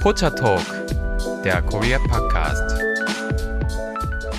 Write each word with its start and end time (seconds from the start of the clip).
Pocha 0.00 0.30
Talk, 0.30 0.64
der 1.44 1.60
Korea 1.60 1.98
Podcast. 1.98 2.82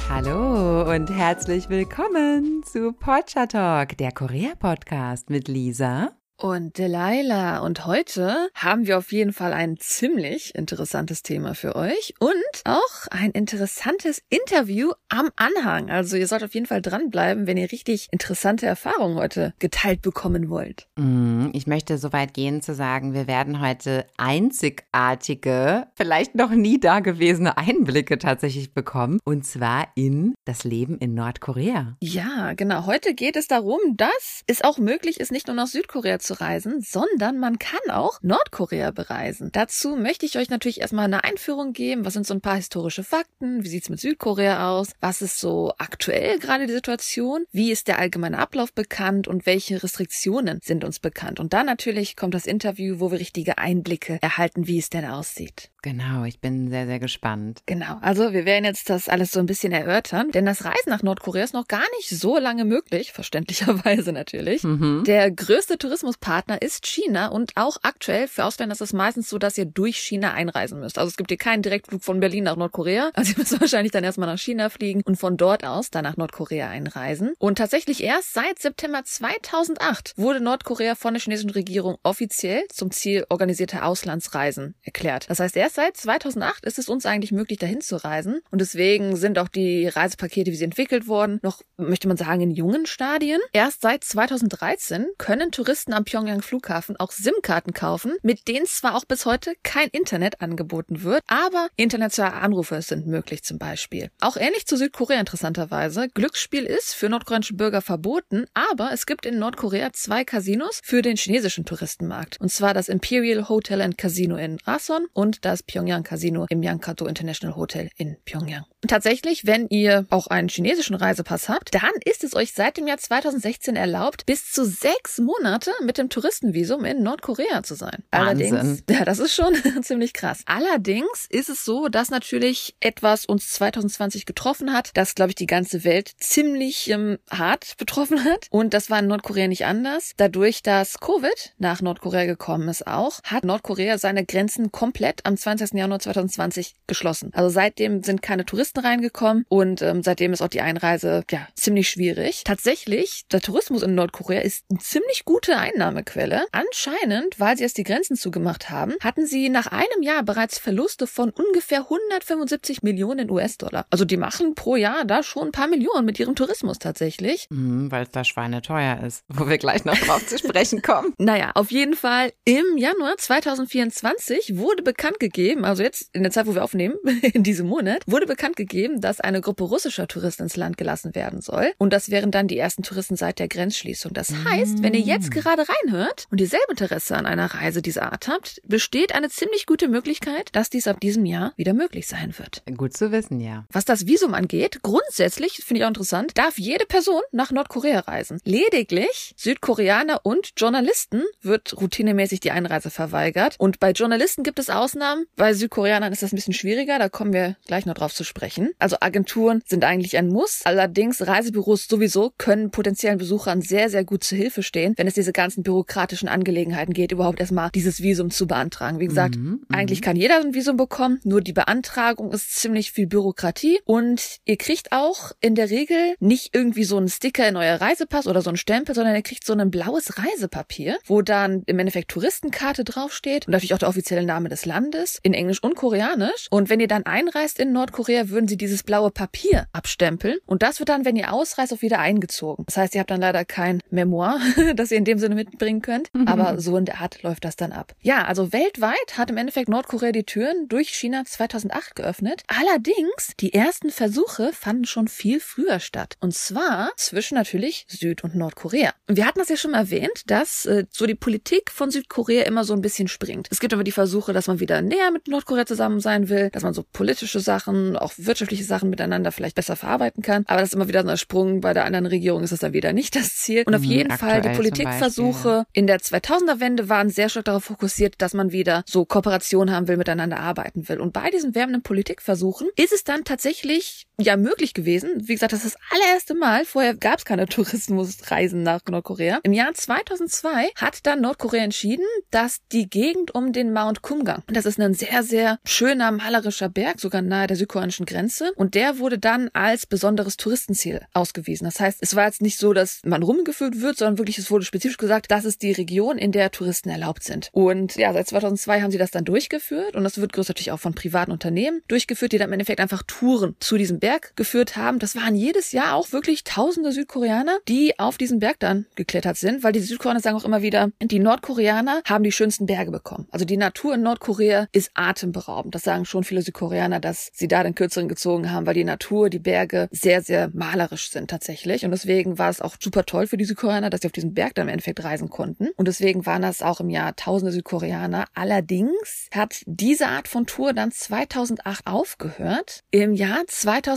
Hallo 0.10 0.92
und 0.92 1.08
herzlich 1.12 1.70
willkommen 1.70 2.64
zu 2.64 2.94
Pocha 2.94 3.46
Talk, 3.46 3.96
der 3.98 4.12
Korea 4.12 4.56
Podcast 4.58 5.30
mit 5.30 5.48
Lisa 5.48 6.14
und 6.42 6.78
Delilah. 6.80 7.60
Und 7.60 7.86
heute 7.86 8.50
haben 8.56 8.88
wir 8.88 8.98
auf 8.98 9.12
jeden 9.12 9.32
Fall 9.32 9.54
ein 9.54 9.78
ziemlich 9.78 10.56
interessantes 10.56 11.22
Thema 11.22 11.54
für 11.54 11.76
euch 11.76 12.16
und 12.20 12.32
auch 12.66 13.08
ein 13.12 13.32
interessantes 13.32 14.24
Interview 14.30 14.92
am 15.10 15.30
Anhang. 15.36 15.92
Also 15.92 16.18
ihr 16.18 16.28
sollt 16.28 16.44
auf 16.44 16.56
jeden 16.56 16.66
Fall 16.66 16.82
dranbleiben, 16.82 17.46
wenn 17.46 17.58
ihr 17.58 17.72
richtig 17.72 18.08
interessante 18.12 18.66
Erfahrungen 18.66 19.18
heute 19.18 19.54
geteilt 19.60 20.02
bekommen 20.02 20.50
wollt. 20.50 20.88
Mm, 20.98 21.50
ich 21.54 21.68
möchte 21.68 22.00
so 22.00 22.12
weit 22.12 22.34
gehen 22.34 22.62
zu 22.62 22.74
sagen, 22.74 23.14
wir 23.14 23.28
werden 23.28 23.62
heute 23.62 24.08
einzigartige, 24.18 25.88
vielleicht 25.96 26.34
noch 26.34 26.52
nie 26.52 26.80
dagewesene 26.80 27.58
Einblicke 27.58 28.18
tatsächlich 28.18 28.74
bekommen. 28.74 29.20
Und 29.24 29.46
zwar 29.46 29.90
in 29.96 30.34
das 30.46 30.64
Leben 30.64 30.98
in 30.98 31.14
Nordkorea. 31.14 31.98
Ja, 32.02 32.54
genau. 32.54 32.88
Heute 32.88 33.14
geht 33.14 33.36
es 33.36 33.48
darum, 33.48 33.80
dass 33.96 34.42
es 34.48 34.64
auch 34.64 34.80
möglich 34.80 35.20
ist, 35.20 35.32
nicht 35.32 35.46
nur 35.46 35.56
nach 35.56 35.68
Südkorea 35.68 36.18
zu 36.18 36.31
reisen, 36.34 36.82
sondern 36.82 37.40
man 37.40 37.60
kann 37.60 37.80
auch 37.90 38.20
Nordkorea 38.22 38.92
bereisen. 38.92 39.50
Dazu 39.52 39.96
möchte 39.96 40.26
ich 40.26 40.38
euch 40.38 40.50
natürlich 40.50 40.82
erstmal 40.82 41.06
eine 41.06 41.24
Einführung 41.24 41.74
geben. 41.74 42.06
Was 42.06 42.14
sind 42.14 42.28
so 42.28 42.34
ein 42.34 42.42
paar 42.42 42.58
historische 42.58 43.04
Fakten? 43.04 43.64
Wie 43.64 43.70
sieht's 43.70 43.90
mit 43.90 44.00
Südkorea 44.00 44.70
aus? 44.70 44.92
Was 45.00 45.22
ist 45.22 45.40
so 45.40 45.74
aktuell 45.78 46.40
gerade 46.40 46.68
die 46.68 46.74
Situation? 46.74 47.46
Wie 47.52 47.72
ist 47.72 47.88
der 47.88 48.00
allgemeine 48.00 48.38
Ablauf 48.38 48.74
bekannt 48.74 49.28
und 49.28 49.46
welche 49.46 49.82
Restriktionen 49.82 50.60
sind 50.62 50.84
uns 50.84 51.00
bekannt? 51.00 51.40
Und 51.40 51.54
dann 51.54 51.66
natürlich 51.66 52.16
kommt 52.16 52.34
das 52.34 52.46
Interview, 52.46 53.00
wo 53.00 53.12
wir 53.12 53.20
richtige 53.20 53.58
Einblicke 53.58 54.20
erhalten, 54.22 54.68
wie 54.68 54.78
es 54.78 54.90
denn 54.90 55.06
aussieht. 55.06 55.71
Genau, 55.84 56.26
ich 56.26 56.40
bin 56.40 56.70
sehr, 56.70 56.86
sehr 56.86 57.00
gespannt. 57.00 57.64
Genau, 57.66 57.98
also 58.02 58.34
wir 58.34 58.46
werden 58.46 58.66
jetzt 58.66 58.90
das 58.90 59.10
alles 59.10 59.32
so 59.32 59.40
ein 59.40 59.48
bisschen 59.48 59.72
erörtern, 59.72 60.30
denn 60.30 60.46
das 60.46 60.64
Reisen 60.64 60.90
nach 60.90 61.02
Nordkorea 61.02 61.44
ist 61.44 61.56
noch 61.56 61.68
gar 61.68 61.84
nicht 61.98 62.10
so 62.10 62.38
lange 62.38 62.66
möglich, 62.66 63.12
verständlicherweise 63.14 64.12
natürlich. 64.12 64.64
Mhm. 64.64 65.04
Der 65.06 65.32
größte 65.32 65.80
Tourismuspartner 65.80 66.62
ist 66.62 66.86
China 66.86 67.28
und 67.28 67.54
auch 67.56 67.78
aktuell 67.82 68.28
für 68.28 68.46
Ausländer 68.46 68.74
ist 68.74 68.82
es 68.82 68.94
meistens 68.94 69.28
so, 69.30 69.40
dass 69.40 69.58
ihr 69.58 69.66
durch 69.66 69.98
China 69.98 70.34
einreisen 70.34 70.80
müsst. 70.80 71.00
Also 71.00 71.10
es 71.10 71.18
gibt 71.18 71.32
hier 71.32 71.38
keinen 71.38 71.64
Direktflug 71.64 72.04
von 72.04 72.20
Berlin 72.20 72.44
nach 72.44 72.58
Nordkorea, 72.58 73.10
also 73.14 73.32
ihr 73.32 73.40
müsst 73.40 73.60
wahrscheinlich 73.62 73.92
dann 73.92 74.04
erstmal 74.04 74.30
nach 74.30 74.40
China 74.40 74.70
fliegen 74.70 75.02
und 75.04 75.16
von 75.16 75.36
dort 75.36 75.66
aus 75.66 75.90
dann 75.90 76.04
nach 76.04 76.18
Nordkorea 76.18 76.70
einreisen. 76.70 77.34
Und 77.40 77.58
tatsächlich 77.58 78.04
erst 78.04 78.34
seit 78.34 78.60
September 78.60 79.04
2008 79.04 80.14
wurde 80.16 80.42
Nordkorea 80.42 80.94
von 80.94 81.16
der 81.16 81.22
chinesischen 81.22 81.50
Regierung 81.50 81.98
offiziell 82.04 82.66
zum 82.70 82.92
Ziel 82.92 83.26
organisierter 83.30 83.86
Auslandsreisen 83.86 84.76
erklärt. 84.84 85.28
Das 85.30 85.40
heißt, 85.40 85.58
erst 85.58 85.71
Erst 85.72 85.78
seit 85.78 85.96
2008 85.96 86.66
ist 86.66 86.80
es 86.80 86.90
uns 86.90 87.06
eigentlich 87.06 87.32
möglich, 87.32 87.58
dahin 87.58 87.80
zu 87.80 87.96
reisen. 87.96 88.42
Und 88.52 88.60
deswegen 88.60 89.16
sind 89.16 89.40
auch 89.40 89.48
die 89.48 89.88
Reisepakete, 89.88 90.52
wie 90.52 90.56
sie 90.58 90.66
entwickelt 90.66 91.08
wurden, 91.08 91.40
noch, 91.44 91.62
möchte 91.78 92.10
man 92.10 92.18
sagen, 92.18 92.42
in 92.42 92.52
jungen 92.52 92.86
Stadien. 92.86 93.40
Erst 93.54 93.80
seit 93.80 94.04
2013 94.04 95.08
können 95.18 95.54
Touristen 95.54 95.94
am 95.94 96.04
Pyongyang 96.04 96.42
Flughafen 96.42 96.98
auch 96.98 97.14
SIM-Karten 97.14 97.72
kaufen, 97.72 98.18
mit 98.22 98.50
denen 98.50 98.66
zwar 98.66 98.96
auch 98.96 99.06
bis 99.06 99.26
heute 99.26 99.54
kein 99.64 99.88
Internet 99.94 100.42
angeboten 100.42 101.04
wird, 101.04 101.24
aber 101.28 101.70
internationale 101.78 102.36
Anrufe 102.36 102.82
sind 102.82 103.08
möglich 103.08 103.44
zum 103.44 103.58
Beispiel. 103.58 104.12
Auch 104.20 104.36
ähnlich 104.36 104.66
zu 104.66 104.76
Südkorea 104.76 105.22
interessanterweise. 105.22 106.10
Glücksspiel 106.14 106.66
ist 106.66 106.96
für 106.96 107.08
nordkoreanische 107.08 107.54
Bürger 107.54 107.82
verboten, 107.82 108.46
aber 108.54 108.92
es 108.92 109.06
gibt 109.06 109.26
in 109.26 109.40
Nordkorea 109.40 109.94
zwei 109.94 110.26
Casinos 110.26 110.82
für 110.84 111.02
den 111.02 111.16
chinesischen 111.16 111.64
Touristenmarkt. 111.64 112.42
Und 112.42 112.52
zwar 112.52 112.74
das 112.74 112.90
Imperial 112.90 113.48
Hotel 113.48 113.80
and 113.80 113.98
Casino 113.98 114.36
in 114.36 114.58
Rason 114.66 115.06
und 115.14 115.46
das 115.46 115.61
das 115.62 115.64
Pyongyang 115.74 116.04
Casino 116.04 116.46
im 116.50 116.64
Yangkato 116.64 117.06
International 117.06 117.56
Hotel 117.56 117.90
in 117.96 118.18
Pyongyang. 118.26 118.66
Und 118.84 118.90
tatsächlich, 118.90 119.46
wenn 119.46 119.68
ihr 119.70 120.06
auch 120.10 120.28
einen 120.28 120.50
chinesischen 120.50 120.96
Reisepass 120.96 121.50
habt, 121.50 121.74
dann 121.76 121.92
ist 122.04 122.24
es 122.24 122.36
euch 122.36 122.54
seit 122.54 122.78
dem 122.78 122.88
Jahr 122.88 122.98
2016 122.98 123.76
erlaubt, 123.76 124.26
bis 124.26 124.52
zu 124.52 124.66
sechs 124.66 125.20
Monate 125.20 125.72
mit 125.84 126.00
dem 126.00 126.10
Touristenvisum 126.10 126.84
in 126.86 127.04
Nordkorea 127.04 127.62
zu 127.62 127.76
sein. 127.76 128.04
Wahnsinn. 128.12 128.56
Allerdings, 128.56 128.84
ja, 128.90 129.06
das 129.06 129.20
ist 129.20 129.36
schon 129.36 129.54
ziemlich 129.84 130.14
krass. 130.14 130.42
Allerdings 130.46 131.28
ist 131.30 131.50
es 131.50 131.64
so, 131.64 131.90
dass 131.90 132.10
natürlich 132.10 132.76
etwas 132.80 133.26
uns 133.26 133.52
2020 133.52 134.26
getroffen 134.26 134.74
hat, 134.74 134.90
das, 134.96 135.14
glaube 135.14 135.30
ich, 135.30 135.36
die 135.36 135.46
ganze 135.46 135.84
Welt 135.84 136.12
ziemlich 136.18 136.90
ähm, 136.90 137.20
hart 137.30 137.76
betroffen 137.78 138.24
hat. 138.24 138.48
Und 138.50 138.74
das 138.74 138.90
war 138.90 139.00
in 139.00 139.08
Nordkorea 139.08 139.48
nicht 139.48 139.66
anders. 139.66 140.14
Dadurch, 140.18 140.64
dass 140.64 141.00
Covid 141.00 141.54
nach 141.60 141.82
Nordkorea 141.82 142.26
gekommen 142.26 142.68
ist 142.68 142.88
auch, 142.88 143.22
hat 143.24 143.44
Nordkorea 143.44 144.00
seine 144.00 144.26
Grenzen 144.26 144.72
komplett 144.72 145.24
am 145.26 145.38
20. 145.38 145.51
Januar 145.60 146.00
2020 146.00 146.76
geschlossen. 146.88 147.32
Also 147.34 147.50
seitdem 147.50 148.04
sind 148.04 148.22
keine 148.22 148.46
Touristen 148.46 148.80
reingekommen 148.80 149.46
und 149.50 149.82
ähm, 149.82 150.04
seitdem 150.04 150.34
ist 150.34 150.42
auch 150.42 150.48
die 150.48 150.62
Einreise 150.62 151.24
ja 151.30 151.48
ziemlich 151.56 151.90
schwierig. 151.90 152.44
Tatsächlich, 152.46 153.26
der 153.32 153.42
Tourismus 153.42 153.84
in 153.84 153.96
Nordkorea 153.96 154.42
ist 154.42 154.66
eine 154.70 154.80
ziemlich 154.80 155.26
gute 155.26 155.58
Einnahmequelle. 155.58 156.46
Anscheinend, 156.52 157.40
weil 157.40 157.58
sie 157.58 157.64
erst 157.64 157.78
die 157.78 157.84
Grenzen 157.84 158.16
zugemacht 158.16 158.70
haben, 158.70 158.94
hatten 159.02 159.26
sie 159.26 159.50
nach 159.50 159.68
einem 159.68 160.02
Jahr 160.02 160.24
bereits 160.24 160.58
Verluste 160.58 161.08
von 161.08 161.32
ungefähr 161.32 161.82
175 161.82 162.84
Millionen 162.84 163.30
US-Dollar. 163.30 163.86
Also 163.90 164.06
die 164.06 164.18
machen 164.18 164.56
pro 164.56 164.76
Jahr 164.76 165.06
da 165.06 165.24
schon 165.24 165.48
ein 165.48 165.52
paar 165.52 165.68
Millionen 165.68 166.06
mit 166.06 166.20
ihrem 166.20 166.36
Tourismus 166.36 166.80
tatsächlich. 166.80 167.48
Mhm, 167.50 167.92
weil 167.92 168.04
es 168.04 168.12
da 168.12 168.24
schweineteuer 168.24 169.02
ist, 169.06 169.24
wo 169.30 169.48
wir 169.48 169.58
gleich 169.58 169.86
noch 169.86 169.98
drauf 169.98 170.26
zu 170.28 170.38
sprechen 170.38 170.82
kommen. 170.82 171.14
Naja, 171.18 171.52
auf 171.56 171.72
jeden 171.72 171.96
Fall 171.96 172.32
im 172.46 172.78
Januar 172.78 173.18
2024 173.18 174.58
wurde 174.58 174.84
bekannt 174.84 175.20
gegeben, 175.20 175.41
gegeben, 175.42 175.66
also 175.66 175.84
jetzt 175.84 176.10
in 176.14 176.24
der 176.24 176.32
Zeit, 176.32 176.48
wo 176.48 176.56
wir 176.56 176.64
aufnehmen, 176.64 176.96
in 177.34 177.44
diesem 177.44 177.68
Monat, 177.68 178.04
wurde 178.06 178.26
bekannt 178.26 178.56
gegeben, 178.56 179.02
dass 179.02 179.20
eine 179.20 179.42
Gruppe 179.42 179.64
russischer 179.64 180.08
Touristen 180.08 180.44
ins 180.44 180.56
Land 180.56 180.78
gelassen 180.78 181.16
werden 181.16 181.42
soll. 181.42 181.72
Und 181.78 181.94
das 181.94 182.10
wären 182.12 182.32
dann 182.32 182.48
die 182.48 182.58
ersten 182.58 182.84
Touristen 182.84 183.16
seit 183.16 183.40
der 183.40 183.48
Grenzschließung. 183.48 184.14
Das 184.14 184.32
heißt, 184.32 184.84
wenn 184.84 184.94
ihr 184.94 185.02
jetzt 185.02 185.30
mm. 185.30 185.34
gerade 185.34 185.66
reinhört 185.68 186.28
und 186.32 186.40
ihr 186.40 186.48
selber 186.48 186.72
Interesse 186.72 187.16
an 187.16 187.26
einer 187.26 187.54
Reise 187.54 187.82
dieser 187.82 188.12
Art 188.12 188.28
habt, 188.28 188.62
besteht 188.66 189.14
eine 189.14 189.30
ziemlich 189.30 189.66
gute 189.66 189.88
Möglichkeit, 189.88 190.50
dass 190.54 190.70
dies 190.70 190.88
ab 190.88 191.00
diesem 191.00 191.26
Jahr 191.26 191.54
wieder 191.56 191.74
möglich 191.74 192.08
sein 192.08 192.34
wird. 192.38 192.64
Gut 192.78 192.96
zu 192.96 193.12
wissen, 193.12 193.40
ja. 193.40 193.66
Was 193.72 193.86
das 193.86 194.08
Visum 194.08 194.34
angeht, 194.34 194.82
grundsätzlich, 194.82 195.64
finde 195.64 195.80
ich 195.80 195.86
auch 195.86 195.90
interessant, 195.90 196.38
darf 196.38 196.58
jede 196.58 196.86
Person 196.86 197.22
nach 197.32 197.52
Nordkorea 197.52 198.02
reisen. 198.02 198.40
Lediglich 198.46 199.34
Südkoreaner 199.38 200.22
und 200.24 200.54
Journalisten 200.58 201.24
wird 201.42 201.80
routinemäßig 201.80 202.40
die 202.40 202.52
Einreise 202.52 202.90
verweigert. 202.90 203.56
Und 203.58 203.80
bei 203.80 203.92
Journalisten 203.92 204.44
gibt 204.44 204.60
es 204.60 204.70
Ausnahmen, 204.70 205.26
bei 205.36 205.54
Südkoreanern 205.54 206.12
ist 206.12 206.24
das 206.24 206.34
ein 206.34 206.36
bisschen 206.36 206.54
schwieriger, 206.54 207.00
da 207.00 207.10
kommen 207.10 207.34
wir 207.34 207.56
gleich 207.66 207.86
noch 207.86 207.94
drauf 207.94 208.14
zu 208.14 208.24
sprechen. 208.24 208.72
Also 208.80 208.98
Agenturen 209.00 209.62
sind 209.66 209.84
eigentlich 209.84 210.18
ein 210.18 210.28
Muss. 210.28 210.62
Allerdings 210.66 211.26
Reisebüros 211.26 211.88
sowieso 211.88 212.32
können 212.38 212.72
potenziellen 212.72 213.18
Besuchern 213.18 213.62
sehr, 213.62 213.90
sehr 213.90 214.04
gut 214.04 214.24
zu 214.24 214.36
Hilfe 214.36 214.64
stehen, 214.64 214.94
wenn 214.98 215.08
es 215.08 215.14
diese 215.14 215.32
ganzen 215.32 215.64
bürokratischen 215.64 216.28
Angelegenheiten 216.28 216.94
geht, 216.94 217.12
überhaupt 217.12 217.40
erstmal 217.40 217.72
dieses 217.72 218.02
Visum 218.02 218.30
zu 218.30 218.48
beantragen. 218.48 219.00
Wie 219.00 219.08
gesagt, 219.08 219.36
mhm, 219.36 219.44
mhm. 219.44 219.66
eigentlich 219.70 220.02
kann 220.02 220.16
jeder 220.16 220.40
ein 220.40 220.54
Visum 220.54 220.78
bekommen, 220.78 221.20
nur 221.24 221.42
die 221.42 221.54
Beantragung 221.54 222.32
ist 222.32 222.56
ziemlich 222.56 222.92
viel 222.92 223.08
Bürokratie 223.08 223.80
und 223.86 224.38
ihr 224.46 224.58
kriegt 224.58 224.92
auch 224.92 225.32
in 225.40 225.56
der 225.56 225.70
Regel 225.70 226.16
nicht 226.20 226.54
irgendwie 226.54 226.84
so 226.84 226.98
einen 226.98 227.10
Sticker 227.10 227.48
in 227.48 227.56
euer 227.56 227.80
Reisepass 227.80 228.28
oder 228.28 228.42
so 228.42 228.50
einen 228.50 228.58
Stempel, 228.58 228.96
sondern 228.96 229.16
ihr 229.16 229.22
kriegt 229.22 229.46
so 229.46 229.54
ein 229.54 229.72
blaues 229.72 230.18
Reisepapier, 230.18 230.98
wo 231.06 231.22
dann 231.22 231.64
im 231.66 231.80
Endeffekt 231.80 232.12
Touristenkarte 232.12 232.84
draufsteht 232.84 233.48
und 233.48 233.52
natürlich 233.52 233.74
auch 233.74 233.80
der 233.80 233.90
offizielle 233.90 234.26
Name 234.26 234.50
des 234.50 234.66
Landes 234.66 235.21
in 235.24 235.34
Englisch 235.34 235.62
und 235.64 235.76
Koreanisch. 235.76 236.48
Und 236.50 236.70
wenn 236.70 236.80
ihr 236.80 236.88
dann 236.88 237.06
einreist 237.06 237.60
in 237.60 237.72
Nordkorea, 237.72 238.30
würden 238.30 238.48
sie 238.48 238.58
dieses 238.58 238.84
blaue 238.84 239.12
Papier 239.12 239.68
abstempeln. 239.74 240.38
Und 240.46 240.64
das 240.64 240.80
wird 240.80 240.90
dann, 240.90 241.06
wenn 241.06 241.16
ihr 241.16 241.34
ausreist, 241.34 241.74
auch 241.74 241.82
wieder 241.82 242.00
eingezogen. 242.00 242.66
Das 242.66 242.78
heißt, 242.78 242.96
ihr 242.96 243.00
habt 243.02 243.12
dann 243.12 243.22
leider 243.22 243.46
kein 243.46 243.82
Memoir, 243.90 244.40
das 244.76 244.92
ihr 244.92 244.98
in 244.98 245.06
dem 245.06 245.20
Sinne 245.20 245.36
mitbringen 245.36 245.82
könnt. 245.82 246.14
Mhm. 246.14 246.28
Aber 246.28 246.60
so 246.60 246.78
in 246.78 246.86
der 246.86 247.02
Art 247.02 247.22
läuft 247.24 247.46
das 247.46 247.56
dann 247.56 247.72
ab. 247.72 247.94
Ja, 248.02 248.26
also 248.26 248.54
weltweit 248.54 249.18
hat 249.18 249.30
im 249.30 249.38
Endeffekt 249.38 249.70
Nordkorea 249.70 250.12
die 250.12 250.24
Türen 250.24 250.68
durch 250.68 250.90
China 250.90 251.24
2008 251.26 251.96
geöffnet. 251.96 252.44
Allerdings, 252.48 253.34
die 253.40 253.54
ersten 253.54 253.90
Versuche 253.90 254.52
fanden 254.54 254.86
schon 254.86 255.08
viel 255.08 255.40
früher 255.40 255.80
statt. 255.80 256.18
Und 256.20 256.34
zwar 256.34 256.92
zwischen 256.98 257.36
natürlich 257.36 257.86
Süd- 257.88 258.24
und 258.24 258.36
Nordkorea. 258.36 258.94
Wir 259.08 259.26
hatten 259.26 259.40
das 259.40 259.50
ja 259.50 259.58
schon 259.58 259.74
erwähnt, 259.74 260.24
dass 260.28 260.66
äh, 260.66 260.86
so 260.90 261.06
die 261.06 261.16
Politik 261.16 261.72
von 261.72 261.92
Südkorea 261.92 262.44
immer 262.44 262.64
so 262.64 262.74
ein 262.74 262.82
bisschen 262.82 263.08
springt. 263.08 263.48
Es 263.52 263.60
gibt 263.60 263.74
aber 263.74 263.84
die 263.84 263.92
Versuche, 263.92 264.34
dass 264.34 264.48
man 264.48 264.60
wieder 264.60 264.82
näher 264.82 265.01
näher 265.02 265.12
mit 265.12 265.28
Nordkorea 265.28 265.66
zusammen 265.66 266.00
sein 266.00 266.30
will, 266.30 266.50
dass 266.52 266.64
man 266.64 266.74
so 266.74 266.84
politische 266.84 267.40
Sachen, 267.40 267.98
auch 267.98 268.14
wirtschaftliche 268.18 268.64
Sachen 268.64 268.90
miteinander 268.90 269.32
vielleicht 269.32 269.56
besser 269.56 269.76
verarbeiten 269.76 270.24
kann. 270.24 270.44
Aber 270.48 270.60
das 270.60 270.70
ist 270.70 270.76
immer 270.76 270.88
wieder 270.88 271.04
so 271.04 271.10
ein 271.10 271.18
Sprung. 271.18 271.62
Bei 271.62 271.74
der 271.74 271.86
anderen 271.86 272.06
Regierung 272.06 272.44
ist 272.44 272.52
das 272.52 272.60
dann 272.60 272.74
wieder 272.74 272.94
nicht 272.94 273.16
das 273.16 273.36
Ziel. 273.36 273.64
Und 273.66 273.76
auf 273.76 273.82
mhm, 273.82 273.88
jeden 273.88 274.18
Fall 274.18 274.42
die 274.42 274.50
Politikversuche 274.50 275.50
ja. 275.50 275.66
in 275.74 275.88
der 275.88 276.00
2000er-Wende 276.00 276.90
waren 276.90 277.10
sehr 277.10 277.30
stark 277.30 277.46
darauf 277.46 277.64
fokussiert, 277.64 278.16
dass 278.20 278.34
man 278.34 278.52
wieder 278.52 278.84
so 278.86 279.06
Kooperation 279.06 279.72
haben 279.72 279.88
will, 279.88 279.98
miteinander 279.98 280.40
arbeiten 280.40 280.88
will. 280.88 281.00
Und 281.00 281.14
bei 281.14 281.30
diesen 281.30 281.56
wärmenden 281.56 281.84
Politikversuchen 281.84 282.70
ist 282.76 282.94
es 282.94 283.04
dann 283.04 283.24
tatsächlich 283.24 284.08
ja 284.26 284.38
möglich 284.38 284.74
gewesen. 284.74 285.28
Wie 285.28 285.34
gesagt, 285.34 285.54
das 285.54 285.66
ist 285.66 285.76
das 285.76 285.82
allererste 285.92 286.34
Mal. 286.36 286.66
Vorher 286.66 286.96
gab 286.96 287.20
es 287.20 287.26
keine 287.26 287.48
Tourismusreisen 287.48 288.64
nach 288.64 288.82
Nordkorea. 288.90 289.40
Im 289.44 289.54
Jahr 289.54 289.74
2002 289.74 290.72
hat 290.76 291.06
dann 291.06 291.22
Nordkorea 291.22 291.64
entschieden, 291.64 292.06
dass 292.30 292.60
die 292.72 292.90
Gegend 292.90 293.34
um 293.34 293.54
den 293.54 293.74
Mount 293.74 294.02
Kumgang, 294.02 294.44
das 294.48 294.66
ist 294.66 294.80
ein 294.80 294.94
sehr, 294.94 295.24
sehr 295.24 295.60
schöner 295.66 296.12
malerischer 296.12 296.70
Berg, 296.70 297.00
sogar 297.00 297.22
nahe 297.22 297.48
der 297.48 297.58
südkoreanischen 297.58 298.06
Grenze, 298.06 298.52
und 298.56 298.76
der 298.76 299.00
wurde 299.00 299.18
dann 299.18 299.50
als 299.54 299.86
besonderes 299.86 300.38
Touristenziel 300.38 301.02
ausgewiesen. 301.14 301.66
Das 301.66 301.80
heißt, 301.80 302.00
es 302.02 302.16
war 302.16 302.26
jetzt 302.26 302.42
nicht 302.42 302.58
so, 302.58 302.74
dass 302.74 303.02
man 303.06 303.24
rumgeführt 303.24 303.82
wird, 303.82 303.98
sondern 303.98 304.18
wirklich, 304.18 304.38
es 304.38 304.52
wurde 304.52 304.66
spezifisch 304.66 304.98
gesagt, 304.98 305.32
das 305.32 305.46
ist 305.46 305.62
die 305.62 305.72
Region, 305.72 306.18
in 306.18 306.32
der 306.32 306.52
Touristen 306.52 306.90
erlaubt 306.90 307.24
sind. 307.24 307.50
Und 307.52 307.96
ja, 307.96 308.14
seit 308.14 308.28
2002 308.28 308.82
haben 308.82 308.92
sie 308.92 308.98
das 308.98 309.12
dann 309.12 309.26
durchgeführt 309.26 309.96
und 309.96 310.04
das 310.04 310.20
wird 310.20 310.34
größtenteils 310.34 310.70
auch 310.70 310.80
von 310.80 310.94
privaten 310.94 311.32
Unternehmen 311.32 311.82
durchgeführt, 311.88 312.32
die 312.32 312.38
dann 312.38 312.50
im 312.50 312.54
Endeffekt 312.54 312.80
einfach 312.80 313.04
Touren 313.04 313.56
zu 313.60 313.78
diesem 313.78 314.00
Berg 314.00 314.11
geführt 314.36 314.76
haben. 314.76 315.00
Das 315.00 315.16
waren 315.16 315.36
jedes 315.36 315.72
Jahr 315.72 315.96
auch 315.96 316.12
wirklich 316.12 316.44
tausende 316.44 316.92
Südkoreaner, 316.92 317.60
die 317.68 318.00
auf 318.00 318.18
diesen 318.18 318.40
Berg 318.40 318.60
dann 318.60 318.86
geklettert 318.96 319.38
sind, 319.38 319.64
weil 319.64 319.72
die 319.72 319.80
Südkoreaner 319.80 320.20
sagen 320.20 320.38
auch 320.38 320.46
immer 320.46 320.62
wieder, 320.62 320.90
die 321.02 321.20
Nordkoreaner 321.20 322.02
haben 322.06 322.24
die 322.24 322.32
schönsten 322.32 322.66
Berge 322.66 322.92
bekommen. 322.92 323.28
Also 323.32 323.46
die 323.46 323.58
Natur 323.58 323.96
in 323.96 324.02
Nordkorea 324.02 324.68
ist 324.72 324.92
atemberaubend. 324.94 325.76
Das 325.76 325.84
sagen 325.84 326.06
schon 326.06 326.24
viele 326.24 326.42
Südkoreaner, 326.42 327.00
dass 327.00 327.30
sie 327.34 327.48
da 327.48 327.64
den 327.64 327.76
Kürzeren 327.76 328.08
gezogen 328.08 328.52
haben, 328.52 328.66
weil 328.66 328.74
die 328.74 328.84
Natur, 328.84 329.30
die 329.30 329.40
Berge 329.40 329.88
sehr, 329.92 330.22
sehr 330.22 330.50
malerisch 330.54 331.12
sind 331.12 331.30
tatsächlich. 331.30 331.86
Und 331.86 331.92
deswegen 331.92 332.38
war 332.38 332.50
es 332.50 332.62
auch 332.62 332.76
super 332.80 333.06
toll 333.06 333.28
für 333.28 333.38
die 333.38 333.46
Südkoreaner, 333.46 333.90
dass 333.90 334.02
sie 334.02 334.08
auf 334.08 334.12
diesen 334.12 334.34
Berg 334.34 334.56
dann 334.56 334.68
im 334.68 334.74
Endeffekt 334.74 335.04
reisen 335.04 335.30
konnten. 335.30 335.70
Und 335.76 335.88
deswegen 335.88 336.26
waren 336.26 336.42
das 336.42 336.62
auch 336.62 336.80
im 336.80 336.90
Jahr 336.90 337.16
tausende 337.16 337.52
Südkoreaner. 337.52 338.26
Allerdings 338.34 339.28
hat 339.34 339.62
diese 339.66 340.08
Art 340.08 340.28
von 340.28 340.46
Tour 340.46 340.74
dann 340.74 340.92
2008 340.92 341.88
aufgehört. 341.88 342.82
Im 342.92 343.14
Jahr 343.14 343.46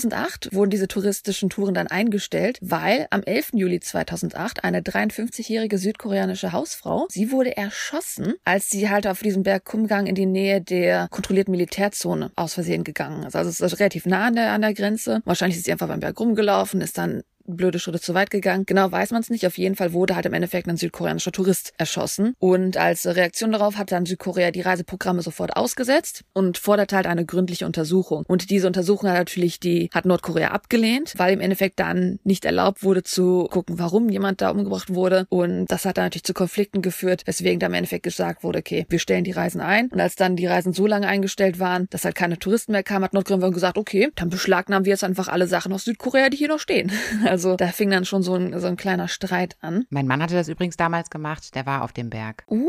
2008 0.05 0.53
wurden 0.53 0.71
diese 0.71 0.89
touristischen 0.89 1.51
Touren 1.51 1.75
dann 1.75 1.87
eingestellt, 1.87 2.59
weil 2.61 3.07
am 3.11 3.23
11. 3.23 3.51
Juli 3.55 3.81
2008 3.81 4.65
eine 4.65 4.81
53-jährige 4.81 5.79
südkoreanische 5.79 6.53
Hausfrau, 6.53 7.07
sie 7.09 7.31
wurde 7.31 7.57
erschossen, 7.57 8.35
als 8.45 8.71
sie 8.71 8.91
halt 8.91 9.07
auf 9.07 9.21
diesem 9.21 9.43
Berg 9.43 9.65
Kumgang 9.65 10.07
in 10.07 10.15
die 10.15 10.27
Nähe 10.27 10.61
der 10.61 11.09
kontrollierten 11.11 11.53
Militärzone 11.53 12.31
aus 12.37 12.55
Versehen 12.55 12.85
gegangen 12.85 13.25
ist. 13.25 13.37
Also 13.37 13.51
es 13.51 13.61
ist 13.61 13.81
relativ 13.81 14.07
nah 14.07 14.27
an 14.27 14.35
der, 14.35 14.53
an 14.53 14.61
der 14.61 14.75
Grenze. 14.75 15.23
Wahrscheinlich 15.25 15.57
ist 15.59 15.65
sie 15.65 15.73
einfach 15.73 15.89
beim 15.89 16.01
Berg 16.01 16.19
rumgelaufen, 16.21 16.81
ist 16.81 16.99
dann 16.99 17.23
blöde 17.47 17.79
Schritte 17.79 18.01
zu 18.01 18.15
weit 18.15 18.31
gegangen. 18.31 18.65
Genau 18.67 18.91
weiß 18.91 19.11
man 19.11 19.21
es 19.21 19.31
nicht. 19.31 19.47
Auf 19.47 19.59
jeden 19.59 19.75
Fall 19.77 19.93
wurde 19.93 20.15
halt 20.15 20.27
im 20.27 20.35
Endeffekt 20.35 20.69
ein 20.69 20.77
südkoreanischer 20.77 21.33
Tourist 21.33 21.73
erschossen. 21.79 22.35
Und 22.39 22.77
als 22.77 23.07
Reaktion 23.07 23.53
darauf 23.53 23.77
hat 23.77 23.93
dann 23.93 24.07
Südkorea 24.07 24.51
die 24.51 24.61
Reiseprogramme 24.61 25.23
sofort 25.23 25.57
ausgesetzt 25.57 26.25
und 26.33 26.59
fordert 26.59 26.93
halt 26.93 27.07
eine 27.07 27.25
gründliche 27.25 27.67
Untersuchung. 27.67 28.25
Und 28.27 28.51
diese 28.51 28.67
Untersuchung 28.67 29.09
hat 29.11 29.19
natürlich 29.19 29.61
die, 29.61 29.91
hat 29.93 30.05
Nordkorea 30.05 30.49
abgelehnt, 30.49 31.15
weil 31.17 31.35
im 31.35 31.41
Endeffekt 31.41 31.81
dann 31.81 32.19
nicht 32.25 32.45
erlaubt 32.45 32.83
wurde 32.83 33.03
zu 33.03 33.49
gucken, 33.51 33.79
warum 33.79 34.09
jemand 34.09 34.41
da 34.41 34.51
umgebracht 34.51 34.95
wurde. 34.95 35.27
Und 35.29 35.67
das 35.67 35.85
hat 35.85 35.99
dann 35.99 36.07
natürlich 36.07 36.25
zu 36.25 36.35
Konflikten 36.35 36.83
geführt, 36.83 37.23
weswegen 37.27 37.61
da 37.61 37.67
im 37.67 37.75
Endeffekt 37.75 38.05
gesagt 38.05 38.43
wurde, 38.43 38.61
okay, 38.61 38.87
wir 38.89 38.99
stellen 38.99 39.25
die 39.25 39.33
Reisen 39.33 39.61
ein. 39.61 39.89
Und 39.89 40.01
als 40.01 40.17
dann 40.17 40.37
die 40.37 40.47
Reisen 40.47 40.73
so 40.73 40.87
lange 40.87 41.07
eingestellt 41.07 41.59
waren, 41.59 41.87
dass 41.91 42.05
halt 42.05 42.15
keine 42.15 42.39
Touristen 42.39 42.73
mehr 42.73 42.83
kamen, 42.83 43.05
hat 43.05 43.13
Nordkorea 43.13 43.51
gesagt, 43.51 43.79
okay, 43.79 44.11
dann 44.15 44.31
beschlagnahmen 44.31 44.85
wir 44.85 44.91
jetzt 44.91 45.05
einfach 45.05 45.29
alle 45.29 45.47
Sachen 45.47 45.73
aus 45.73 45.85
Südkorea, 45.85 46.31
die 46.31 46.37
hier 46.37 46.49
noch 46.49 46.61
stehen. 46.61 46.91
Also 47.35 47.57
da 47.57 47.67
fing 47.67 47.91
dann 47.91 48.05
schon 48.05 48.23
so 48.23 48.37
ein, 48.37 48.61
so 48.61 48.69
ein 48.69 48.77
kleiner 48.77 49.09
Streit 49.09 49.57
an. 49.61 49.87
Mein 49.91 50.07
Mann 50.07 50.23
hatte 50.23 50.37
das 50.37 50.47
übrigens 50.47 50.77
damals 50.77 51.11
gemacht, 51.11 51.57
der 51.57 51.67
war 51.67 51.83
auf 51.83 51.93
dem 51.93 52.09
Berg. 52.09 52.45
Uh, 52.47 52.69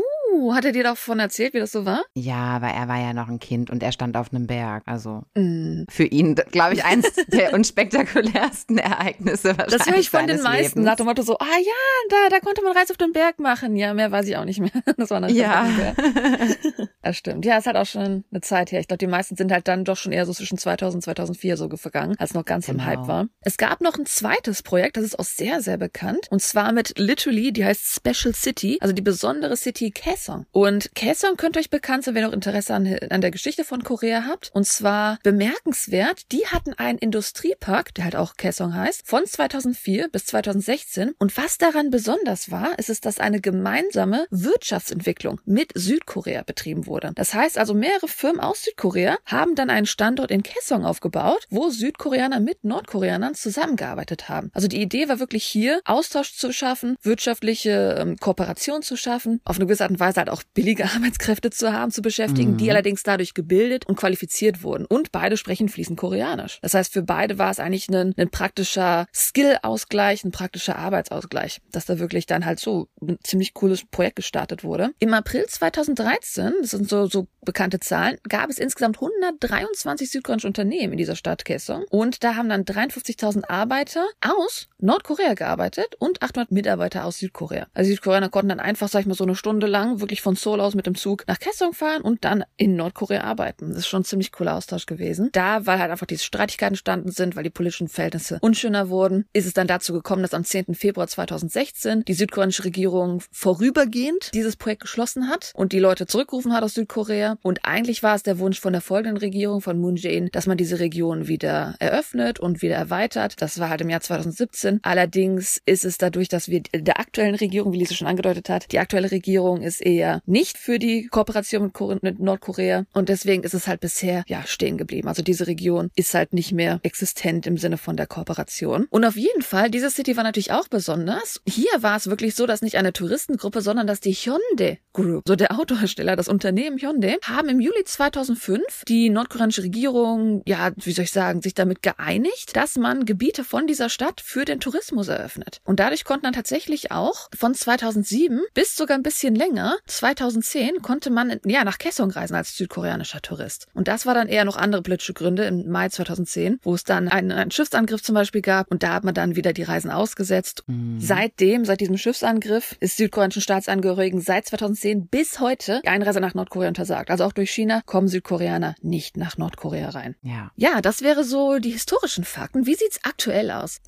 hat 0.54 0.64
er 0.64 0.72
dir 0.72 0.82
davon 0.84 1.18
erzählt, 1.18 1.54
wie 1.54 1.58
das 1.58 1.72
so 1.72 1.84
war? 1.84 2.02
Ja, 2.14 2.60
weil 2.62 2.72
er 2.74 2.88
war 2.88 2.98
ja 3.00 3.12
noch 3.12 3.28
ein 3.28 3.38
Kind 3.38 3.70
und 3.70 3.82
er 3.82 3.92
stand 3.92 4.16
auf 4.16 4.32
einem 4.32 4.46
Berg. 4.46 4.82
Also 4.86 5.22
Mm. 5.34 5.84
für 5.88 6.04
ihn, 6.04 6.34
glaube 6.34 6.74
ich, 6.74 6.84
eins 6.84 7.06
der 7.28 7.52
unspektakulärsten 7.54 8.78
Ereignisse 8.78 9.48
wahrscheinlich 9.58 9.78
Das 9.78 9.86
höre 9.86 9.98
ich 9.98 10.10
von 10.10 10.26
den 10.26 10.42
meisten. 10.42 10.80
Lebens. 10.80 10.84
Nach 10.86 10.96
dem 10.96 11.06
Motto 11.06 11.22
so, 11.22 11.36
ah 11.38 11.44
ja, 11.44 12.08
da, 12.10 12.16
da 12.30 12.40
konnte 12.40 12.62
man 12.62 12.76
Reis 12.76 12.90
auf 12.90 12.96
den 12.96 13.12
Berg 13.12 13.38
machen. 13.38 13.76
Ja, 13.76 13.94
mehr 13.94 14.10
weiß 14.12 14.26
ich 14.28 14.36
auch 14.36 14.44
nicht 14.44 14.60
mehr. 14.60 14.70
Das 14.96 15.10
war 15.10 15.20
natürlich 15.20 15.42
Ja. 15.42 15.66
das 17.02 17.16
stimmt. 17.16 17.44
Ja, 17.44 17.58
es 17.58 17.66
hat 17.66 17.76
auch 17.76 17.86
schon 17.86 18.24
eine 18.30 18.40
Zeit 18.40 18.72
her. 18.72 18.80
Ich 18.80 18.88
glaube, 18.88 18.98
die 18.98 19.06
meisten 19.06 19.36
sind 19.36 19.52
halt 19.52 19.68
dann 19.68 19.84
doch 19.84 19.96
schon 19.96 20.12
eher 20.12 20.26
so 20.26 20.32
zwischen 20.32 20.58
2000 20.58 20.96
und 20.96 21.02
2004 21.02 21.56
so 21.56 21.68
vergangen, 21.76 22.14
als 22.18 22.34
noch 22.34 22.44
ganz 22.44 22.68
im 22.68 22.76
Genau. 22.78 22.86
Hype 22.88 23.06
war. 23.08 23.26
Es 23.40 23.56
gab 23.56 23.80
noch 23.80 23.98
ein 23.98 24.06
zweites 24.06 24.62
Projekt, 24.62 24.96
das 24.96 25.04
ist 25.04 25.18
auch 25.18 25.24
sehr, 25.24 25.60
sehr 25.62 25.76
bekannt. 25.76 26.26
Und 26.30 26.40
zwar 26.42 26.72
mit 26.72 26.98
Literally, 26.98 27.52
die 27.52 27.64
heißt 27.64 27.94
Special 27.94 28.34
City, 28.34 28.78
also 28.80 28.92
die 28.94 29.02
besondere 29.02 29.56
City 29.56 29.90
Kaesong. 30.26 30.46
Und 30.52 30.94
Kaesong 30.94 31.36
könnte 31.36 31.58
euch 31.58 31.70
bekannt 31.70 32.04
sein, 32.04 32.14
wenn 32.14 32.24
ihr 32.24 32.28
auch 32.28 32.32
Interesse 32.32 32.74
an, 32.74 32.98
an 33.10 33.20
der 33.20 33.30
Geschichte 33.30 33.64
von 33.64 33.82
Korea 33.84 34.24
habt. 34.26 34.50
Und 34.52 34.66
zwar 34.66 35.18
bemerkenswert, 35.22 36.32
die 36.32 36.46
hatten 36.46 36.74
einen 36.74 36.98
Industriepark, 36.98 37.94
der 37.94 38.04
halt 38.04 38.16
auch 38.16 38.36
Kaesong 38.36 38.74
heißt, 38.74 39.06
von 39.06 39.24
2004 39.24 40.08
bis 40.08 40.26
2016. 40.26 41.14
Und 41.18 41.36
was 41.36 41.58
daran 41.58 41.90
besonders 41.90 42.50
war, 42.50 42.78
ist 42.78 42.90
es, 42.90 43.00
dass 43.00 43.20
eine 43.20 43.40
gemeinsame 43.40 44.26
Wirtschaftsentwicklung 44.30 45.40
mit 45.44 45.72
Südkorea 45.74 46.42
betrieben 46.42 46.86
wurde. 46.86 47.12
Das 47.14 47.34
heißt 47.34 47.58
also, 47.58 47.74
mehrere 47.74 48.08
Firmen 48.08 48.40
aus 48.40 48.62
Südkorea 48.62 49.16
haben 49.24 49.54
dann 49.54 49.70
einen 49.70 49.86
Standort 49.86 50.30
in 50.30 50.42
Kaesong 50.42 50.84
aufgebaut, 50.84 51.46
wo 51.50 51.70
Südkoreaner 51.70 52.40
mit 52.40 52.64
Nordkoreanern 52.64 53.34
zusammengearbeitet 53.34 54.28
haben. 54.28 54.50
Also 54.54 54.68
die 54.68 54.80
Idee 54.80 55.08
war 55.08 55.20
wirklich 55.20 55.44
hier, 55.44 55.80
Austausch 55.84 56.34
zu 56.34 56.52
schaffen, 56.52 56.96
wirtschaftliche 57.02 57.96
ähm, 57.98 58.16
Kooperation 58.16 58.82
zu 58.82 58.96
schaffen, 58.96 59.40
auf 59.44 59.56
eine 59.56 59.66
gewisse 59.66 59.84
Art 59.84 59.90
und 59.92 60.00
Weise 60.00 60.15
halt 60.16 60.30
auch 60.30 60.42
billige 60.54 60.84
Arbeitskräfte 60.94 61.50
zu 61.50 61.72
haben, 61.72 61.90
zu 61.90 62.02
beschäftigen, 62.02 62.52
Mhm. 62.52 62.56
die 62.58 62.70
allerdings 62.70 63.02
dadurch 63.02 63.34
gebildet 63.34 63.86
und 63.86 63.96
qualifiziert 63.96 64.62
wurden. 64.62 64.84
Und 64.86 65.12
beide 65.12 65.36
sprechen 65.36 65.68
fließend 65.68 65.98
Koreanisch. 65.98 66.58
Das 66.62 66.74
heißt, 66.74 66.92
für 66.92 67.02
beide 67.02 67.38
war 67.38 67.50
es 67.50 67.58
eigentlich 67.58 67.88
ein, 67.88 68.14
ein 68.16 68.30
praktischer 68.30 69.06
Skill-Ausgleich, 69.14 70.24
ein 70.24 70.30
praktischer 70.32 70.76
Arbeitsausgleich, 70.76 71.60
dass 71.72 71.86
da 71.86 71.98
wirklich 71.98 72.26
dann 72.26 72.44
halt 72.44 72.60
so 72.60 72.88
ein 73.00 73.18
ziemlich 73.22 73.54
cooles 73.54 73.84
Projekt 73.84 74.16
gestartet 74.16 74.64
wurde. 74.64 74.90
Im 74.98 75.14
April 75.14 75.46
2013, 75.46 76.52
das 76.60 76.70
sind 76.70 76.88
so, 76.88 77.06
so 77.06 77.28
bekannte 77.44 77.78
Zahlen, 77.80 78.16
gab 78.28 78.50
es 78.50 78.58
insgesamt 78.58 78.96
123 78.96 80.10
südkoreanische 80.10 80.46
Unternehmen 80.48 80.92
in 80.94 80.98
dieser 80.98 81.16
Stadt 81.16 81.44
Kaesong. 81.44 81.84
Und 81.90 82.24
da 82.24 82.34
haben 82.34 82.48
dann 82.48 82.64
53.000 82.64 83.48
Arbeiter 83.48 84.04
aus 84.20 84.68
Nordkorea 84.78 85.34
gearbeitet 85.34 85.94
und 85.98 86.22
800 86.22 86.52
Mitarbeiter 86.52 87.04
aus 87.04 87.18
Südkorea. 87.18 87.66
Also 87.72 87.90
Südkoreaner 87.90 88.28
konnten 88.28 88.50
dann 88.50 88.60
einfach, 88.60 88.88
sag 88.88 89.00
ich 89.00 89.06
mal, 89.06 89.14
so 89.14 89.24
eine 89.24 89.34
Stunde 89.34 89.66
lang 89.66 90.00
wirklich 90.00 90.20
von 90.20 90.36
Seoul 90.36 90.60
aus 90.60 90.74
mit 90.74 90.86
dem 90.86 90.94
Zug 90.94 91.24
nach 91.26 91.38
Kaesong 91.38 91.72
fahren 91.72 92.02
und 92.02 92.24
dann 92.24 92.44
in 92.56 92.76
Nordkorea 92.76 93.22
arbeiten. 93.22 93.70
Das 93.70 93.78
ist 93.78 93.88
schon 93.88 94.02
ein 94.02 94.04
ziemlich 94.04 94.32
cooler 94.32 94.54
Austausch 94.54 94.84
gewesen. 94.84 95.30
Da, 95.32 95.64
weil 95.64 95.78
halt 95.78 95.90
einfach 95.90 96.06
diese 96.06 96.24
Streitigkeiten 96.24 96.72
entstanden 96.72 97.10
sind, 97.10 97.36
weil 97.36 97.44
die 97.44 97.50
politischen 97.50 97.88
Verhältnisse 97.88 98.38
unschöner 98.42 98.90
wurden, 98.90 99.24
ist 99.32 99.46
es 99.46 99.54
dann 99.54 99.66
dazu 99.66 99.94
gekommen, 99.94 100.22
dass 100.22 100.34
am 100.34 100.44
10. 100.44 100.74
Februar 100.74 101.08
2016 101.08 102.04
die 102.04 102.14
südkoreanische 102.14 102.64
Regierung 102.64 103.22
vorübergehend 103.32 104.30
dieses 104.34 104.56
Projekt 104.56 104.82
geschlossen 104.82 105.28
hat 105.28 105.52
und 105.54 105.72
die 105.72 105.78
Leute 105.78 106.06
zurückgerufen 106.06 106.52
hat 106.52 106.62
aus 106.62 106.74
Südkorea. 106.74 107.38
Und 107.42 107.60
eigentlich 107.64 108.02
war 108.02 108.14
es 108.14 108.22
der 108.22 108.38
Wunsch 108.38 108.60
von 108.60 108.72
der 108.72 108.82
folgenden 108.82 109.16
Regierung 109.16 109.62
von 109.62 109.78
Moon 109.78 109.96
Jae-in, 109.96 110.28
dass 110.32 110.46
man 110.46 110.58
diese 110.58 110.80
Region 110.80 111.28
wieder 111.28 111.76
eröffnet 111.78 112.40
und 112.40 112.60
wieder 112.60 112.76
erweitert. 112.76 113.40
Das 113.40 113.58
war 113.58 113.70
halt 113.70 113.80
im 113.80 113.88
Jahr 113.88 114.00
2017. 114.00 114.65
Allerdings 114.82 115.60
ist 115.64 115.84
es 115.84 115.98
dadurch, 115.98 116.28
dass 116.28 116.48
wir 116.48 116.62
der 116.74 117.00
aktuellen 117.00 117.34
Regierung, 117.34 117.72
wie 117.72 117.78
Lise 117.78 117.94
schon 117.94 118.06
angedeutet 118.06 118.48
hat, 118.48 118.72
die 118.72 118.78
aktuelle 118.78 119.10
Regierung 119.10 119.62
ist 119.62 119.80
eher 119.80 120.20
nicht 120.26 120.58
für 120.58 120.78
die 120.78 121.06
Kooperation 121.06 121.72
mit 122.02 122.18
Nordkorea 122.18 122.84
und 122.92 123.08
deswegen 123.08 123.42
ist 123.42 123.54
es 123.54 123.66
halt 123.66 123.80
bisher 123.80 124.24
ja 124.26 124.44
stehen 124.46 124.78
geblieben. 124.78 125.08
Also 125.08 125.22
diese 125.22 125.46
Region 125.46 125.90
ist 125.96 126.14
halt 126.14 126.32
nicht 126.32 126.52
mehr 126.52 126.80
existent 126.82 127.46
im 127.46 127.56
Sinne 127.56 127.78
von 127.78 127.96
der 127.96 128.06
Kooperation. 128.06 128.86
Und 128.90 129.04
auf 129.04 129.16
jeden 129.16 129.42
Fall, 129.42 129.70
diese 129.70 129.90
City 129.90 130.16
war 130.16 130.24
natürlich 130.24 130.52
auch 130.52 130.68
besonders. 130.68 131.40
Hier 131.46 131.70
war 131.80 131.96
es 131.96 132.08
wirklich 132.08 132.34
so, 132.34 132.46
dass 132.46 132.62
nicht 132.62 132.76
eine 132.76 132.92
Touristengruppe, 132.92 133.60
sondern 133.60 133.86
dass 133.86 134.00
die 134.00 134.12
Hyundai 134.12 134.78
Group, 134.92 135.24
so 135.26 135.36
der 135.36 135.58
Autohersteller, 135.58 136.16
das 136.16 136.28
Unternehmen 136.28 136.78
Hyundai, 136.78 137.18
haben 137.22 137.48
im 137.48 137.60
Juli 137.60 137.84
2005 137.84 138.84
die 138.88 139.10
nordkoreanische 139.10 139.62
Regierung, 139.62 140.42
ja, 140.46 140.70
wie 140.76 140.92
soll 140.92 141.04
ich 141.04 141.10
sagen, 141.10 141.42
sich 141.42 141.54
damit 141.54 141.82
geeinigt, 141.82 142.56
dass 142.56 142.76
man 142.76 143.04
Gebiete 143.04 143.44
von 143.44 143.66
dieser 143.66 143.88
Stadt 143.88 144.20
für 144.20 144.44
den 144.44 144.55
Tourismus 144.60 145.08
eröffnet. 145.08 145.60
Und 145.64 145.80
dadurch 145.80 146.04
konnten 146.04 146.24
dann 146.24 146.32
tatsächlich 146.32 146.92
auch 146.92 147.28
von 147.36 147.54
2007 147.54 148.40
bis 148.54 148.76
sogar 148.76 148.96
ein 148.96 149.02
bisschen 149.02 149.34
länger, 149.34 149.76
2010, 149.86 150.82
konnte 150.82 151.10
man 151.10 151.40
ja 151.44 151.64
nach 151.64 151.78
Kaesong 151.78 152.10
reisen 152.10 152.34
als 152.34 152.56
südkoreanischer 152.56 153.22
Tourist. 153.22 153.66
Und 153.74 153.88
das 153.88 154.06
war 154.06 154.14
dann 154.14 154.28
eher 154.28 154.44
noch 154.44 154.56
andere 154.56 154.82
politische 154.82 155.14
Gründe 155.14 155.44
im 155.44 155.68
Mai 155.68 155.88
2010, 155.88 156.58
wo 156.62 156.74
es 156.74 156.84
dann 156.84 157.08
einen, 157.08 157.32
einen 157.32 157.50
Schiffsangriff 157.50 158.02
zum 158.02 158.14
Beispiel 158.14 158.42
gab 158.42 158.70
und 158.70 158.82
da 158.82 158.94
hat 158.94 159.04
man 159.04 159.14
dann 159.14 159.36
wieder 159.36 159.52
die 159.52 159.62
Reisen 159.62 159.90
ausgesetzt. 159.90 160.64
Mhm. 160.66 161.00
Seitdem, 161.00 161.64
seit 161.64 161.80
diesem 161.80 161.98
Schiffsangriff, 161.98 162.76
ist 162.80 162.96
südkoreanischen 162.96 163.42
Staatsangehörigen 163.42 164.20
seit 164.20 164.46
2010 164.46 165.08
bis 165.08 165.40
heute 165.40 165.80
die 165.84 165.88
Einreise 165.88 166.20
nach 166.20 166.34
Nordkorea 166.34 166.68
untersagt. 166.68 167.10
also 167.10 167.24
auch 167.24 167.32
durch 167.32 167.50
China, 167.50 167.82
kommen 167.86 168.08
Südkoreaner 168.08 168.74
nicht 168.82 169.16
nach 169.16 169.36
Nordkorea 169.36 169.90
rein. 169.90 170.16
Ja. 170.22 170.50
Ja, 170.56 170.80
das 170.80 171.02
wäre 171.02 171.24
so 171.24 171.58
die 171.58 171.70
historischen 171.70 172.24
Fakten. 172.24 172.66
Wie 172.66 172.74
sieht's 172.74 173.00
aktuell 173.02 173.50
aus? 173.50 173.80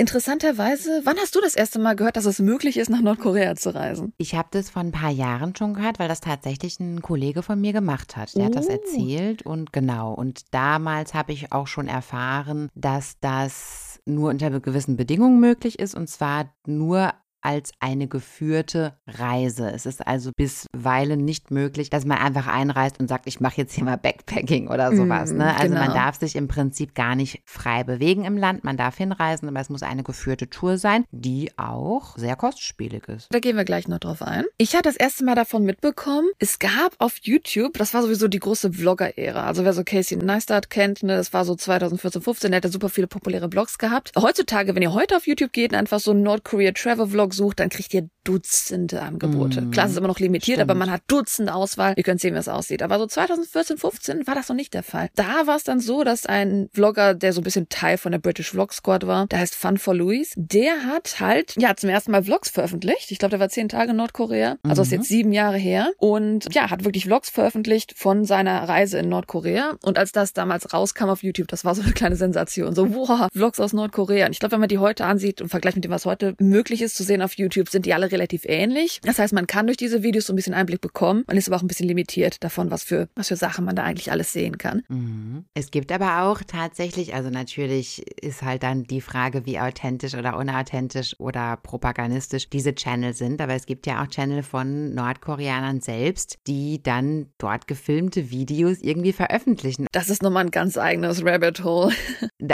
Interessanterweise, 0.59 1.03
wann 1.05 1.17
hast 1.19 1.35
du 1.37 1.41
das 1.41 1.55
erste 1.55 1.79
Mal 1.79 1.95
gehört, 1.95 2.17
dass 2.17 2.25
es 2.25 2.41
möglich 2.41 2.77
ist, 2.77 2.91
nach 2.91 3.01
Nordkorea 3.01 3.55
zu 3.55 3.75
reisen? 3.75 4.13
Ich 4.19 4.35
habe 4.35 4.49
das 4.51 4.71
vor 4.71 4.83
ein 4.83 4.91
paar 4.93 5.11
Jahren 5.11 5.55
schon 5.55 5.75
gehört, 5.75 5.99
weil 5.99 6.09
das 6.09 6.21
tatsächlich 6.21 6.81
ein 6.81 7.01
Kollege 7.01 7.43
von 7.43 7.61
mir 7.61 7.73
gemacht 7.73 8.17
hat. 8.17 8.35
Der 8.37 8.47
hat 8.47 8.57
das 8.57 8.67
Oh. 8.69 8.73
erzählt 8.73 9.43
und 9.43 9.73
genau. 9.73 10.13
Und 10.15 10.53
damals 10.53 11.15
habe 11.15 11.33
ich 11.33 11.53
auch 11.53 11.67
schon 11.67 11.87
erfahren, 11.89 12.69
dass 12.75 13.19
das 13.21 14.01
nur 14.05 14.31
unter 14.31 14.51
gewissen 14.61 14.97
Bedingungen 14.97 15.39
möglich 15.41 15.79
ist 15.79 15.95
und 15.95 16.09
zwar 16.09 16.53
nur 16.67 17.13
als 17.43 17.73
eine 17.81 18.09
geführte 18.09 18.95
Reise. 19.07 19.71
Es 19.71 19.87
ist 19.87 20.07
also 20.07 20.31
bisweilen 20.37 21.25
nicht 21.25 21.51
möglich, 21.51 21.91
dass 21.91 22.05
man 22.05 22.19
einfach 22.19 22.47
einreist 22.47 23.01
und 23.01 23.09
sagt, 23.09 23.27
ich 23.27 23.41
mache 23.41 23.57
jetzt 23.59 23.75
hier 23.75 23.85
mal 23.85 23.97
Backpacking 23.97 24.69
oder 24.69 24.95
sowas. 24.95 25.33
Mm, 25.33 25.39
ne? 25.39 25.57
Also 25.57 25.75
man 25.75 25.89
genau. 25.89 25.95
darf 25.95 26.19
sich 26.19 26.37
im 26.37 26.49
Prinzip 26.49 26.95
gar 26.95 27.15
nicht 27.15 27.43
frei 27.45 27.85
bewegen 27.85 28.25
im 28.25 28.37
Land. 28.37 28.65
Man 28.65 28.77
darf 28.77 28.97
hinreisen, 28.97 29.49
aber 29.49 29.61
es 29.61 29.69
muss 29.69 29.83
eine 29.83 30.03
geführte 30.03 30.51
Tour 30.51 30.79
sein, 30.79 31.05
die 31.11 31.51
auch 31.57 32.17
sehr 32.17 32.37
kostspielig 32.37 33.09
ist. 33.09 33.29
Da 33.31 33.39
gehen 33.39 33.57
wir 33.57 33.65
gleich 33.65 33.89
noch 33.89 33.99
drauf 33.99 34.23
ein. 34.23 34.45
Ich 34.59 34.75
hatte 34.75 34.85
das 34.85 34.97
erste 34.97 35.25
Mal 35.25 35.35
davon 35.35 35.65
mitbekommen. 35.65 36.29
Es 36.39 36.59
gab 36.59 36.95
auf 36.99 37.19
YouTube, 37.23 37.75
das 37.79 37.95
war 37.95 38.03
sowieso 38.03 38.29
die 38.29 38.39
große 38.39 38.73
Vlogger-Ära. 38.73 39.45
Also 39.45 39.65
wer 39.65 39.73
so 39.73 39.85
Casey 39.85 40.17
Neistat 40.17 40.71
kennt, 40.71 41.03
ne, 41.03 41.17
das 41.17 41.33
war 41.33 41.45
so 41.45 41.55
2014, 41.55 42.23
15, 42.23 42.51
der 42.51 42.57
hat 42.59 42.65
ja 42.65 42.71
super 42.71 42.89
viele 42.89 43.07
populäre 43.07 43.51
Vlogs 43.51 43.79
gehabt. 43.79 44.13
Heutzutage, 44.19 44.75
wenn 44.75 44.83
ihr 44.83 44.93
heute 44.93 45.17
auf 45.17 45.27
YouTube 45.27 45.53
geht 45.53 45.73
und 45.73 45.79
einfach 45.79 46.01
so 46.01 46.13
Nordkorea 46.13 46.73
Travel 46.73 47.07
Vlog 47.07 47.28
sucht, 47.33 47.61
dann 47.61 47.69
kriegt 47.69 47.93
ihr 47.95 48.09
Dutzende 48.25 49.01
Angebote. 49.03 49.63
Mm, 49.63 49.71
Klar, 49.71 49.87
es 49.87 49.93
ist 49.93 49.99
immer 49.99 50.07
noch 50.09 50.19
limitiert, 50.21 50.57
stimmt. 50.59 50.71
aber 50.71 50.79
man 50.79 50.91
hat 50.91 51.01
Dutzende 51.07 51.55
Auswahl. 51.55 51.95
Ihr 51.97 52.03
könnt 52.03 52.21
sehen, 52.21 52.35
wie 52.35 52.39
es 52.39 52.47
aussieht. 52.49 52.83
Aber 52.83 52.99
so 52.99 53.07
2014, 53.07 53.79
15 53.79 54.27
war 54.27 54.35
das 54.35 54.49
noch 54.51 54.57
nicht 54.57 54.75
der 54.75 54.83
Fall. 54.83 55.09
Da 55.15 55.47
war 55.47 55.57
es 55.57 55.65
dann 55.65 55.81
so, 55.81 56.05
dass 56.05 56.27
ein 56.27 56.69
Vlogger, 56.75 57.15
der 57.15 57.33
so 57.33 57.41
ein 57.41 57.45
bisschen 57.45 57.71
Teil 57.71 57.97
von 57.97 58.13
der 58.13 58.19
British 58.19 58.51
Vlog 58.51 58.75
Squad 58.75 59.07
war, 59.07 59.27
der 59.29 59.39
heißt 59.41 59.55
Fun 59.55 59.79
for 59.79 59.95
Louis, 59.95 60.35
der 60.37 60.85
hat 60.85 61.21
halt, 61.21 61.55
ja, 61.59 61.75
zum 61.75 61.89
ersten 61.89 62.11
Mal 62.11 62.23
Vlogs 62.23 62.51
veröffentlicht. 62.51 63.11
Ich 63.11 63.19
glaube, 63.19 63.31
der 63.31 63.41
war 63.41 63.49
zehn 63.49 63.69
Tage 63.71 63.91
in 63.93 63.97
Nordkorea. 63.97 64.59
Also 64.63 64.83
ist 64.83 64.89
Mhm. 64.91 64.95
jetzt 64.99 65.09
sieben 65.09 65.33
Jahre 65.33 65.57
her. 65.57 65.91
Und 65.97 66.55
ja, 66.55 66.69
hat 66.71 66.85
wirklich 66.85 67.05
Vlogs 67.05 67.31
veröffentlicht 67.31 67.95
von 67.97 68.25
seiner 68.27 68.69
Reise 68.69 68.99
in 68.99 69.09
Nordkorea. 69.09 69.77
Und 69.83 69.99
als 69.99 70.13
das 70.13 70.35
damals 70.35 70.73
rauskam 70.75 71.09
auf 71.09 71.23
YouTube, 71.23 71.49
das 71.49 71.65
war 71.65 71.75
so 71.75 71.81
eine 71.83 71.93
kleine 71.93 72.17
Sensation. 72.17 72.75
So, 72.75 72.95
wow, 72.95 73.29
Vlogs 73.35 73.59
aus 73.59 73.73
Nordkorea. 73.73 74.27
Und 74.27 74.33
ich 74.33 74.39
glaube, 74.39 74.53
wenn 74.53 74.61
man 74.61 74.69
die 74.69 74.79
heute 74.79 75.07
ansieht 75.07 75.41
und 75.41 75.49
vergleicht 75.49 75.77
mit 75.79 75.85
dem, 75.85 75.93
was 75.93 76.05
heute 76.05 76.35
möglich 76.39 76.83
ist 76.83 76.95
zu 76.97 77.03
sehen 77.05 77.18
auf 77.23 77.35
YouTube, 77.35 77.69
sind 77.69 77.87
die 77.87 77.95
alle 77.95 78.11
relativ 78.11 78.45
ähnlich. 78.45 79.01
Das 79.03 79.19
heißt, 79.19 79.33
man 79.33 79.47
kann 79.47 79.67
durch 79.67 79.77
diese 79.77 80.03
Videos 80.03 80.27
so 80.27 80.33
ein 80.33 80.37
bisschen 80.37 80.55
Einblick 80.55 80.81
bekommen. 80.81 81.25
Man 81.27 81.37
ist 81.37 81.49
aber 81.49 81.57
auch 81.57 81.63
ein 81.63 81.69
bisschen 81.69 81.89
limitiert 81.89 82.43
davon, 82.43 82.71
was 82.71 82.85
für, 82.85 83.09
was 83.15 83.29
für 83.29 83.37
Sachen 83.37 83.65
man 83.65 83.77
da 83.77 83.85
eigentlich 83.85 84.11
alles 84.11 84.33
sehen 84.33 84.59
kann. 84.59 84.83
Mhm. 84.89 85.45
Es 85.55 85.71
gibt 85.71 85.93
aber 85.93 86.23
auch 86.23 86.43
tatsächlich, 86.47 87.15
also 87.15 87.31
natürlich 87.31 88.07
ist 88.23 88.43
halt 88.43 88.63
dann 88.63 88.85
die 88.85 89.01
Frage, 89.01 89.47
wie 89.47 89.59
authentisch 89.59 90.15
oder 90.15 90.37
unauthentisch 90.37 91.19
oder 91.19 91.57
propagandistisch 91.57 92.49
diese 92.49 92.75
Channel 92.75 93.15
sind. 93.15 93.41
Aber 93.41 93.55
es 93.55 93.67
gibt 93.67 93.87
ja 93.87 94.03
auch 94.03 94.09
Channel 94.09 94.43
von 94.43 94.95
Nordkoreanern 94.95 95.81
selbst, 95.81 96.39
die 96.47 96.83
dann 96.83 97.27
dort 97.39 97.67
gefilmte 97.67 98.31
Videos 98.31 98.79
irgendwie 98.81 99.13
veröffentlichen. 99.13 99.87
Das 99.93 100.11
ist 100.11 100.23
nochmal 100.23 100.45
ein 100.45 100.51
ganz 100.51 100.77
eigenes 100.77 101.25
Rabbit 101.25 101.65
Hole. 101.65 101.95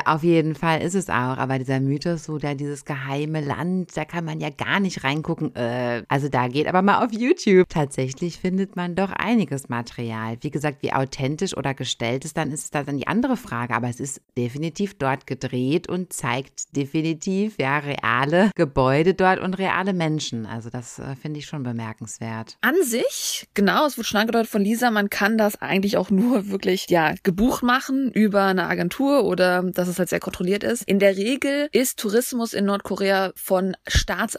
Auf 0.04 0.22
jeden 0.22 0.54
Fall 0.54 0.82
ist 0.82 0.94
es 0.94 1.08
auch. 1.08 1.38
Aber 1.38 1.58
dieser 1.58 1.80
Mythos, 1.80 2.24
so 2.24 2.38
da 2.38 2.54
dieses 2.54 2.84
geheime 2.84 3.40
Land, 3.40 3.96
da 3.96 4.04
kann 4.04 4.24
man 4.24 4.40
ja 4.40 4.50
gar 4.56 4.80
nicht 4.80 5.04
reingucken. 5.04 5.54
Äh, 5.54 6.04
also 6.08 6.28
da 6.28 6.48
geht 6.48 6.66
aber 6.66 6.82
mal 6.82 7.04
auf 7.04 7.12
YouTube. 7.12 7.68
Tatsächlich 7.68 8.38
findet 8.38 8.76
man 8.76 8.94
doch 8.94 9.10
einiges 9.12 9.68
Material. 9.68 10.36
Wie 10.40 10.50
gesagt, 10.50 10.82
wie 10.82 10.92
authentisch 10.92 11.56
oder 11.56 11.74
gestellt 11.74 12.24
ist, 12.24 12.36
dann 12.36 12.50
ist 12.50 12.64
es 12.64 12.70
da 12.70 12.82
dann 12.82 12.98
die 12.98 13.06
andere 13.06 13.36
Frage. 13.36 13.74
Aber 13.74 13.88
es 13.88 14.00
ist 14.00 14.20
definitiv 14.36 14.94
dort 14.98 15.26
gedreht 15.26 15.88
und 15.88 16.12
zeigt 16.12 16.76
definitiv 16.76 17.56
ja 17.58 17.78
reale 17.78 18.50
Gebäude 18.54 19.14
dort 19.14 19.40
und 19.40 19.54
reale 19.54 19.92
Menschen. 19.92 20.46
Also 20.46 20.70
das 20.70 20.98
äh, 20.98 21.16
finde 21.16 21.38
ich 21.38 21.46
schon 21.46 21.62
bemerkenswert. 21.62 22.56
An 22.60 22.74
sich, 22.82 23.48
genau, 23.54 23.86
es 23.86 23.96
wurde 23.96 24.08
schon 24.08 24.20
angedeutet 24.20 24.50
von 24.50 24.62
Lisa, 24.62 24.90
man 24.90 25.10
kann 25.10 25.38
das 25.38 25.60
eigentlich 25.60 25.96
auch 25.96 26.10
nur 26.10 26.48
wirklich, 26.48 26.86
ja, 26.88 27.14
gebucht 27.22 27.62
machen 27.62 28.10
über 28.12 28.44
eine 28.44 28.66
Agentur 28.66 29.24
oder 29.24 29.62
dass 29.62 29.88
es 29.88 29.98
halt 29.98 30.08
sehr 30.08 30.20
kontrolliert 30.20 30.64
ist. 30.64 30.82
In 30.86 30.98
der 30.98 31.16
Regel 31.16 31.68
ist 31.72 31.98
Tourismus 31.98 32.52
in 32.52 32.64
Nordkorea 32.66 33.32
von 33.34 33.76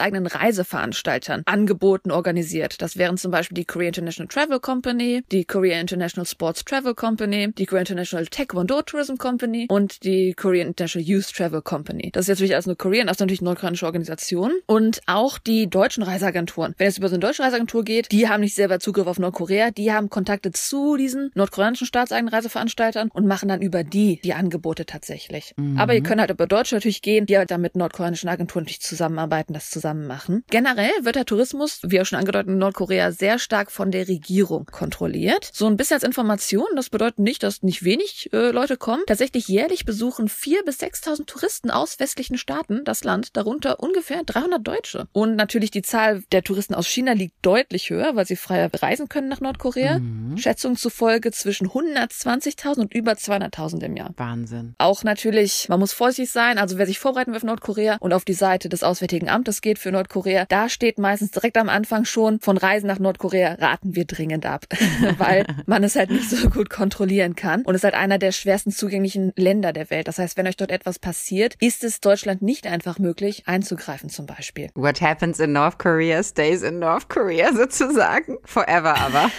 staatseigenen 0.06 0.26
Reiseveranstaltern 0.26 1.42
angeboten, 1.46 2.10
organisiert. 2.10 2.80
Das 2.80 2.96
wären 2.96 3.16
zum 3.16 3.30
Beispiel 3.30 3.56
die 3.56 3.64
Korea 3.64 3.88
International 3.88 4.28
Travel 4.28 4.60
Company, 4.60 5.22
die 5.32 5.44
Korea 5.44 5.80
International 5.80 6.26
Sports 6.26 6.64
Travel 6.64 6.94
Company, 6.94 7.52
die 7.52 7.66
Korea 7.66 7.80
International 7.80 8.26
Taekwondo 8.26 8.82
Tourism 8.82 9.16
Company 9.16 9.66
und 9.68 10.04
die 10.04 10.34
Korea 10.34 10.64
International 10.64 11.06
Youth 11.06 11.32
Travel 11.34 11.62
Company. 11.62 12.10
Das 12.12 12.24
ist 12.24 12.28
jetzt 12.28 12.40
wirklich 12.40 12.54
alles 12.54 12.66
nur 12.66 12.76
Korean, 12.76 13.06
das 13.06 13.16
ist 13.16 13.20
natürlich 13.20 13.40
eine 13.40 13.50
nordkoreanische 13.50 13.86
Organisation. 13.86 14.52
Und 14.66 15.00
auch 15.06 15.38
die 15.38 15.68
deutschen 15.68 16.02
Reiseagenturen. 16.02 16.74
Wenn 16.78 16.88
es 16.88 16.98
über 16.98 17.08
so 17.08 17.14
eine 17.14 17.20
deutsche 17.20 17.42
Reiseagentur 17.42 17.84
geht, 17.84 18.12
die 18.12 18.28
haben 18.28 18.40
nicht 18.40 18.54
selber 18.54 18.78
Zugriff 18.78 19.06
auf 19.06 19.18
Nordkorea, 19.18 19.70
die 19.70 19.92
haben 19.92 20.08
Kontakte 20.08 20.52
zu 20.52 20.96
diesen 20.96 21.30
nordkoreanischen 21.34 21.86
staatseigenen 21.86 22.32
Reiseveranstaltern 22.32 23.10
und 23.12 23.26
machen 23.26 23.48
dann 23.48 23.60
über 23.60 23.82
die 23.82 24.20
die 24.22 24.34
Angebote 24.34 24.86
tatsächlich. 24.86 25.54
Mhm. 25.56 25.78
Aber 25.78 25.94
ihr 25.94 26.02
könnt 26.02 26.20
halt 26.20 26.30
über 26.30 26.46
Deutsche 26.46 26.76
natürlich 26.76 27.02
gehen, 27.02 27.26
die 27.26 27.36
halt 27.36 27.50
dann 27.50 27.60
mit 27.60 27.74
nordkoreanischen 27.74 28.28
Agenturen 28.28 28.64
natürlich 28.64 28.80
zusammenarbeiten, 28.80 29.52
das 29.52 29.70
zusammen 29.70 29.95
machen. 30.04 30.44
Generell 30.50 30.90
wird 31.02 31.16
der 31.16 31.24
Tourismus, 31.24 31.80
wie 31.84 32.00
auch 32.00 32.06
schon 32.06 32.18
angedeutet, 32.18 32.48
in 32.48 32.58
Nordkorea 32.58 33.12
sehr 33.12 33.38
stark 33.38 33.70
von 33.70 33.90
der 33.90 34.08
Regierung 34.08 34.66
kontrolliert. 34.66 35.50
So 35.52 35.66
ein 35.66 35.76
bisschen 35.76 35.94
als 35.94 36.02
Information, 36.04 36.66
das 36.74 36.90
bedeutet 36.90 37.20
nicht, 37.20 37.42
dass 37.42 37.62
nicht 37.62 37.84
wenig 37.84 38.30
äh, 38.32 38.50
Leute 38.50 38.76
kommen. 38.76 39.02
Tatsächlich 39.06 39.48
jährlich 39.48 39.84
besuchen 39.84 40.28
4.000 40.28 40.64
bis 40.64 40.80
6.000 40.80 41.26
Touristen 41.26 41.70
aus 41.70 41.98
westlichen 41.98 42.38
Staaten 42.38 42.84
das 42.84 43.04
Land, 43.04 43.36
darunter 43.36 43.80
ungefähr 43.80 44.22
300 44.24 44.66
Deutsche. 44.66 45.08
Und 45.12 45.36
natürlich 45.36 45.70
die 45.70 45.82
Zahl 45.82 46.22
der 46.32 46.42
Touristen 46.42 46.74
aus 46.74 46.86
China 46.86 47.12
liegt 47.12 47.34
deutlich 47.42 47.90
höher, 47.90 48.16
weil 48.16 48.26
sie 48.26 48.36
freier 48.36 48.70
reisen 48.74 49.08
können 49.08 49.28
nach 49.28 49.40
Nordkorea. 49.40 49.98
Mhm. 49.98 50.36
Schätzungen 50.38 50.76
zufolge 50.76 51.32
zwischen 51.32 51.68
120.000 51.68 52.80
und 52.80 52.94
über 52.94 53.12
200.000 53.12 53.82
im 53.84 53.96
Jahr. 53.96 54.12
Wahnsinn. 54.16 54.74
Auch 54.78 55.04
natürlich, 55.04 55.68
man 55.68 55.80
muss 55.80 55.92
vorsichtig 55.92 56.30
sein. 56.30 56.58
Also 56.58 56.78
wer 56.78 56.86
sich 56.86 56.98
vorbereiten 56.98 57.30
will 57.30 57.38
auf 57.38 57.44
Nordkorea 57.44 57.96
und 58.00 58.12
auf 58.12 58.24
die 58.24 58.32
Seite 58.32 58.68
des 58.68 58.82
Auswärtigen 58.82 59.28
Amtes 59.28 59.60
geht 59.60 59.78
für 59.86 59.92
Nordkorea, 59.92 60.46
da 60.46 60.68
steht 60.68 60.98
meistens 60.98 61.30
direkt 61.30 61.56
am 61.56 61.68
Anfang 61.68 62.04
schon, 62.04 62.40
von 62.40 62.56
Reisen 62.56 62.88
nach 62.88 62.98
Nordkorea 62.98 63.54
raten 63.54 63.94
wir 63.94 64.04
dringend 64.04 64.44
ab, 64.44 64.64
weil 65.18 65.46
man 65.66 65.84
es 65.84 65.94
halt 65.94 66.10
nicht 66.10 66.28
so 66.28 66.50
gut 66.50 66.70
kontrollieren 66.70 67.36
kann. 67.36 67.62
Und 67.62 67.76
es 67.76 67.82
ist 67.82 67.84
halt 67.84 67.94
einer 67.94 68.18
der 68.18 68.32
schwersten 68.32 68.72
zugänglichen 68.72 69.32
Länder 69.36 69.72
der 69.72 69.88
Welt. 69.90 70.08
Das 70.08 70.18
heißt, 70.18 70.36
wenn 70.36 70.48
euch 70.48 70.56
dort 70.56 70.72
etwas 70.72 70.98
passiert, 70.98 71.54
ist 71.60 71.84
es 71.84 72.00
Deutschland 72.00 72.42
nicht 72.42 72.66
einfach 72.66 72.98
möglich, 72.98 73.44
einzugreifen 73.46 74.10
zum 74.10 74.26
Beispiel. 74.26 74.70
What 74.74 75.00
happens 75.00 75.38
in 75.38 75.52
North 75.52 75.78
Korea 75.78 76.20
stays 76.24 76.62
in 76.62 76.80
North 76.80 77.08
Korea 77.08 77.52
sozusagen. 77.52 78.38
Forever 78.42 78.96
aber. 78.96 79.30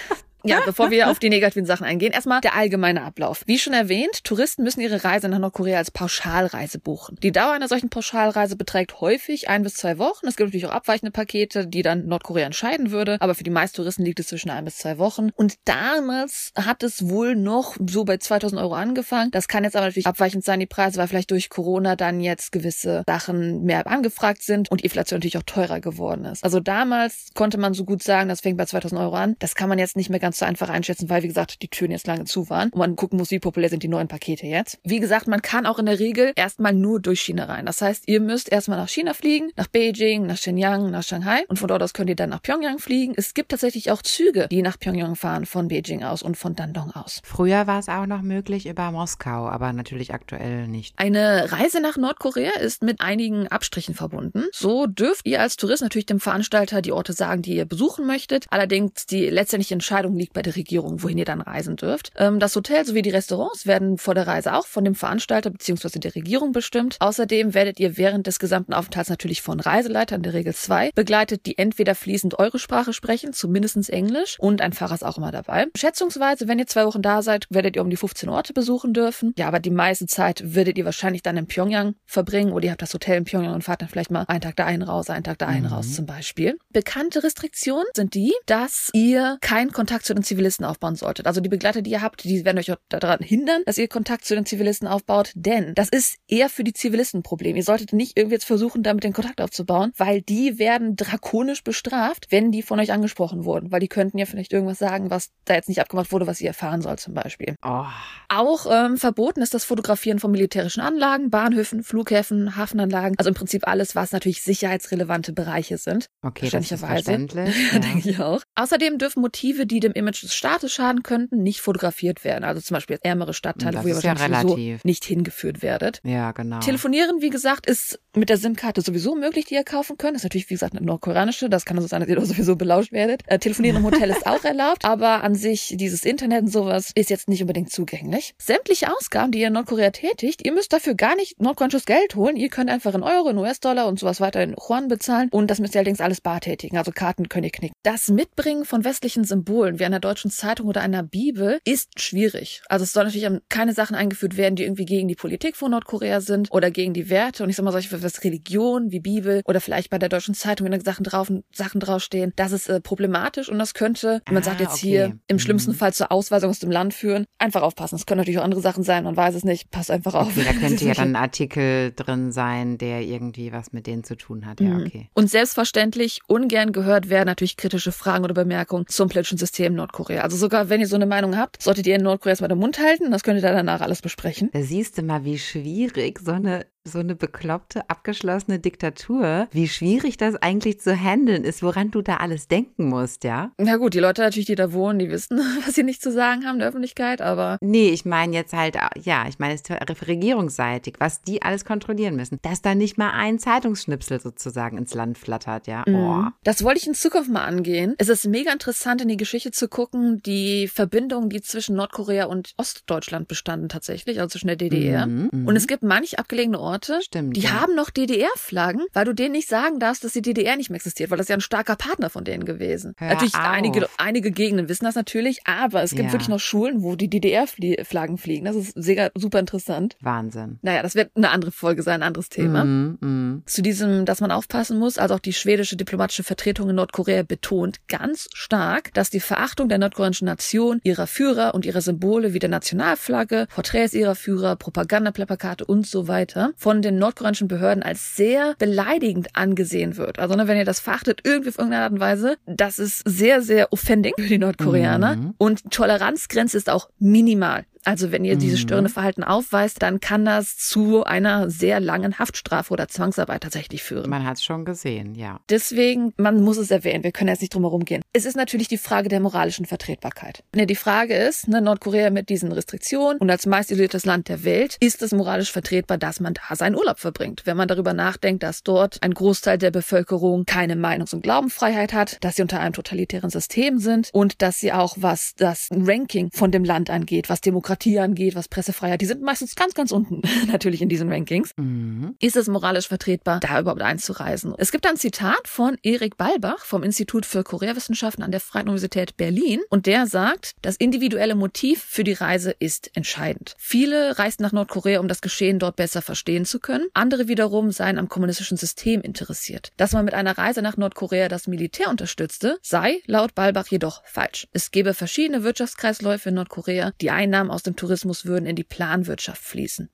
Ja, 0.47 0.61
bevor 0.65 0.91
wir 0.91 1.09
auf 1.09 1.19
die 1.19 1.29
negativen 1.29 1.65
Sachen 1.65 1.85
eingehen, 1.85 2.13
erstmal 2.13 2.41
der 2.41 2.55
allgemeine 2.55 3.03
Ablauf. 3.03 3.43
Wie 3.45 3.59
schon 3.59 3.73
erwähnt, 3.73 4.23
Touristen 4.23 4.63
müssen 4.63 4.81
ihre 4.81 5.03
Reise 5.03 5.29
nach 5.29 5.39
Nordkorea 5.39 5.77
als 5.77 5.91
Pauschalreise 5.91 6.79
buchen. 6.79 7.17
Die 7.21 7.31
Dauer 7.31 7.51
einer 7.51 7.67
solchen 7.67 7.89
Pauschalreise 7.89 8.55
beträgt 8.55 9.01
häufig 9.01 9.49
ein 9.49 9.63
bis 9.63 9.75
zwei 9.75 9.97
Wochen. 9.97 10.27
Es 10.27 10.35
gibt 10.35 10.47
natürlich 10.49 10.65
auch 10.67 10.71
abweichende 10.71 11.11
Pakete, 11.11 11.67
die 11.67 11.81
dann 11.81 12.07
Nordkorea 12.07 12.45
entscheiden 12.45 12.91
würde, 12.91 13.17
aber 13.19 13.35
für 13.35 13.43
die 13.43 13.49
meisten 13.49 13.77
Touristen 13.77 14.03
liegt 14.03 14.19
es 14.19 14.27
zwischen 14.27 14.49
ein 14.49 14.65
bis 14.65 14.77
zwei 14.77 14.97
Wochen. 14.97 15.29
Und 15.35 15.55
damals 15.65 16.51
hat 16.55 16.83
es 16.83 17.09
wohl 17.09 17.35
noch 17.35 17.75
so 17.85 18.05
bei 18.05 18.17
2000 18.17 18.61
Euro 18.61 18.73
angefangen. 18.73 19.31
Das 19.31 19.47
kann 19.47 19.63
jetzt 19.63 19.75
aber 19.75 19.85
natürlich 19.85 20.07
abweichend 20.07 20.43
sein, 20.43 20.59
die 20.59 20.65
Preise, 20.65 20.99
weil 20.99 21.07
vielleicht 21.07 21.31
durch 21.31 21.49
Corona 21.49 21.95
dann 21.95 22.21
jetzt 22.21 22.51
gewisse 22.51 23.03
Sachen 23.07 23.63
mehr 23.63 23.87
angefragt 23.87 24.43
sind 24.43 24.69
und 24.71 24.81
die 24.81 24.85
Inflation 24.85 25.17
natürlich 25.17 25.37
auch 25.37 25.43
teurer 25.43 25.79
geworden 25.79 26.25
ist. 26.25 26.43
Also 26.43 26.59
damals 26.59 27.29
konnte 27.33 27.57
man 27.57 27.73
so 27.73 27.85
gut 27.85 28.03
sagen, 28.03 28.29
das 28.29 28.41
fängt 28.41 28.57
bei 28.57 28.65
2000 28.65 28.99
Euro 29.01 29.15
an. 29.15 29.35
Das 29.39 29.55
kann 29.55 29.69
man 29.69 29.79
jetzt 29.79 29.95
nicht 29.97 30.09
mehr 30.09 30.19
ganz 30.19 30.36
so 30.37 30.45
einfach 30.45 30.69
einschätzen, 30.69 31.09
weil, 31.09 31.23
wie 31.23 31.27
gesagt, 31.27 31.61
die 31.61 31.67
Türen 31.67 31.91
jetzt 31.91 32.07
lange 32.07 32.25
zu 32.25 32.49
waren 32.49 32.69
und 32.69 32.79
man 32.79 32.95
gucken 32.95 33.17
muss, 33.17 33.31
wie 33.31 33.39
populär 33.39 33.69
sind 33.69 33.83
die 33.83 33.87
neuen 33.87 34.07
Pakete 34.07 34.47
jetzt. 34.47 34.79
Wie 34.83 34.99
gesagt, 34.99 35.27
man 35.27 35.41
kann 35.41 35.65
auch 35.65 35.79
in 35.79 35.85
der 35.85 35.99
Regel 35.99 36.33
erstmal 36.35 36.73
nur 36.73 36.99
durch 36.99 37.21
China 37.21 37.45
rein. 37.45 37.65
Das 37.65 37.81
heißt, 37.81 38.07
ihr 38.07 38.19
müsst 38.19 38.51
erstmal 38.51 38.77
nach 38.77 38.89
China 38.89 39.13
fliegen, 39.13 39.51
nach 39.55 39.67
Beijing, 39.67 40.25
nach 40.25 40.37
Shenyang, 40.37 40.91
nach 40.91 41.03
Shanghai 41.03 41.43
und 41.47 41.57
von 41.57 41.67
dort 41.67 41.83
aus 41.83 41.93
könnt 41.93 42.09
ihr 42.09 42.15
dann 42.15 42.29
nach 42.29 42.41
Pyongyang 42.41 42.79
fliegen. 42.79 43.13
Es 43.15 43.33
gibt 43.33 43.49
tatsächlich 43.49 43.91
auch 43.91 44.01
Züge, 44.01 44.47
die 44.49 44.61
nach 44.61 44.79
Pyongyang 44.79 45.15
fahren, 45.15 45.45
von 45.45 45.67
Beijing 45.67 46.03
aus 46.03 46.23
und 46.23 46.37
von 46.37 46.55
Dandong 46.55 46.91
aus. 46.91 47.21
Früher 47.23 47.67
war 47.67 47.79
es 47.79 47.89
auch 47.89 48.05
noch 48.05 48.21
möglich 48.21 48.67
über 48.67 48.91
Moskau, 48.91 49.47
aber 49.47 49.73
natürlich 49.73 50.13
aktuell 50.13 50.67
nicht. 50.67 50.93
Eine 50.97 51.51
Reise 51.51 51.81
nach 51.81 51.97
Nordkorea 51.97 52.51
ist 52.59 52.83
mit 52.83 53.01
einigen 53.01 53.47
Abstrichen 53.47 53.95
verbunden. 53.95 54.45
So 54.51 54.87
dürft 54.87 55.25
ihr 55.27 55.41
als 55.41 55.57
Tourist 55.57 55.81
natürlich 55.81 56.05
dem 56.05 56.19
Veranstalter 56.19 56.81
die 56.81 56.91
Orte 56.91 57.13
sagen, 57.13 57.41
die 57.41 57.55
ihr 57.55 57.65
besuchen 57.65 58.05
möchtet. 58.05 58.45
Allerdings 58.49 59.05
die 59.05 59.29
letztendliche 59.29 59.73
Entscheidung 59.73 60.15
liegt 60.15 60.26
liegt 60.27 60.33
bei 60.33 60.41
der 60.41 60.55
Regierung, 60.55 61.01
wohin 61.03 61.17
ihr 61.17 61.25
dann 61.25 61.41
reisen 61.41 61.75
dürft. 61.75 62.11
Ähm, 62.17 62.39
das 62.39 62.55
Hotel 62.55 62.85
sowie 62.85 63.01
die 63.01 63.09
Restaurants 63.09 63.65
werden 63.65 63.97
vor 63.97 64.13
der 64.13 64.27
Reise 64.27 64.53
auch 64.53 64.67
von 64.67 64.83
dem 64.83 64.95
Veranstalter 64.95 65.49
bzw. 65.49 65.99
der 65.99 66.15
Regierung 66.15 66.51
bestimmt. 66.51 66.97
Außerdem 66.99 67.53
werdet 67.53 67.79
ihr 67.79 67.97
während 67.97 68.27
des 68.27 68.39
gesamten 68.39 68.73
Aufenthalts 68.73 69.09
natürlich 69.09 69.41
von 69.41 69.59
Reiseleitern, 69.59 70.21
der 70.21 70.33
Regel 70.33 70.53
zwei, 70.53 70.91
begleitet, 70.95 71.45
die 71.45 71.57
entweder 71.57 71.95
fließend 71.95 72.39
eure 72.39 72.59
Sprache 72.59 72.93
sprechen, 72.93 73.33
zumindest 73.33 73.77
Englisch, 73.89 74.37
und 74.39 74.61
ein 74.61 74.73
Fahrer 74.73 74.95
ist 74.95 75.05
auch 75.05 75.17
immer 75.17 75.31
dabei. 75.31 75.67
Schätzungsweise, 75.75 76.47
wenn 76.47 76.57
ihr 76.57 76.65
zwei 76.65 76.85
Wochen 76.85 77.01
da 77.01 77.21
seid, 77.21 77.45
werdet 77.49 77.75
ihr 77.75 77.83
um 77.83 77.89
die 77.89 77.95
15 77.95 78.27
Orte 78.27 78.53
besuchen 78.53 78.93
dürfen. 78.93 79.33
Ja, 79.37 79.47
aber 79.47 79.59
die 79.59 79.69
meiste 79.69 80.07
Zeit 80.07 80.41
würdet 80.55 80.77
ihr 80.77 80.85
wahrscheinlich 80.85 81.21
dann 81.21 81.37
in 81.37 81.47
Pyongyang 81.47 81.93
verbringen 82.05 82.53
oder 82.53 82.65
ihr 82.65 82.71
habt 82.71 82.81
das 82.81 82.93
Hotel 82.93 83.17
in 83.17 83.25
Pyongyang 83.25 83.53
und 83.53 83.63
fahrt 83.63 83.81
dann 83.81 83.89
vielleicht 83.89 84.09
mal 84.09 84.25
einen 84.27 84.41
Tag 84.41 84.55
da 84.55 84.65
ein 84.65 84.81
raus, 84.81 85.09
einen 85.09 85.23
Tag 85.23 85.37
da 85.37 85.45
ein 85.45 85.63
mhm. 85.63 85.67
raus 85.67 85.93
zum 85.93 86.05
Beispiel. 86.07 86.57
Bekannte 86.73 87.23
Restriktionen 87.23 87.85
sind 87.95 88.15
die, 88.15 88.33
dass 88.47 88.89
ihr 88.93 89.37
keinen 89.41 89.71
Kontakt 89.71 90.05
zu 90.07 90.15
den 90.15 90.23
Zivilisten 90.23 90.65
aufbauen 90.65 90.95
solltet. 90.95 91.27
Also 91.27 91.41
die 91.41 91.49
Begleiter, 91.49 91.81
die 91.81 91.91
ihr 91.91 92.01
habt, 92.01 92.23
die 92.23 92.45
werden 92.45 92.57
euch 92.57 92.71
daran 92.89 93.19
hindern, 93.19 93.61
dass 93.65 93.77
ihr 93.77 93.87
Kontakt 93.87 94.25
zu 94.25 94.35
den 94.35 94.45
Zivilisten 94.45 94.87
aufbaut, 94.87 95.31
denn 95.35 95.73
das 95.75 95.89
ist 95.89 96.17
eher 96.27 96.49
für 96.49 96.63
die 96.63 96.73
Zivilisten 96.73 97.19
ein 97.19 97.23
Problem. 97.23 97.55
Ihr 97.55 97.63
solltet 97.63 97.93
nicht 97.93 98.17
irgendwie 98.17 98.35
jetzt 98.35 98.45
versuchen, 98.45 98.83
damit 98.83 99.03
den 99.03 99.13
Kontakt 99.13 99.41
aufzubauen, 99.41 99.91
weil 99.97 100.21
die 100.21 100.57
werden 100.59 100.95
drakonisch 100.95 101.63
bestraft, 101.63 102.27
wenn 102.29 102.51
die 102.51 102.61
von 102.61 102.79
euch 102.79 102.91
angesprochen 102.91 103.45
wurden, 103.45 103.71
weil 103.71 103.79
die 103.79 103.87
könnten 103.87 104.17
ja 104.17 104.25
vielleicht 104.25 104.53
irgendwas 104.53 104.79
sagen, 104.79 105.09
was 105.09 105.31
da 105.45 105.53
jetzt 105.53 105.69
nicht 105.69 105.81
abgemacht 105.81 106.11
wurde, 106.11 106.27
was 106.27 106.41
ihr 106.41 106.47
erfahren 106.47 106.81
sollt 106.81 106.99
zum 106.99 107.13
Beispiel. 107.13 107.55
Oh. 107.63 107.85
Auch 108.29 108.65
ähm, 108.69 108.97
verboten 108.97 109.41
ist 109.41 109.53
das 109.53 109.65
Fotografieren 109.65 110.19
von 110.19 110.31
militärischen 110.31 110.81
Anlagen, 110.81 111.29
Bahnhöfen, 111.29 111.83
Flughäfen, 111.83 112.55
Hafenanlagen, 112.55 113.15
also 113.17 113.29
im 113.29 113.35
Prinzip 113.35 113.67
alles, 113.67 113.95
was 113.95 114.11
natürlich 114.11 114.41
sicherheitsrelevante 114.41 115.33
Bereiche 115.33 115.77
sind. 115.77 116.07
Okay, 116.21 116.49
das 116.49 116.71
ist 116.71 116.79
verständlich. 116.79 117.55
Ja. 117.73 117.79
Denke 117.79 118.09
ich 118.09 118.19
auch. 118.19 118.41
Außerdem 118.55 118.97
dürfen 118.97 119.21
Motive, 119.21 119.65
die 119.65 119.79
dem 119.79 119.91
Image 119.97 120.23
des 120.23 120.33
Staates 120.33 120.71
schaden 120.71 121.03
könnten, 121.03 121.43
nicht 121.43 121.61
fotografiert 121.61 122.23
werden. 122.23 122.43
Also 122.43 122.61
zum 122.61 122.75
Beispiel 122.75 122.99
ärmere 123.01 123.33
Stadtteile, 123.33 123.83
wo 123.83 123.87
ihr 123.87 123.95
wahrscheinlich 123.95 124.57
ja 124.57 124.77
nicht 124.83 125.05
hingeführt 125.05 125.61
werdet. 125.61 126.01
Ja, 126.03 126.31
genau. 126.31 126.59
Telefonieren, 126.59 127.21
wie 127.21 127.29
gesagt, 127.29 127.65
ist 127.65 127.99
mit 128.15 128.29
der 128.29 128.37
SIM-Karte 128.37 128.81
sowieso 128.81 129.15
möglich, 129.15 129.45
die 129.45 129.55
ihr 129.55 129.63
kaufen 129.63 129.97
könnt. 129.97 130.15
Das 130.15 130.21
ist 130.21 130.25
natürlich, 130.25 130.49
wie 130.49 130.55
gesagt, 130.55 130.75
eine 130.75 130.85
nordkoreanische. 130.85 131.49
Das 131.49 131.65
kann 131.65 131.77
also 131.77 131.87
sein, 131.87 132.01
dass 132.01 132.09
ihr 132.09 132.25
sowieso 132.25 132.55
belauscht 132.55 132.91
werdet. 132.91 133.21
Äh, 133.27 133.39
telefonieren 133.39 133.77
im 133.77 133.83
Hotel 133.83 134.09
ist 134.09 134.25
auch 134.25 134.43
erlaubt, 134.43 134.85
aber 134.85 135.23
an 135.23 135.35
sich 135.35 135.73
dieses 135.77 136.03
Internet 136.03 136.43
und 136.43 136.51
sowas 136.51 136.91
ist 136.95 137.09
jetzt 137.09 137.29
nicht 137.29 137.41
unbedingt 137.41 137.71
zugänglich. 137.71 138.33
Sämtliche 138.37 138.91
Ausgaben, 138.91 139.31
die 139.31 139.39
ihr 139.39 139.47
in 139.47 139.53
Nordkorea 139.53 139.91
tätigt, 139.91 140.45
ihr 140.45 140.53
müsst 140.53 140.73
dafür 140.73 140.95
gar 140.95 141.15
nicht 141.15 141.39
nordkoreanisches 141.41 141.85
Geld 141.85 142.15
holen. 142.15 142.35
Ihr 142.35 142.49
könnt 142.49 142.69
einfach 142.69 142.93
in 142.95 143.03
Euro, 143.03 143.29
in 143.29 143.37
US-Dollar 143.37 143.87
und 143.87 143.99
sowas 143.99 144.19
weiter 144.19 144.41
in 144.43 144.55
Yuan 144.57 144.87
bezahlen 144.87 145.29
und 145.31 145.49
das 145.49 145.59
müsst 145.59 145.75
ihr 145.75 145.79
allerdings 145.79 146.01
alles 146.01 146.21
bar 146.21 146.41
tätigen. 146.41 146.77
Also 146.77 146.91
Karten 146.91 147.29
könnt 147.29 147.45
ihr 147.45 147.51
knicken. 147.51 147.75
Das 147.83 148.09
Mitbringen 148.09 148.65
von 148.65 148.83
westlichen 148.83 149.23
Symbolen 149.23 149.79
wie 149.79 149.85
einer 149.87 149.99
deutschen 149.99 150.29
Zeitung 150.29 150.67
oder 150.67 150.81
einer 150.81 151.01
Bibel 151.01 151.59
ist 151.63 151.99
schwierig. 151.99 152.61
Also 152.69 152.83
es 152.83 152.93
soll 152.93 153.05
natürlich 153.05 153.27
keine 153.49 153.73
Sachen 153.73 153.95
eingeführt 153.95 154.37
werden, 154.37 154.55
die 154.55 154.63
irgendwie 154.63 154.85
gegen 154.85 155.07
die 155.07 155.15
Politik 155.15 155.55
von 155.55 155.71
Nordkorea 155.71 156.21
sind 156.21 156.51
oder 156.51 156.69
gegen 156.69 156.93
die 156.93 157.09
Werte. 157.09 157.43
Und 157.43 157.49
ich 157.49 157.55
sag 157.55 157.63
mal 157.63 157.71
solche 157.71 158.01
was 158.03 158.23
Religion 158.23 158.91
wie 158.91 158.99
Bibel 158.99 159.41
oder 159.45 159.61
vielleicht 159.61 159.89
bei 159.89 159.97
der 159.97 160.09
deutschen 160.09 160.35
Zeitung, 160.35 160.65
wenn 160.65 160.77
da 160.77 160.83
Sachen 160.83 161.03
drauf, 161.03 161.31
Sachen 161.51 161.79
draufstehen. 161.79 162.33
Das 162.35 162.51
ist 162.51 162.69
äh, 162.69 162.79
problematisch 162.81 163.49
und 163.49 163.57
das 163.57 163.73
könnte, 163.73 164.21
man 164.29 164.43
ah, 164.43 164.45
sagt 164.45 164.59
jetzt 164.59 164.73
okay. 164.73 164.87
hier, 164.87 165.19
im 165.27 165.39
schlimmsten 165.39 165.71
mhm. 165.71 165.75
Fall 165.75 165.93
zur 165.93 166.11
Ausweisung 166.11 166.49
aus 166.49 166.59
dem 166.59 166.71
Land 166.71 166.93
führen. 166.93 167.25
Einfach 167.39 167.61
aufpassen. 167.61 167.95
Es 167.95 168.05
können 168.05 168.19
natürlich 168.19 168.39
auch 168.39 168.43
andere 168.43 168.61
Sachen 168.61 168.83
sein, 168.83 169.03
man 169.03 169.17
weiß 169.17 169.35
es 169.35 169.43
nicht. 169.43 169.71
Passt 169.71 169.89
einfach 169.89 170.13
auf. 170.13 170.29
Okay, 170.29 170.45
da 170.45 170.53
könnte 170.59 170.85
ja 170.85 170.93
dann 170.93 171.09
ein 171.09 171.15
Artikel 171.15 171.93
drin 171.95 172.31
sein, 172.31 172.77
der 172.77 173.01
irgendwie 173.01 173.51
was 173.51 173.71
mit 173.71 173.87
denen 173.87 174.03
zu 174.03 174.15
tun 174.15 174.45
hat. 174.45 174.59
Ja, 174.59 174.69
mhm. 174.69 174.85
okay. 174.85 175.09
Und 175.13 175.29
selbstverständlich 175.29 176.21
ungern 176.27 176.71
gehört 176.71 177.09
werden 177.09 177.27
natürlich 177.27 177.57
kritische 177.57 177.91
Fragen 177.91 178.23
oder 178.23 178.33
Bemerkungen 178.33 178.85
zum 178.87 179.09
politischen 179.09 179.37
System 179.37 179.75
Nordkorea. 179.77 180.21
Also 180.21 180.37
sogar 180.37 180.69
wenn 180.69 180.81
ihr 180.81 180.87
so 180.87 180.95
eine 180.95 181.05
Meinung 181.05 181.37
habt, 181.37 181.61
solltet 181.61 181.87
ihr 181.87 181.95
in 181.95 182.03
Nordkorea 182.03 182.31
erstmal 182.33 182.49
den 182.49 182.59
Mund 182.59 182.79
halten. 182.79 183.11
Das 183.11 183.23
könnt 183.23 183.37
ihr 183.37 183.41
dann 183.41 183.55
danach 183.55 183.81
alles 183.81 184.01
besprechen. 184.01 184.49
Da 184.51 184.61
siehst 184.61 184.97
du 184.97 185.01
mal, 185.01 185.23
wie 185.23 185.39
schwierig 185.39 186.19
so 186.19 186.31
eine 186.31 186.65
so 186.87 186.99
eine 186.99 187.15
bekloppte, 187.15 187.89
abgeschlossene 187.89 188.59
Diktatur, 188.59 189.47
wie 189.51 189.67
schwierig 189.67 190.17
das 190.17 190.35
eigentlich 190.35 190.79
zu 190.79 190.95
handeln 190.95 191.43
ist, 191.43 191.63
woran 191.63 191.91
du 191.91 192.01
da 192.01 192.17
alles 192.17 192.47
denken 192.47 192.89
musst, 192.89 193.23
ja? 193.23 193.51
Na 193.57 193.77
gut, 193.77 193.93
die 193.93 193.99
Leute 193.99 194.21
natürlich, 194.21 194.47
die 194.47 194.55
da 194.55 194.73
wohnen, 194.73 194.99
die 194.99 195.09
wissen, 195.09 195.39
was 195.65 195.75
sie 195.75 195.83
nicht 195.83 196.01
zu 196.01 196.11
sagen 196.11 196.45
haben 196.45 196.55
in 196.55 196.59
der 196.59 196.69
Öffentlichkeit, 196.69 197.21
aber. 197.21 197.57
Nee, 197.61 197.89
ich 197.89 198.05
meine 198.05 198.33
jetzt 198.33 198.53
halt, 198.53 198.77
ja, 199.01 199.27
ich 199.27 199.39
meine 199.39 199.53
jetzt 199.53 199.69
regierungsseitig, 200.07 200.95
was 200.99 201.21
die 201.21 201.41
alles 201.41 201.65
kontrollieren 201.65 202.15
müssen. 202.15 202.39
Dass 202.41 202.61
da 202.61 202.75
nicht 202.75 202.97
mal 202.97 203.11
ein 203.11 203.39
Zeitungsschnipsel 203.39 204.19
sozusagen 204.19 204.77
ins 204.77 204.93
Land 204.93 205.17
flattert, 205.17 205.67
ja? 205.67 205.83
Oh. 205.87 206.25
Das 206.43 206.63
wollte 206.63 206.79
ich 206.79 206.87
in 206.87 206.93
Zukunft 206.93 207.29
mal 207.29 207.45
angehen. 207.45 207.95
Es 207.97 208.09
ist 208.09 208.27
mega 208.27 208.51
interessant, 208.51 209.01
in 209.01 209.07
die 209.07 209.17
Geschichte 209.17 209.51
zu 209.51 209.67
gucken, 209.67 210.21
die 210.23 210.67
Verbindungen, 210.67 211.29
die 211.29 211.41
zwischen 211.41 211.75
Nordkorea 211.75 212.25
und 212.25 212.53
Ostdeutschland 212.57 213.27
bestanden 213.27 213.69
tatsächlich, 213.69 214.19
also 214.19 214.33
zwischen 214.33 214.47
der 214.47 214.55
DDR. 214.55 215.07
Mhm, 215.07 215.47
und 215.47 215.55
es 215.55 215.67
gibt 215.67 215.83
manch 215.83 216.19
abgelegene 216.19 216.59
Orte, 216.59 216.76
Orte, 216.77 217.01
Stimmt, 217.01 217.35
die 217.35 217.41
ja. 217.41 217.61
haben 217.61 217.73
noch 217.73 217.89
DDR-Flaggen, 217.89 218.83
weil 218.93 219.05
du 219.05 219.13
denen 219.13 219.31
nicht 219.31 219.49
sagen 219.49 219.79
darfst, 219.79 220.03
dass 220.03 220.13
die 220.13 220.21
DDR 220.21 220.55
nicht 220.57 220.69
mehr 220.69 220.75
existiert, 220.75 221.09
weil 221.09 221.17
das 221.17 221.25
ist 221.25 221.29
ja 221.29 221.37
ein 221.37 221.41
starker 221.41 221.75
Partner 221.75 222.11
von 222.11 222.23
denen 222.23 222.45
gewesen. 222.45 222.93
Hör 222.97 223.13
natürlich 223.13 223.33
auf. 223.33 223.41
einige 223.41 223.89
einige 223.97 224.29
Gegenden 224.31 224.69
wissen 224.69 224.85
das 224.85 224.93
natürlich, 224.93 225.39
aber 225.45 225.81
es 225.81 225.91
gibt 225.91 226.05
ja. 226.05 226.11
wirklich 226.11 226.29
noch 226.29 226.39
Schulen, 226.39 226.83
wo 226.83 226.95
die 226.95 227.09
DDR-Flaggen 227.09 228.19
fliegen. 228.19 228.45
Das 228.45 228.55
ist 228.55 228.73
sehr, 228.75 229.11
super 229.15 229.39
interessant. 229.39 229.97
Wahnsinn. 230.01 230.59
Naja, 230.61 230.83
das 230.83 230.93
wird 230.93 231.09
eine 231.15 231.31
andere 231.31 231.51
Folge 231.51 231.81
sein, 231.81 232.01
ein 232.01 232.07
anderes 232.07 232.29
Thema. 232.29 232.63
Mm, 232.63 232.97
mm. 233.01 233.43
Zu 233.47 233.63
diesem, 233.63 234.05
dass 234.05 234.21
man 234.21 234.31
aufpassen 234.31 234.77
muss, 234.77 234.99
also 234.99 235.15
auch 235.15 235.19
die 235.19 235.33
schwedische 235.33 235.77
diplomatische 235.77 236.23
Vertretung 236.23 236.69
in 236.69 236.75
Nordkorea 236.75 237.23
betont 237.23 237.87
ganz 237.87 238.29
stark, 238.33 238.93
dass 238.93 239.09
die 239.09 239.19
Verachtung 239.19 239.67
der 239.67 239.79
nordkoreanischen 239.79 240.25
Nation, 240.25 240.79
ihrer 240.83 241.07
Führer 241.07 241.55
und 241.55 241.65
ihrer 241.65 241.81
Symbole 241.81 242.33
wie 242.33 242.39
der 242.39 242.49
Nationalflagge, 242.49 243.47
Porträts 243.53 243.95
ihrer 243.95 244.15
Führer, 244.15 244.55
Propagandaplakate 244.55 245.65
und 245.65 245.87
so 245.87 246.07
weiter 246.07 246.53
von 246.67 246.81
den 246.81 246.99
nordkoreanischen 246.99 247.47
Behörden 247.47 247.81
als 247.81 248.17
sehr 248.17 248.53
beleidigend 248.59 249.29
angesehen 249.37 249.95
wird. 249.95 250.19
Also 250.19 250.35
ne, 250.35 250.49
wenn 250.49 250.57
ihr 250.57 250.65
das 250.65 250.81
verachtet, 250.81 251.21
irgendwie 251.23 251.47
auf 251.47 251.57
irgendeine 251.59 251.83
Art 251.83 251.93
und 251.93 252.01
Weise, 252.01 252.35
das 252.45 252.77
ist 252.77 253.03
sehr, 253.05 253.41
sehr 253.41 253.71
offending 253.71 254.11
für 254.17 254.27
die 254.27 254.37
Nordkoreaner. 254.37 255.15
Mhm. 255.15 255.33
Und 255.37 255.63
die 255.63 255.69
Toleranzgrenze 255.69 256.57
ist 256.57 256.69
auch 256.69 256.89
minimal. 256.99 257.63
Also 257.87 258.11
wenn 258.11 258.25
ihr 258.25 258.35
dieses 258.35 258.59
mhm. 258.59 258.63
störende 258.63 258.89
Verhalten 258.89 259.23
aufweist, 259.23 259.81
dann 259.81 260.01
kann 260.01 260.25
das 260.25 260.57
zu 260.57 261.05
einer 261.05 261.49
sehr 261.49 261.79
langen 261.79 262.19
Haftstrafe 262.19 262.73
oder 262.73 262.89
Zwangsarbeit 262.89 263.43
tatsächlich 263.43 263.81
führen. 263.81 264.09
Man 264.09 264.25
hat 264.25 264.35
es 264.35 264.43
schon 264.43 264.65
gesehen, 264.65 265.15
ja. 265.15 265.39
Deswegen, 265.49 266.13
man 266.17 266.41
muss 266.41 266.57
es 266.57 266.69
erwähnen, 266.69 267.05
wir 267.05 267.13
können 267.13 267.29
jetzt 267.29 267.39
nicht 267.39 267.53
drum 267.53 267.63
herum 267.63 267.85
gehen. 267.85 268.01
Es 268.11 268.25
ist 268.25 268.35
natürlich 268.35 268.67
die 268.67 268.77
Frage 268.77 269.07
der 269.07 269.21
moralischen 269.21 269.65
Vertretbarkeit. 269.65 270.43
Ne, 270.53 270.67
die 270.67 270.75
Frage 270.75 271.15
ist, 271.15 271.47
ne, 271.47 271.61
Nordkorea 271.61 272.09
mit 272.09 272.27
diesen 272.27 272.51
Restriktionen 272.51 273.19
und 273.19 273.29
als 273.29 273.45
meist 273.45 273.71
isoliertes 273.71 274.03
Land 274.03 274.27
der 274.27 274.43
Welt, 274.43 274.75
ist 274.81 275.01
es 275.01 275.13
moralisch 275.13 275.53
vertretbar, 275.53 275.97
dass 275.97 276.19
man 276.19 276.33
da 276.33 276.57
seinen 276.57 276.75
Urlaub 276.75 276.99
verbringt? 276.99 277.43
Wenn 277.45 277.55
man 277.55 277.69
darüber 277.69 277.93
nachdenkt, 277.93 278.43
dass 278.43 278.63
dort 278.63 279.01
ein 279.01 279.13
Großteil 279.13 279.57
der 279.57 279.71
Bevölkerung 279.71 280.43
keine 280.43 280.75
Meinungs- 280.75 281.15
und 281.15 281.23
Glaubenfreiheit 281.23 281.93
hat, 281.93 282.17
dass 282.19 282.35
sie 282.35 282.41
unter 282.41 282.59
einem 282.59 282.73
totalitären 282.73 283.29
System 283.29 283.79
sind 283.79 284.09
und 284.11 284.41
dass 284.41 284.59
sie 284.59 284.73
auch, 284.73 284.97
was 284.99 285.35
das 285.37 285.69
Ranking 285.71 286.31
von 286.33 286.51
dem 286.51 286.65
Land 286.65 286.89
angeht, 286.89 287.29
was 287.29 287.39
Demokratie 287.39 287.76
Demokratie 287.77 287.99
angeht, 287.99 288.35
was 288.35 288.47
Pressefreiheit, 288.47 289.01
die 289.01 289.05
sind 289.05 289.21
meistens 289.21 289.55
ganz, 289.55 289.73
ganz 289.73 289.91
unten 289.91 290.21
natürlich 290.51 290.81
in 290.81 290.89
diesen 290.89 291.11
Rankings. 291.11 291.51
Mhm. 291.57 292.15
Ist 292.19 292.35
es 292.35 292.47
moralisch 292.47 292.87
vertretbar, 292.87 293.39
da 293.39 293.59
überhaupt 293.59 293.81
einzureisen? 293.81 294.53
Es 294.57 294.71
gibt 294.71 294.87
ein 294.87 294.97
Zitat 294.97 295.47
von 295.47 295.77
Erik 295.83 296.17
Balbach 296.17 296.65
vom 296.65 296.83
Institut 296.83 297.25
für 297.25 297.43
Koreawissenschaften 297.43 298.23
an 298.23 298.31
der 298.31 298.39
Freien 298.39 298.67
Universität 298.67 299.17
Berlin 299.17 299.59
und 299.69 299.85
der 299.85 300.07
sagt, 300.07 300.55
das 300.61 300.75
individuelle 300.75 301.35
Motiv 301.35 301.83
für 301.83 302.03
die 302.03 302.13
Reise 302.13 302.51
ist 302.51 302.95
entscheidend. 302.95 303.55
Viele 303.57 304.17
reisten 304.17 304.43
nach 304.43 304.51
Nordkorea, 304.51 304.99
um 304.99 305.07
das 305.07 305.21
Geschehen 305.21 305.59
dort 305.59 305.75
besser 305.75 306.01
verstehen 306.01 306.45
zu 306.45 306.59
können. 306.59 306.87
Andere 306.93 307.27
wiederum 307.27 307.71
seien 307.71 307.99
am 307.99 308.09
kommunistischen 308.09 308.57
System 308.57 309.01
interessiert. 309.01 309.71
Dass 309.77 309.93
man 309.93 310.05
mit 310.05 310.13
einer 310.13 310.37
Reise 310.37 310.61
nach 310.61 310.77
Nordkorea 310.77 311.27
das 311.27 311.47
Militär 311.47 311.89
unterstützte, 311.89 312.57
sei 312.61 313.01
laut 313.05 313.35
Balbach 313.35 313.67
jedoch 313.67 314.01
falsch. 314.05 314.47
Es 314.53 314.71
gebe 314.71 314.93
verschiedene 314.93 315.43
Wirtschaftskreisläufe 315.43 316.29
in 316.29 316.35
Nordkorea, 316.35 316.91
die 317.01 317.11
Einnahmen 317.11 317.51
aus 317.51 317.66
dem 317.67 317.75
Tourismus 317.75 318.25
würden 318.25 318.45
in 318.45 318.55
die 318.55 318.63
Planwirtschaft 318.63 319.41
fließen. 319.41 319.89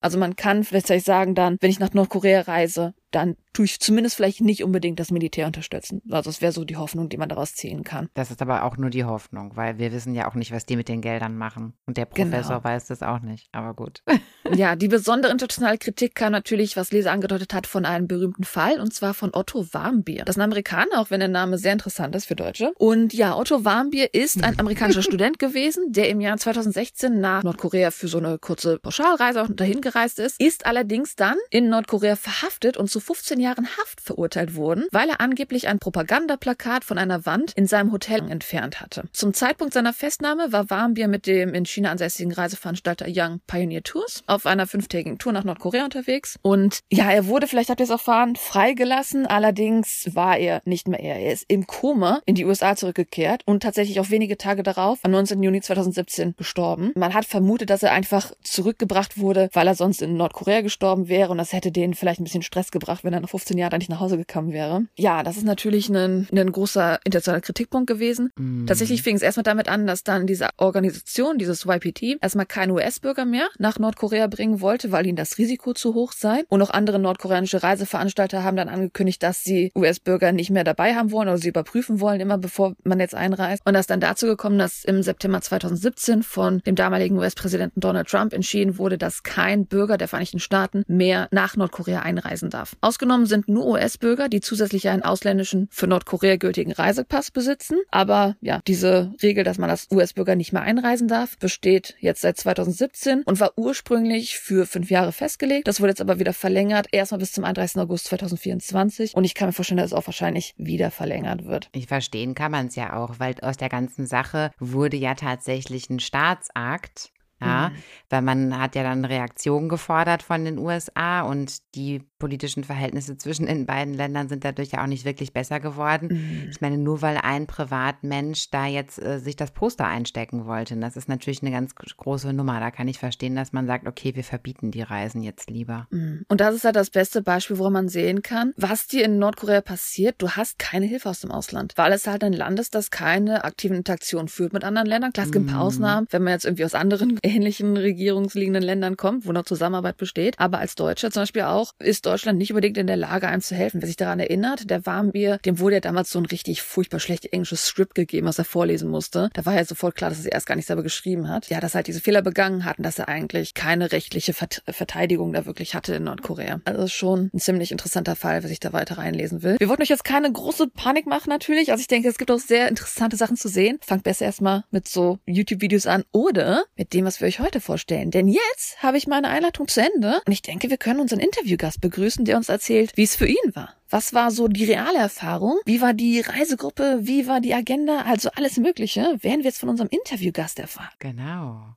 Also 0.00 0.18
man 0.18 0.36
kann 0.36 0.64
vielleicht 0.64 1.04
sagen 1.04 1.34
dann, 1.34 1.56
wenn 1.60 1.70
ich 1.70 1.80
nach 1.80 1.92
Nordkorea 1.92 2.42
reise, 2.42 2.94
dann 3.10 3.36
tue 3.52 3.64
ich 3.64 3.80
zumindest 3.80 4.16
vielleicht 4.16 4.40
nicht 4.40 4.62
unbedingt 4.62 5.00
das 5.00 5.10
Militär 5.10 5.46
unterstützen. 5.46 6.02
Also 6.10 6.30
es 6.30 6.40
wäre 6.40 6.52
so 6.52 6.64
die 6.64 6.76
Hoffnung, 6.76 7.08
die 7.08 7.16
man 7.16 7.28
daraus 7.28 7.54
ziehen 7.54 7.82
kann. 7.82 8.08
Das 8.14 8.30
ist 8.30 8.40
aber 8.42 8.64
auch 8.64 8.76
nur 8.76 8.90
die 8.90 9.04
Hoffnung, 9.04 9.56
weil 9.56 9.78
wir 9.78 9.92
wissen 9.92 10.14
ja 10.14 10.28
auch 10.30 10.34
nicht, 10.34 10.52
was 10.52 10.64
die 10.64 10.76
mit 10.76 10.88
den 10.88 11.00
Geldern 11.00 11.36
machen. 11.36 11.74
Und 11.86 11.96
der 11.96 12.04
Professor 12.04 12.56
genau. 12.56 12.64
weiß 12.64 12.86
das 12.86 13.02
auch 13.02 13.20
nicht, 13.20 13.48
aber 13.52 13.74
gut. 13.74 14.02
Ja, 14.54 14.76
die 14.76 14.88
besondere 14.88 15.30
internationale 15.30 15.76
Kritik 15.76 16.14
kam 16.14 16.32
natürlich, 16.32 16.76
was 16.76 16.90
Leser 16.90 17.12
angedeutet 17.12 17.52
hat, 17.52 17.66
von 17.66 17.84
einem 17.84 18.08
berühmten 18.08 18.44
Fall, 18.44 18.80
und 18.80 18.94
zwar 18.94 19.12
von 19.12 19.30
Otto 19.34 19.66
Warmbier. 19.74 20.24
Das 20.24 20.36
ist 20.36 20.40
ein 20.40 20.44
Amerikaner, 20.44 21.00
auch 21.00 21.10
wenn 21.10 21.20
der 21.20 21.28
Name 21.28 21.58
sehr 21.58 21.74
interessant 21.74 22.16
ist 22.16 22.24
für 22.24 22.34
Deutsche. 22.34 22.72
Und 22.78 23.12
ja, 23.12 23.36
Otto 23.36 23.66
Warmbier 23.66 24.14
ist 24.14 24.42
ein 24.42 24.58
amerikanischer 24.58 25.02
Student 25.08 25.38
gewesen, 25.38 25.92
der 25.92 26.08
im 26.08 26.22
Jahr 26.22 26.38
2016 26.38 27.20
nach 27.20 27.42
Nordkorea 27.42 27.90
für 27.90 28.08
so 28.08 28.16
eine 28.16 28.38
kurze 28.38 28.78
Pauschalreise 28.78 29.42
auch 29.42 29.48
dahin 29.50 29.82
gereist 29.82 30.18
ist, 30.18 30.40
ist 30.40 30.64
allerdings 30.64 31.14
dann 31.14 31.36
in 31.50 31.68
Nordkorea 31.68 32.16
verhaftet 32.16 32.78
und 32.78 32.88
zu 32.88 32.97
zu 32.98 33.00
15 33.00 33.38
Jahren 33.38 33.68
Haft 33.78 34.00
verurteilt 34.00 34.56
wurden, 34.56 34.86
weil 34.90 35.08
er 35.08 35.20
angeblich 35.20 35.68
ein 35.68 35.78
Propagandaplakat 35.78 36.84
von 36.84 36.98
einer 36.98 37.26
Wand 37.26 37.52
in 37.52 37.66
seinem 37.66 37.92
Hotel 37.92 38.28
entfernt 38.28 38.80
hatte. 38.80 39.04
Zum 39.12 39.34
Zeitpunkt 39.34 39.72
seiner 39.72 39.92
Festnahme 39.92 40.52
war 40.52 40.68
Warmbier 40.68 41.06
mit 41.06 41.26
dem 41.26 41.54
in 41.54 41.64
China 41.64 41.92
ansässigen 41.92 42.32
Reiseveranstalter 42.32 43.06
Young 43.08 43.40
Pioneer 43.46 43.84
Tours 43.84 44.22
auf 44.26 44.46
einer 44.46 44.66
fünftägigen 44.66 45.18
Tour 45.18 45.32
nach 45.32 45.44
Nordkorea 45.44 45.84
unterwegs. 45.84 46.38
Und 46.42 46.80
ja, 46.90 47.10
er 47.10 47.26
wurde, 47.26 47.46
vielleicht 47.46 47.70
habt 47.70 47.80
ihr 47.80 47.84
es 47.84 47.90
erfahren, 47.90 48.34
freigelassen. 48.34 49.26
Allerdings 49.26 50.08
war 50.12 50.36
er 50.36 50.60
nicht 50.64 50.88
mehr 50.88 51.00
er. 51.00 51.20
Er 51.20 51.32
ist 51.32 51.44
im 51.46 51.66
Koma 51.68 52.20
in 52.26 52.34
die 52.34 52.46
USA 52.46 52.74
zurückgekehrt 52.74 53.42
und 53.46 53.62
tatsächlich 53.62 54.00
auch 54.00 54.10
wenige 54.10 54.36
Tage 54.38 54.64
darauf, 54.64 54.98
am 55.02 55.12
19. 55.12 55.40
Juni 55.42 55.60
2017, 55.60 56.34
gestorben. 56.36 56.92
Man 56.96 57.14
hat 57.14 57.26
vermutet, 57.26 57.70
dass 57.70 57.84
er 57.84 57.92
einfach 57.92 58.32
zurückgebracht 58.42 59.18
wurde, 59.18 59.50
weil 59.52 59.68
er 59.68 59.76
sonst 59.76 60.02
in 60.02 60.16
Nordkorea 60.16 60.62
gestorben 60.62 61.08
wäre 61.08 61.30
und 61.30 61.38
das 61.38 61.52
hätte 61.52 61.70
denen 61.70 61.94
vielleicht 61.94 62.20
ein 62.20 62.24
bisschen 62.24 62.42
Stress 62.42 62.72
gebracht, 62.72 62.87
wenn 63.02 63.12
er 63.12 63.20
nach 63.20 63.28
15 63.28 63.58
Jahren 63.58 63.78
nicht 63.78 63.90
nach 63.90 64.00
Hause 64.00 64.16
gekommen 64.16 64.52
wäre. 64.52 64.84
Ja, 64.96 65.22
das 65.22 65.36
ist 65.36 65.44
natürlich 65.44 65.88
ein, 65.88 66.28
ein 66.32 66.52
großer 66.52 67.00
internationaler 67.04 67.40
Kritikpunkt 67.40 67.86
gewesen. 67.86 68.30
Mhm. 68.36 68.66
Tatsächlich 68.66 69.02
fing 69.02 69.16
es 69.16 69.22
erstmal 69.22 69.44
damit 69.44 69.68
an, 69.68 69.86
dass 69.86 70.02
dann 70.02 70.26
diese 70.26 70.48
Organisation, 70.56 71.38
dieses 71.38 71.64
YPT, 71.66 72.18
erstmal 72.20 72.46
keine 72.46 72.72
US-Bürger 72.74 73.24
mehr 73.24 73.48
nach 73.58 73.78
Nordkorea 73.78 74.26
bringen 74.26 74.60
wollte, 74.60 74.92
weil 74.92 75.06
ihnen 75.06 75.16
das 75.16 75.38
Risiko 75.38 75.74
zu 75.74 75.94
hoch 75.94 76.12
sei. 76.12 76.44
Und 76.48 76.62
auch 76.62 76.70
andere 76.70 76.98
nordkoreanische 76.98 77.62
Reiseveranstalter 77.62 78.44
haben 78.44 78.56
dann 78.56 78.68
angekündigt, 78.68 79.22
dass 79.22 79.42
sie 79.42 79.72
US-Bürger 79.76 80.32
nicht 80.32 80.50
mehr 80.50 80.64
dabei 80.64 80.94
haben 80.94 81.10
wollen 81.10 81.28
oder 81.28 81.38
sie 81.38 81.48
überprüfen 81.48 82.00
wollen, 82.00 82.20
immer 82.20 82.38
bevor 82.38 82.74
man 82.84 83.00
jetzt 83.00 83.14
einreist. 83.14 83.62
Und 83.64 83.74
das 83.74 83.82
ist 83.82 83.90
dann 83.90 84.00
dazu 84.00 84.26
gekommen, 84.26 84.58
dass 84.58 84.84
im 84.84 85.02
September 85.02 85.40
2017 85.40 86.22
von 86.22 86.60
dem 86.60 86.74
damaligen 86.74 87.18
US-Präsidenten 87.18 87.80
Donald 87.80 88.08
Trump 88.08 88.32
entschieden 88.32 88.78
wurde, 88.78 88.98
dass 88.98 89.22
kein 89.22 89.66
Bürger 89.66 89.98
der 89.98 90.08
Vereinigten 90.08 90.40
Staaten 90.40 90.84
mehr 90.86 91.28
nach 91.30 91.56
Nordkorea 91.56 92.00
einreisen 92.00 92.50
darf. 92.50 92.76
Ausgenommen 92.80 93.26
sind 93.26 93.48
nur 93.48 93.66
US-Bürger, 93.66 94.28
die 94.28 94.40
zusätzlich 94.40 94.88
einen 94.88 95.02
ausländischen, 95.02 95.68
für 95.70 95.86
Nordkorea 95.86 96.36
gültigen 96.36 96.72
Reisepass 96.72 97.30
besitzen. 97.30 97.78
Aber 97.90 98.36
ja, 98.40 98.60
diese 98.66 99.12
Regel, 99.22 99.44
dass 99.44 99.58
man 99.58 99.70
als 99.70 99.88
US-Bürger 99.90 100.36
nicht 100.36 100.52
mehr 100.52 100.62
einreisen 100.62 101.08
darf, 101.08 101.38
besteht 101.38 101.96
jetzt 102.00 102.20
seit 102.20 102.36
2017 102.36 103.22
und 103.22 103.40
war 103.40 103.52
ursprünglich 103.56 104.38
für 104.38 104.66
fünf 104.66 104.90
Jahre 104.90 105.12
festgelegt. 105.12 105.68
Das 105.68 105.80
wurde 105.80 105.90
jetzt 105.90 106.00
aber 106.00 106.18
wieder 106.18 106.32
verlängert, 106.32 106.86
erstmal 106.92 107.20
bis 107.20 107.32
zum 107.32 107.44
31. 107.44 107.80
August 107.80 108.06
2024. 108.06 109.14
Und 109.14 109.24
ich 109.24 109.34
kann 109.34 109.48
mir 109.48 109.52
vorstellen, 109.52 109.78
dass 109.78 109.88
es 109.88 109.92
auch 109.92 110.06
wahrscheinlich 110.06 110.54
wieder 110.56 110.90
verlängert 110.90 111.44
wird. 111.44 111.68
Ich 111.72 111.86
verstehen 111.86 112.34
kann 112.34 112.52
man 112.52 112.66
es 112.66 112.76
ja 112.76 112.96
auch, 112.96 113.18
weil 113.18 113.34
aus 113.42 113.56
der 113.56 113.68
ganzen 113.68 114.06
Sache 114.06 114.50
wurde 114.58 114.96
ja 114.96 115.14
tatsächlich 115.14 115.90
ein 115.90 116.00
Staatsakt 116.00 117.12
ja, 117.40 117.68
mhm. 117.68 117.76
weil 118.10 118.22
man 118.22 118.58
hat 118.58 118.74
ja 118.74 118.82
dann 118.82 119.04
Reaktionen 119.04 119.68
gefordert 119.68 120.22
von 120.22 120.44
den 120.44 120.58
USA 120.58 121.22
und 121.22 121.74
die 121.74 122.02
politischen 122.18 122.64
Verhältnisse 122.64 123.16
zwischen 123.16 123.46
den 123.46 123.66
beiden 123.66 123.94
Ländern 123.94 124.28
sind 124.28 124.44
dadurch 124.44 124.72
ja 124.72 124.82
auch 124.82 124.86
nicht 124.86 125.04
wirklich 125.04 125.32
besser 125.32 125.60
geworden. 125.60 126.08
Mhm. 126.10 126.48
Ich 126.50 126.60
meine, 126.60 126.78
nur 126.78 127.02
weil 127.02 127.16
ein 127.16 127.46
Privatmensch 127.46 128.50
da 128.50 128.66
jetzt 128.66 129.00
äh, 129.00 129.18
sich 129.18 129.36
das 129.36 129.52
Poster 129.52 129.86
einstecken 129.86 130.46
wollte, 130.46 130.76
das 130.76 130.96
ist 130.96 131.08
natürlich 131.08 131.42
eine 131.42 131.50
ganz 131.50 131.74
große 131.74 132.32
Nummer. 132.32 132.60
Da 132.60 132.70
kann 132.70 132.88
ich 132.88 132.98
verstehen, 132.98 133.36
dass 133.36 133.52
man 133.52 133.66
sagt, 133.66 133.86
okay, 133.86 134.14
wir 134.14 134.24
verbieten 134.24 134.70
die 134.70 134.82
Reisen 134.82 135.22
jetzt 135.22 135.50
lieber. 135.50 135.86
Mhm. 135.90 136.24
Und 136.28 136.40
das 136.40 136.54
ist 136.54 136.64
halt 136.64 136.76
das 136.76 136.90
beste 136.90 137.22
Beispiel, 137.22 137.58
woran 137.58 137.72
man 137.72 137.88
sehen 137.88 138.22
kann, 138.22 138.52
was 138.56 138.86
dir 138.86 139.04
in 139.04 139.18
Nordkorea 139.18 139.60
passiert. 139.60 140.16
Du 140.18 140.30
hast 140.30 140.58
keine 140.58 140.86
Hilfe 140.86 141.10
aus 141.10 141.20
dem 141.20 141.30
Ausland, 141.30 141.74
weil 141.76 141.92
es 141.92 142.06
halt 142.06 142.24
ein 142.24 142.32
Land 142.32 142.58
ist, 142.58 142.74
das 142.74 142.90
keine 142.90 143.44
aktiven 143.44 143.76
Interaktionen 143.76 144.28
führt 144.28 144.52
mit 144.52 144.64
anderen 144.64 144.88
Ländern. 144.88 145.12
Klar, 145.12 145.26
es 145.26 145.32
gibt 145.32 145.46
ein 145.46 145.50
paar 145.50 145.60
mhm. 145.60 145.66
Ausnahmen, 145.66 146.06
wenn 146.10 146.22
man 146.22 146.32
jetzt 146.32 146.44
irgendwie 146.44 146.64
aus 146.64 146.74
anderen 146.74 147.18
ähnlichen 147.22 147.76
regierungsliegenden 147.76 148.62
Ländern 148.62 148.96
kommt, 148.96 149.26
wo 149.26 149.32
noch 149.32 149.44
Zusammenarbeit 149.44 149.96
besteht. 149.96 150.38
Aber 150.38 150.58
als 150.58 150.74
Deutscher 150.74 151.10
zum 151.10 151.22
Beispiel 151.22 151.42
auch, 151.42 151.74
ist 151.78 152.07
Deutschland 152.08 152.38
nicht 152.38 152.50
unbedingt 152.50 152.78
in 152.78 152.86
der 152.86 152.96
Lage, 152.96 153.28
einem 153.28 153.42
zu 153.42 153.54
helfen. 153.54 153.82
Wer 153.82 153.86
sich 153.86 153.96
daran 153.96 154.18
erinnert, 154.18 154.70
der 154.70 154.86
Warmbier, 154.86 155.38
dem 155.44 155.58
wurde 155.58 155.76
ja 155.76 155.80
damals 155.80 156.10
so 156.10 156.18
ein 156.18 156.24
richtig 156.24 156.62
furchtbar 156.62 157.00
schlechtes 157.00 157.30
englisches 157.32 157.66
Skript 157.66 157.94
gegeben, 157.94 158.26
was 158.26 158.38
er 158.38 158.44
vorlesen 158.44 158.88
musste. 158.88 159.30
Da 159.34 159.44
war 159.44 159.54
ja 159.54 159.64
sofort 159.64 159.94
klar, 159.94 160.10
dass 160.10 160.24
er 160.24 160.32
erst 160.32 160.46
gar 160.46 160.56
nicht 160.56 160.66
selber 160.66 160.82
geschrieben 160.82 161.28
hat. 161.28 161.50
Ja, 161.50 161.60
dass 161.60 161.74
er 161.74 161.76
halt 161.76 161.86
diese 161.86 162.00
Fehler 162.00 162.22
begangen 162.22 162.64
hat 162.64 162.78
und 162.78 162.84
dass 162.84 162.98
er 162.98 163.08
eigentlich 163.08 163.52
keine 163.52 163.92
rechtliche 163.92 164.32
Verteidigung 164.32 165.32
da 165.32 165.44
wirklich 165.44 165.74
hatte 165.74 165.96
in 165.96 166.04
Nordkorea. 166.04 166.60
Also 166.64 166.88
schon 166.88 167.30
ein 167.34 167.38
ziemlich 167.38 167.72
interessanter 167.72 168.16
Fall, 168.16 168.42
wer 168.42 168.48
sich 168.48 168.60
da 168.60 168.72
weiter 168.72 168.96
reinlesen 168.96 169.42
will. 169.42 169.56
Wir 169.58 169.68
wollten 169.68 169.82
euch 169.82 169.90
jetzt 169.90 170.04
keine 170.04 170.32
große 170.32 170.68
Panik 170.68 171.06
machen 171.06 171.28
natürlich. 171.28 171.70
Also 171.70 171.82
ich 171.82 171.88
denke, 171.88 172.08
es 172.08 172.16
gibt 172.16 172.30
auch 172.30 172.38
sehr 172.38 172.68
interessante 172.68 173.16
Sachen 173.16 173.36
zu 173.36 173.48
sehen. 173.48 173.78
Fangt 173.82 174.04
besser 174.04 174.24
erstmal 174.24 174.64
mit 174.70 174.88
so 174.88 175.18
YouTube-Videos 175.26 175.86
an 175.86 176.04
oder 176.12 176.64
mit 176.76 176.94
dem, 176.94 177.04
was 177.04 177.20
wir 177.20 177.28
euch 177.28 177.40
heute 177.40 177.60
vorstellen. 177.60 178.10
Denn 178.10 178.28
jetzt 178.28 178.82
habe 178.82 178.96
ich 178.96 179.06
meine 179.06 179.28
Einleitung 179.28 179.68
zu 179.68 179.80
Ende 179.80 180.20
und 180.24 180.32
ich 180.32 180.42
denke, 180.42 180.70
wir 180.70 180.78
können 180.78 181.00
unseren 181.00 181.20
Interviewgast 181.20 181.80
begrüßen, 181.80 181.97
der 182.24 182.36
uns 182.36 182.48
erzählt, 182.48 182.92
wie 182.96 183.04
es 183.04 183.16
für 183.16 183.26
ihn 183.26 183.54
war. 183.54 183.74
Was 183.90 184.12
war 184.12 184.30
so 184.30 184.48
die 184.48 184.64
reale 184.64 184.98
Erfahrung? 184.98 185.58
Wie 185.64 185.80
war 185.80 185.94
die 185.94 186.20
Reisegruppe? 186.20 187.00
Wie 187.02 187.26
war 187.26 187.40
die 187.40 187.54
Agenda? 187.54 188.02
Also 188.02 188.30
alles 188.34 188.58
Mögliche 188.58 189.16
werden 189.22 189.38
wir 189.38 189.50
jetzt 189.50 189.60
von 189.60 189.68
unserem 189.68 189.88
Interviewgast 189.88 190.58
erfahren. 190.58 190.92
Genau. 190.98 191.74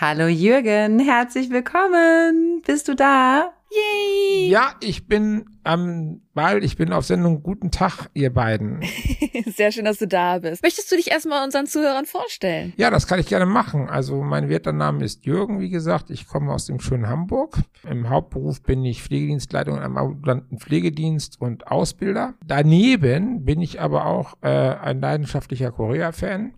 Hallo 0.00 0.26
Jürgen, 0.26 0.98
herzlich 0.98 1.50
willkommen. 1.50 2.62
Bist 2.66 2.88
du 2.88 2.96
da? 2.96 3.52
Yay! 3.70 4.48
Ja, 4.48 4.74
ich 4.80 5.06
bin 5.06 5.44
am 5.62 6.20
Ball, 6.34 6.64
ich 6.64 6.76
bin 6.76 6.92
auf 6.92 7.04
Sendung. 7.04 7.44
Guten 7.44 7.70
Tag, 7.70 8.10
ihr 8.12 8.34
beiden. 8.34 8.82
Sehr 9.46 9.70
schön, 9.70 9.84
dass 9.84 9.98
du 9.98 10.08
da 10.08 10.40
bist. 10.40 10.64
Möchtest 10.64 10.90
du 10.90 10.96
dich 10.96 11.12
erstmal 11.12 11.44
unseren 11.44 11.66
Zuhörern 11.66 12.06
vorstellen? 12.06 12.72
Ja, 12.76 12.90
das 12.90 13.06
kann 13.06 13.20
ich 13.20 13.26
gerne 13.26 13.46
machen. 13.46 13.88
Also 13.88 14.20
mein 14.24 14.48
Wertername 14.48 15.04
ist 15.04 15.26
Jürgen, 15.26 15.60
wie 15.60 15.70
gesagt. 15.70 16.10
Ich 16.10 16.26
komme 16.26 16.52
aus 16.52 16.66
dem 16.66 16.80
schönen 16.80 17.08
Hamburg. 17.08 17.58
Im 17.88 18.10
Hauptberuf 18.10 18.62
bin 18.62 18.84
ich 18.84 19.00
Pflegedienstleitung 19.00 19.76
in 19.76 19.82
einem 19.84 19.96
ambulanten 19.96 20.58
Pflegedienst 20.58 21.40
und 21.40 21.68
Ausbilder. 21.68 22.34
Daneben 22.44 23.44
bin 23.44 23.60
ich 23.60 23.80
aber 23.80 24.06
auch 24.06 24.34
äh, 24.42 24.48
ein 24.48 25.00
leidenschaftlicher 25.00 25.70
Korea-Fan 25.70 26.52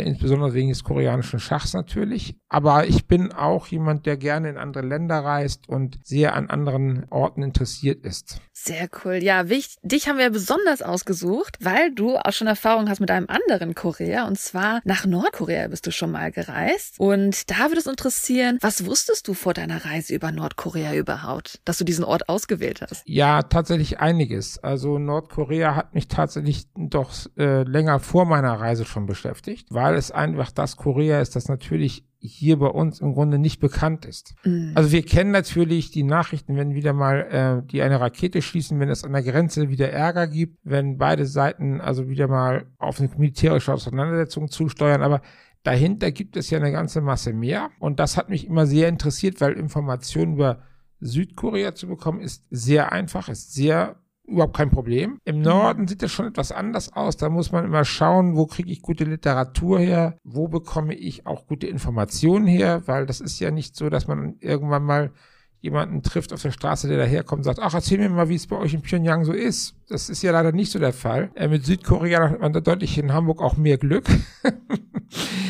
insbesondere 0.00 0.54
wegen 0.54 0.68
des 0.70 0.84
koreanischen 0.84 1.38
Schachs 1.38 1.74
natürlich. 1.74 2.36
Aber 2.48 2.86
ich 2.86 3.06
bin 3.06 3.32
auch 3.32 3.66
jemand, 3.66 4.06
der 4.06 4.16
gerne 4.16 4.50
in 4.50 4.58
andere 4.58 4.86
Länder 4.86 5.18
reist 5.20 5.68
und 5.68 5.98
sehr 6.04 6.34
an 6.34 6.50
anderen 6.50 7.06
Orten 7.10 7.42
interessiert 7.42 8.04
ist. 8.04 8.40
Sehr 8.52 8.88
cool. 9.04 9.14
Ja, 9.14 9.44
dich 9.44 10.08
haben 10.08 10.18
wir 10.18 10.30
besonders 10.30 10.82
ausgesucht, 10.82 11.58
weil 11.60 11.94
du 11.94 12.16
auch 12.16 12.32
schon 12.32 12.46
Erfahrung 12.46 12.88
hast 12.88 13.00
mit 13.00 13.10
einem 13.10 13.26
anderen 13.28 13.74
Korea 13.74 14.26
und 14.26 14.38
zwar 14.38 14.80
nach 14.84 15.04
Nordkorea 15.06 15.68
bist 15.68 15.86
du 15.86 15.90
schon 15.90 16.12
mal 16.12 16.30
gereist. 16.30 16.94
Und 16.98 17.50
da 17.50 17.68
würde 17.68 17.78
es 17.78 17.86
interessieren, 17.86 18.58
was 18.60 18.86
wusstest 18.86 19.26
du 19.28 19.34
vor 19.34 19.54
deiner 19.54 19.84
Reise 19.84 20.14
über 20.14 20.30
Nordkorea 20.30 20.94
überhaupt, 20.94 21.60
dass 21.64 21.78
du 21.78 21.84
diesen 21.84 22.04
Ort 22.04 22.28
ausgewählt 22.28 22.82
hast? 22.82 23.02
Ja, 23.06 23.42
tatsächlich 23.42 23.98
einiges. 23.98 24.58
Also 24.62 24.98
Nordkorea 24.98 25.74
hat 25.74 25.94
mich 25.94 26.08
tatsächlich 26.08 26.66
doch 26.76 27.12
äh, 27.36 27.64
länger 27.64 27.98
vor 27.98 28.26
meiner 28.26 28.52
Reise 28.52 28.84
schon 28.84 29.06
beschäftigt, 29.06 29.66
weil 29.70 29.81
es 29.90 30.10
einfach 30.10 30.50
das 30.50 30.76
Korea 30.76 31.20
ist, 31.20 31.36
das 31.36 31.48
natürlich 31.48 32.04
hier 32.18 32.58
bei 32.58 32.68
uns 32.68 33.00
im 33.00 33.14
Grunde 33.14 33.38
nicht 33.38 33.58
bekannt 33.58 34.04
ist. 34.04 34.34
Mhm. 34.44 34.72
Also 34.76 34.92
wir 34.92 35.02
kennen 35.02 35.32
natürlich 35.32 35.90
die 35.90 36.04
Nachrichten, 36.04 36.56
wenn 36.56 36.74
wieder 36.74 36.92
mal 36.92 37.62
äh, 37.64 37.66
die 37.66 37.82
eine 37.82 38.00
Rakete 38.00 38.42
schießen, 38.42 38.78
wenn 38.78 38.88
es 38.88 39.02
an 39.02 39.12
der 39.12 39.22
Grenze 39.22 39.70
wieder 39.70 39.90
Ärger 39.90 40.28
gibt, 40.28 40.58
wenn 40.62 40.98
beide 40.98 41.26
Seiten 41.26 41.80
also 41.80 42.08
wieder 42.08 42.28
mal 42.28 42.66
auf 42.78 43.00
eine 43.00 43.10
militärische 43.16 43.72
Auseinandersetzung 43.72 44.48
zusteuern, 44.48 45.02
aber 45.02 45.20
dahinter 45.64 46.12
gibt 46.12 46.36
es 46.36 46.48
ja 46.50 46.58
eine 46.58 46.70
ganze 46.70 47.00
Masse 47.00 47.32
mehr 47.32 47.70
und 47.80 47.98
das 47.98 48.16
hat 48.16 48.28
mich 48.28 48.46
immer 48.46 48.66
sehr 48.66 48.88
interessiert, 48.88 49.40
weil 49.40 49.54
Informationen 49.54 50.34
über 50.34 50.62
Südkorea 51.00 51.74
zu 51.74 51.88
bekommen 51.88 52.20
ist 52.20 52.44
sehr 52.50 52.92
einfach, 52.92 53.28
ist 53.28 53.52
sehr 53.52 53.96
überhaupt 54.24 54.56
kein 54.56 54.70
Problem. 54.70 55.18
Im 55.24 55.36
mhm. 55.36 55.42
Norden 55.42 55.88
sieht 55.88 56.02
das 56.02 56.12
schon 56.12 56.26
etwas 56.26 56.52
anders 56.52 56.92
aus. 56.92 57.16
Da 57.16 57.28
muss 57.28 57.52
man 57.52 57.64
immer 57.64 57.84
schauen, 57.84 58.36
wo 58.36 58.46
kriege 58.46 58.70
ich 58.70 58.82
gute 58.82 59.04
Literatur 59.04 59.78
her, 59.78 60.18
wo 60.24 60.48
bekomme 60.48 60.94
ich 60.94 61.26
auch 61.26 61.46
gute 61.46 61.66
Informationen 61.66 62.46
her, 62.46 62.82
weil 62.86 63.06
das 63.06 63.20
ist 63.20 63.38
ja 63.40 63.50
nicht 63.50 63.76
so, 63.76 63.90
dass 63.90 64.06
man 64.06 64.36
irgendwann 64.40 64.84
mal 64.84 65.12
jemanden 65.60 66.02
trifft 66.02 66.32
auf 66.32 66.42
der 66.42 66.50
Straße, 66.50 66.88
der 66.88 66.98
daherkommt 66.98 67.40
und 67.40 67.44
sagt, 67.44 67.60
ach, 67.60 67.72
erzähl 67.72 67.98
mir 67.98 68.08
mal, 68.10 68.28
wie 68.28 68.34
es 68.34 68.48
bei 68.48 68.56
euch 68.56 68.74
in 68.74 68.82
Pyongyang 68.82 69.24
so 69.24 69.32
ist. 69.32 69.76
Das 69.88 70.08
ist 70.08 70.22
ja 70.22 70.32
leider 70.32 70.50
nicht 70.50 70.72
so 70.72 70.80
der 70.80 70.92
Fall. 70.92 71.30
Äh, 71.36 71.48
mit 71.48 71.64
Südkorea 71.64 72.30
hat 72.30 72.40
man 72.40 72.52
da 72.52 72.60
deutlich 72.60 72.98
in 72.98 73.12
Hamburg 73.12 73.40
auch 73.40 73.56
mehr 73.56 73.78
Glück. 73.78 74.06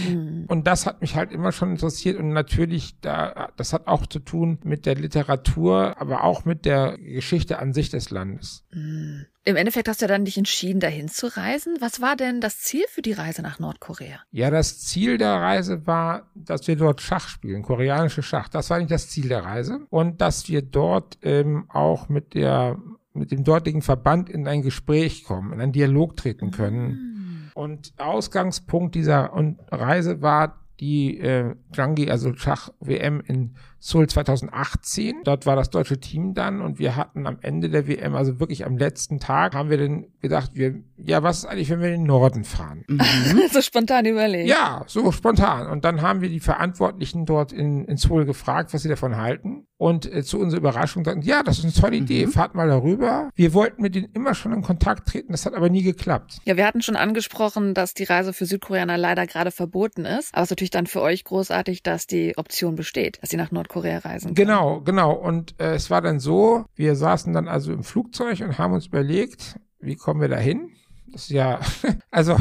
mhm. 0.09 0.45
Und 0.49 0.67
das 0.67 0.87
hat 0.87 1.01
mich 1.01 1.17
halt 1.17 1.33
immer 1.33 1.53
schon 1.53 1.71
interessiert 1.71 2.19
und 2.19 2.31
natürlich, 2.31 3.01
da, 3.01 3.51
das 3.57 3.73
hat 3.73 3.87
auch 3.87 4.07
zu 4.07 4.19
tun 4.19 4.59
mit 4.65 4.87
der 4.87 4.95
Literatur, 4.95 6.01
aber 6.01 6.25
auch 6.25 6.45
mit 6.45 6.65
der 6.65 6.99
Geschichte 6.99 7.59
an 7.59 7.73
sich 7.73 7.91
des 7.91 8.11
Landes. 8.11 8.65
Mhm. 8.73 9.27
Im 9.45 9.57
Endeffekt 9.57 9.89
hast 9.89 10.01
du 10.03 10.07
dann 10.07 10.25
dich 10.25 10.39
entschieden, 10.39 10.79
dahin 10.79 11.09
zu 11.09 11.27
reisen. 11.27 11.77
Was 11.81 12.01
war 12.01 12.15
denn 12.15 12.41
das 12.41 12.61
Ziel 12.61 12.85
für 12.89 13.03
die 13.03 13.13
Reise 13.13 13.43
nach 13.43 13.59
Nordkorea? 13.59 14.21
Ja, 14.31 14.51
das 14.51 14.81
Ziel 14.81 15.19
der 15.19 15.35
Reise 15.35 15.85
war, 15.85 16.31
dass 16.37 16.69
wir 16.69 16.77
dort 16.77 17.01
Schach 17.01 17.29
spielen, 17.29 17.63
koreanische 17.63 18.23
Schach. 18.23 18.49
Das 18.49 18.71
war 18.71 18.79
nicht 18.79 18.93
das 18.93 19.09
Ziel 19.09 19.29
der 19.29 19.45
Reise. 19.45 19.81
Und 19.91 20.21
dass 20.21 20.49
wir 20.49 20.63
dort 20.63 21.19
ähm, 21.23 21.65
auch 21.69 22.09
mit 22.09 22.35
der 22.35 22.79
mit 23.15 23.31
dem 23.31 23.45
dortigen 23.45 23.83
Verband 23.83 24.31
in 24.31 24.49
ein 24.49 24.63
Gespräch 24.63 25.25
kommen, 25.25 25.53
in 25.53 25.61
einen 25.61 25.73
Dialog 25.73 26.17
treten 26.17 26.51
können. 26.51 26.89
Mhm. 26.89 27.12
Und 27.55 27.93
Ausgangspunkt 27.99 28.95
dieser 28.95 29.33
Reise 29.71 30.23
war 30.23 30.59
die 30.81 31.19
äh, 31.19 31.55
Jangi, 31.73 32.11
also 32.11 32.35
Schach-WM 32.35 33.23
in 33.27 33.55
Seoul 33.85 34.09
2018. 34.09 35.23
Dort 35.25 35.45
war 35.45 35.57
das 35.57 35.69
deutsche 35.69 35.99
Team 35.99 36.35
dann 36.35 36.61
und 36.61 36.79
wir 36.79 36.95
hatten 36.95 37.27
am 37.27 37.39
Ende 37.43 37.69
der 37.69 37.89
WM, 37.89 38.15
also 38.15 38.39
wirklich 38.39 38.65
am 38.65 38.79
letzten 38.79 39.19
Tag, 39.19 39.57
haben 39.57 39.71
wir 39.71 39.77
dann 39.79 40.07
gedacht, 40.21 40.53
wir, 40.55 40.77
ja, 40.97 41.25
was 41.25 41.39
ist 41.39 41.47
eigentlich, 41.47 41.69
wenn 41.69 41.81
wir 41.81 41.89
in 41.89 42.03
den 42.03 42.07
Norden 42.07 42.45
fahren? 42.45 42.85
Mhm. 42.87 43.03
so 43.53 43.61
spontan 43.61 44.07
überlegt. 44.07 44.49
Ja, 44.49 44.85
so 44.87 45.11
spontan. 45.11 45.67
Und 45.67 45.85
dann 45.85 46.01
haben 46.01 46.21
wir 46.21 46.29
die 46.29 46.39
Verantwortlichen 46.39 47.27
dort 47.27 47.53
in, 47.53 47.85
in 47.87 47.97
Seoul 47.97 48.25
gefragt, 48.25 48.73
was 48.73 48.83
sie 48.83 48.89
davon 48.89 49.17
halten. 49.17 49.67
Und 49.79 50.07
äh, 50.07 50.23
zu 50.23 50.39
unserer 50.39 50.61
Überraschung 50.61 51.05
sagten, 51.05 51.23
ja, 51.23 51.43
das 51.43 51.59
ist 51.59 51.65
eine 51.65 51.73
tolle 51.73 51.97
Idee, 51.97 52.27
mhm. 52.27 52.31
fahrt 52.31 52.55
mal 52.55 52.69
darüber. 52.69 53.31
Wir 53.35 53.53
wollten 53.53 53.83
mit 53.83 53.97
denen 53.97 54.13
immer 54.13 54.37
schon 54.37 54.53
in 54.53 54.63
Kontakt 54.63 55.09
treten, 55.09 55.33
das 55.33 55.45
hat 55.45 55.55
aber 55.55 55.71
nie 55.71 55.83
geklappt. 55.83 56.39
Ja, 56.45 56.57
wir 56.57 56.65
hatten 56.65 56.83
schon 56.83 56.95
angesprochen, 56.95 57.75
dass 57.75 57.95
die 57.95 58.05
Reise 58.05 58.33
für 58.33 58.47
Südkoreaner 58.47 58.97
leider 58.97 59.27
gerade 59.27 59.51
verboten 59.51 60.05
ist. 60.05 60.33
Aber 60.33 60.43
es 60.43 60.47
ist 60.47 60.51
natürlich 60.51 60.71
dann 60.71 60.87
für 60.87 61.01
euch 61.01 61.25
großartig, 61.25 61.83
dass 61.83 62.07
die 62.07 62.39
Option 62.39 62.77
besteht, 62.77 63.21
dass 63.21 63.31
sie 63.31 63.37
nach 63.37 63.51
Nordkorea 63.51 63.72
reisen. 63.81 64.35
Können. 64.35 64.35
Genau, 64.35 64.81
genau. 64.81 65.13
Und 65.13 65.59
äh, 65.61 65.75
es 65.75 65.91
war 65.91 66.01
dann 66.01 66.21
so, 66.21 66.65
wir 66.75 66.97
saßen 66.97 67.33
dann 67.33 67.49
also 67.49 67.73
im 67.73 67.85
Flugzeug 67.85 68.41
und 68.41 68.59
haben 68.59 68.73
uns 68.75 68.87
überlegt, 68.87 69.59
wie 69.81 69.97
kommen 69.97 70.21
wir 70.21 70.29
da 70.29 70.37
hin? 70.37 70.71
Das 71.13 71.23
ist 71.23 71.31
ja, 71.31 71.61
also, 72.11 72.37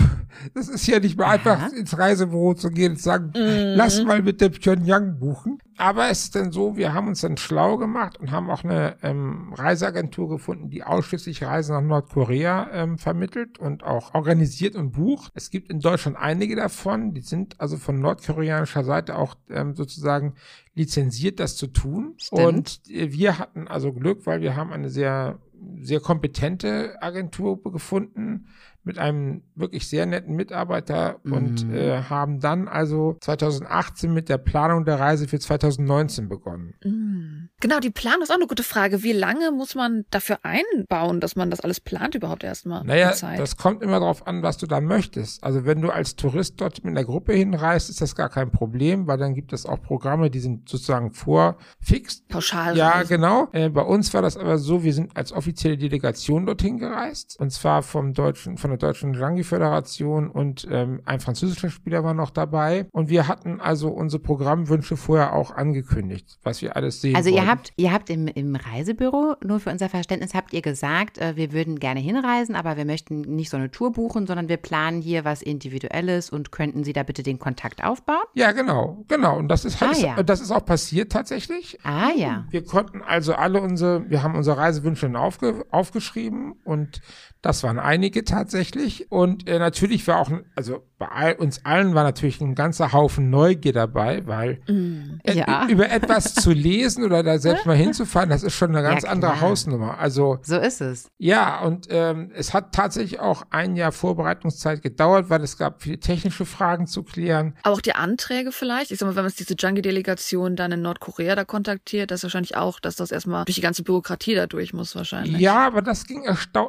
das 0.54 0.70
ist 0.70 0.88
ja 0.88 1.00
nicht 1.00 1.18
mehr 1.18 1.28
einfach 1.28 1.72
ins 1.74 1.98
Reisebüro 1.98 2.54
zu 2.54 2.70
gehen 2.70 2.94
und 2.94 3.02
sagen, 3.02 3.34
mhm. 3.36 3.76
lass 3.76 4.02
mal 4.04 4.22
mit 4.22 4.42
dem 4.42 4.54
Pyongyang 4.54 5.20
buchen. 5.20 5.60
Aber 5.78 6.10
es 6.10 6.26
ist 6.26 6.36
dann 6.36 6.52
so, 6.52 6.78
wir 6.78 6.94
haben 6.94 7.08
uns 7.08 7.22
dann 7.22 7.38
schlau 7.38 7.78
gemacht 7.78 8.20
und 8.20 8.32
haben 8.32 8.52
auch 8.52 8.64
eine 8.64 8.98
ähm, 9.02 9.52
Reiseagentur 9.54 10.30
gefunden, 10.30 10.70
die 10.70 10.84
ausschließlich 10.84 11.44
Reisen 11.44 11.74
nach 11.74 11.82
Nordkorea 11.82 12.70
ähm, 12.72 12.98
vermittelt 13.00 13.58
und 13.58 13.84
auch 13.84 14.14
organisiert 14.14 14.76
und 14.76 14.92
bucht. 14.92 15.32
Es 15.34 15.50
gibt 15.50 15.72
in 15.72 15.80
Deutschland 15.80 16.18
einige 16.18 16.56
davon, 16.56 17.14
die 17.14 17.22
sind 17.22 17.60
also 17.60 17.78
von 17.78 18.00
nordkoreanischer 18.00 18.84
Seite 18.84 19.18
auch 19.18 19.36
ähm, 19.50 19.76
sozusagen 19.76 20.36
lizenziert, 20.76 21.40
das 21.40 21.56
zu 21.56 21.68
tun. 21.68 22.14
Stimmt. 22.18 22.42
Und 22.42 22.82
äh, 22.88 23.12
wir 23.12 23.40
hatten 23.40 23.68
also 23.68 23.92
Glück, 23.92 24.26
weil 24.28 24.42
wir 24.42 24.56
haben 24.56 24.72
eine 24.72 24.90
sehr 24.90 25.40
sehr 25.82 26.00
kompetente 26.00 27.02
Agentur 27.02 27.62
gefunden 27.64 28.48
mit 28.84 28.98
einem 28.98 29.44
wirklich 29.56 29.88
sehr 29.88 30.06
netten 30.06 30.36
Mitarbeiter 30.36 31.20
mhm. 31.24 31.34
und 31.34 31.72
äh, 31.72 32.04
haben 32.04 32.40
dann 32.40 32.68
also 32.68 33.18
2018 33.22 34.14
mit 34.14 34.30
der 34.30 34.38
Planung 34.38 34.86
der 34.86 35.00
Reise 35.00 35.28
für 35.28 35.40
2019 35.40 36.28
begonnen. 36.28 36.74
Mhm. 36.84 37.50
Genau, 37.60 37.80
die 37.80 37.92
Planung 37.92 38.24
ist 38.24 38.32
auch 38.32 38.36
eine 38.36 38.48
gute 38.48 38.64
Frage. 38.64 39.04
Wie 39.04 39.14
lange 39.14 39.52
muss 39.52 39.76
man 39.76 40.06
dafür 40.10 40.40
einbauen, 40.44 41.20
dass 41.20 41.36
man 41.36 41.52
das 41.52 41.60
alles 41.60 41.80
plant 41.80 42.16
überhaupt 42.16 42.44
erstmal? 42.44 42.84
Naja, 42.84 43.14
das 43.38 43.56
kommt 43.56 43.84
immer 43.84 44.00
darauf 44.00 44.26
an, 44.26 44.42
was 44.42 44.58
du 44.58 44.66
da 44.66 44.82
möchtest. 44.82 45.44
Also 45.44 45.64
wenn 45.66 45.82
du 45.82 45.92
als 45.92 46.16
Tourist 46.16 46.60
dort 46.60 46.84
mit 46.84 46.98
einer 46.98 47.06
Gruppe 47.06 47.34
hinreist, 47.34 47.90
ist 47.90 48.02
das 48.02 48.16
gar 48.16 48.30
kein 48.30 48.52
Problem, 48.52 49.06
weil 49.06 49.20
dann 49.20 49.36
gibt 49.36 49.54
es 49.54 49.68
auch 49.68 49.82
Programme, 49.82 50.32
die 50.32 50.40
sind 50.40 50.68
sozusagen 50.68 51.14
vorfixt. 51.14 52.28
Pauschal. 52.30 52.76
Ja, 52.76 53.04
genau. 53.04 53.48
Äh, 53.52 53.70
bei 53.70 53.84
uns 53.84 54.12
war 54.14 54.24
das 54.24 54.38
aber 54.38 54.58
so, 54.58 54.84
wir 54.84 54.94
sind 54.94 55.16
als 55.16 55.32
offizielle 55.32 55.78
Delegation 55.78 56.48
dorthin 56.48 56.80
gereist 56.80 57.40
und 57.40 57.52
zwar 57.52 57.84
vom 57.84 58.14
deutschen, 58.14 58.58
von 58.58 58.71
der 58.72 58.80
deutschen 58.80 59.16
Rangi-Föderation 59.16 60.30
und 60.30 60.68
ähm, 60.70 61.02
ein 61.06 61.20
französischer 61.20 61.70
Spieler 61.70 62.04
war 62.04 62.14
noch 62.14 62.32
dabei 62.32 62.88
und 62.92 63.10
wir 63.10 63.28
hatten 63.28 63.62
also 63.62 63.90
unsere 63.90 64.22
Programmwünsche 64.22 64.98
vorher 64.98 65.34
auch 65.34 65.52
angekündigt, 65.52 66.40
was 66.44 66.62
wir 66.62 66.76
alles 66.76 67.02
sehen 67.02 67.16
Also 67.16 67.30
wollten. 67.32 67.44
ihr 67.46 67.52
habt, 67.52 67.74
ihr 67.78 67.94
habt 67.94 68.10
im, 68.10 68.28
im 68.28 68.56
Reisebüro, 68.56 69.36
nur 69.44 69.60
für 69.60 69.70
unser 69.70 69.90
Verständnis, 69.90 70.34
habt 70.34 70.54
ihr 70.54 70.62
gesagt, 70.62 71.18
äh, 71.18 71.36
wir 71.36 71.52
würden 71.52 71.80
gerne 71.80 72.00
hinreisen, 72.00 72.56
aber 72.56 72.78
wir 72.78 72.86
möchten 72.86 73.22
nicht 73.22 73.50
so 73.50 73.58
eine 73.58 73.72
Tour 73.72 73.92
buchen, 73.92 74.26
sondern 74.28 74.50
wir 74.50 74.58
planen 74.58 75.02
hier 75.02 75.26
was 75.26 75.42
Individuelles 75.42 76.30
und 76.30 76.52
könnten 76.52 76.84
Sie 76.84 76.94
da 76.94 77.04
bitte 77.04 77.24
den 77.24 77.40
Kontakt 77.40 77.84
aufbauen? 77.84 78.24
Ja, 78.34 78.52
genau, 78.52 79.04
genau. 79.08 79.38
Und 79.38 79.50
das 79.50 79.66
ist, 79.66 79.82
ah, 79.82 79.92
ja. 79.98 80.24
das 80.24 80.42
ist 80.42 80.52
auch 80.52 80.66
passiert 80.66 81.12
tatsächlich. 81.12 81.78
Ah 81.84 82.12
ja. 82.16 82.46
Wir 82.50 82.64
konnten 82.64 83.02
also 83.02 83.34
alle 83.34 83.62
unsere, 83.62 84.10
wir 84.10 84.24
haben 84.24 84.36
unsere 84.36 84.58
Reisewünsche 84.58 85.12
aufge, 85.18 85.66
aufgeschrieben 85.72 86.54
und 86.64 87.02
das 87.42 87.64
waren 87.64 87.80
einige 87.80 88.24
tatsächlich. 88.24 88.61
Und 89.10 89.48
äh, 89.48 89.60
natürlich 89.60 90.08
war 90.08 90.20
auch, 90.20 90.32
also 90.56 90.84
bei 91.02 91.08
all, 91.08 91.34
uns 91.34 91.66
allen 91.66 91.96
war 91.96 92.04
natürlich 92.04 92.42
ein 92.42 92.54
ganzer 92.54 92.94
Haufen 92.94 93.32
Neugier 93.32 93.74
dabei, 93.74 94.22
weil 94.28 94.62
mm, 94.68 95.20
ja. 95.26 95.68
über 95.68 95.90
etwas 95.90 96.36
zu 96.36 96.52
lesen 96.52 97.04
oder 97.04 97.24
da 97.24 97.40
selbst 97.40 97.66
mal 97.66 97.76
hinzufahren, 97.76 98.30
das 98.30 98.44
ist 98.44 98.54
schon 98.54 98.76
eine 98.76 98.88
ganz 98.88 99.02
ja, 99.02 99.10
andere 99.10 99.42
Hausnummer. 99.42 99.98
Also 99.98 100.38
so 100.44 100.60
ist 100.60 100.80
es. 100.80 101.10
Ja, 101.18 101.62
und 101.62 101.88
ähm, 101.90 102.30
es 102.36 102.54
hat 102.54 102.72
tatsächlich 102.74 103.20
auch 103.20 103.42
ein 103.50 103.76
Jahr 103.76 103.92
Vorbereitungszeit 103.92 104.84
gedauert, 104.84 105.32
weil 105.32 105.42
es 105.42 105.58
gab 105.58 105.82
viele 105.82 106.00
technische 106.00 106.46
Fragen 106.46 106.86
zu 106.86 107.02
klären. 107.02 107.56
Aber 107.64 107.74
auch 107.74 107.82
die 107.82 107.96
Anträge 107.96 108.52
vielleicht. 108.52 108.92
Ich 108.92 109.00
sag 109.00 109.08
mal, 109.08 109.16
wenn 109.16 109.24
man 109.24 109.34
diese 109.36 109.56
Junkie-Delegation 109.56 110.56
dann 110.56 110.72
in 110.72 110.84
Nordkorea 110.84 111.34
da 111.34 111.46
kontaktiert, 111.46 112.12
das 112.12 112.20
ist 112.20 112.26
wahrscheinlich 112.26 112.58
auch, 112.58 112.80
dass 112.80 112.96
das 112.96 113.12
erstmal 113.12 113.46
durch 113.46 113.56
die 113.56 113.62
ganze 113.62 113.82
Bürokratie 113.82 114.36
da 114.36 114.46
durch 114.46 114.72
muss 114.72 114.96
wahrscheinlich. 114.96 115.42
Ja, 115.42 115.66
aber 115.66 115.82
das 115.82 116.06
ging 116.06 116.28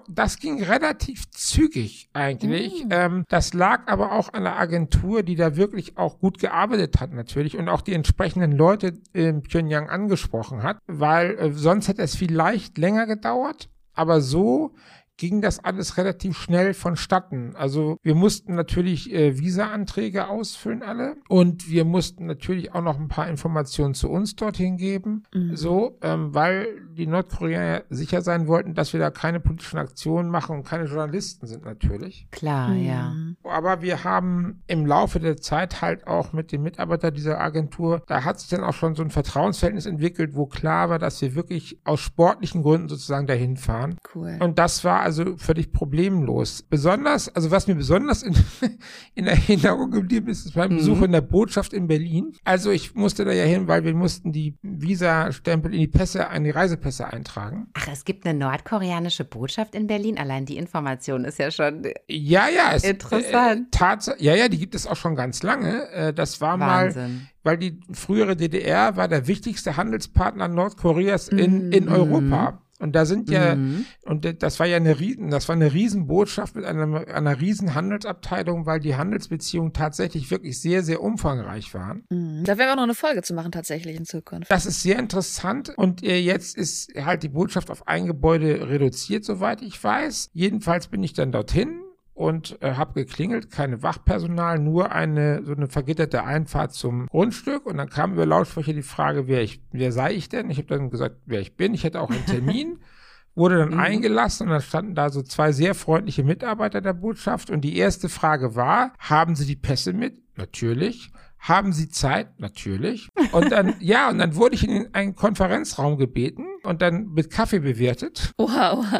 das 0.09 0.39
ging 0.39 0.63
relativ 0.65 1.31
zügig 1.33 2.09
eigentlich. 2.15 2.87
Mhm. 2.87 2.91
Ähm, 2.91 3.25
das 3.29 3.53
lag 3.53 3.83
aber 3.89 4.13
auch 4.13 4.22
an 4.33 4.45
der 4.45 4.59
Agentur, 4.59 5.23
die 5.23 5.37
da 5.37 5.57
wirklich 5.57 5.97
auch 5.97 6.19
gut 6.19 6.39
gearbeitet 6.39 7.01
hat 7.01 7.13
natürlich 7.13 7.57
und 7.57 7.69
auch 7.69 7.81
die 7.81 7.95
entsprechenden 7.95 8.53
Leute 8.53 8.95
in 9.13 9.43
Pyongyang 9.43 9.89
angesprochen 9.89 10.63
hat, 10.63 10.79
weil 10.87 11.39
äh, 11.39 11.53
sonst 11.53 11.89
hätte 11.89 12.03
es 12.03 12.17
vielleicht 12.17 12.79
länger 12.79 13.07
gedauert. 13.07 13.69
Aber 13.95 14.21
so 14.21 14.75
ging 15.17 15.41
das 15.41 15.63
alles 15.63 15.97
relativ 15.99 16.37
schnell 16.37 16.75
vonstatten. 16.75 17.55
Also 17.57 17.97
wir 18.03 18.15
mussten 18.15 18.55
natürlich 18.55 19.13
äh, 19.13 19.39
Visa-Anträge 19.39 20.29
ausfüllen 20.29 20.83
alle 20.83 21.17
und 21.29 21.69
wir 21.69 21.85
mussten 21.85 22.27
natürlich 22.27 22.75
auch 22.75 22.83
noch 22.83 22.99
ein 22.99 23.09
paar 23.09 23.29
Informationen 23.29 23.95
zu 23.95 24.11
uns 24.11 24.35
dorthin 24.37 24.77
geben, 24.77 25.25
mhm. 25.35 25.57
so, 25.57 25.99
ähm, 26.03 26.35
weil 26.35 26.67
die 26.93 27.07
Nordkoreaner 27.07 27.85
sicher 27.91 28.23
sein 28.23 28.47
wollten, 28.47 28.75
dass 28.75 28.93
wir 28.93 29.01
da 29.01 29.11
keine 29.11 29.41
politischen 29.41 29.79
Aktionen 29.79 30.31
machen 30.31 30.57
und 30.57 30.65
keine 30.65 30.85
Journalisten 30.85 31.47
sind 31.47 31.65
natürlich. 31.65 32.27
Klar, 32.31 32.69
mhm. 32.69 32.85
ja. 32.85 33.15
Aber 33.45 33.83
wir 33.83 34.05
haben 34.05 34.63
im 34.67 34.87
Laufe 34.87 35.21
der 35.21 35.37
Zeit 35.37 35.83
halt 35.83 36.07
auch 36.07 36.33
mit 36.33 36.53
den 36.53 36.63
Mitarbeitern 36.63 37.15
dieser 37.15 37.41
Agentur, 37.41 38.03
da 38.07 38.25
hat 38.25 38.41
sich 38.41 38.49
dann 38.49 38.65
auch 38.65 38.75
schon 38.75 38.95
so 38.95 39.03
ein 39.03 39.11
Vertrauensverhältnis 39.11 39.87
entwickelt, 39.87 40.35
wo 40.35 40.47
klar 40.47 40.89
war, 40.89 40.99
dass 40.99 41.21
wir 41.21 41.35
wirklich 41.35 41.81
aus 41.85 42.01
sportlichen 42.01 42.63
Gründen 42.63 42.89
sozusagen 42.89 43.27
dahin 43.27 43.57
fahren. 43.57 43.99
Cool. 44.15 44.39
Und 44.41 44.59
das 44.59 44.85
war 44.85 45.02
also 45.03 45.23
also 45.23 45.37
völlig 45.37 45.73
problemlos. 45.73 46.63
Besonders, 46.63 47.29
also 47.29 47.51
was 47.51 47.67
mir 47.67 47.75
besonders 47.75 48.23
in, 48.23 48.35
in 49.15 49.27
Erinnerung 49.27 49.91
geblieben 49.91 50.29
ist, 50.29 50.47
ist 50.47 50.57
mein 50.57 50.73
mhm. 50.73 50.77
Besuch 50.77 51.03
in 51.03 51.13
der 51.13 51.21
Botschaft 51.21 51.73
in 51.73 51.87
Berlin. 51.87 52.33
Also 52.45 52.71
ich 52.71 52.95
musste 52.95 53.25
da 53.25 53.33
ja 53.33 53.45
hin, 53.45 53.69
weil 53.69 53.85
wir 53.85 53.95
mussten 53.95 54.33
die 54.33 54.57
Visa-Stempel 54.63 55.73
in 55.75 55.81
die 55.81 55.87
Pässe, 55.89 56.29
in 56.35 56.45
die 56.45 56.51
Reisepässe 56.51 57.07
eintragen. 57.13 57.69
Ach, 57.75 57.89
es 57.93 58.05
gibt 58.05 58.27
eine 58.27 58.39
nordkoreanische 58.39 59.25
Botschaft 59.25 59.75
in 59.75 59.87
Berlin. 59.87 60.19
Allein 60.19 60.47
die 60.47 60.57
Information 60.57 61.25
ist 61.25 61.39
ja 61.39 61.51
schon 61.51 61.83
ja, 62.09 62.49
ja, 62.49 62.73
es, 62.75 62.85
interessant. 62.85 63.69
Äh, 63.81 64.25
ja, 64.25 64.35
ja, 64.35 64.49
die 64.49 64.59
gibt 64.59 64.75
es 64.75 64.87
auch 64.87 64.97
schon 64.97 65.15
ganz 65.15 65.43
lange. 65.43 65.89
Äh, 65.91 66.15
das 66.15 66.41
war 66.41 66.59
Wahnsinn. 66.59 67.15
mal 67.15 67.27
weil 67.45 67.59
die 67.59 67.81
frühere 67.93 68.37
DDR 68.37 68.97
war 68.97 69.09
der 69.09 69.27
wichtigste 69.27 69.77
Handelspartner 69.77 70.47
Nordkoreas 70.49 71.29
in, 71.29 71.73
in 71.73 71.87
mhm. 71.87 71.93
Europa. 71.93 72.62
Und 72.83 72.97
da 72.97 73.07
sind 73.07 73.31
ja, 73.31 73.55
mhm. 73.55 73.87
und 74.07 74.43
das 74.43 74.59
war 74.59 74.67
ja 74.67 74.77
eine 74.77 74.99
Riesen, 74.99 75.31
das 75.31 75.49
war 75.49 75.55
eine 75.55 75.73
Riesenbotschaft 75.73 76.57
mit 76.57 76.65
einer, 76.65 77.07
einer 77.07 77.41
riesen 77.41 77.77
Handelsabteilung, 77.77 78.67
weil 78.67 78.81
die 78.81 78.97
Handelsbeziehungen 78.97 79.73
tatsächlich 79.73 80.33
wirklich 80.33 80.61
sehr, 80.61 80.83
sehr 80.83 81.01
umfangreich 81.01 81.73
waren. 81.75 82.05
Mhm. 82.11 82.43
Da 82.43 82.59
wäre 82.59 82.73
auch 82.73 82.77
noch 82.77 82.83
eine 82.83 82.97
Folge 82.97 83.23
zu 83.23 83.35
machen 83.35 83.53
tatsächlich 83.53 83.97
in 83.97 84.05
Zukunft. 84.05 84.51
Das 84.51 84.67
ist 84.67 84.83
sehr 84.83 84.99
interessant 84.99 85.73
und 85.77 86.03
äh, 86.03 86.19
jetzt 86.19 86.57
ist 86.57 86.93
halt 86.97 87.23
die 87.23 87.29
Botschaft 87.29 87.71
auf 87.71 87.87
ein 87.87 88.07
Gebäude 88.07 88.69
reduziert, 88.69 89.25
soweit 89.25 89.63
ich 89.63 89.83
weiß. 89.83 90.31
Jedenfalls 90.33 90.89
bin 90.89 91.05
ich 91.05 91.13
dann 91.13 91.31
dorthin 91.31 91.82
und 92.23 92.57
äh, 92.63 92.75
habe 92.75 93.05
geklingelt, 93.05 93.51
keine 93.51 93.83
Wachpersonal, 93.83 94.59
nur 94.59 94.93
eine 94.93 95.43
so 95.45 95.53
eine 95.53 95.67
vergitterte 95.67 96.23
Einfahrt 96.23 96.73
zum 96.73 97.07
Grundstück 97.09 97.67
und 97.67 97.77
dann 97.77 97.91
kam 97.91 98.13
über 98.13 98.27
Lautsprecher 98.27 98.73
die 98.73 98.83
Frage, 98.83 99.27
wer 99.27 99.43
ich, 99.43 99.61
wer 99.73 99.91
sei 99.91 100.15
ich 100.15 100.29
denn? 100.29 100.49
Ich 100.49 100.59
habe 100.59 100.69
dann 100.69 100.91
gesagt, 100.91 101.17
wer 101.27 101.41
ich 101.41 101.57
bin. 101.57 101.75
Ich 101.75 101.85
hätte 101.85 102.01
auch 102.01 102.11
einen 102.11 102.27
Termin. 102.27 102.79
wurde 103.35 103.59
dann 103.59 103.71
mhm. 103.71 103.81
eingelassen 103.81 104.47
und 104.47 104.53
dann 104.53 104.61
standen 104.61 104.95
da 104.95 105.11
so 105.11 105.23
zwei 105.23 105.53
sehr 105.53 105.75
freundliche 105.75 106.23
Mitarbeiter 106.23 106.81
der 106.81 106.93
Botschaft 106.93 107.51
und 107.51 107.63
die 107.63 107.77
erste 107.77 108.09
Frage 108.09 108.55
war, 108.55 108.93
haben 108.99 109.35
Sie 109.37 109.47
die 109.47 109.57
Pässe 109.57 109.93
mit? 109.93 110.21
Natürlich. 110.37 111.11
Haben 111.39 111.73
Sie 111.73 111.89
Zeit? 111.89 112.39
Natürlich. 112.39 113.09
Und 113.33 113.51
dann, 113.51 113.75
ja, 113.81 114.11
und 114.11 114.19
dann 114.19 114.37
wurde 114.37 114.55
ich 114.55 114.69
in 114.69 114.95
einen 114.95 115.17
Konferenzraum 115.17 115.99
gebeten 115.99 116.45
und 116.65 116.83
dann 116.83 117.13
mit 117.13 117.31
Kaffee 117.31 117.61
bewertet. 117.61 118.33
Wow. 118.39 118.85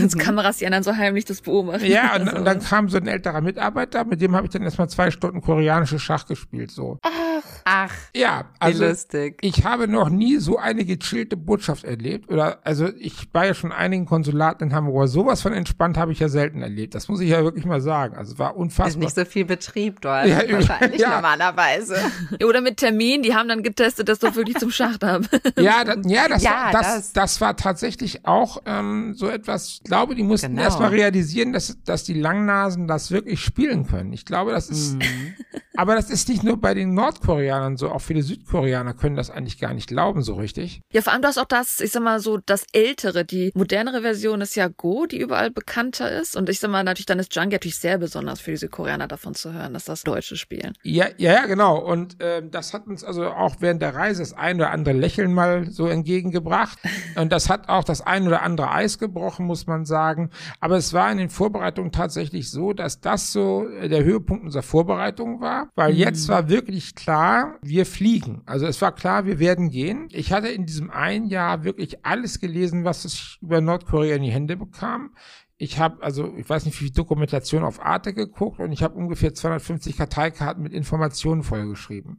Das 0.00 0.16
Kameras, 0.16 0.58
die 0.58 0.66
dann 0.66 0.82
so 0.82 0.96
heimlich 0.96 1.24
das 1.24 1.42
beobachten. 1.42 1.86
Ja, 1.86 2.14
und, 2.14 2.22
also. 2.22 2.36
und, 2.36 2.44
dann 2.44 2.60
kam 2.60 2.88
so 2.88 2.96
ein 2.96 3.06
älterer 3.06 3.40
Mitarbeiter, 3.40 4.04
mit 4.04 4.20
dem 4.20 4.34
habe 4.34 4.46
ich 4.46 4.52
dann 4.52 4.62
erstmal 4.62 4.88
zwei 4.88 5.10
Stunden 5.10 5.40
koreanische 5.40 5.98
Schach 5.98 6.26
gespielt, 6.26 6.70
so. 6.70 6.98
Ach. 7.02 7.42
Ach, 7.64 7.92
Ja, 8.14 8.44
wie 8.54 8.60
also 8.60 8.84
lustig. 8.86 9.38
ich 9.40 9.64
habe 9.64 9.88
noch 9.88 10.08
nie 10.08 10.36
so 10.38 10.58
eine 10.58 10.84
gechillte 10.84 11.36
Botschaft 11.36 11.84
erlebt. 11.84 12.30
Oder 12.30 12.58
also 12.64 12.88
ich 12.98 13.28
war 13.32 13.46
ja 13.46 13.54
schon 13.54 13.70
in 13.70 13.76
einigen 13.76 14.06
Konsulaten 14.06 14.68
in 14.68 14.74
Hamburg, 14.74 14.96
aber 14.96 15.08
sowas 15.08 15.42
von 15.42 15.52
entspannt 15.52 15.96
habe 15.96 16.12
ich 16.12 16.18
ja 16.20 16.28
selten 16.28 16.62
erlebt. 16.62 16.94
Das 16.94 17.08
muss 17.08 17.20
ich 17.20 17.28
ja 17.30 17.42
wirklich 17.44 17.64
mal 17.64 17.80
sagen. 17.80 18.16
Also 18.16 18.38
war 18.38 18.50
Ist 18.52 18.56
unfassbar. 18.56 19.04
nicht 19.04 19.14
so 19.14 19.24
viel 19.24 19.44
Betrieb 19.44 20.00
dort, 20.00 20.26
Ja, 20.26 20.40
wahrscheinlich 20.50 21.00
ja. 21.00 21.10
normalerweise. 21.14 21.96
Oder 22.46 22.60
mit 22.60 22.78
Termin, 22.78 23.22
die 23.22 23.34
haben 23.34 23.48
dann 23.48 23.62
getestet, 23.62 24.08
dass 24.08 24.18
du 24.18 24.34
wirklich 24.34 24.56
zum 24.58 24.70
Schacht 24.70 25.04
haben. 25.04 25.26
Ja, 25.58 25.84
da, 25.84 25.96
ja, 26.06 26.28
das, 26.28 26.42
Ja, 26.42 26.50
war, 26.50 26.72
das, 26.72 26.82
das. 26.94 27.12
das. 27.12 27.40
war 27.40 27.56
tatsächlich 27.56 28.26
auch 28.26 28.62
ähm, 28.66 29.14
so 29.14 29.28
etwas. 29.28 29.68
Ich 29.68 29.84
glaube, 29.84 30.14
die 30.14 30.22
mussten 30.22 30.42
Genau. 30.52 30.62
erstmal 30.62 30.90
realisieren, 30.90 31.52
dass, 31.52 31.76
dass 31.84 32.04
die 32.04 32.14
Langnasen 32.14 32.86
das 32.86 33.10
wirklich 33.10 33.40
spielen 33.40 33.86
können. 33.86 34.12
Ich 34.12 34.24
glaube, 34.24 34.50
das 34.52 34.68
ist. 34.70 34.96
Aber 35.76 35.94
das 35.94 36.10
ist 36.10 36.28
nicht 36.28 36.42
nur 36.42 36.60
bei 36.60 36.74
den 36.74 36.94
Nordkoreanern 36.94 37.76
so, 37.76 37.90
auch 37.90 38.00
viele 38.00 38.22
Südkoreaner 38.22 38.94
können 38.94 39.16
das 39.16 39.30
eigentlich 39.30 39.58
gar 39.58 39.74
nicht 39.74 39.88
glauben 39.88 40.22
so 40.22 40.34
richtig. 40.34 40.80
Ja, 40.92 41.00
vor 41.02 41.12
allem 41.12 41.22
du 41.22 41.28
hast 41.28 41.38
auch 41.38 41.46
das, 41.46 41.80
ich 41.80 41.92
sag 41.92 42.02
mal 42.02 42.20
so, 42.20 42.38
das 42.44 42.64
ältere, 42.72 43.24
die 43.24 43.52
modernere 43.54 44.02
Version 44.02 44.40
ist 44.40 44.54
ja 44.54 44.68
Go, 44.68 45.06
die 45.06 45.18
überall 45.18 45.50
bekannter 45.50 46.10
ist. 46.10 46.36
Und 46.36 46.48
ich 46.48 46.60
sag 46.60 46.70
mal, 46.70 46.84
natürlich, 46.84 47.06
dann 47.06 47.18
ist 47.18 47.34
Junkie 47.34 47.54
natürlich 47.54 47.78
sehr 47.78 47.98
besonders 47.98 48.40
für 48.40 48.50
diese 48.50 48.68
Koreaner 48.68 49.08
davon 49.08 49.34
zu 49.34 49.52
hören, 49.52 49.72
dass 49.74 49.84
das 49.84 50.02
Deutsche 50.02 50.36
spielen. 50.36 50.74
Ja, 50.82 51.06
ja, 51.16 51.32
ja, 51.32 51.46
genau. 51.46 51.78
Und 51.78 52.16
ähm, 52.20 52.50
das 52.50 52.74
hat 52.74 52.86
uns 52.86 53.04
also 53.04 53.26
auch 53.26 53.56
während 53.60 53.82
der 53.82 53.94
Reise 53.94 54.22
das 54.22 54.34
ein 54.34 54.56
oder 54.56 54.70
andere 54.70 54.94
Lächeln 54.94 55.32
mal 55.32 55.70
so 55.70 55.86
entgegengebracht. 55.86 56.78
Und 57.16 57.32
das 57.32 57.48
hat 57.48 57.68
auch 57.68 57.84
das 57.84 58.00
ein 58.00 58.26
oder 58.26 58.42
andere 58.42 58.70
Eis 58.70 58.98
gebrochen, 58.98 59.46
muss 59.46 59.66
man 59.66 59.84
sagen. 59.84 60.30
Aber 60.60 60.76
es 60.76 60.92
war 60.92 61.10
in 61.10 61.18
den 61.18 61.30
Vorbereitungen 61.30 61.92
tatsächlich 61.92 62.50
so, 62.50 62.72
dass 62.72 63.00
das 63.00 63.32
so 63.32 63.68
äh, 63.68 63.88
der 63.88 64.04
Höhepunkt 64.04 64.44
unserer 64.44 64.62
Vorbereitung 64.62 65.40
war, 65.40 65.61
weil 65.74 65.94
jetzt 65.94 66.28
war 66.28 66.48
wirklich 66.48 66.94
klar, 66.94 67.58
wir 67.62 67.86
fliegen. 67.86 68.42
Also 68.46 68.66
es 68.66 68.80
war 68.82 68.92
klar, 68.94 69.26
wir 69.26 69.38
werden 69.38 69.70
gehen. 69.70 70.08
Ich 70.10 70.32
hatte 70.32 70.48
in 70.48 70.66
diesem 70.66 70.90
einen 70.90 71.26
Jahr 71.26 71.64
wirklich 71.64 72.04
alles 72.04 72.40
gelesen, 72.40 72.84
was 72.84 73.04
ich 73.04 73.38
über 73.40 73.60
Nordkorea 73.60 74.16
in 74.16 74.22
die 74.22 74.30
Hände 74.30 74.56
bekam. 74.56 75.14
Ich 75.58 75.78
habe 75.78 76.02
also, 76.02 76.34
ich 76.36 76.48
weiß 76.48 76.64
nicht, 76.66 76.80
wie 76.80 76.86
viel 76.86 76.92
Dokumentation 76.92 77.62
auf 77.62 77.80
Arte 77.80 78.12
geguckt 78.14 78.58
und 78.58 78.72
ich 78.72 78.82
habe 78.82 78.96
ungefähr 78.96 79.32
250 79.32 79.96
Karteikarten 79.96 80.62
mit 80.62 80.72
Informationen 80.72 81.44
vollgeschrieben. 81.44 82.18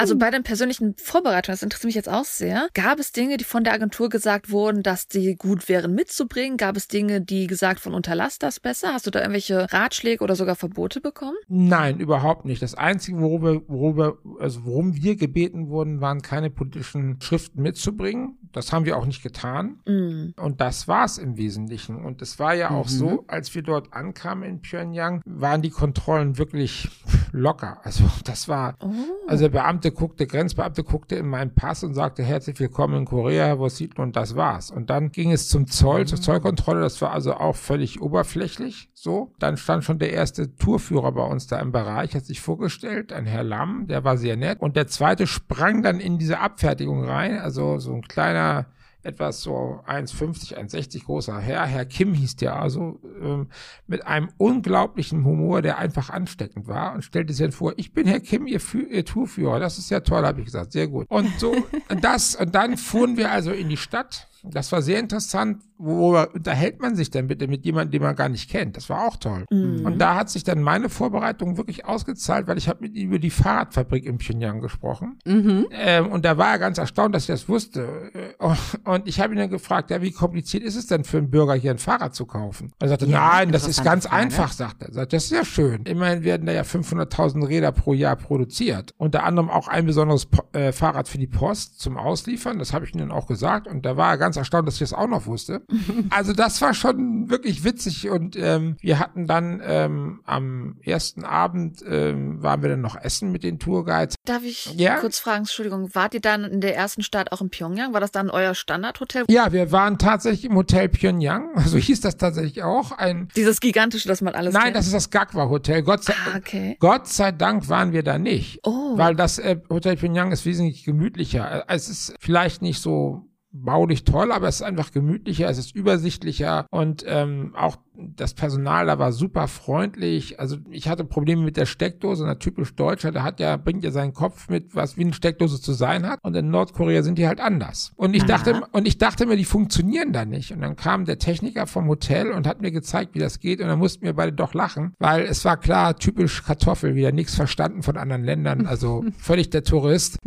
Also 0.00 0.16
bei 0.16 0.30
den 0.30 0.42
persönlichen 0.42 0.94
Vorbereitungen, 0.96 1.52
das 1.52 1.62
interessiert 1.62 1.84
mich 1.84 1.94
jetzt 1.94 2.08
auch 2.08 2.24
sehr, 2.24 2.68
gab 2.72 2.98
es 2.98 3.12
Dinge, 3.12 3.36
die 3.36 3.44
von 3.44 3.64
der 3.64 3.74
Agentur 3.74 4.08
gesagt 4.08 4.50
wurden, 4.50 4.82
dass 4.82 5.08
die 5.08 5.36
gut 5.36 5.68
wären 5.68 5.94
mitzubringen? 5.94 6.56
Gab 6.56 6.78
es 6.78 6.88
Dinge, 6.88 7.20
die 7.20 7.46
gesagt 7.46 7.80
von 7.80 7.92
unterlass 7.92 8.38
das 8.38 8.60
besser? 8.60 8.94
Hast 8.94 9.06
du 9.06 9.10
da 9.10 9.18
irgendwelche 9.18 9.70
Ratschläge 9.70 10.24
oder 10.24 10.36
sogar 10.36 10.56
Verbote 10.56 11.02
bekommen? 11.02 11.36
Nein, 11.48 12.00
überhaupt 12.00 12.46
nicht. 12.46 12.62
Das 12.62 12.74
Einzige, 12.74 13.20
worüber, 13.20 13.60
worüber, 13.68 14.16
also 14.38 14.64
worum 14.64 14.94
wir 14.94 15.16
gebeten 15.16 15.68
wurden, 15.68 16.00
waren 16.00 16.22
keine 16.22 16.48
politischen 16.48 17.20
Schriften 17.20 17.60
mitzubringen. 17.60 18.38
Das 18.52 18.72
haben 18.72 18.86
wir 18.86 18.96
auch 18.96 19.04
nicht 19.04 19.22
getan. 19.22 19.80
Mm. 19.84 20.30
Und 20.40 20.62
das 20.62 20.88
war's 20.88 21.18
im 21.18 21.36
Wesentlichen. 21.36 22.02
Und 22.02 22.22
es 22.22 22.38
war 22.38 22.54
ja 22.54 22.70
auch 22.70 22.88
so, 22.88 23.24
als 23.28 23.54
wir 23.54 23.60
dort 23.60 23.92
ankamen 23.92 24.48
in 24.48 24.62
Pyongyang, 24.62 25.20
waren 25.26 25.60
die 25.60 25.68
Kontrollen 25.68 26.38
wirklich 26.38 26.88
locker. 27.32 27.78
Also 27.84 28.04
das 28.24 28.48
war, 28.48 28.76
Oh. 28.82 28.88
also 29.28 29.44
der 29.44 29.50
Beamte 29.50 29.92
guckte, 29.92 30.26
Grenzbeamte 30.26 30.82
guckte 30.84 31.16
in 31.16 31.28
meinen 31.28 31.54
Pass 31.54 31.82
und 31.84 31.94
sagte, 31.94 32.22
herzlich 32.22 32.58
willkommen 32.60 32.96
in 32.98 33.04
Korea, 33.04 33.46
Herr 33.46 33.58
Wositl, 33.58 34.00
und 34.00 34.16
das 34.16 34.36
war's. 34.36 34.70
Und 34.70 34.90
dann 34.90 35.12
ging 35.12 35.32
es 35.32 35.48
zum 35.48 35.66
Zoll, 35.66 36.06
zur 36.06 36.20
Zollkontrolle, 36.20 36.80
das 36.80 37.00
war 37.02 37.12
also 37.12 37.34
auch 37.34 37.56
völlig 37.56 38.00
oberflächlich, 38.00 38.90
so. 38.94 39.32
Dann 39.38 39.56
stand 39.56 39.84
schon 39.84 39.98
der 39.98 40.12
erste 40.12 40.54
Tourführer 40.56 41.12
bei 41.12 41.24
uns 41.24 41.46
da 41.46 41.58
im 41.58 41.72
Bereich, 41.72 42.14
hat 42.14 42.24
sich 42.24 42.40
vorgestellt, 42.40 43.12
ein 43.12 43.26
Herr 43.26 43.44
Lamm, 43.44 43.86
der 43.86 44.04
war 44.04 44.16
sehr 44.16 44.36
nett. 44.36 44.60
Und 44.60 44.76
der 44.76 44.86
zweite 44.86 45.26
sprang 45.26 45.82
dann 45.82 46.00
in 46.00 46.18
diese 46.18 46.38
Abfertigung 46.40 47.04
rein, 47.04 47.38
also 47.38 47.78
so 47.78 47.92
ein 47.94 48.02
kleiner, 48.02 48.66
etwas 49.02 49.42
so 49.42 49.80
1,50, 49.86 50.56
1,60 50.56 51.04
großer 51.04 51.38
Herr, 51.38 51.66
Herr 51.66 51.84
Kim 51.84 52.14
hieß 52.14 52.36
der 52.36 52.56
also, 52.56 53.00
ähm, 53.20 53.48
mit 53.86 54.06
einem 54.06 54.30
unglaublichen 54.36 55.24
Humor, 55.24 55.62
der 55.62 55.78
einfach 55.78 56.10
ansteckend 56.10 56.68
war 56.68 56.94
und 56.94 57.02
stellte 57.02 57.32
sich 57.32 57.44
dann 57.44 57.52
vor, 57.52 57.74
ich 57.76 57.92
bin 57.92 58.06
Herr 58.06 58.20
Kim, 58.20 58.46
Ihr, 58.46 58.60
Fü 58.60 58.82
Ihr 58.82 59.04
Tourführer, 59.04 59.58
das 59.58 59.78
ist 59.78 59.90
ja 59.90 60.00
toll, 60.00 60.24
habe 60.24 60.40
ich 60.40 60.46
gesagt, 60.46 60.72
sehr 60.72 60.88
gut. 60.88 61.06
Und 61.08 61.28
so, 61.38 61.54
das, 62.00 62.36
und 62.36 62.54
dann 62.54 62.76
fuhren 62.76 63.16
wir 63.16 63.30
also 63.30 63.52
in 63.52 63.68
die 63.68 63.76
Stadt, 63.76 64.29
das 64.42 64.72
war 64.72 64.82
sehr 64.82 64.98
interessant, 65.00 65.62
worüber 65.78 66.34
unterhält 66.34 66.80
man 66.80 66.94
sich 66.94 67.10
denn 67.10 67.26
bitte 67.26 67.48
mit 67.48 67.64
jemandem, 67.64 67.92
den 67.92 68.02
man 68.02 68.14
gar 68.16 68.28
nicht 68.28 68.50
kennt, 68.50 68.76
das 68.76 68.88
war 68.90 69.06
auch 69.06 69.16
toll. 69.16 69.44
Und 69.50 69.98
da 69.98 70.14
hat 70.16 70.28
sich 70.30 70.44
dann 70.44 70.62
meine 70.62 70.88
Vorbereitung 70.90 71.56
wirklich 71.56 71.84
ausgezahlt, 71.86 72.46
weil 72.46 72.58
ich 72.58 72.68
habe 72.68 72.80
mit 72.82 72.94
ihm 72.94 73.08
über 73.08 73.18
die 73.18 73.30
Fahrradfabrik 73.30 74.04
in 74.04 74.18
Pyongyang 74.18 74.60
gesprochen. 74.60 75.18
Ähm, 75.26 76.06
und 76.10 76.24
da 76.24 76.36
war 76.36 76.52
er 76.52 76.58
ganz 76.58 76.78
erstaunt, 76.78 77.14
dass 77.14 77.22
ich 77.22 77.28
das 77.28 77.48
wusste. 77.48 78.10
Äh, 78.14 78.46
Und 78.90 79.08
ich 79.08 79.20
habe 79.20 79.32
ihn 79.34 79.38
dann 79.38 79.50
gefragt, 79.50 79.90
ja, 79.90 80.02
wie 80.02 80.12
kompliziert 80.12 80.62
ist 80.62 80.76
es 80.76 80.86
denn 80.86 81.04
für 81.04 81.18
einen 81.18 81.30
Bürger 81.30 81.54
hier 81.54 81.70
ein 81.70 81.78
Fahrrad 81.78 82.14
zu 82.14 82.26
kaufen? 82.26 82.72
Er 82.78 82.88
sagte, 82.88 83.06
Ja, 83.06 83.30
nein, 83.32 83.52
das 83.52 83.66
ist 83.66 83.82
ganz 83.84 84.06
Frage. 84.06 84.22
einfach, 84.22 84.52
sagt 84.52 84.82
er. 84.82 84.88
Er 84.88 84.94
sagt, 84.94 85.12
das 85.12 85.24
ist 85.24 85.30
ja 85.32 85.44
schön. 85.44 85.84
Immerhin 85.84 86.24
werden 86.24 86.46
da 86.46 86.52
ja 86.52 86.62
500.000 86.62 87.46
Räder 87.48 87.72
pro 87.72 87.94
Jahr 87.94 88.16
produziert. 88.16 88.94
Unter 88.98 89.24
anderem 89.24 89.48
auch 89.50 89.68
ein 89.68 89.86
besonderes 89.86 90.26
Po- 90.26 90.44
äh, 90.52 90.72
Fahrrad 90.72 91.08
für 91.08 91.18
die 91.18 91.26
Post 91.26 91.80
zum 91.80 91.96
Ausliefern. 91.96 92.58
Das 92.58 92.72
habe 92.72 92.84
ich 92.84 92.92
ihm 92.94 92.98
dann 93.00 93.10
auch 93.12 93.26
gesagt. 93.26 93.66
Und 93.66 93.86
da 93.86 93.96
war 93.96 94.10
er 94.10 94.18
ganz 94.18 94.29
erstaunt, 94.36 94.66
dass 94.66 94.74
ich 94.74 94.80
das 94.80 94.92
auch 94.92 95.06
noch 95.08 95.26
wusste. 95.26 95.62
also 96.10 96.32
das 96.32 96.60
war 96.62 96.74
schon 96.74 97.30
wirklich 97.30 97.64
witzig. 97.64 98.08
Und 98.10 98.36
ähm, 98.36 98.76
wir 98.80 98.98
hatten 98.98 99.26
dann 99.26 99.60
ähm, 99.64 100.20
am 100.24 100.76
ersten 100.82 101.24
Abend 101.24 101.82
ähm, 101.86 102.42
waren 102.42 102.62
wir 102.62 102.70
dann 102.70 102.80
noch 102.80 102.96
essen 103.00 103.32
mit 103.32 103.42
den 103.42 103.58
Tourguides. 103.58 104.14
Darf 104.24 104.42
ich 104.44 104.74
Ja? 104.76 104.96
kurz 104.98 105.18
fragen, 105.18 105.38
Entschuldigung, 105.40 105.94
wart 105.94 106.14
ihr 106.14 106.20
dann 106.20 106.44
in 106.44 106.60
der 106.60 106.76
ersten 106.76 107.02
Stadt 107.02 107.32
auch 107.32 107.40
in 107.40 107.50
Pyongyang? 107.50 107.92
War 107.92 108.00
das 108.00 108.12
dann 108.12 108.30
euer 108.30 108.54
Standardhotel? 108.54 109.24
Ja, 109.28 109.52
wir 109.52 109.72
waren 109.72 109.98
tatsächlich 109.98 110.44
im 110.44 110.56
Hotel 110.56 110.88
Pyongyang. 110.88 111.48
So 111.70 111.78
hieß 111.78 112.00
das 112.00 112.16
tatsächlich 112.16 112.62
auch. 112.62 112.92
Ein 112.92 113.28
Dieses 113.36 113.60
gigantische, 113.60 114.08
das 114.08 114.20
man 114.22 114.34
alles 114.34 114.54
Nein, 114.54 114.64
kennt? 114.64 114.76
das 114.76 114.86
ist 114.86 114.94
das 114.94 115.10
Gagwa 115.10 115.48
Hotel. 115.48 115.82
Gott 115.82 116.02
sei, 116.04 116.14
Ah, 116.32 116.36
okay. 116.38 116.76
Gott 116.80 117.06
sei 117.06 117.32
Dank 117.32 117.68
waren 117.68 117.92
wir 117.92 118.02
da 118.02 118.18
nicht. 118.18 118.60
Oh. 118.64 118.96
Weil 118.98 119.14
das 119.14 119.38
äh, 119.38 119.56
Hotel 119.70 119.96
Pyongyang 119.96 120.32
ist 120.32 120.44
wesentlich 120.46 120.84
gemütlicher. 120.84 121.60
Äh, 121.68 121.74
Es 121.74 121.88
ist 121.88 122.14
vielleicht 122.18 122.62
nicht 122.62 122.80
so 122.80 123.26
baulich 123.52 124.04
toll, 124.04 124.32
aber 124.32 124.48
es 124.48 124.56
ist 124.56 124.62
einfach 124.62 124.92
gemütlicher, 124.92 125.48
es 125.48 125.58
ist 125.58 125.74
übersichtlicher 125.74 126.66
und 126.70 127.04
ähm, 127.06 127.54
auch 127.56 127.76
das 128.16 128.34
Personal 128.34 128.86
da 128.86 128.98
war 128.98 129.12
super 129.12 129.48
freundlich. 129.48 130.40
Also 130.40 130.56
ich 130.70 130.88
hatte 130.88 131.04
Probleme 131.04 131.42
mit 131.42 131.56
der 131.56 131.66
Steckdose, 131.66 132.24
na 132.24 132.34
typisch 132.34 132.74
Deutscher, 132.74 133.12
der 133.12 133.22
hat 133.22 133.40
ja, 133.40 133.56
bringt 133.56 133.84
ja 133.84 133.90
seinen 133.90 134.12
Kopf 134.12 134.48
mit, 134.48 134.74
was 134.74 134.96
wie 134.96 135.02
eine 135.02 135.12
Steckdose 135.12 135.60
zu 135.60 135.72
sein 135.72 136.06
hat. 136.06 136.18
Und 136.22 136.36
in 136.36 136.50
Nordkorea 136.50 137.02
sind 137.02 137.18
die 137.18 137.26
halt 137.26 137.40
anders. 137.40 137.92
Und 137.96 138.14
ich 138.14 138.22
Aha. 138.22 138.28
dachte, 138.28 138.62
und 138.72 138.86
ich 138.86 138.98
dachte 138.98 139.26
mir, 139.26 139.36
die 139.36 139.44
funktionieren 139.44 140.12
da 140.12 140.24
nicht. 140.24 140.52
Und 140.52 140.60
dann 140.60 140.76
kam 140.76 141.04
der 141.04 141.18
Techniker 141.18 141.66
vom 141.66 141.88
Hotel 141.88 142.32
und 142.32 142.46
hat 142.46 142.60
mir 142.60 142.70
gezeigt, 142.70 143.14
wie 143.14 143.18
das 143.18 143.40
geht. 143.40 143.60
Und 143.60 143.68
dann 143.68 143.78
mussten 143.78 144.04
wir 144.04 144.14
beide 144.14 144.32
doch 144.32 144.54
lachen, 144.54 144.94
weil 144.98 145.22
es 145.22 145.44
war 145.44 145.56
klar, 145.56 145.96
typisch 145.96 146.42
Kartoffel, 146.44 146.94
wieder 146.94 147.12
nichts 147.12 147.34
verstanden 147.34 147.82
von 147.82 147.96
anderen 147.96 148.24
Ländern, 148.24 148.66
also 148.66 149.04
völlig 149.18 149.50
der 149.50 149.64
Tourist. 149.64 150.18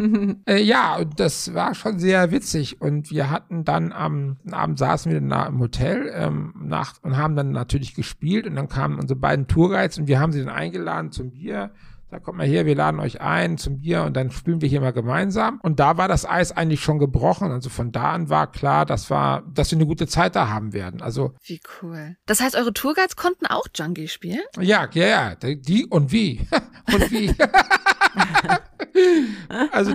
Äh, 0.46 0.62
ja, 0.62 0.98
und 0.98 1.20
das 1.20 1.54
war 1.54 1.76
schon 1.76 2.00
sehr 2.00 2.32
witzig. 2.32 2.82
Und 2.82 3.12
wir 3.12 3.30
hatten 3.30 3.64
dann 3.64 3.92
am 3.92 4.38
Abend 4.52 4.78
saßen 4.78 5.12
wir 5.12 5.18
im 5.20 5.60
Hotel 5.60 6.12
ähm, 6.14 6.54
nach, 6.58 6.96
und 7.02 7.18
haben 7.18 7.36
dann 7.36 7.52
natürlich 7.64 7.96
gespielt. 7.96 8.46
Und 8.46 8.56
dann 8.56 8.70
kamen 8.70 9.00
unsere 9.00 9.20
beiden 9.20 9.48
Tourguides 9.48 9.98
und 9.98 10.08
wir 10.08 10.20
haben 10.20 10.32
sie 10.32 10.40
dann 10.40 10.54
eingeladen 10.54 11.12
zum 11.12 11.32
Bier. 11.32 11.72
Da 12.14 12.20
kommt 12.20 12.38
mal 12.38 12.46
her, 12.46 12.68
wir 12.68 12.76
laden 12.76 13.00
euch 13.00 13.22
ein 13.22 13.58
zum 13.58 13.80
Bier 13.80 14.04
und 14.04 14.16
dann 14.16 14.30
spielen 14.30 14.62
wir 14.62 14.70
hier 14.70 14.82
mal 14.82 14.94
gemeinsam. 14.94 15.60
Und 15.64 15.80
da 15.80 15.98
war 15.98 16.08
das 16.08 16.30
Eis 16.30 16.52
eigentlich 16.52 16.80
schon 16.80 17.00
gebrochen. 17.00 17.52
Also 17.52 17.72
von 17.72 17.92
da 17.92 18.12
an 18.12 18.30
war 18.30 18.52
klar, 18.52 18.86
das 18.86 19.10
war, 19.10 19.42
dass 19.52 19.72
wir 19.72 19.80
eine 19.80 19.88
gute 19.88 20.06
Zeit 20.06 20.36
da 20.36 20.48
haben 20.48 20.74
werden. 20.74 21.02
Also 21.02 21.34
Wie 21.44 21.60
cool. 21.82 22.16
Das 22.28 22.40
heißt, 22.40 22.56
eure 22.56 22.72
Tourguides 22.72 23.16
konnten 23.16 23.48
auch 23.48 23.66
Junkie 23.74 24.08
spielen? 24.08 24.44
ja, 24.60 24.88
ja, 24.94 25.08
ja, 25.08 25.36
die 25.36 25.88
und 25.88 26.12
wie. 26.12 26.46
und 26.94 27.12
wie. 27.12 27.34
also 29.72 29.94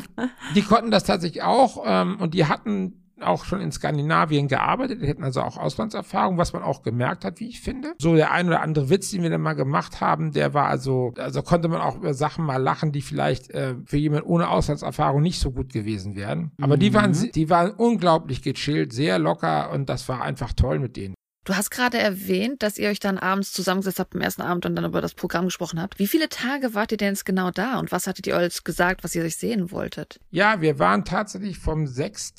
die 0.56 0.62
konnten 0.62 0.90
das 0.90 1.04
tatsächlich 1.04 1.44
auch 1.44 1.84
ähm, 1.86 2.16
und 2.18 2.34
die 2.34 2.46
hatten 2.46 3.07
auch 3.22 3.44
schon 3.44 3.60
in 3.60 3.72
Skandinavien 3.72 4.48
gearbeitet, 4.48 5.02
die 5.02 5.06
hätten 5.06 5.24
also 5.24 5.42
auch 5.42 5.56
Auslandserfahrung, 5.56 6.38
was 6.38 6.52
man 6.52 6.62
auch 6.62 6.82
gemerkt 6.82 7.24
hat, 7.24 7.40
wie 7.40 7.48
ich 7.48 7.60
finde. 7.60 7.94
So 7.98 8.14
der 8.14 8.32
ein 8.32 8.48
oder 8.48 8.62
andere 8.62 8.90
Witz, 8.90 9.10
den 9.10 9.22
wir 9.22 9.30
dann 9.30 9.40
mal 9.40 9.54
gemacht 9.54 10.00
haben, 10.00 10.32
der 10.32 10.54
war 10.54 10.66
also, 10.66 11.14
also 11.18 11.42
konnte 11.42 11.68
man 11.68 11.80
auch 11.80 11.96
über 11.96 12.14
Sachen 12.14 12.44
mal 12.44 12.56
lachen, 12.56 12.92
die 12.92 13.02
vielleicht 13.02 13.50
äh, 13.50 13.74
für 13.84 13.96
jemanden 13.96 14.26
ohne 14.26 14.48
Auslandserfahrung 14.48 15.22
nicht 15.22 15.40
so 15.40 15.50
gut 15.50 15.72
gewesen 15.72 16.16
wären. 16.16 16.52
Aber 16.60 16.76
die 16.76 16.94
waren, 16.94 17.12
die 17.12 17.50
waren 17.50 17.70
unglaublich 17.70 18.42
gechillt, 18.42 18.92
sehr 18.92 19.18
locker 19.18 19.70
und 19.70 19.88
das 19.88 20.08
war 20.08 20.22
einfach 20.22 20.52
toll 20.52 20.78
mit 20.78 20.96
denen. 20.96 21.14
Du 21.48 21.56
hast 21.56 21.70
gerade 21.70 21.96
erwähnt, 21.96 22.62
dass 22.62 22.76
ihr 22.76 22.90
euch 22.90 23.00
dann 23.00 23.16
abends 23.16 23.54
zusammengesetzt 23.54 24.00
habt 24.00 24.14
am 24.14 24.20
ersten 24.20 24.42
Abend 24.42 24.66
und 24.66 24.76
dann 24.76 24.84
über 24.84 25.00
das 25.00 25.14
Programm 25.14 25.46
gesprochen 25.46 25.80
habt. 25.80 25.98
Wie 25.98 26.06
viele 26.06 26.28
Tage 26.28 26.74
wart 26.74 26.92
ihr 26.92 26.98
denn 26.98 27.14
jetzt 27.14 27.24
genau 27.24 27.50
da 27.50 27.78
und 27.78 27.90
was 27.90 28.06
hattet 28.06 28.26
ihr 28.26 28.36
euch 28.36 28.64
gesagt, 28.64 29.02
was 29.02 29.14
ihr 29.14 29.24
euch 29.24 29.36
sehen 29.36 29.70
wolltet? 29.70 30.20
Ja, 30.30 30.60
wir 30.60 30.78
waren 30.78 31.06
tatsächlich 31.06 31.58
vom 31.58 31.86
6. 31.86 32.34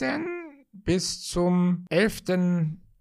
bis 0.72 1.22
zum 1.22 1.86
11. 1.90 2.24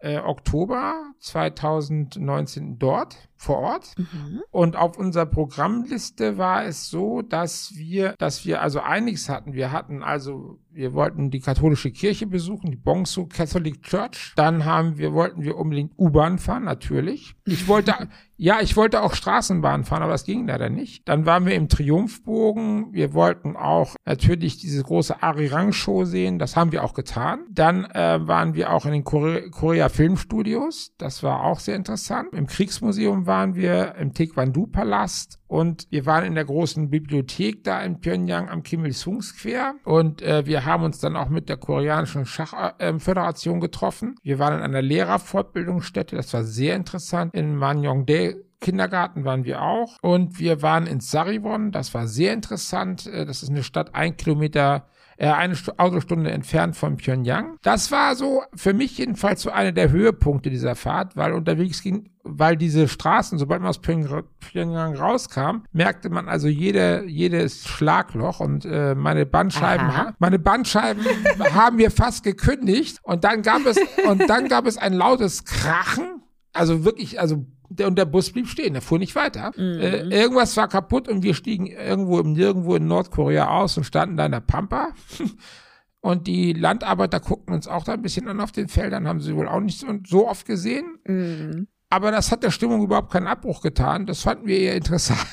Äh, 0.00 0.18
Oktober 0.18 1.12
2019 1.18 2.78
dort. 2.78 3.27
Vor 3.38 3.58
Ort. 3.58 3.94
Mhm. 3.96 4.42
Und 4.50 4.76
auf 4.76 4.98
unserer 4.98 5.26
Programmliste 5.26 6.36
war 6.36 6.64
es 6.64 6.90
so, 6.90 7.22
dass 7.22 7.72
wir, 7.76 8.14
dass 8.18 8.44
wir 8.44 8.60
also 8.60 8.80
einiges 8.80 9.28
hatten. 9.28 9.52
Wir 9.52 9.70
hatten 9.72 10.02
also, 10.02 10.58
wir 10.70 10.92
wollten 10.92 11.30
die 11.30 11.40
katholische 11.40 11.90
Kirche 11.90 12.26
besuchen, 12.26 12.70
die 12.70 12.76
Bongso 12.76 13.26
Catholic 13.26 13.82
Church. 13.82 14.32
Dann 14.36 14.64
haben 14.64 14.98
wir, 14.98 15.12
wollten 15.12 15.42
wir 15.42 15.56
unbedingt 15.56 15.92
U-Bahn 15.96 16.38
fahren, 16.38 16.64
natürlich. 16.64 17.36
Ich 17.44 17.68
wollte, 17.68 17.94
ja, 18.36 18.60
ich 18.60 18.76
wollte 18.76 19.02
auch 19.02 19.14
Straßenbahn 19.14 19.84
fahren, 19.84 20.02
aber 20.02 20.12
das 20.12 20.24
ging 20.24 20.46
leider 20.48 20.68
nicht. 20.68 21.08
Dann 21.08 21.24
waren 21.24 21.46
wir 21.46 21.54
im 21.54 21.68
Triumphbogen. 21.68 22.92
Wir 22.92 23.14
wollten 23.14 23.56
auch 23.56 23.94
natürlich 24.04 24.58
diese 24.58 24.82
große 24.82 25.22
Arirang-Show 25.22 26.04
sehen. 26.04 26.40
Das 26.40 26.56
haben 26.56 26.72
wir 26.72 26.82
auch 26.82 26.94
getan. 26.94 27.40
Dann 27.50 27.84
äh, 27.84 28.18
waren 28.26 28.54
wir 28.54 28.72
auch 28.72 28.84
in 28.84 28.92
den 28.92 29.04
Kore 29.04 29.50
Korea 29.50 29.88
Filmstudios. 29.88 30.92
Das 30.98 31.22
war 31.22 31.44
auch 31.44 31.60
sehr 31.60 31.76
interessant. 31.76 32.32
Im 32.32 32.46
Kriegsmuseum 32.46 33.27
waren 33.28 33.54
wir, 33.54 33.94
im 33.94 34.12
Taekwondo-Palast 34.12 35.38
und 35.46 35.86
wir 35.90 36.04
waren 36.04 36.24
in 36.24 36.34
der 36.34 36.44
großen 36.44 36.90
Bibliothek 36.90 37.62
da 37.62 37.80
in 37.82 38.00
Pyongyang 38.00 38.48
am 38.48 38.64
Kim 38.64 38.84
Il-sung 38.84 39.22
Square. 39.22 39.74
Und 39.84 40.20
äh, 40.22 40.44
wir 40.46 40.64
haben 40.64 40.82
uns 40.82 40.98
dann 40.98 41.14
auch 41.14 41.28
mit 41.28 41.48
der 41.48 41.56
koreanischen 41.56 42.26
Schachföderation 42.26 43.58
äh, 43.58 43.60
getroffen. 43.60 44.16
Wir 44.24 44.40
waren 44.40 44.54
in 44.54 44.64
einer 44.64 44.82
Lehrerfortbildungsstätte, 44.82 46.16
das 46.16 46.34
war 46.34 46.42
sehr 46.42 46.74
interessant, 46.74 47.32
in 47.34 47.54
Manyongdae 47.54 48.34
Kindergarten 48.60 49.24
waren 49.24 49.44
wir 49.44 49.62
auch. 49.62 49.98
Und 50.02 50.40
wir 50.40 50.62
waren 50.62 50.88
in 50.88 50.98
Sarivon, 50.98 51.70
das 51.70 51.94
war 51.94 52.08
sehr 52.08 52.32
interessant. 52.32 53.06
Äh, 53.06 53.24
das 53.24 53.44
ist 53.44 53.50
eine 53.50 53.62
Stadt 53.62 53.94
ein 53.94 54.16
Kilometer 54.16 54.88
eine 55.18 55.54
St 55.56 55.78
Autostunde 55.78 56.30
entfernt 56.30 56.76
von 56.76 56.96
Pyongyang. 56.96 57.56
Das 57.62 57.90
war 57.90 58.14
so 58.14 58.42
für 58.54 58.72
mich 58.72 58.96
jedenfalls 58.98 59.42
so 59.42 59.50
einer 59.50 59.72
der 59.72 59.90
Höhepunkte 59.90 60.50
dieser 60.50 60.76
Fahrt, 60.76 61.16
weil 61.16 61.32
unterwegs 61.32 61.82
ging, 61.82 62.10
weil 62.22 62.56
diese 62.56 62.86
Straßen, 62.88 63.38
sobald 63.38 63.60
man 63.60 63.70
aus 63.70 63.80
Pyongyang 63.80 64.94
rauskam, 64.94 65.64
merkte 65.72 66.08
man 66.10 66.28
also 66.28 66.46
jede, 66.46 67.04
jedes 67.06 67.66
Schlagloch 67.66 68.40
und 68.40 68.64
äh, 68.64 68.94
meine 68.94 69.26
Bandscheiben, 69.26 69.96
ha 69.96 70.12
meine 70.18 70.38
Bandscheiben 70.38 71.04
haben 71.54 71.78
wir 71.78 71.90
fast 71.90 72.22
gekündigt 72.22 72.98
und 73.02 73.24
dann 73.24 73.42
gab 73.42 73.66
es 73.66 73.78
und 74.08 74.28
dann 74.28 74.48
gab 74.48 74.66
es 74.66 74.76
ein 74.76 74.92
lautes 74.92 75.44
Krachen, 75.44 76.22
also 76.52 76.84
wirklich, 76.84 77.20
also 77.20 77.46
der, 77.68 77.86
und 77.86 77.96
der 77.96 78.04
Bus 78.04 78.30
blieb 78.30 78.48
stehen, 78.48 78.72
der 78.72 78.82
fuhr 78.82 78.98
nicht 78.98 79.14
weiter. 79.14 79.52
Mhm. 79.56 79.80
Äh, 79.80 79.98
irgendwas 80.08 80.56
war 80.56 80.68
kaputt 80.68 81.08
und 81.08 81.22
wir 81.22 81.34
stiegen 81.34 81.66
irgendwo 81.66 82.18
im 82.18 82.32
Nirgendwo 82.32 82.76
in 82.76 82.86
Nordkorea 82.86 83.48
aus 83.48 83.76
und 83.76 83.84
standen 83.84 84.16
da 84.16 84.26
in 84.26 84.32
der 84.32 84.40
Pampa. 84.40 84.92
und 86.00 86.26
die 86.26 86.52
Landarbeiter 86.52 87.20
guckten 87.20 87.54
uns 87.54 87.68
auch 87.68 87.84
da 87.84 87.92
ein 87.92 88.02
bisschen 88.02 88.28
an 88.28 88.40
auf 88.40 88.52
den 88.52 88.68
Feldern, 88.68 89.06
haben 89.06 89.20
sie 89.20 89.34
wohl 89.36 89.48
auch 89.48 89.60
nicht 89.60 89.84
so, 90.06 90.28
oft 90.28 90.46
gesehen. 90.46 90.98
Mhm. 91.04 91.68
Aber 91.90 92.10
das 92.10 92.30
hat 92.30 92.42
der 92.42 92.50
Stimmung 92.50 92.82
überhaupt 92.82 93.12
keinen 93.12 93.26
Abbruch 93.26 93.62
getan. 93.62 94.06
Das 94.06 94.22
fanden 94.22 94.46
wir 94.46 94.58
eher 94.58 94.76
interessant. 94.76 95.26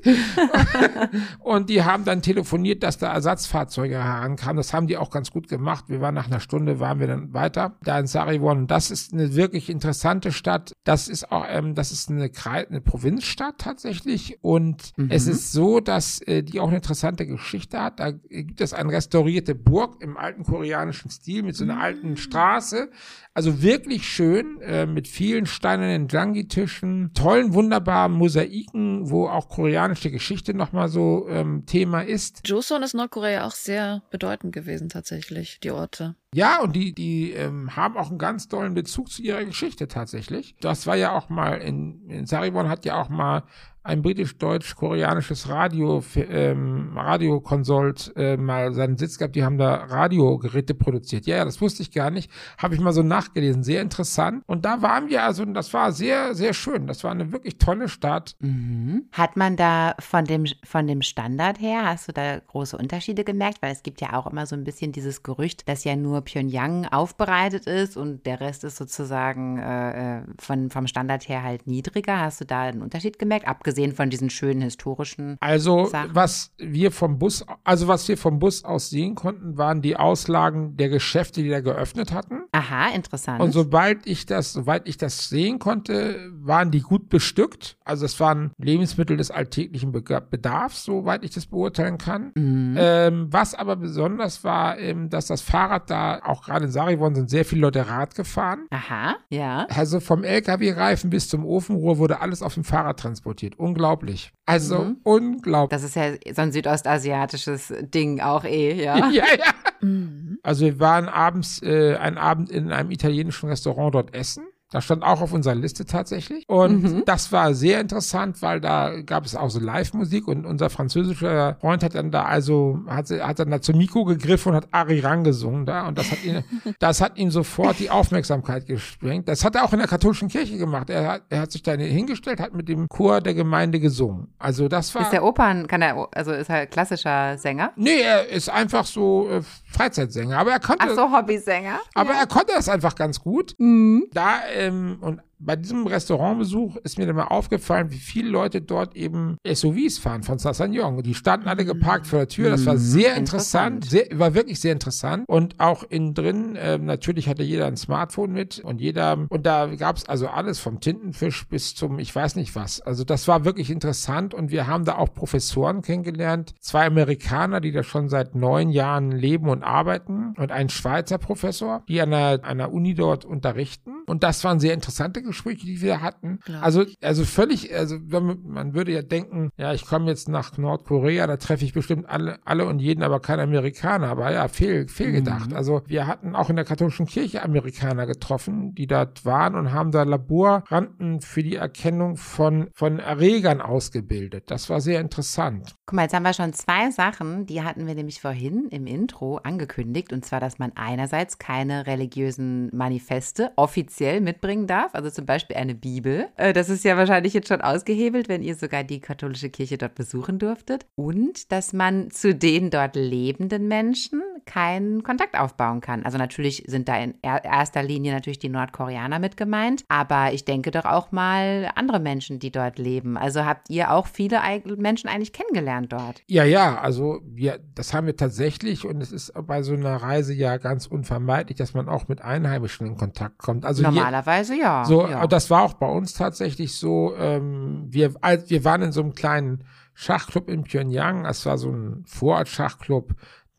und 1.40 1.70
die 1.70 1.82
haben 1.82 2.04
dann 2.04 2.22
telefoniert, 2.22 2.82
dass 2.82 2.98
da 2.98 3.12
Ersatzfahrzeuge 3.12 3.94
herankamen. 3.94 4.56
Das 4.56 4.72
haben 4.72 4.86
die 4.86 4.96
auch 4.96 5.10
ganz 5.10 5.30
gut 5.30 5.48
gemacht. 5.48 5.86
Wir 5.88 6.00
waren 6.00 6.14
nach 6.14 6.26
einer 6.26 6.40
Stunde, 6.40 6.80
waren 6.80 7.00
wir 7.00 7.06
dann 7.06 7.32
weiter 7.32 7.76
da 7.82 7.98
in 7.98 8.06
Sarivon. 8.06 8.66
Das 8.66 8.90
ist 8.90 9.12
eine 9.12 9.34
wirklich 9.34 9.70
interessante 9.70 10.32
Stadt. 10.32 10.72
Das 10.84 11.08
ist 11.08 11.30
auch, 11.30 11.44
ähm, 11.48 11.74
das 11.74 11.92
ist 11.92 12.10
eine, 12.10 12.30
eine 12.44 12.80
Provinzstadt 12.80 13.58
tatsächlich. 13.58 14.38
Und 14.42 14.92
mhm. 14.96 15.08
es 15.10 15.26
ist 15.26 15.52
so, 15.52 15.80
dass 15.80 16.20
äh, 16.22 16.42
die 16.42 16.60
auch 16.60 16.68
eine 16.68 16.76
interessante 16.76 17.26
Geschichte 17.26 17.80
hat. 17.80 18.00
Da 18.00 18.10
gibt 18.10 18.60
es 18.60 18.72
eine 18.72 18.92
restaurierte 18.92 19.54
Burg 19.54 20.02
im 20.02 20.16
alten 20.16 20.44
koreanischen 20.44 21.10
Stil 21.10 21.42
mit 21.42 21.56
so 21.56 21.64
einer 21.64 21.80
alten 21.80 22.10
mhm. 22.10 22.16
Straße. 22.16 22.90
Also 23.34 23.62
wirklich 23.62 24.06
schön, 24.06 24.60
äh, 24.60 24.84
mit 24.84 25.08
vielen 25.08 25.46
steinernen 25.46 26.08
Jangi-Tischen, 26.08 27.12
tollen, 27.14 27.54
wunderbaren 27.54 28.12
Mosaiken, 28.12 29.10
wo 29.10 29.26
auch 29.26 29.48
koreanische 29.48 29.81
Geschichte 29.90 30.54
nochmal 30.54 30.88
so 30.88 31.26
ähm, 31.28 31.66
Thema 31.66 32.02
ist. 32.02 32.46
Joseon 32.46 32.82
ist 32.82 32.94
Nordkorea 32.94 33.46
auch 33.46 33.52
sehr 33.52 34.02
bedeutend 34.10 34.52
gewesen, 34.52 34.88
tatsächlich, 34.88 35.60
die 35.60 35.70
Orte. 35.70 36.14
Ja, 36.34 36.60
und 36.60 36.74
die, 36.74 36.94
die 36.94 37.32
ähm, 37.32 37.76
haben 37.76 37.96
auch 37.96 38.08
einen 38.08 38.18
ganz 38.18 38.48
tollen 38.48 38.74
Bezug 38.74 39.10
zu 39.10 39.22
ihrer 39.22 39.44
Geschichte 39.44 39.88
tatsächlich. 39.88 40.56
Das 40.60 40.86
war 40.86 40.96
ja 40.96 41.12
auch 41.12 41.28
mal 41.28 41.54
in, 41.58 42.08
in 42.08 42.26
Saribon 42.26 42.68
hat 42.68 42.84
ja 42.84 43.00
auch 43.00 43.08
mal 43.08 43.44
ein 43.84 44.02
britisch-deutsch-koreanisches 44.02 45.48
Radio, 45.48 46.04
ähm, 46.14 46.92
Radiokonsult 46.96 48.12
äh, 48.16 48.36
mal 48.36 48.72
seinen 48.74 48.96
Sitz 48.96 49.18
gehabt, 49.18 49.34
die 49.34 49.44
haben 49.44 49.58
da 49.58 49.74
Radiogeräte 49.74 50.74
produziert. 50.74 51.26
Ja, 51.26 51.38
ja, 51.38 51.44
das 51.44 51.60
wusste 51.60 51.82
ich 51.82 51.90
gar 51.90 52.10
nicht. 52.10 52.30
Habe 52.58 52.74
ich 52.74 52.80
mal 52.80 52.92
so 52.92 53.02
nachgelesen. 53.02 53.64
Sehr 53.64 53.82
interessant. 53.82 54.44
Und 54.46 54.64
da 54.64 54.82
waren 54.82 55.08
wir 55.08 55.24
also, 55.24 55.44
das 55.46 55.74
war 55.74 55.90
sehr, 55.90 56.34
sehr 56.34 56.54
schön. 56.54 56.86
Das 56.86 57.02
war 57.02 57.10
eine 57.10 57.32
wirklich 57.32 57.58
tolle 57.58 57.88
Stadt. 57.88 58.36
Mhm. 58.38 59.08
Hat 59.10 59.36
man 59.36 59.56
da 59.56 59.94
von 59.98 60.24
dem, 60.26 60.44
von 60.64 60.86
dem 60.86 61.02
Standard 61.02 61.60
her, 61.60 61.84
hast 61.84 62.06
du 62.06 62.12
da 62.12 62.38
große 62.38 62.76
Unterschiede 62.76 63.24
gemerkt? 63.24 63.62
Weil 63.62 63.72
es 63.72 63.82
gibt 63.82 64.00
ja 64.00 64.12
auch 64.12 64.28
immer 64.28 64.46
so 64.46 64.54
ein 64.54 64.62
bisschen 64.62 64.92
dieses 64.92 65.24
Gerücht, 65.24 65.68
dass 65.68 65.82
ja 65.82 65.96
nur 65.96 66.20
Pyongyang 66.20 66.86
aufbereitet 66.86 67.66
ist 67.66 67.96
und 67.96 68.26
der 68.26 68.40
Rest 68.40 68.62
ist 68.62 68.76
sozusagen 68.76 69.58
äh, 69.58 70.18
äh 70.18 70.22
von, 70.38 70.70
vom 70.70 70.86
Standard 70.86 71.28
her 71.28 71.42
halt 71.42 71.66
niedriger. 71.66 72.20
Hast 72.20 72.40
du 72.40 72.44
da 72.44 72.62
einen 72.62 72.82
Unterschied 72.82 73.18
gemerkt? 73.18 73.48
Abgesehen 73.48 73.71
abgesehen 73.72 73.92
von 73.92 74.10
diesen 74.10 74.28
schönen 74.28 74.60
historischen. 74.60 75.36
Also, 75.40 75.86
Sachen. 75.86 76.14
was 76.14 76.52
wir 76.58 76.92
vom 76.92 77.18
Bus, 77.18 77.44
also 77.64 77.88
was 77.88 78.06
wir 78.06 78.18
vom 78.18 78.38
Bus 78.38 78.64
aus 78.64 78.90
sehen 78.90 79.14
konnten, 79.14 79.56
waren 79.56 79.80
die 79.80 79.96
Auslagen 79.96 80.76
der 80.76 80.90
Geschäfte, 80.90 81.42
die 81.42 81.48
da 81.48 81.60
geöffnet 81.60 82.12
hatten. 82.12 82.42
Aha, 82.52 82.90
interessant. 82.94 83.40
Und 83.40 83.52
sobald 83.52 84.06
ich 84.06 84.26
das, 84.26 84.52
soweit 84.52 84.86
ich 84.86 84.98
das 84.98 85.30
sehen 85.30 85.58
konnte, 85.58 86.30
waren 86.34 86.70
die 86.70 86.80
gut 86.80 87.08
bestückt. 87.08 87.78
Also 87.84 88.04
es 88.04 88.20
waren 88.20 88.52
Lebensmittel 88.58 89.16
des 89.16 89.30
alltäglichen 89.30 89.90
Bedarfs, 89.92 90.84
soweit 90.84 91.24
ich 91.24 91.30
das 91.30 91.46
beurteilen 91.46 91.96
kann. 91.96 92.32
Mhm. 92.34 92.76
Ähm, 92.78 93.26
was 93.30 93.54
aber 93.54 93.76
besonders 93.76 94.44
war, 94.44 94.78
ähm, 94.78 95.08
dass 95.08 95.26
das 95.26 95.40
Fahrrad 95.40 95.88
da, 95.88 96.20
auch 96.24 96.44
gerade 96.44 96.66
in 96.66 96.70
Sarivon 96.70 97.14
sind 97.14 97.30
sehr 97.30 97.46
viele 97.46 97.62
Leute 97.62 97.88
Rad 97.88 98.14
gefahren. 98.14 98.66
Aha, 98.70 99.16
ja. 99.30 99.66
Also 99.70 100.00
vom 100.00 100.24
LKW-Reifen 100.24 101.08
bis 101.08 101.28
zum 101.28 101.46
Ofenrohr 101.46 101.96
wurde 101.96 102.20
alles 102.20 102.42
auf 102.42 102.54
dem 102.54 102.64
Fahrrad 102.64 103.00
transportiert 103.00 103.58
unglaublich. 103.62 104.32
Also 104.44 104.80
mhm. 104.80 104.96
unglaublich. 105.04 105.70
Das 105.70 105.84
ist 105.84 105.96
ja 105.96 106.12
so 106.34 106.42
ein 106.42 106.52
südostasiatisches 106.52 107.72
Ding 107.80 108.20
auch 108.20 108.44
eh, 108.44 108.82
ja. 108.82 108.96
ja, 109.10 109.24
ja. 109.24 109.52
Mhm. 109.80 110.38
Also 110.42 110.64
wir 110.64 110.80
waren 110.80 111.08
abends, 111.08 111.62
äh, 111.62 111.96
einen 111.96 112.18
Abend 112.18 112.50
in 112.50 112.72
einem 112.72 112.90
italienischen 112.90 113.48
Restaurant 113.48 113.94
dort 113.94 114.14
essen. 114.14 114.44
Das 114.72 114.84
stand 114.84 115.02
auch 115.02 115.20
auf 115.20 115.32
unserer 115.32 115.54
Liste 115.54 115.84
tatsächlich. 115.84 116.48
Und 116.48 116.82
mhm. 116.82 117.02
das 117.04 117.30
war 117.30 117.54
sehr 117.54 117.80
interessant, 117.80 118.40
weil 118.40 118.60
da 118.60 119.02
gab 119.02 119.26
es 119.26 119.36
auch 119.36 119.50
so 119.50 119.60
Live-Musik 119.60 120.26
und 120.26 120.46
unser 120.46 120.70
französischer 120.70 121.56
Freund 121.60 121.82
hat 121.82 121.94
dann 121.94 122.10
da 122.10 122.24
also, 122.24 122.80
hat, 122.88 123.10
hat 123.10 123.38
dann 123.38 123.50
da 123.50 123.60
zum 123.60 123.76
Mikro 123.76 124.04
gegriffen 124.04 124.50
und 124.50 124.56
hat 124.56 124.68
Arirang 124.72 125.24
gesungen 125.24 125.66
da. 125.66 125.86
Und 125.86 125.98
das 125.98 126.10
hat 126.10 126.24
ihn, 126.24 126.42
das 126.78 127.00
hat 127.00 127.18
ihm 127.18 127.30
sofort 127.30 127.78
die 127.78 127.90
Aufmerksamkeit 127.90 128.66
gesprengt. 128.66 129.28
Das 129.28 129.44
hat 129.44 129.54
er 129.54 129.64
auch 129.64 129.72
in 129.72 129.78
der 129.78 129.88
katholischen 129.88 130.28
Kirche 130.28 130.56
gemacht. 130.56 130.88
Er 130.88 131.06
hat, 131.06 131.22
er 131.28 131.40
hat 131.40 131.52
sich 131.52 131.62
da 131.62 131.72
hingestellt, 131.72 132.40
hat 132.40 132.54
mit 132.54 132.68
dem 132.68 132.88
Chor 132.88 133.20
der 133.20 133.34
Gemeinde 133.34 133.78
gesungen. 133.78 134.28
Also 134.38 134.68
das 134.68 134.94
war. 134.94 135.02
Ist 135.02 135.12
der 135.12 135.24
Opern, 135.24 135.66
kann 135.66 135.82
er, 135.82 136.08
also 136.14 136.32
ist 136.32 136.48
er 136.48 136.66
klassischer 136.66 137.36
Sänger? 137.36 137.72
Nee, 137.76 138.00
er 138.00 138.28
ist 138.28 138.48
einfach 138.48 138.86
so 138.86 139.28
äh, 139.28 139.42
Freizeitsänger. 139.66 140.38
Aber 140.38 140.52
er 140.52 140.60
konnte. 140.60 140.86
Ach 140.88 140.94
so, 140.94 141.12
Hobbysänger. 141.12 141.78
Aber 141.94 142.12
ja. 142.12 142.20
er 142.20 142.26
konnte 142.26 142.52
das 142.54 142.68
einfach 142.68 142.94
ganz 142.94 143.20
gut. 143.20 143.54
Mhm. 143.58 144.04
Da, 144.12 144.40
ähm, 144.62 144.98
und 145.00 145.20
bei 145.44 145.56
diesem 145.56 145.86
Restaurantbesuch 145.86 146.76
ist 146.76 146.98
mir 146.98 147.06
dann 147.06 147.16
mal 147.16 147.24
aufgefallen, 147.24 147.90
wie 147.90 147.98
viele 147.98 148.30
Leute 148.30 148.60
dort 148.60 148.96
eben 148.96 149.36
SUVs 149.46 149.98
fahren 149.98 150.22
von 150.22 150.38
Sassagnon. 150.38 151.02
Die 151.02 151.14
standen 151.14 151.48
alle 151.48 151.64
geparkt 151.64 152.06
vor 152.06 152.20
der 152.20 152.28
Tür. 152.28 152.50
Das 152.50 152.64
war 152.64 152.74
mhm. 152.74 152.78
sehr 152.78 153.16
interessant, 153.16 153.84
sehr, 153.84 154.06
war 154.12 154.34
wirklich 154.34 154.60
sehr 154.60 154.72
interessant. 154.72 155.24
Und 155.26 155.58
auch 155.58 155.82
innen 155.84 156.14
drin, 156.14 156.56
äh, 156.56 156.78
natürlich 156.78 157.28
hatte 157.28 157.42
jeder 157.42 157.66
ein 157.66 157.76
Smartphone 157.76 158.32
mit 158.32 158.60
und 158.60 158.80
jeder, 158.80 159.26
und 159.28 159.46
da 159.46 159.66
gab 159.74 159.96
es 159.96 160.08
also 160.08 160.28
alles 160.28 160.60
vom 160.60 160.80
Tintenfisch 160.80 161.46
bis 161.48 161.74
zum, 161.74 161.98
ich 161.98 162.14
weiß 162.14 162.36
nicht 162.36 162.54
was. 162.54 162.80
Also 162.80 163.04
das 163.04 163.26
war 163.26 163.44
wirklich 163.44 163.70
interessant 163.70 164.34
und 164.34 164.50
wir 164.50 164.66
haben 164.66 164.84
da 164.84 164.96
auch 164.96 165.12
Professoren 165.12 165.82
kennengelernt. 165.82 166.54
Zwei 166.60 166.86
Amerikaner, 166.86 167.60
die 167.60 167.72
da 167.72 167.82
schon 167.82 168.08
seit 168.08 168.34
neun 168.34 168.70
Jahren 168.70 169.10
leben 169.10 169.48
und 169.48 169.64
arbeiten 169.64 170.34
und 170.36 170.52
ein 170.52 170.68
Schweizer 170.68 171.18
Professor, 171.18 171.82
die 171.88 172.00
an 172.00 172.12
einer, 172.12 172.44
einer 172.44 172.72
Uni 172.72 172.94
dort 172.94 173.24
unterrichten. 173.24 173.90
Und 174.06 174.22
das 174.22 174.44
waren 174.44 174.60
sehr 174.60 174.74
interessante 174.74 175.22
Gespräche, 175.22 175.31
die 175.32 175.80
wir 175.80 176.00
hatten. 176.00 176.40
Klar. 176.40 176.62
Also, 176.62 176.84
also 177.02 177.24
völlig, 177.24 177.74
also 177.74 177.98
man, 177.98 178.74
würde 178.74 178.92
ja 178.92 179.02
denken, 179.02 179.50
ja, 179.56 179.72
ich 179.72 179.84
komme 179.86 180.08
jetzt 180.10 180.28
nach 180.28 180.56
Nordkorea, 180.56 181.26
da 181.26 181.36
treffe 181.36 181.64
ich 181.64 181.72
bestimmt 181.72 182.08
alle, 182.08 182.38
alle 182.44 182.66
und 182.66 182.78
jeden, 182.78 183.02
aber 183.02 183.20
kein 183.20 183.40
Amerikaner. 183.40 184.08
Aber 184.08 184.32
ja, 184.32 184.48
fehl, 184.48 184.88
fehlgedacht. 184.88 185.50
Mhm. 185.50 185.56
Also 185.56 185.82
wir 185.86 186.06
hatten 186.06 186.34
auch 186.34 186.50
in 186.50 186.56
der 186.56 186.64
katholischen 186.64 187.06
Kirche 187.06 187.42
Amerikaner 187.42 188.06
getroffen, 188.06 188.74
die 188.74 188.86
dort 188.86 189.24
waren 189.24 189.54
und 189.54 189.72
haben 189.72 189.90
da 189.90 190.02
Laborranden 190.02 191.20
für 191.20 191.42
die 191.42 191.56
Erkennung 191.56 192.16
von, 192.16 192.68
von 192.74 192.98
Erregern 192.98 193.60
ausgebildet. 193.60 194.50
Das 194.50 194.70
war 194.70 194.80
sehr 194.80 195.00
interessant. 195.00 195.74
Guck 195.86 195.96
mal, 195.96 196.02
jetzt 196.02 196.14
haben 196.14 196.22
wir 196.22 196.32
schon 196.32 196.52
zwei 196.52 196.90
Sachen, 196.90 197.46
die 197.46 197.62
hatten 197.62 197.86
wir 197.86 197.94
nämlich 197.94 198.20
vorhin 198.20 198.68
im 198.70 198.86
Intro 198.86 199.36
angekündigt. 199.36 200.12
Und 200.12 200.24
zwar, 200.24 200.40
dass 200.40 200.58
man 200.58 200.72
einerseits 200.74 201.38
keine 201.38 201.86
religiösen 201.86 202.70
Manifeste 202.74 203.50
offiziell 203.56 204.20
mitbringen 204.20 204.66
darf, 204.66 204.94
also 204.94 205.10
zum 205.10 205.21
Beispiel 205.26 205.56
eine 205.56 205.74
Bibel. 205.74 206.28
Äh, 206.36 206.52
das 206.52 206.68
ist 206.68 206.84
ja 206.84 206.96
wahrscheinlich 206.96 207.34
jetzt 207.34 207.48
schon 207.48 207.60
ausgehebelt, 207.60 208.28
wenn 208.28 208.42
ihr 208.42 208.54
sogar 208.54 208.84
die 208.84 209.00
katholische 209.00 209.50
Kirche 209.50 209.78
dort 209.78 209.94
besuchen 209.94 210.38
durftet. 210.38 210.86
Und 210.94 211.52
dass 211.52 211.72
man 211.72 212.10
zu 212.10 212.34
den 212.34 212.70
dort 212.70 212.96
lebenden 212.96 213.68
Menschen 213.68 214.22
keinen 214.44 215.02
Kontakt 215.02 215.38
aufbauen 215.38 215.80
kann. 215.80 216.04
Also 216.04 216.18
natürlich 216.18 216.64
sind 216.66 216.88
da 216.88 216.96
in 216.98 217.14
erster 217.22 217.82
Linie 217.82 218.12
natürlich 218.12 218.38
die 218.38 218.48
Nordkoreaner 218.48 219.18
mit 219.18 219.36
gemeint, 219.36 219.84
aber 219.88 220.32
ich 220.32 220.44
denke 220.44 220.70
doch 220.70 220.84
auch 220.84 221.12
mal 221.12 221.70
andere 221.74 222.00
Menschen, 222.00 222.38
die 222.38 222.50
dort 222.50 222.78
leben. 222.78 223.16
Also 223.16 223.44
habt 223.44 223.70
ihr 223.70 223.92
auch 223.92 224.06
viele 224.06 224.40
Menschen 224.76 225.08
eigentlich 225.08 225.32
kennengelernt 225.32 225.92
dort? 225.92 226.22
Ja, 226.26 226.44
ja, 226.44 226.78
also 226.78 227.20
wir, 227.24 227.60
das 227.74 227.94
haben 227.94 228.06
wir 228.06 228.16
tatsächlich 228.16 228.84
und 228.84 229.00
es 229.00 229.12
ist 229.12 229.32
bei 229.46 229.62
so 229.62 229.74
einer 229.74 229.96
Reise 229.96 230.34
ja 230.34 230.56
ganz 230.56 230.86
unvermeidlich, 230.86 231.56
dass 231.56 231.74
man 231.74 231.88
auch 231.88 232.08
mit 232.08 232.22
Einheimischen 232.22 232.86
in 232.86 232.96
Kontakt 232.96 233.38
kommt. 233.38 233.64
Also 233.64 233.82
Normalerweise 233.82 234.54
hier, 234.54 234.62
ja. 234.62 234.84
So, 234.84 235.06
ja. 235.20 235.26
das 235.26 235.50
war 235.50 235.62
auch 235.62 235.74
bei 235.74 235.88
uns 235.88 236.14
tatsächlich 236.14 236.76
so. 236.76 237.14
Ähm, 237.16 237.86
wir, 237.88 238.14
wir 238.14 238.64
waren 238.64 238.82
in 238.82 238.92
so 238.92 239.02
einem 239.02 239.14
kleinen 239.14 239.64
Schachclub 239.94 240.48
in 240.48 240.64
Pyongyang. 240.64 241.24
Das 241.24 241.44
war 241.46 241.58
so 241.58 241.70
ein 241.70 242.04
Vorort-Schachclub. 242.06 243.14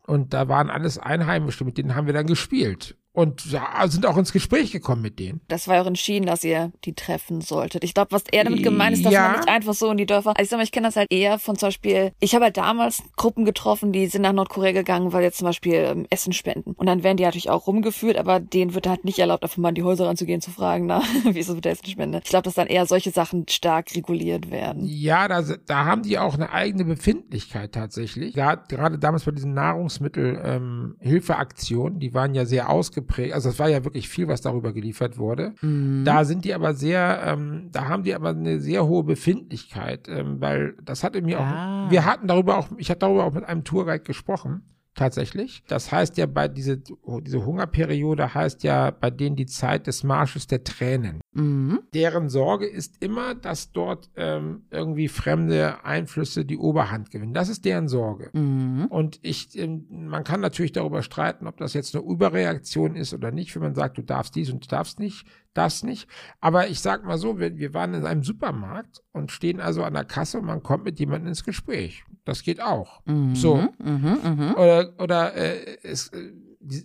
Und 0.06 0.34
da 0.34 0.48
waren 0.48 0.70
alles 0.70 0.98
Einheimische, 0.98 1.64
mit 1.64 1.78
denen 1.78 1.94
haben 1.94 2.06
wir 2.06 2.14
dann 2.14 2.26
gespielt 2.26 2.96
und 3.14 3.52
ja, 3.52 3.86
sind 3.86 4.06
auch 4.06 4.16
ins 4.16 4.32
Gespräch 4.32 4.72
gekommen 4.72 5.00
mit 5.00 5.20
denen. 5.20 5.40
Das 5.46 5.68
war 5.68 5.80
auch 5.80 5.86
entschieden, 5.86 6.26
dass 6.26 6.42
ihr 6.42 6.72
die 6.84 6.94
treffen 6.94 7.42
solltet. 7.42 7.84
Ich 7.84 7.94
glaube, 7.94 8.10
was 8.10 8.24
er 8.32 8.42
damit 8.42 8.64
gemeint 8.64 8.96
ist, 8.96 9.04
dass 9.04 9.12
ja. 9.12 9.28
man 9.28 9.36
nicht 9.36 9.48
einfach 9.48 9.72
so 9.72 9.88
in 9.92 9.96
die 9.96 10.04
Dörfer. 10.04 10.30
Also 10.30 10.42
ich 10.42 10.48
sag 10.48 10.56
mal, 10.56 10.64
ich 10.64 10.72
kenne 10.72 10.88
das 10.88 10.96
halt 10.96 11.12
eher 11.12 11.38
von 11.38 11.56
zum 11.56 11.68
Beispiel, 11.68 12.10
ich 12.18 12.34
habe 12.34 12.46
halt 12.46 12.56
damals 12.56 13.04
Gruppen 13.16 13.44
getroffen, 13.44 13.92
die 13.92 14.08
sind 14.08 14.22
nach 14.22 14.32
Nordkorea 14.32 14.72
gegangen, 14.72 15.12
weil 15.12 15.22
jetzt 15.22 15.38
zum 15.38 15.46
Beispiel 15.46 15.74
ähm, 15.74 16.06
Essen 16.10 16.32
spenden. 16.32 16.72
Und 16.72 16.86
dann 16.86 17.04
werden 17.04 17.16
die 17.16 17.22
natürlich 17.22 17.50
auch 17.50 17.68
rumgeführt, 17.68 18.16
aber 18.16 18.40
denen 18.40 18.74
wird 18.74 18.88
halt 18.88 19.04
nicht 19.04 19.20
erlaubt, 19.20 19.44
einfach 19.44 19.58
mal 19.58 19.68
in 19.68 19.76
die 19.76 19.84
Häuser 19.84 20.08
ranzugehen, 20.08 20.40
zu 20.40 20.50
fragen, 20.50 20.86
na, 20.86 21.00
wie 21.22 21.38
ist 21.38 21.48
es 21.48 21.54
mit 21.54 21.64
der 21.64 21.70
Essenspende? 21.72 22.20
Ich 22.24 22.30
glaube, 22.30 22.42
dass 22.42 22.54
dann 22.54 22.66
eher 22.66 22.86
solche 22.86 23.12
Sachen 23.12 23.46
stark 23.48 23.94
reguliert 23.94 24.50
werden. 24.50 24.82
Ja, 24.86 25.28
da, 25.28 25.40
da 25.40 25.84
haben 25.84 26.02
die 26.02 26.18
auch 26.18 26.34
eine 26.34 26.50
eigene 26.50 26.84
Befindlichkeit 26.84 27.70
tatsächlich. 27.70 28.34
Ja, 28.34 28.56
gerade 28.56 28.98
damals 28.98 29.22
bei 29.22 29.30
diesen 29.30 29.54
Nahrungsmittelhilfeaktionen, 29.54 31.94
ähm, 31.94 32.00
die 32.00 32.12
waren 32.12 32.34
ja 32.34 32.44
sehr 32.44 32.70
ausgeprägt 32.70 33.03
geprägt. 33.06 33.34
Also 33.34 33.50
es 33.50 33.58
war 33.58 33.68
ja 33.68 33.84
wirklich 33.84 34.08
viel, 34.08 34.28
was 34.28 34.40
darüber 34.40 34.72
geliefert 34.72 35.18
wurde. 35.18 35.54
Mhm. 35.60 36.04
Da 36.04 36.24
sind 36.24 36.44
die 36.44 36.54
aber 36.54 36.74
sehr, 36.74 37.22
ähm, 37.26 37.68
da 37.72 37.88
haben 37.88 38.02
die 38.02 38.14
aber 38.14 38.30
eine 38.30 38.60
sehr 38.60 38.86
hohe 38.86 39.04
Befindlichkeit, 39.04 40.08
ähm, 40.08 40.40
weil 40.40 40.74
das 40.82 41.04
hatte 41.04 41.22
mir 41.22 41.40
ah. 41.40 41.86
auch, 41.86 41.90
wir 41.90 42.04
hatten 42.04 42.26
darüber 42.26 42.58
auch, 42.58 42.68
ich 42.78 42.90
hatte 42.90 43.00
darüber 43.00 43.24
auch 43.24 43.32
mit 43.32 43.44
einem 43.44 43.64
Tourguide 43.64 44.04
gesprochen 44.04 44.62
tatsächlich. 44.94 45.62
Das 45.66 45.92
heißt 45.92 46.16
ja 46.16 46.26
bei 46.26 46.48
diese, 46.48 46.78
diese 46.78 47.44
Hungerperiode 47.44 48.34
heißt 48.34 48.62
ja 48.62 48.90
bei 48.90 49.10
denen 49.10 49.36
die 49.36 49.46
Zeit 49.46 49.86
des 49.86 50.04
Marsches 50.04 50.46
der 50.46 50.64
Tränen. 50.64 51.20
Mhm. 51.34 51.80
Deren 51.92 52.28
Sorge 52.28 52.66
ist 52.66 53.02
immer, 53.02 53.34
dass 53.34 53.72
dort 53.72 54.10
ähm, 54.16 54.62
irgendwie 54.70 55.08
fremde 55.08 55.84
Einflüsse 55.84 56.44
die 56.44 56.58
Oberhand 56.58 57.10
gewinnen. 57.10 57.34
Das 57.34 57.48
ist 57.48 57.64
deren 57.64 57.88
Sorge. 57.88 58.30
Mhm. 58.32 58.86
Und 58.88 59.18
ich, 59.22 59.58
ähm, 59.58 59.86
man 59.90 60.24
kann 60.24 60.40
natürlich 60.40 60.72
darüber 60.72 61.02
streiten, 61.02 61.46
ob 61.46 61.56
das 61.56 61.74
jetzt 61.74 61.94
eine 61.94 62.04
Überreaktion 62.04 62.96
ist 62.96 63.12
oder 63.12 63.30
nicht, 63.30 63.54
wenn 63.54 63.62
man 63.62 63.74
sagt, 63.74 63.98
du 63.98 64.02
darfst 64.02 64.34
dies 64.36 64.50
und 64.50 64.64
du 64.64 64.68
darfst 64.68 64.98
nicht 64.98 65.26
das 65.54 65.82
nicht. 65.82 66.08
Aber 66.40 66.68
ich 66.68 66.80
sag 66.80 67.04
mal 67.04 67.16
so, 67.16 67.38
wir, 67.38 67.56
wir 67.56 67.72
waren 67.72 67.94
in 67.94 68.04
einem 68.04 68.22
Supermarkt 68.22 69.02
und 69.12 69.32
stehen 69.32 69.60
also 69.60 69.82
an 69.82 69.94
der 69.94 70.04
Kasse 70.04 70.38
und 70.38 70.46
man 70.46 70.62
kommt 70.62 70.84
mit 70.84 70.98
jemandem 70.98 71.28
ins 71.28 71.44
Gespräch. 71.44 72.04
Das 72.24 72.42
geht 72.42 72.60
auch. 72.60 73.00
Mhm, 73.06 73.34
so. 73.34 73.68
Mhm, 73.82 74.18
mh. 74.22 74.54
Oder, 74.54 74.92
oder 74.98 75.34
äh, 75.34 75.76
es, 75.82 76.08
äh, 76.08 76.32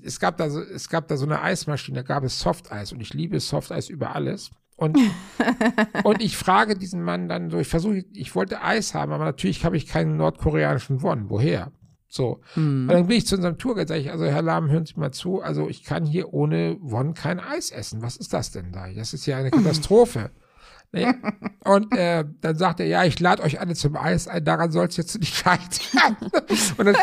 es, 0.03 0.19
gab 0.19 0.37
da 0.37 0.49
so, 0.49 0.61
es 0.61 0.89
gab 0.89 1.07
da 1.07 1.17
so 1.17 1.25
eine 1.25 1.41
Eismaschine, 1.41 1.97
da 1.97 2.03
gab 2.03 2.23
es 2.23 2.39
Softeis 2.39 2.91
und 2.91 3.01
ich 3.01 3.13
liebe 3.13 3.39
Softeis 3.39 3.89
über 3.89 4.15
alles. 4.15 4.51
Und, 4.75 4.97
und 6.03 6.21
ich 6.21 6.37
frage 6.37 6.75
diesen 6.75 7.03
Mann 7.03 7.27
dann 7.27 7.49
so, 7.49 7.59
ich 7.59 7.67
versuche, 7.67 8.05
ich 8.13 8.33
wollte 8.35 8.61
Eis 8.61 8.93
haben, 8.93 9.11
aber 9.11 9.25
natürlich 9.25 9.65
habe 9.65 9.77
ich 9.77 9.87
keinen 9.87 10.17
nordkoreanischen 10.17 11.01
Won. 11.01 11.29
Woher? 11.29 11.71
So. 12.07 12.41
Mhm. 12.55 12.83
Und 12.83 12.87
dann 12.89 13.07
bin 13.07 13.17
ich 13.17 13.27
zu 13.27 13.35
unserem 13.35 13.57
Tourguide, 13.57 13.87
sage 13.87 14.01
ich, 14.01 14.11
also 14.11 14.25
Herr 14.25 14.41
Lahm, 14.41 14.69
hören 14.69 14.85
Sie 14.85 14.97
mal 14.97 15.11
zu, 15.11 15.41
also 15.41 15.69
ich 15.69 15.83
kann 15.83 16.05
hier 16.05 16.33
ohne 16.33 16.77
Won 16.81 17.13
kein 17.13 17.39
Eis 17.39 17.71
essen. 17.71 18.01
Was 18.01 18.17
ist 18.17 18.33
das 18.33 18.51
denn 18.51 18.71
da? 18.71 18.87
Das 18.91 19.13
ist 19.13 19.25
ja 19.25 19.37
eine 19.37 19.51
Katastrophe. 19.51 20.31
Nee. 20.91 21.07
Und 21.65 21.95
äh, 21.95 22.25
dann 22.41 22.55
sagt 22.55 22.79
er, 22.79 22.87
ja, 22.87 23.03
ich 23.03 23.19
lade 23.19 23.43
euch 23.43 23.59
alle 23.59 23.75
zum 23.75 23.95
Eis 23.95 24.27
ein, 24.27 24.43
daran 24.43 24.71
soll 24.71 24.87
es 24.87 24.97
jetzt 24.97 25.19
nicht 25.19 25.35
scheitern. 25.35 26.17
und, 26.77 26.85
dann, 26.85 26.95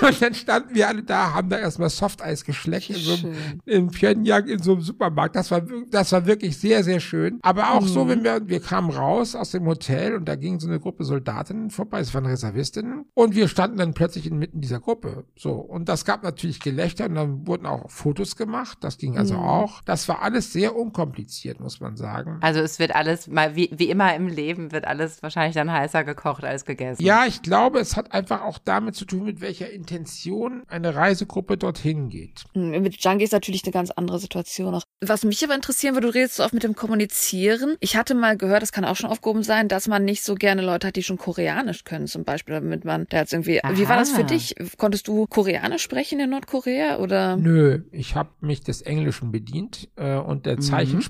und 0.00 0.22
dann 0.22 0.34
standen 0.34 0.74
wir 0.74 0.88
alle 0.88 1.02
da, 1.02 1.34
haben 1.34 1.50
da 1.50 1.58
erstmal 1.58 1.90
Softeis 1.90 2.44
geschleckt 2.44 2.88
in, 2.88 2.96
so 2.96 3.14
einem, 3.14 3.34
in 3.66 3.90
Pyongyang 3.90 4.46
in 4.46 4.62
so 4.62 4.72
einem 4.72 4.80
Supermarkt. 4.80 5.36
Das 5.36 5.50
war, 5.50 5.62
das 5.90 6.12
war 6.12 6.24
wirklich 6.24 6.56
sehr, 6.56 6.82
sehr 6.84 7.00
schön. 7.00 7.38
Aber 7.42 7.72
auch 7.74 7.82
mhm. 7.82 7.88
so, 7.88 8.08
wenn 8.08 8.24
wir, 8.24 8.48
wir 8.48 8.60
kamen 8.60 8.90
raus 8.90 9.34
aus 9.34 9.50
dem 9.50 9.66
Hotel 9.66 10.14
und 10.14 10.26
da 10.26 10.36
ging 10.36 10.58
so 10.58 10.68
eine 10.68 10.80
Gruppe 10.80 11.04
Soldatinnen 11.04 11.70
vorbei, 11.70 12.00
es 12.00 12.14
waren 12.14 12.24
Reservistinnen. 12.24 13.04
Und 13.12 13.34
wir 13.34 13.48
standen 13.48 13.76
dann 13.76 13.92
plötzlich 13.92 14.26
inmitten 14.26 14.62
dieser 14.62 14.80
Gruppe. 14.80 15.24
So. 15.36 15.52
Und 15.52 15.90
das 15.90 16.06
gab 16.06 16.22
natürlich 16.22 16.60
Gelächter 16.60 17.06
und 17.06 17.14
dann 17.14 17.46
wurden 17.46 17.66
auch 17.66 17.90
Fotos 17.90 18.36
gemacht. 18.36 18.78
Das 18.80 18.96
ging 18.96 19.18
also 19.18 19.34
mhm. 19.34 19.40
auch. 19.40 19.82
Das 19.82 20.08
war 20.08 20.22
alles 20.22 20.52
sehr 20.52 20.74
unkompliziert, 20.74 21.60
muss 21.60 21.80
man 21.80 21.96
sagen. 21.96 22.38
Also 22.40 22.60
es 22.60 22.78
wird 22.78 22.94
alles 22.94 23.17
alles, 23.18 23.28
mal 23.28 23.56
wie, 23.56 23.70
wie 23.72 23.90
immer 23.90 24.14
im 24.14 24.28
Leben, 24.28 24.72
wird 24.72 24.86
alles 24.86 25.22
wahrscheinlich 25.22 25.54
dann 25.54 25.72
heißer 25.72 26.04
gekocht 26.04 26.44
als 26.44 26.64
gegessen. 26.64 27.02
Ja, 27.02 27.26
ich 27.26 27.42
glaube, 27.42 27.78
es 27.80 27.96
hat 27.96 28.12
einfach 28.12 28.42
auch 28.42 28.58
damit 28.58 28.94
zu 28.94 29.04
tun, 29.04 29.24
mit 29.24 29.40
welcher 29.40 29.70
Intention 29.70 30.62
eine 30.68 30.94
Reisegruppe 30.94 31.56
dorthin 31.56 32.08
geht. 32.08 32.44
Hm, 32.54 32.82
mit 32.82 33.02
Django 33.02 33.24
ist 33.24 33.32
natürlich 33.32 33.64
eine 33.64 33.72
ganz 33.72 33.90
andere 33.90 34.18
Situation 34.18 34.72
noch. 34.72 34.84
Was 35.00 35.24
mich 35.24 35.42
aber 35.44 35.54
interessieren 35.54 35.94
würde, 35.94 36.08
du 36.08 36.14
redest 36.14 36.36
so 36.36 36.44
oft 36.44 36.54
mit 36.54 36.62
dem 36.62 36.74
Kommunizieren. 36.74 37.76
Ich 37.80 37.96
hatte 37.96 38.14
mal 38.14 38.36
gehört, 38.36 38.62
das 38.62 38.72
kann 38.72 38.84
auch 38.84 38.96
schon 38.96 39.10
aufgehoben 39.10 39.42
sein, 39.42 39.68
dass 39.68 39.88
man 39.88 40.04
nicht 40.04 40.22
so 40.22 40.34
gerne 40.34 40.62
Leute 40.62 40.88
hat, 40.88 40.96
die 40.96 41.02
schon 41.02 41.18
Koreanisch 41.18 41.84
können, 41.84 42.06
zum 42.06 42.24
Beispiel, 42.24 42.54
damit 42.54 42.84
man 42.84 43.06
da 43.08 43.18
jetzt 43.18 43.32
irgendwie. 43.32 43.62
Aha. 43.62 43.76
Wie 43.76 43.88
war 43.88 43.96
das 43.96 44.10
für 44.10 44.24
dich? 44.24 44.54
Konntest 44.76 45.08
du 45.08 45.26
Koreanisch 45.26 45.82
sprechen 45.82 46.20
in 46.20 46.30
Nordkorea 46.30 46.98
oder? 46.98 47.36
Nö, 47.36 47.82
ich 47.92 48.14
habe 48.14 48.30
mich 48.40 48.62
des 48.62 48.82
Englischen 48.82 49.32
bedient 49.32 49.88
äh, 49.96 50.16
und 50.16 50.46
der 50.46 50.56
mhm. 50.56 50.58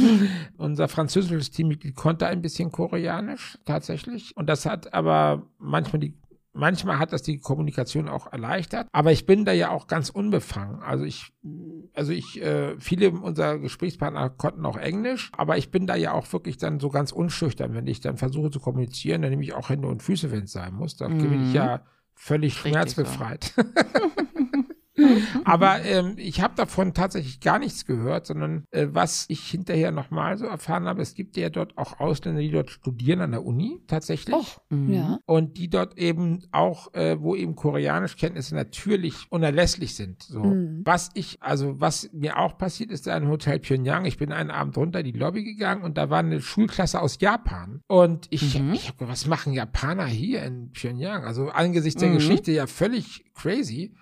Unser 0.56 0.88
französisches 0.88 1.50
Teammitglied 1.50 1.96
konnte 1.96 2.26
ein 2.26 2.42
bisschen 2.42 2.70
Koreanisch 2.72 3.58
tatsächlich. 3.64 4.36
Und 4.36 4.48
das 4.48 4.66
hat 4.66 4.92
aber 4.92 5.46
manchmal 5.58 6.00
die 6.00 6.14
Manchmal 6.52 6.98
hat 6.98 7.12
das 7.12 7.22
die 7.22 7.38
Kommunikation 7.38 8.08
auch 8.08 8.32
erleichtert, 8.32 8.88
aber 8.90 9.12
ich 9.12 9.24
bin 9.24 9.44
da 9.44 9.52
ja 9.52 9.70
auch 9.70 9.86
ganz 9.86 10.10
unbefangen. 10.10 10.82
Also 10.82 11.04
ich, 11.04 11.32
also 11.94 12.10
ich, 12.10 12.42
äh, 12.42 12.74
viele 12.80 13.12
unserer 13.12 13.58
Gesprächspartner 13.60 14.30
konnten 14.30 14.66
auch 14.66 14.76
Englisch, 14.76 15.30
aber 15.36 15.58
ich 15.58 15.70
bin 15.70 15.86
da 15.86 15.94
ja 15.94 16.10
auch 16.12 16.32
wirklich 16.32 16.56
dann 16.56 16.80
so 16.80 16.88
ganz 16.88 17.12
unschüchtern, 17.12 17.74
wenn 17.74 17.86
ich 17.86 18.00
dann 18.00 18.16
versuche 18.16 18.50
zu 18.50 18.58
kommunizieren, 18.58 19.22
dann 19.22 19.30
nehme 19.30 19.44
ich 19.44 19.54
auch 19.54 19.68
Hände 19.68 19.86
und 19.86 20.02
Füße, 20.02 20.32
wenn 20.32 20.42
es 20.42 20.52
sein 20.52 20.74
muss. 20.74 20.96
Da 20.96 21.08
mhm. 21.08 21.18
bin 21.18 21.46
ich 21.46 21.54
ja 21.54 21.82
völlig 22.14 22.56
Richtig 22.56 22.72
schmerzbefreit. 22.72 23.54
So. 23.56 23.62
Aber 25.44 25.84
ähm, 25.84 26.14
ich 26.16 26.40
habe 26.40 26.54
davon 26.56 26.94
tatsächlich 26.94 27.40
gar 27.40 27.58
nichts 27.58 27.86
gehört, 27.86 28.26
sondern 28.26 28.64
äh, 28.70 28.88
was 28.90 29.24
ich 29.28 29.48
hinterher 29.48 29.92
nochmal 29.92 30.36
so 30.36 30.46
erfahren 30.46 30.84
habe, 30.84 31.02
es 31.02 31.14
gibt 31.14 31.36
ja 31.36 31.48
dort 31.48 31.78
auch 31.78 32.00
Ausländer, 32.00 32.40
die 32.40 32.50
dort 32.50 32.70
studieren 32.70 33.20
an 33.20 33.30
der 33.30 33.44
Uni 33.44 33.80
tatsächlich. 33.86 34.34
Oh, 34.34 34.74
mhm. 34.74 34.92
ja. 34.92 35.18
Und 35.26 35.58
die 35.58 35.68
dort 35.68 35.98
eben 35.98 36.42
auch, 36.52 36.92
äh, 36.94 37.20
wo 37.20 37.34
eben 37.34 37.54
Koreanischkenntnisse 37.54 38.54
natürlich 38.54 39.26
unerlässlich 39.30 39.94
sind. 39.94 40.22
So. 40.22 40.42
Mhm. 40.42 40.82
Was 40.84 41.10
ich, 41.14 41.38
also 41.40 41.80
was 41.80 42.10
mir 42.12 42.38
auch 42.38 42.58
passiert 42.58 42.90
ist, 42.90 43.06
in 43.06 43.28
Hotel 43.28 43.58
Pyongyang, 43.58 44.04
ich 44.04 44.18
bin 44.18 44.32
einen 44.32 44.50
Abend 44.50 44.76
runter 44.76 45.00
in 45.00 45.06
die 45.06 45.18
Lobby 45.18 45.44
gegangen 45.44 45.82
und 45.82 45.98
da 45.98 46.10
war 46.10 46.18
eine 46.18 46.40
Schulklasse 46.40 47.00
aus 47.00 47.18
Japan. 47.20 47.80
Und 47.86 48.26
ich, 48.30 48.58
mhm. 48.58 48.72
ich 48.72 48.88
habe 48.88 49.08
was 49.08 49.26
machen 49.26 49.52
Japaner 49.52 50.06
hier 50.06 50.42
in 50.42 50.72
Pyongyang? 50.72 51.24
Also 51.24 51.48
angesichts 51.48 52.00
der 52.00 52.10
mhm. 52.10 52.14
Geschichte 52.14 52.52
ja 52.52 52.66
völlig 52.66 53.24
crazy. 53.34 53.94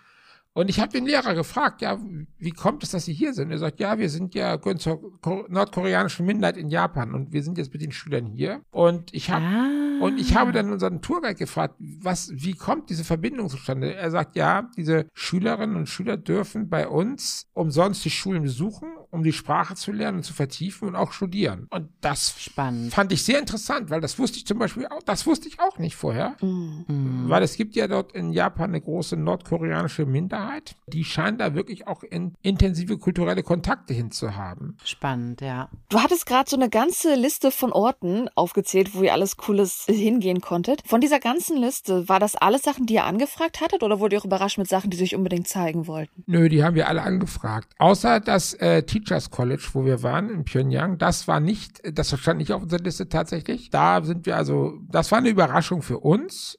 Und 0.55 0.69
ich 0.69 0.81
habe 0.81 0.93
den 0.93 1.07
Lehrer 1.07 1.35
gefragt, 1.35 1.83
ja, 1.83 2.01
wie 2.39 2.51
kommt 2.51 2.83
es, 2.83 2.91
dass 2.91 3.05
Sie 3.05 3.13
hier 3.13 3.33
sind? 3.33 3.51
Er 3.51 3.59
sagt, 3.59 3.79
ja, 3.79 3.99
wir 3.99 4.11
sind 4.11 4.35
ja 4.35 4.57
gehören 4.57 4.79
zur 4.79 5.19
nordkoreanischen 5.49 6.27
Minderheit 6.27 6.57
in 6.57 6.69
Japan 6.69 7.15
und 7.15 7.33
wir 7.33 7.43
sind 7.43 7.59
jetzt 7.59 7.73
mit 7.73 7.83
den 7.83 7.93
Schülern 7.93 8.27
hier. 8.27 8.63
Und 8.71 9.15
ich 9.15 9.31
habe 9.31 9.45
ah. 9.45 10.05
und 10.05 10.19
ich 10.19 10.35
habe 10.35 10.51
dann 10.53 10.73
unseren 10.73 11.01
Tourguide 11.01 11.37
gefragt, 11.37 11.77
was, 11.79 12.33
wie 12.35 12.55
kommt 12.55 12.91
diese 12.91 13.05
Verbindung 13.05 13.49
zustande? 13.49 13.95
Er 13.95 14.11
sagt, 14.11 14.35
ja, 14.35 14.69
diese 14.77 15.07
Schülerinnen 15.15 15.77
und 15.77 15.89
Schüler 15.89 16.17
dürfen 16.17 16.69
bei 16.69 16.89
uns 16.89 17.47
umsonst 17.53 18.05
die 18.05 18.11
Schulen 18.11 18.43
besuchen 18.43 18.89
um 19.11 19.23
die 19.23 19.33
Sprache 19.33 19.75
zu 19.75 19.93
lernen 19.93 20.19
und 20.19 20.23
zu 20.23 20.35
vertiefen 20.35 20.89
und 20.89 20.97
auch 20.97 21.13
studieren. 21.13 21.67
Und 21.71 21.89
das 22.01 22.35
Spannend. 22.39 22.93
fand 22.93 23.13
ich 23.13 23.23
sehr 23.23 23.39
interessant, 23.39 23.91
weil 23.91 24.01
das 24.01 24.19
wusste 24.19 24.39
ich 24.39 24.47
zum 24.47 24.59
Beispiel 24.59 24.87
auch, 24.87 25.03
das 25.03 25.27
wusste 25.27 25.49
ich 25.49 25.61
auch 25.61 25.79
nicht 25.79 25.97
vorher. 25.97 26.37
Mhm. 26.43 27.25
Weil 27.29 27.43
es 27.43 27.57
gibt 27.57 27.75
ja 27.75 27.89
dort 27.89 28.13
in 28.13 28.33
Japan 28.33 28.71
eine 28.71 28.81
große 28.81 29.17
nordkoreanische 29.17 30.05
Minderheit, 30.05 30.48
die 30.89 31.05
scheint 31.05 31.41
da 31.41 31.55
wirklich 31.55 31.87
auch 31.87 32.03
in 32.03 32.35
intensive 32.43 32.99
kulturelle 32.99 33.43
Kontakte 33.43 33.95
hinzuhaben. 33.95 34.77
Spannend, 34.85 35.41
ja. 35.41 35.69
Du 35.89 36.01
hattest 36.01 36.27
gerade 36.27 36.49
so 36.49 36.57
eine 36.57 36.69
ganze 36.69 37.15
Liste 37.15 37.51
von 37.51 37.73
Orten 37.73 38.29
aufgezählt, 38.35 38.95
wo 38.95 39.03
ihr 39.03 39.13
alles 39.13 39.37
Cooles 39.37 39.85
hingehen 39.89 40.41
konntet. 40.41 40.83
Von 40.87 41.01
dieser 41.01 41.21
ganzen 41.21 41.57
Liste, 41.57 42.09
war 42.09 42.21
das 42.21 42.37
alles 42.37 42.63
Sachen, 42.63 42.87
die 42.87 42.95
ihr 42.95 43.05
angefragt 43.05 43.61
hattet 43.61 43.83
oder 43.83 44.01
wurde 44.01 44.17
ihr 44.17 44.21
auch 44.21 44.25
überrascht 44.25 44.59
mit 44.59 44.69
Sachen, 44.69 44.91
die 44.91 44.97
sich 44.97 45.15
unbedingt 45.15 45.49
zeigen 45.49 45.87
wollten? 45.87 46.25
Nö, 46.27 46.49
die 46.49 46.63
haben 46.63 46.75
wir 46.75 46.89
alle 46.89 47.03
angefragt. 47.03 47.75
Außer 47.79 48.21
das 48.21 48.55
äh, 48.55 48.83
Teachers 48.83 49.31
College, 49.31 49.69
wo 49.73 49.85
wir 49.85 50.03
waren 50.03 50.31
in 50.31 50.45
Pyongyang. 50.45 50.99
Das 50.99 51.29
war 51.29 51.41
nicht, 51.41 51.81
das 51.93 52.19
stand 52.19 52.39
nicht 52.39 52.53
auf 52.53 52.63
unserer 52.63 52.83
Liste 52.83 53.09
tatsächlich. 53.09 53.71
Da 53.71 54.03
sind 54.03 54.27
wir 54.27 54.37
also, 54.37 54.79
das 54.89 55.11
war 55.11 55.19
eine 55.19 55.29
Überraschung 55.29 55.83
für 55.83 55.99
uns. 55.99 56.59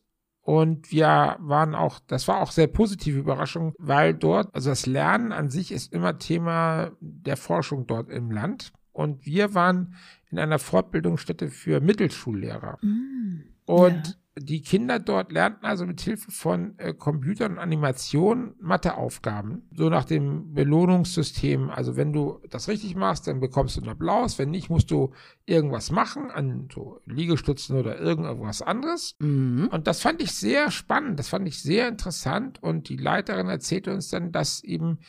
Und 0.50 0.91
wir 0.91 1.36
waren 1.41 1.76
auch, 1.76 2.00
das 2.08 2.28
war 2.28 2.41
auch 2.41 2.50
sehr 2.50 2.66
positive 2.66 3.20
Überraschung, 3.20 3.76
weil 3.78 4.16
dort, 4.16 4.56
also 4.56 4.72
das 4.72 4.88
Lernen 4.88 5.32
an 5.32 5.52
sich 5.52 5.72
ist 5.72 5.93
immer 5.93 6.18
Thema 6.18 6.89
der 7.02 7.38
Forschung 7.38 7.86
dort 7.86 8.10
im 8.10 8.32
Land. 8.32 8.74
Und 8.91 9.28
wir 9.28 9.54
waren 9.54 9.93
in 10.32 10.39
einer 10.39 10.58
Fortbildungsstätte 10.58 11.50
für 11.50 11.82
Mittelschullehrer. 11.82 12.80
Mm, 12.82 13.43
Und 13.66 14.08
ja. 14.08 14.14
Die 14.38 14.62
Kinder 14.62 15.00
dort 15.00 15.32
lernten 15.32 15.66
also 15.66 15.86
mit 15.86 16.00
Hilfe 16.02 16.32
von 16.32 16.78
äh, 16.78 16.94
Computern 16.94 17.54
und 17.54 17.60
Animationen 17.60 18.56
Matheaufgaben. 18.60 19.68
So 19.76 19.90
nach 19.90 20.06
dem 20.06 20.54
Belohnungssystem. 20.54 21.70
Also 21.70 21.98
wenn 21.98 22.14
du 22.14 22.40
das 22.50 22.68
richtig 22.68 22.96
machst, 22.96 23.28
dann 23.28 23.40
bekommst 23.40 23.76
du 23.76 23.82
einen 23.82 23.90
Applaus. 23.90 24.40
Wenn 24.40 24.52
nicht, 24.52 24.70
musst 24.70 24.92
du 24.92 25.12
irgendwas 25.46 25.92
machen 25.92 26.32
an 26.32 26.70
so 26.74 27.02
Liegestützen 27.06 27.78
oder 27.78 28.00
irgendwas 28.00 28.62
anderes. 28.62 29.16
Mhm. 29.20 29.70
Und 29.72 29.88
das 29.88 30.02
fand 30.02 30.22
ich 30.22 30.32
sehr 30.32 30.72
spannend, 30.72 31.20
das 31.20 31.30
fand 31.30 31.48
ich 31.48 31.62
sehr 31.62 31.88
interessant. 31.88 32.62
Und 32.62 32.90
die 32.90 32.98
Leiterin 32.98 33.48
erzählte 33.48 33.94
uns 33.94 34.10
dann, 34.10 34.32
dass 34.32 34.64
eben 34.64 35.00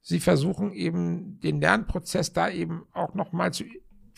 sie 0.00 0.20
versuchen, 0.20 0.72
eben 0.72 1.40
den 1.40 1.60
Lernprozess 1.60 2.32
da 2.32 2.48
eben 2.48 2.84
auch 2.92 3.14
nochmal 3.14 3.52
zu 3.52 3.64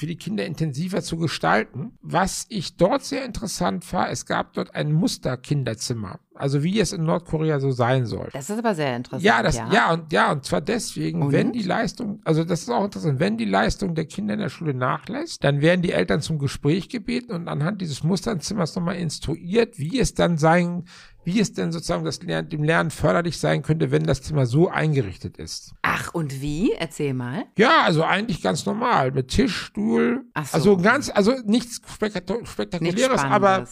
für 0.01 0.07
die 0.07 0.17
Kinder 0.17 0.47
intensiver 0.47 1.03
zu 1.03 1.19
gestalten. 1.19 1.93
Was 2.01 2.47
ich 2.49 2.79
dort 2.79 3.05
sehr 3.05 3.23
interessant 3.27 3.93
war, 3.93 4.11
es 4.11 4.25
gab 4.25 4.55
dort 4.55 4.75
ein 4.75 4.93
Musterkinderzimmer. 4.93 6.19
Also 6.35 6.63
wie 6.63 6.81
es 6.81 6.95
in 6.95 7.05
Nordkorea 7.05 7.61
so 7.61 7.71
sein 7.71 8.07
soll. 8.07 8.31
Das 8.33 8.49
ist 8.49 8.59
aber 8.59 8.75
sehr 8.75 8.97
interessant. 8.97 9.23
Ja, 9.23 9.43
das, 9.43 9.57
ja. 9.57 9.93
und 9.93 10.11
ja, 10.11 10.33
und 10.33 10.43
zwar 10.47 10.63
deswegen, 10.63 11.21
Und? 11.21 11.33
wenn 11.33 11.53
die 11.53 11.63
Leistung, 11.63 12.23
also 12.25 12.45
das 12.45 12.63
ist 12.63 12.71
auch 12.71 12.83
interessant, 12.83 13.21
wenn 13.21 13.37
die 13.37 13.45
Leistung 13.45 13.95
der 13.95 14.07
Kinder 14.07 14.33
in 14.33 14.41
der 14.41 14.49
Schule 14.49 14.73
nachlässt, 14.73 15.45
dann 15.45 15.61
werden 15.61 15.83
die 15.83 15.93
Eltern 15.93 16.23
zum 16.23 16.39
Gespräch 16.39 16.89
gebeten 16.89 17.33
und 17.33 17.47
anhand 17.47 17.83
dieses 17.83 18.03
Musterzimmers 18.03 18.75
nochmal 18.75 18.97
instruiert, 18.97 19.79
wie 19.79 20.01
es 20.01 20.15
dann 20.15 20.39
sein, 20.39 20.85
wie 21.25 21.41
es 21.41 21.53
denn 21.53 21.71
sozusagen 21.73 22.05
das 22.05 22.23
Lernen, 22.23 22.49
dem 22.49 22.63
Lernen 22.63 22.91
förderlich 22.91 23.39
sein 23.39 23.63
könnte, 23.63 23.91
wenn 23.91 24.05
das 24.05 24.23
Zimmer 24.23 24.47
so 24.47 24.69
eingerichtet 24.69 25.37
ist. 25.37 25.75
Ach, 25.83 26.15
und 26.15 26.41
wie? 26.41 26.73
Erzähl 26.73 27.15
mal. 27.15 27.45
Ja, 27.59 27.83
also 27.85 28.03
eigentlich 28.05 28.43
ganz 28.43 28.65
normal, 28.67 29.13
mit 29.13 29.29
Tisch, 29.29 29.55
Stuhl, 29.57 30.25
Ach 30.35 30.47
so. 30.47 30.55
also 30.55 30.77
ganz, 30.79 31.11
also 31.15 31.35
nichts 31.45 31.81
spektaku- 31.83 32.39
Nichts 32.39 32.53
spektakuläres, 32.53 33.21
aber. 33.23 33.67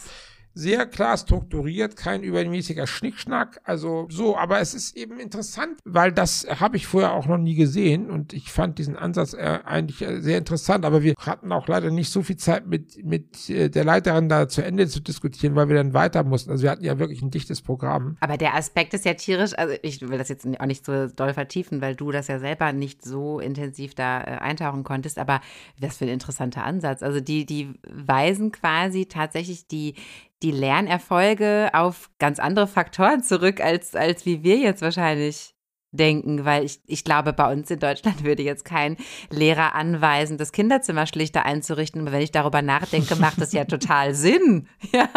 Sehr 0.53 0.85
klar 0.85 1.17
strukturiert, 1.17 1.95
kein 1.95 2.23
übermäßiger 2.23 2.87
Schnickschnack, 2.87 3.61
also 3.63 4.07
so, 4.09 4.37
aber 4.37 4.59
es 4.59 4.73
ist 4.73 4.97
eben 4.97 5.19
interessant, 5.19 5.79
weil 5.85 6.11
das 6.11 6.47
habe 6.59 6.77
ich 6.77 6.87
vorher 6.87 7.13
auch 7.13 7.27
noch 7.27 7.37
nie 7.37 7.55
gesehen 7.55 8.09
und 8.09 8.33
ich 8.33 8.51
fand 8.51 8.77
diesen 8.77 8.95
Ansatz 8.95 9.33
äh, 9.33 9.59
eigentlich 9.63 10.01
äh, 10.01 10.21
sehr 10.21 10.37
interessant, 10.37 10.85
aber 10.85 11.03
wir 11.03 11.13
hatten 11.19 11.51
auch 11.51 11.67
leider 11.67 11.91
nicht 11.91 12.11
so 12.11 12.23
viel 12.23 12.37
Zeit 12.37 12.67
mit, 12.67 13.03
mit 13.03 13.49
äh, 13.49 13.69
der 13.69 13.85
Leiterin 13.85 14.27
da 14.27 14.47
zu 14.47 14.61
Ende 14.61 14.87
zu 14.87 14.99
diskutieren, 14.99 15.55
weil 15.55 15.69
wir 15.69 15.75
dann 15.75 15.93
weiter 15.93 16.23
mussten, 16.23 16.51
also 16.51 16.63
wir 16.63 16.71
hatten 16.71 16.83
ja 16.83 16.99
wirklich 16.99 17.21
ein 17.21 17.31
dichtes 17.31 17.61
Programm. 17.61 18.17
Aber 18.19 18.37
der 18.37 18.55
Aspekt 18.55 18.93
ist 18.93 19.05
ja 19.05 19.13
tierisch, 19.13 19.57
also 19.57 19.75
ich 19.81 20.01
will 20.01 20.17
das 20.17 20.29
jetzt 20.29 20.47
auch 20.59 20.65
nicht 20.65 20.85
so 20.85 21.07
doll 21.07 21.33
vertiefen, 21.33 21.81
weil 21.81 21.95
du 21.95 22.11
das 22.11 22.27
ja 22.27 22.39
selber 22.39 22.73
nicht 22.73 23.03
so 23.03 23.39
intensiv 23.39 23.95
da 23.95 24.21
äh, 24.21 24.23
eintauchen 24.39 24.83
konntest, 24.83 25.19
aber 25.19 25.41
das 25.79 25.97
für 25.97 26.05
ein 26.05 26.11
interessanter 26.11 26.63
Ansatz. 26.63 27.03
Also 27.03 27.19
die, 27.19 27.45
die 27.45 27.73
weisen 27.87 28.51
quasi 28.51 29.05
tatsächlich 29.05 29.67
die, 29.67 29.95
die 30.41 30.51
Lernerfolge 30.51 31.69
auf 31.73 32.09
ganz 32.19 32.39
andere 32.39 32.67
Faktoren 32.67 33.23
zurück, 33.23 33.59
als, 33.61 33.95
als 33.95 34.25
wie 34.25 34.43
wir 34.43 34.57
jetzt 34.57 34.81
wahrscheinlich 34.81 35.55
denken, 35.91 36.45
weil 36.45 36.63
ich, 36.65 36.79
ich 36.85 37.03
glaube, 37.03 37.33
bei 37.33 37.51
uns 37.51 37.69
in 37.71 37.79
Deutschland 37.79 38.23
würde 38.23 38.43
jetzt 38.43 38.65
kein 38.65 38.97
Lehrer 39.31 39.73
anweisen, 39.75 40.37
das 40.37 40.51
Kinderzimmer 40.51 41.07
schlichter 41.07 41.45
einzurichten. 41.45 42.01
Aber 42.01 42.11
wenn 42.11 42.21
ich 42.21 42.31
darüber 42.31 42.61
nachdenke, 42.61 43.15
macht 43.15 43.41
das 43.41 43.51
ja 43.53 43.65
total 43.65 44.13
Sinn. 44.15 44.67
Ja. 44.91 45.07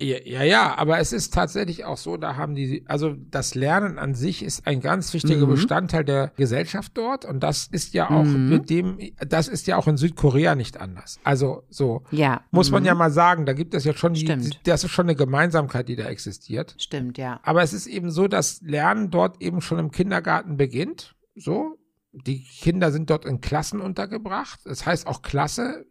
Ja, 0.00 0.16
ja, 0.24 0.42
ja, 0.42 0.78
aber 0.78 0.98
es 0.98 1.12
ist 1.12 1.32
tatsächlich 1.34 1.84
auch 1.84 1.96
so, 1.98 2.16
da 2.16 2.36
haben 2.36 2.54
die, 2.54 2.84
also 2.88 3.14
das 3.30 3.54
Lernen 3.54 3.98
an 3.98 4.14
sich 4.14 4.42
ist 4.42 4.66
ein 4.66 4.80
ganz 4.80 5.12
wichtiger 5.12 5.46
Mhm. 5.46 5.50
Bestandteil 5.50 6.04
der 6.04 6.32
Gesellschaft 6.36 6.92
dort 6.94 7.24
und 7.26 7.40
das 7.40 7.66
ist 7.70 7.92
ja 7.94 8.08
auch 8.10 8.24
Mhm. 8.24 8.48
mit 8.48 8.70
dem, 8.70 8.98
das 9.28 9.46
ist 9.46 9.66
ja 9.66 9.76
auch 9.76 9.86
in 9.86 9.96
Südkorea 9.98 10.54
nicht 10.54 10.80
anders. 10.80 11.20
Also 11.22 11.64
so 11.68 12.02
Ja. 12.10 12.40
muss 12.50 12.70
man 12.70 12.82
Mhm. 12.82 12.86
ja 12.86 12.94
mal 12.94 13.10
sagen, 13.10 13.46
da 13.46 13.52
gibt 13.52 13.74
es 13.74 13.84
ja 13.84 13.92
schon 13.94 14.14
die, 14.14 14.22
Stimmt. 14.22 14.60
das 14.66 14.84
ist 14.84 14.90
schon 14.90 15.04
eine 15.06 15.14
Gemeinsamkeit, 15.14 15.88
die 15.88 15.96
da 15.96 16.04
existiert. 16.06 16.74
Stimmt, 16.78 17.18
ja. 17.18 17.38
Aber 17.42 17.62
es 17.62 17.72
ist 17.72 17.86
eben 17.86 18.10
so, 18.10 18.26
dass 18.26 18.60
Lernen 18.62 19.10
dort 19.10 19.40
eben 19.42 19.60
schon 19.60 19.78
im 19.78 19.90
Kindergarten 19.90 20.19
beginnt. 20.56 21.14
So. 21.34 21.76
Die 22.12 22.42
Kinder 22.42 22.90
sind 22.90 23.08
dort 23.08 23.24
in 23.24 23.40
Klassen 23.40 23.80
untergebracht. 23.80 24.60
Das 24.64 24.84
heißt 24.84 25.06
auch 25.06 25.22
Klasse. 25.22 25.86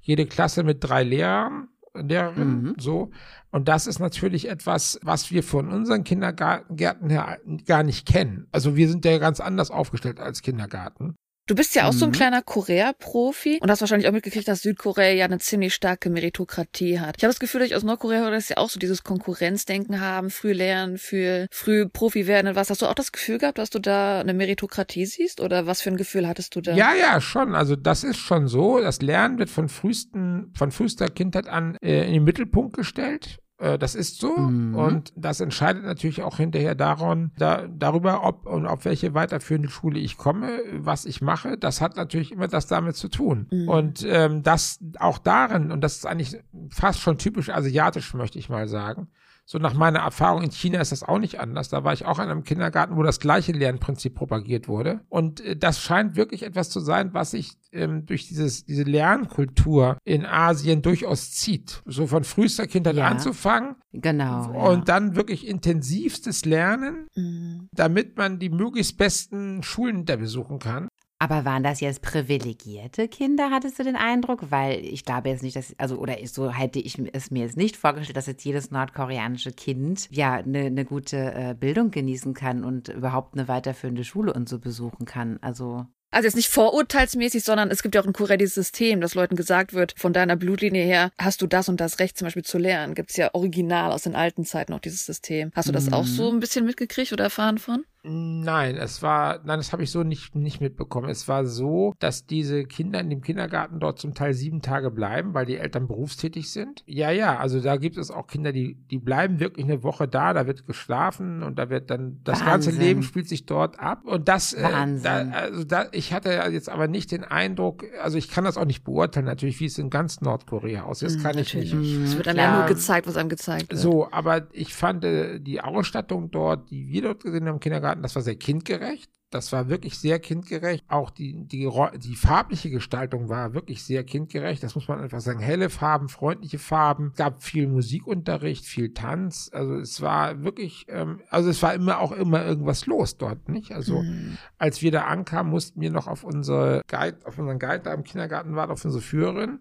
Jede 0.00 0.26
Klasse 0.26 0.62
mit 0.62 0.84
drei 0.84 1.02
Lehrern, 1.02 1.68
Lehrerinnen. 1.94 2.62
Mhm. 2.62 2.74
So. 2.78 3.10
Und 3.50 3.68
das 3.68 3.86
ist 3.86 3.98
natürlich 3.98 4.48
etwas, 4.48 4.98
was 5.02 5.30
wir 5.30 5.42
von 5.42 5.70
unseren 5.70 6.04
Kindergärten 6.04 7.08
her 7.08 7.38
gar 7.66 7.82
nicht 7.82 8.06
kennen. 8.06 8.46
Also 8.52 8.76
wir 8.76 8.88
sind 8.88 9.04
ja 9.04 9.16
ganz 9.18 9.40
anders 9.40 9.70
aufgestellt 9.70 10.20
als 10.20 10.42
Kindergarten. 10.42 11.14
Du 11.46 11.54
bist 11.54 11.74
ja 11.74 11.86
auch 11.86 11.92
so 11.92 12.06
ein 12.06 12.10
Mhm. 12.10 12.14
kleiner 12.14 12.42
Korea-Profi 12.42 13.58
und 13.60 13.70
hast 13.70 13.80
wahrscheinlich 13.82 14.08
auch 14.08 14.12
mitgekriegt, 14.12 14.48
dass 14.48 14.62
Südkorea 14.62 15.10
ja 15.12 15.26
eine 15.26 15.38
ziemlich 15.38 15.74
starke 15.74 16.08
Meritokratie 16.08 17.00
hat. 17.00 17.16
Ich 17.18 17.24
habe 17.24 17.32
das 17.32 17.38
Gefühl, 17.38 17.60
dass 17.60 17.68
ich 17.68 17.76
aus 17.76 17.82
Nordkorea 17.82 18.20
höre, 18.20 18.30
dass 18.30 18.48
sie 18.48 18.56
auch 18.56 18.70
so 18.70 18.78
dieses 18.78 19.04
Konkurrenzdenken 19.04 20.00
haben, 20.00 20.30
früh 20.30 20.52
lernen, 20.52 20.96
für 20.96 21.46
früh 21.50 21.86
Profi 21.86 22.26
werden 22.26 22.48
und 22.48 22.56
was. 22.56 22.70
Hast 22.70 22.80
du 22.80 22.86
auch 22.86 22.94
das 22.94 23.12
Gefühl 23.12 23.36
gehabt, 23.38 23.58
dass 23.58 23.68
du 23.68 23.78
da 23.78 24.20
eine 24.20 24.32
Meritokratie 24.32 25.04
siehst 25.04 25.40
oder 25.40 25.66
was 25.66 25.82
für 25.82 25.90
ein 25.90 25.96
Gefühl 25.98 26.26
hattest 26.26 26.56
du 26.56 26.62
da? 26.62 26.74
Ja, 26.74 26.94
ja, 26.94 27.20
schon. 27.20 27.54
Also 27.54 27.76
das 27.76 28.04
ist 28.04 28.16
schon 28.18 28.48
so. 28.48 28.80
Das 28.80 29.02
Lernen 29.02 29.38
wird 29.38 29.50
von 29.50 29.68
frühesten, 29.68 30.50
von 30.56 30.70
frühester 30.70 31.08
Kindheit 31.08 31.46
an 31.46 31.76
äh, 31.82 32.06
in 32.06 32.14
den 32.14 32.24
Mittelpunkt 32.24 32.74
gestellt. 32.74 33.38
Äh, 33.64 33.78
Das 33.78 33.94
ist 33.94 34.20
so 34.20 34.36
Mhm. 34.36 34.74
und 34.74 35.12
das 35.16 35.40
entscheidet 35.40 35.84
natürlich 35.84 36.22
auch 36.22 36.36
hinterher 36.36 36.74
daran, 36.74 37.30
da, 37.38 37.66
darüber, 37.68 38.22
ob 38.24 38.46
und 38.46 38.66
auf 38.66 38.84
welche 38.84 39.14
weiterführende 39.14 39.68
Schule 39.70 39.98
ich 39.98 40.18
komme, 40.18 40.48
was 40.72 41.04
ich 41.06 41.22
mache. 41.22 41.56
Das 41.56 41.80
hat 41.80 41.96
natürlich 41.96 42.32
immer 42.32 42.48
das 42.48 42.66
damit 42.66 42.96
zu 42.96 43.08
tun. 43.08 43.46
Mhm. 43.50 43.68
Und 43.68 44.06
ähm, 44.08 44.42
das 44.42 44.78
auch 44.98 45.18
darin, 45.18 45.72
und 45.72 45.80
das 45.80 45.96
ist 45.96 46.06
eigentlich 46.06 46.36
fast 46.68 47.00
schon 47.00 47.16
typisch 47.18 47.48
asiatisch, 47.48 48.12
möchte 48.14 48.38
ich 48.38 48.48
mal 48.48 48.68
sagen. 48.68 49.08
So 49.46 49.58
nach 49.58 49.74
meiner 49.74 49.98
Erfahrung 49.98 50.42
in 50.42 50.50
China 50.50 50.80
ist 50.80 50.90
das 50.92 51.02
auch 51.02 51.18
nicht 51.18 51.38
anders. 51.38 51.68
Da 51.68 51.84
war 51.84 51.92
ich 51.92 52.06
auch 52.06 52.18
in 52.18 52.30
einem 52.30 52.44
Kindergarten, 52.44 52.96
wo 52.96 53.02
das 53.02 53.20
gleiche 53.20 53.52
Lernprinzip 53.52 54.14
propagiert 54.14 54.68
wurde. 54.68 55.00
Und 55.10 55.40
äh, 55.42 55.54
das 55.56 55.80
scheint 55.80 56.16
wirklich 56.16 56.42
etwas 56.44 56.70
zu 56.70 56.80
sein, 56.80 57.12
was 57.12 57.32
sich 57.32 57.52
ähm, 57.72 58.06
durch 58.06 58.26
dieses, 58.26 58.64
diese 58.64 58.84
Lernkultur 58.84 59.98
in 60.04 60.24
Asien 60.24 60.82
durchaus 60.82 61.32
zieht. 61.32 61.82
So 61.86 62.06
von 62.06 62.24
frühester 62.24 62.66
Kindheit 62.66 62.96
Ja. 62.96 63.08
anzufangen 63.08 63.76
Genau. 63.92 64.70
und 64.72 64.88
dann 64.88 65.14
wirklich 65.16 65.46
intensivstes 65.46 66.44
Lernen, 66.44 67.06
Mhm. 67.14 67.68
damit 67.72 68.16
man 68.16 68.38
die 68.38 68.50
möglichst 68.50 68.96
besten 68.96 69.62
Schulen 69.62 70.04
da 70.04 70.16
besuchen 70.16 70.58
kann. 70.58 70.88
Aber 71.24 71.46
waren 71.46 71.62
das 71.62 71.80
jetzt 71.80 72.02
privilegierte 72.02 73.08
Kinder, 73.08 73.48
hattest 73.50 73.78
du 73.78 73.82
den 73.82 73.96
Eindruck? 73.96 74.50
Weil 74.50 74.84
ich 74.84 75.06
glaube 75.06 75.30
jetzt 75.30 75.42
nicht, 75.42 75.56
dass, 75.56 75.74
also, 75.78 75.96
oder 75.96 76.18
so 76.26 76.50
hätte 76.50 76.78
ich 76.78 76.98
es 77.14 77.30
mir 77.30 77.44
jetzt 77.44 77.56
nicht 77.56 77.78
vorgestellt, 77.78 78.18
dass 78.18 78.26
jetzt 78.26 78.44
jedes 78.44 78.70
nordkoreanische 78.70 79.50
Kind 79.50 80.06
ja 80.10 80.34
eine 80.34 80.70
ne 80.70 80.84
gute 80.84 81.16
äh, 81.16 81.54
Bildung 81.58 81.90
genießen 81.90 82.34
kann 82.34 82.62
und 82.62 82.88
überhaupt 82.88 83.38
eine 83.38 83.48
weiterführende 83.48 84.04
Schule 84.04 84.34
und 84.34 84.50
so 84.50 84.58
besuchen 84.58 85.06
kann. 85.06 85.38
Also. 85.40 85.86
Also 86.10 86.26
jetzt 86.26 86.36
nicht 86.36 86.50
vorurteilsmäßig, 86.50 87.42
sondern 87.42 87.70
es 87.70 87.82
gibt 87.82 87.94
ja 87.94 88.02
auch 88.02 88.06
in 88.06 88.12
Korea 88.12 88.36
dieses 88.36 88.54
System, 88.54 89.00
dass 89.00 89.14
Leuten 89.14 89.34
gesagt 89.34 89.72
wird, 89.72 89.94
von 89.96 90.12
deiner 90.12 90.36
Blutlinie 90.36 90.84
her 90.84 91.10
hast 91.18 91.40
du 91.40 91.46
das 91.46 91.70
und 91.70 91.80
das 91.80 92.00
Recht 92.00 92.18
zum 92.18 92.26
Beispiel 92.26 92.44
zu 92.44 92.58
lernen. 92.58 92.94
Gibt's 92.94 93.16
ja 93.16 93.30
original 93.32 93.92
aus 93.92 94.02
den 94.02 94.14
alten 94.14 94.44
Zeiten 94.44 94.72
noch 94.72 94.80
dieses 94.80 95.06
System. 95.06 95.52
Hast 95.54 95.68
du 95.68 95.72
das 95.72 95.90
auch 95.90 96.02
Mhm. 96.04 96.08
so 96.08 96.30
ein 96.30 96.40
bisschen 96.40 96.66
mitgekriegt 96.66 97.14
oder 97.14 97.24
erfahren 97.24 97.56
von? 97.56 97.84
Nein, 98.06 98.76
es 98.76 99.02
war, 99.02 99.40
nein, 99.44 99.58
das 99.58 99.72
habe 99.72 99.82
ich 99.82 99.90
so 99.90 100.02
nicht, 100.02 100.34
nicht 100.34 100.60
mitbekommen. 100.60 101.08
Es 101.08 101.26
war 101.26 101.46
so, 101.46 101.94
dass 101.98 102.26
diese 102.26 102.64
Kinder 102.64 103.00
in 103.00 103.08
dem 103.08 103.22
Kindergarten 103.22 103.80
dort 103.80 103.98
zum 103.98 104.14
Teil 104.14 104.34
sieben 104.34 104.60
Tage 104.60 104.90
bleiben, 104.90 105.32
weil 105.32 105.46
die 105.46 105.56
Eltern 105.56 105.86
berufstätig 105.88 106.50
sind. 106.50 106.82
Ja, 106.86 107.10
ja, 107.10 107.38
also 107.38 107.60
da 107.60 107.76
gibt 107.76 107.96
es 107.96 108.10
auch 108.10 108.26
Kinder, 108.26 108.52
die, 108.52 108.74
die 108.90 108.98
bleiben 108.98 109.40
wirklich 109.40 109.64
eine 109.64 109.82
Woche 109.82 110.06
da, 110.06 110.34
da 110.34 110.46
wird 110.46 110.66
geschlafen 110.66 111.42
und 111.42 111.58
da 111.58 111.70
wird 111.70 111.90
dann, 111.90 112.20
das 112.24 112.44
ganze 112.44 112.68
Wahnsinn. 112.68 112.82
Leben 112.82 113.02
spielt 113.02 113.28
sich 113.28 113.46
dort 113.46 113.80
ab. 113.80 114.02
Und 114.04 114.28
das, 114.28 114.52
äh, 114.52 114.62
Wahnsinn. 114.62 115.02
da, 115.02 115.30
also 115.30 115.64
da, 115.64 115.86
ich 115.92 116.12
hatte 116.12 116.30
jetzt 116.52 116.68
aber 116.68 116.88
nicht 116.88 117.10
den 117.10 117.24
Eindruck, 117.24 117.84
also 118.02 118.18
ich 118.18 118.28
kann 118.30 118.44
das 118.44 118.58
auch 118.58 118.66
nicht 118.66 118.84
beurteilen, 118.84 119.26
natürlich, 119.26 119.60
wie 119.60 119.66
es 119.66 119.78
in 119.78 119.88
ganz 119.88 120.20
Nordkorea 120.20 120.82
aussieht. 120.82 121.08
Das 121.08 121.16
Mhm, 121.16 121.22
kann 121.22 121.38
ich 121.38 121.54
nicht. 121.54 121.72
Es 121.72 122.16
wird 122.16 122.28
einem 122.28 122.38
ja 122.38 122.58
nur 122.58 122.66
gezeigt, 122.66 123.06
was 123.06 123.16
einem 123.16 123.30
gezeigt 123.30 123.70
wird. 123.70 123.80
So, 123.80 124.08
aber 124.10 124.46
ich 124.52 124.74
fand 124.74 125.04
äh, 125.04 125.40
die 125.40 125.60
Ausstattung 125.62 126.30
dort, 126.30 126.70
die 126.70 126.88
wir 126.88 127.00
dort 127.02 127.22
gesehen 127.22 127.46
haben 127.46 127.54
im 127.54 127.60
Kindergarten, 127.60 127.93
das 128.02 128.14
war 128.14 128.22
sehr 128.22 128.36
kindgerecht. 128.36 129.10
Das 129.34 129.50
war 129.50 129.68
wirklich 129.68 129.98
sehr 129.98 130.20
kindgerecht. 130.20 130.84
Auch 130.86 131.10
die, 131.10 131.44
die, 131.48 131.68
die 131.96 132.14
farbliche 132.14 132.70
Gestaltung 132.70 133.28
war 133.28 133.52
wirklich 133.52 133.82
sehr 133.82 134.04
kindgerecht. 134.04 134.62
Das 134.62 134.76
muss 134.76 134.86
man 134.86 135.00
einfach 135.00 135.20
sagen. 135.20 135.40
Helle 135.40 135.70
Farben, 135.70 136.08
freundliche 136.08 136.60
Farben. 136.60 137.08
Es 137.08 137.16
gab 137.16 137.42
viel 137.42 137.66
Musikunterricht, 137.66 138.64
viel 138.64 138.94
Tanz. 138.94 139.50
Also 139.52 139.74
es 139.74 140.00
war 140.00 140.44
wirklich, 140.44 140.86
ähm, 140.88 141.20
also 141.30 141.50
es 141.50 141.60
war 141.64 141.74
immer 141.74 141.98
auch 141.98 142.12
immer 142.12 142.46
irgendwas 142.46 142.86
los 142.86 143.18
dort, 143.18 143.48
nicht? 143.48 143.72
Also 143.72 144.02
mhm. 144.02 144.38
als 144.56 144.82
wir 144.82 144.92
da 144.92 145.06
ankamen, 145.06 145.50
mussten 145.50 145.80
wir 145.80 145.90
noch 145.90 146.06
auf 146.06 146.22
unsere 146.22 146.82
Guide, 146.86 147.18
auf 147.24 147.36
unseren 147.36 147.58
Guide 147.58 147.80
da 147.80 147.92
im 147.92 148.04
Kindergarten 148.04 148.54
warten, 148.54 148.70
auf 148.70 148.84
unsere 148.84 149.02
Führerin. 149.02 149.58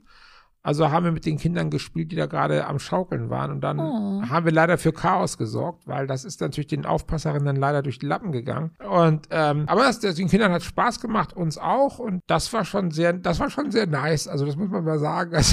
Also 0.66 0.92
haben 0.92 1.04
wir 1.04 1.12
mit 1.12 1.26
den 1.26 1.38
Kindern 1.38 1.70
gespielt, 1.70 2.14
die 2.14 2.16
da 2.16 2.26
gerade 2.26 2.66
am 2.66 2.80
Schaukeln 2.80 3.30
waren. 3.30 3.52
Und 3.52 3.62
dann 3.62 3.80
oh. 3.80 4.24
haben 4.30 4.46
wir 4.46 4.54
leider 4.54 4.78
für 4.78 4.94
Chaos 4.94 5.38
gesorgt, 5.38 5.86
weil 5.86 6.08
das 6.08 6.24
ist 6.24 6.40
natürlich 6.40 6.68
den 6.68 6.86
Aufpasserinnen 6.86 7.46
dann 7.46 7.58
leider 7.58 7.82
durch 7.82 8.00
die 8.00 8.06
Lappen 8.06 8.32
gegangen. 8.32 8.72
Und 8.90 9.28
ähm, 9.30 9.66
aber 9.68 9.82
das, 9.82 10.00
den 10.00 10.30
Kindern 10.30 10.54
hat 10.54 10.64
Spaß 10.64 11.02
gemacht, 11.02 11.34
uns 11.34 11.58
auch. 11.58 12.00
Und 12.00 12.22
das 12.28 12.54
war 12.54 12.64
schon 12.64 12.92
sehr, 12.92 13.12
das 13.12 13.42
war 13.42 13.50
schon 13.50 13.72
sehr 13.72 13.88
nice. 13.88 14.30
Also 14.30 14.46
das 14.46 14.56
muss 14.56 14.70
man 14.70 14.86
mal 14.86 15.00
sagen. 15.00 15.34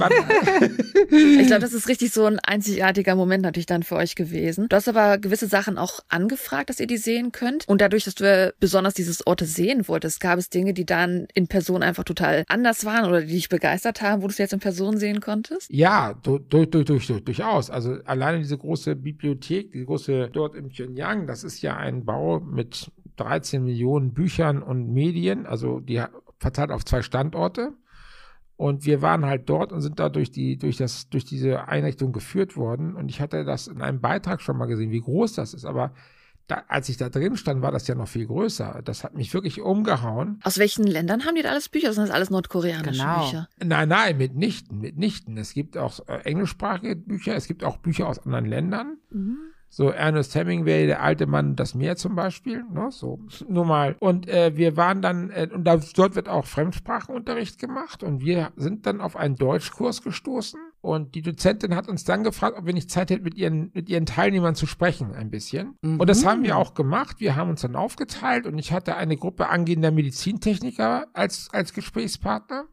Also, 0.00 0.16
ich 1.10 1.46
glaube, 1.46 1.60
das 1.60 1.72
ist 1.72 1.86
richtig 1.86 2.12
so 2.12 2.24
ein 2.26 2.40
einzigartiger 2.40 3.14
Moment 3.14 3.44
natürlich 3.44 3.66
dann 3.66 3.84
für 3.84 3.94
euch 3.94 4.16
gewesen. 4.16 4.66
Du 4.68 4.74
hast 4.74 4.88
aber 4.88 5.18
gewisse 5.18 5.46
Sachen 5.46 5.78
auch 5.78 6.00
angefragt, 6.08 6.70
dass 6.70 6.80
ihr 6.80 6.88
die 6.88 6.96
sehen 6.96 7.30
könnt. 7.30 7.68
Und 7.68 7.80
dadurch, 7.80 8.04
dass 8.04 8.16
du 8.16 8.52
besonders 8.58 8.94
dieses 8.94 9.24
Orte 9.24 9.44
sehen 9.46 9.86
wolltest, 9.86 10.18
gab 10.20 10.40
es 10.40 10.50
Dinge, 10.50 10.74
die 10.74 10.84
dann 10.84 11.28
in 11.34 11.46
Person 11.46 11.84
einfach 11.84 12.02
total 12.02 12.44
anders 12.48 12.84
waren 12.84 13.04
oder 13.04 13.20
die 13.20 13.28
dich 13.28 13.48
begeistert 13.48 13.63
haben, 13.64 14.22
wo 14.22 14.26
du 14.26 14.32
es 14.32 14.38
jetzt 14.38 14.52
in 14.52 14.60
Person 14.60 14.98
sehen 14.98 15.20
konntest? 15.20 15.70
Ja, 15.70 16.14
durch, 16.22 16.70
durch, 16.70 16.86
durch, 16.86 17.06
durchaus. 17.06 17.70
Also 17.70 17.98
alleine 18.04 18.38
diese 18.38 18.58
große 18.58 18.96
Bibliothek, 18.96 19.72
die 19.72 19.84
große 19.84 20.30
dort 20.32 20.54
im 20.54 20.68
Pyongyang, 20.68 21.26
das 21.26 21.44
ist 21.44 21.62
ja 21.62 21.76
ein 21.76 22.04
Bau 22.04 22.40
mit 22.40 22.90
13 23.16 23.62
Millionen 23.64 24.12
Büchern 24.12 24.62
und 24.62 24.92
Medien, 24.92 25.46
also 25.46 25.80
die 25.80 26.02
verteilt 26.38 26.70
auf 26.70 26.84
zwei 26.84 27.02
Standorte. 27.02 27.72
Und 28.56 28.86
wir 28.86 29.02
waren 29.02 29.26
halt 29.26 29.48
dort 29.48 29.72
und 29.72 29.80
sind 29.80 29.98
da 29.98 30.08
durch 30.08 30.30
die, 30.30 30.56
durch 30.56 30.76
das, 30.76 31.08
durch 31.08 31.24
diese 31.24 31.66
Einrichtung 31.66 32.12
geführt 32.12 32.56
worden. 32.56 32.94
Und 32.94 33.08
ich 33.08 33.20
hatte 33.20 33.44
das 33.44 33.66
in 33.66 33.82
einem 33.82 34.00
Beitrag 34.00 34.40
schon 34.40 34.56
mal 34.56 34.66
gesehen, 34.66 34.92
wie 34.92 35.00
groß 35.00 35.34
das 35.34 35.54
ist. 35.54 35.64
Aber 35.64 35.92
da, 36.46 36.64
als 36.68 36.88
ich 36.88 36.96
da 36.98 37.08
drin 37.08 37.36
stand, 37.36 37.62
war 37.62 37.72
das 37.72 37.88
ja 37.88 37.94
noch 37.94 38.08
viel 38.08 38.26
größer. 38.26 38.82
Das 38.84 39.02
hat 39.02 39.14
mich 39.14 39.32
wirklich 39.32 39.60
umgehauen. 39.60 40.40
Aus 40.42 40.58
welchen 40.58 40.84
Ländern 40.84 41.24
haben 41.24 41.36
die 41.36 41.42
da 41.42 41.50
alles 41.50 41.68
Bücher? 41.68 41.92
Sind 41.92 42.02
das 42.02 42.14
alles 42.14 42.30
nordkoreanische 42.30 43.00
genau. 43.00 43.24
Bücher? 43.24 43.48
Nein, 43.64 43.88
nein, 43.88 44.18
mitnichten, 44.18 44.78
mitnichten. 44.78 45.38
Es 45.38 45.54
gibt 45.54 45.78
auch 45.78 46.06
äh, 46.06 46.20
englischsprachige 46.24 46.96
Bücher, 46.96 47.34
es 47.34 47.46
gibt 47.46 47.64
auch 47.64 47.78
Bücher 47.78 48.08
aus 48.08 48.18
anderen 48.18 48.44
Ländern. 48.44 48.98
Mhm. 49.10 49.38
So 49.76 49.88
Ernest 49.88 50.36
Hemingway, 50.36 50.86
der 50.86 51.02
alte 51.02 51.26
Mann, 51.26 51.56
das 51.56 51.74
Meer 51.74 51.96
zum 51.96 52.14
Beispiel, 52.14 52.62
ne, 52.72 52.92
so 52.92 53.18
nur 53.48 53.64
mal. 53.64 53.96
Und 53.98 54.28
äh, 54.28 54.56
wir 54.56 54.76
waren 54.76 55.02
dann, 55.02 55.30
äh, 55.30 55.48
und 55.52 55.64
da, 55.64 55.80
dort 55.96 56.14
wird 56.14 56.28
auch 56.28 56.46
Fremdsprachenunterricht 56.46 57.58
gemacht 57.58 58.04
und 58.04 58.24
wir 58.24 58.52
sind 58.54 58.86
dann 58.86 59.00
auf 59.00 59.16
einen 59.16 59.34
Deutschkurs 59.34 60.02
gestoßen 60.02 60.60
und 60.80 61.16
die 61.16 61.22
Dozentin 61.22 61.74
hat 61.74 61.88
uns 61.88 62.04
dann 62.04 62.22
gefragt, 62.22 62.56
ob 62.56 62.66
wir 62.66 62.72
nicht 62.72 62.88
Zeit 62.88 63.10
hätten, 63.10 63.24
mit 63.24 63.34
ihren, 63.34 63.72
mit 63.74 63.88
ihren 63.88 64.06
Teilnehmern 64.06 64.54
zu 64.54 64.66
sprechen, 64.66 65.12
ein 65.12 65.32
bisschen. 65.32 65.76
Mhm. 65.82 65.98
Und 65.98 66.08
das 66.08 66.24
haben 66.24 66.44
wir 66.44 66.56
auch 66.56 66.74
gemacht. 66.74 67.16
Wir 67.18 67.34
haben 67.34 67.50
uns 67.50 67.62
dann 67.62 67.74
aufgeteilt 67.74 68.46
und 68.46 68.56
ich 68.60 68.72
hatte 68.72 68.94
eine 68.94 69.16
Gruppe 69.16 69.48
angehender 69.48 69.90
Medizintechniker 69.90 71.06
als, 71.14 71.48
als 71.52 71.72
Gesprächspartner. 71.72 72.66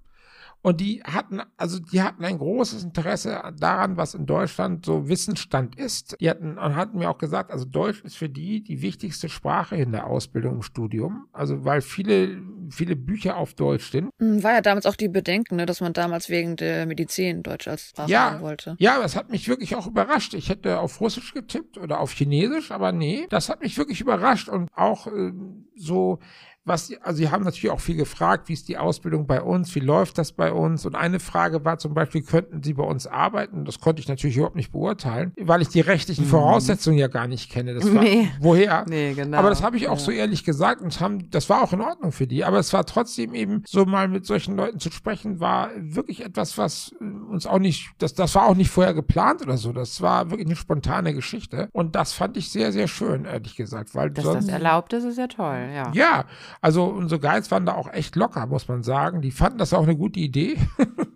Und 0.62 0.80
die 0.80 1.02
hatten, 1.04 1.42
also 1.58 1.80
die 1.80 2.02
hatten 2.02 2.24
ein 2.24 2.38
großes 2.38 2.84
Interesse 2.84 3.42
daran, 3.58 3.98
was 3.98 4.14
in 4.14 4.26
Deutschland 4.26 4.86
so 4.86 5.08
Wissensstand 5.08 5.76
ist. 5.78 6.16
Die 6.20 6.30
hatten 6.30 6.58
und 6.58 6.76
hatten 6.76 7.00
mir 7.00 7.10
auch 7.10 7.18
gesagt, 7.18 7.52
also 7.52 7.66
Deutsch 7.66 8.02
ist 8.02 8.16
für 8.16 8.30
die 8.30 8.64
die 8.64 8.82
wichtigste 8.82 9.28
Sprache 9.28 9.76
in 9.76 9.92
der 9.92 10.08
Ausbildung 10.08 10.56
im 10.56 10.62
Studium. 10.62 11.26
Also 11.34 11.66
weil 11.66 11.82
viele, 11.82 12.42
viele 12.70 12.96
Bücher 12.96 13.38
auf 13.38 13.56
Deutsch 13.56 13.92
sind. 13.92 14.12
Hm, 14.20 14.44
war 14.44 14.54
ja 14.54 14.62
damals 14.62 14.86
auch 14.86 14.96
die 14.96 15.10
Bedenken, 15.10 15.56
ne, 15.56 15.66
dass 15.66 15.82
man 15.82 15.94
damals 15.94 16.30
wegen 16.30 16.56
der 16.56 16.86
Medizin 16.86 17.42
Deutsch 17.42 17.68
als 17.68 17.90
Sprache 17.90 18.12
ja, 18.12 18.40
wollte. 18.42 18.76
Ja, 18.78 19.00
das 19.02 19.16
hat 19.16 19.32
mich 19.32 19.48
wirklich 19.48 19.76
auch 19.76 19.88
überrascht. 19.88 20.34
Ich 20.36 20.50
hätte 20.50 20.80
auf 20.80 21.02
Russisch 21.02 21.34
getippt 21.34 21.78
oder 21.78 22.00
auf 22.00 22.12
Chinesisch, 22.12 22.72
aber 22.72 22.92
nee, 22.92 23.26
das 23.30 23.50
hat 23.50 23.62
mich 23.62 23.78
wirklich 23.78 24.02
überrascht 24.02 24.48
und 24.48 24.70
auch 24.76 25.08
äh, 25.08 25.32
so 25.76 26.20
was, 26.64 26.94
also 27.02 27.18
sie 27.18 27.30
haben 27.30 27.44
natürlich 27.44 27.72
auch 27.72 27.80
viel 27.80 27.96
gefragt, 27.96 28.48
wie 28.48 28.54
ist 28.54 28.68
die 28.68 28.78
Ausbildung 28.78 29.26
bei 29.26 29.42
uns, 29.42 29.74
wie 29.74 29.80
läuft 29.80 30.20
das 30.20 30.32
bei 30.32 30.52
uns? 30.52 30.86
Und 30.86 30.96
eine 30.96 31.20
Frage 31.20 31.66
war 31.66 31.80
zum 31.80 31.96
Beispiel, 31.96 32.22
könnten 32.22 32.62
Sie 32.62 32.74
bei 32.74 32.84
uns 32.84 33.08
arbeiten? 33.08 33.66
Das 33.66 33.80
konnte 33.80 34.00
ich 34.00 34.08
natürlich 34.08 34.38
überhaupt 34.38 34.56
nicht 34.56 34.72
beurteilen, 34.72 35.34
weil 35.40 35.64
ich 35.64 35.70
die 35.70 35.82
rechtlichen 35.82 36.26
mhm. 36.26 36.30
Voraussetzungen 36.30 37.00
ja 37.00 37.08
gar 37.08 37.28
nicht 37.28 37.52
kenne. 37.52 37.74
Das 37.74 37.92
war, 37.92 38.04
nee. 38.04 38.30
woher? 38.40 38.86
Nee, 38.88 39.14
genau. 39.14 39.38
Aber 39.38 39.50
das 39.50 39.64
habe 39.64 39.78
ich 39.78 39.88
auch 39.88 39.98
ja. 39.98 40.04
so 40.04 40.12
ehrlich 40.12 40.44
gesagt 40.44 40.82
und 40.82 41.00
haben, 41.00 41.32
das 41.32 41.50
war 41.50 41.64
auch 41.64 41.74
in 41.74 41.82
Ordnung 41.82 42.12
für 42.12 42.28
die. 42.28 42.44
Aber 42.44 42.60
es 42.60 42.72
war 42.74 42.86
trotzdem 42.86 43.34
eben 43.34 43.64
so 43.66 43.86
mal 43.86 44.08
mit 44.08 44.28
solchen 44.28 44.56
Leuten 44.56 44.80
zu 44.80 44.92
sprechen, 44.92 45.40
war 45.40 45.72
wirklich 45.78 46.24
etwas, 46.24 46.60
was 46.60 46.94
uns 47.00 47.48
auch 47.48 47.60
nicht, 47.60 47.90
das, 47.98 48.14
das 48.14 48.36
war 48.36 48.46
auch 48.46 48.56
nicht 48.56 48.70
vorher 48.70 48.94
geplant 48.94 49.42
oder 49.42 49.58
so. 49.58 49.74
Das 49.74 50.02
war 50.02 50.30
wirklich 50.30 50.48
eine 50.48 50.56
spontane 50.56 51.16
Geschichte. 51.16 51.70
Und 51.72 51.96
das 51.96 52.14
fand 52.14 52.38
ich 52.38 52.52
sehr, 52.52 52.72
sehr 52.72 52.88
schön, 52.88 53.26
ehrlich 53.26 53.56
gesagt. 53.56 53.96
Weil 53.96 54.12
Dass 54.12 54.26
sonst, 54.26 54.48
das 54.48 54.54
erlaubt 54.54 54.94
ist, 54.94 55.06
ist 55.06 55.18
ja 55.18 55.28
toll, 55.28 55.70
ja. 55.74 55.92
Ja, 55.94 56.26
also 56.60 56.86
unsere 56.86 57.20
Guides 57.22 57.52
waren 57.52 57.66
da 57.66 57.76
auch 57.76 57.92
echt 57.92 58.16
locker, 58.16 58.46
muss 58.48 58.68
man 58.68 58.84
sagen. 58.84 59.22
Die 59.22 59.32
fanden 59.32 59.58
das 59.58 59.74
auch 59.74 59.84
eine 59.84 59.96
gute 59.96 60.20
Idee. 60.20 60.58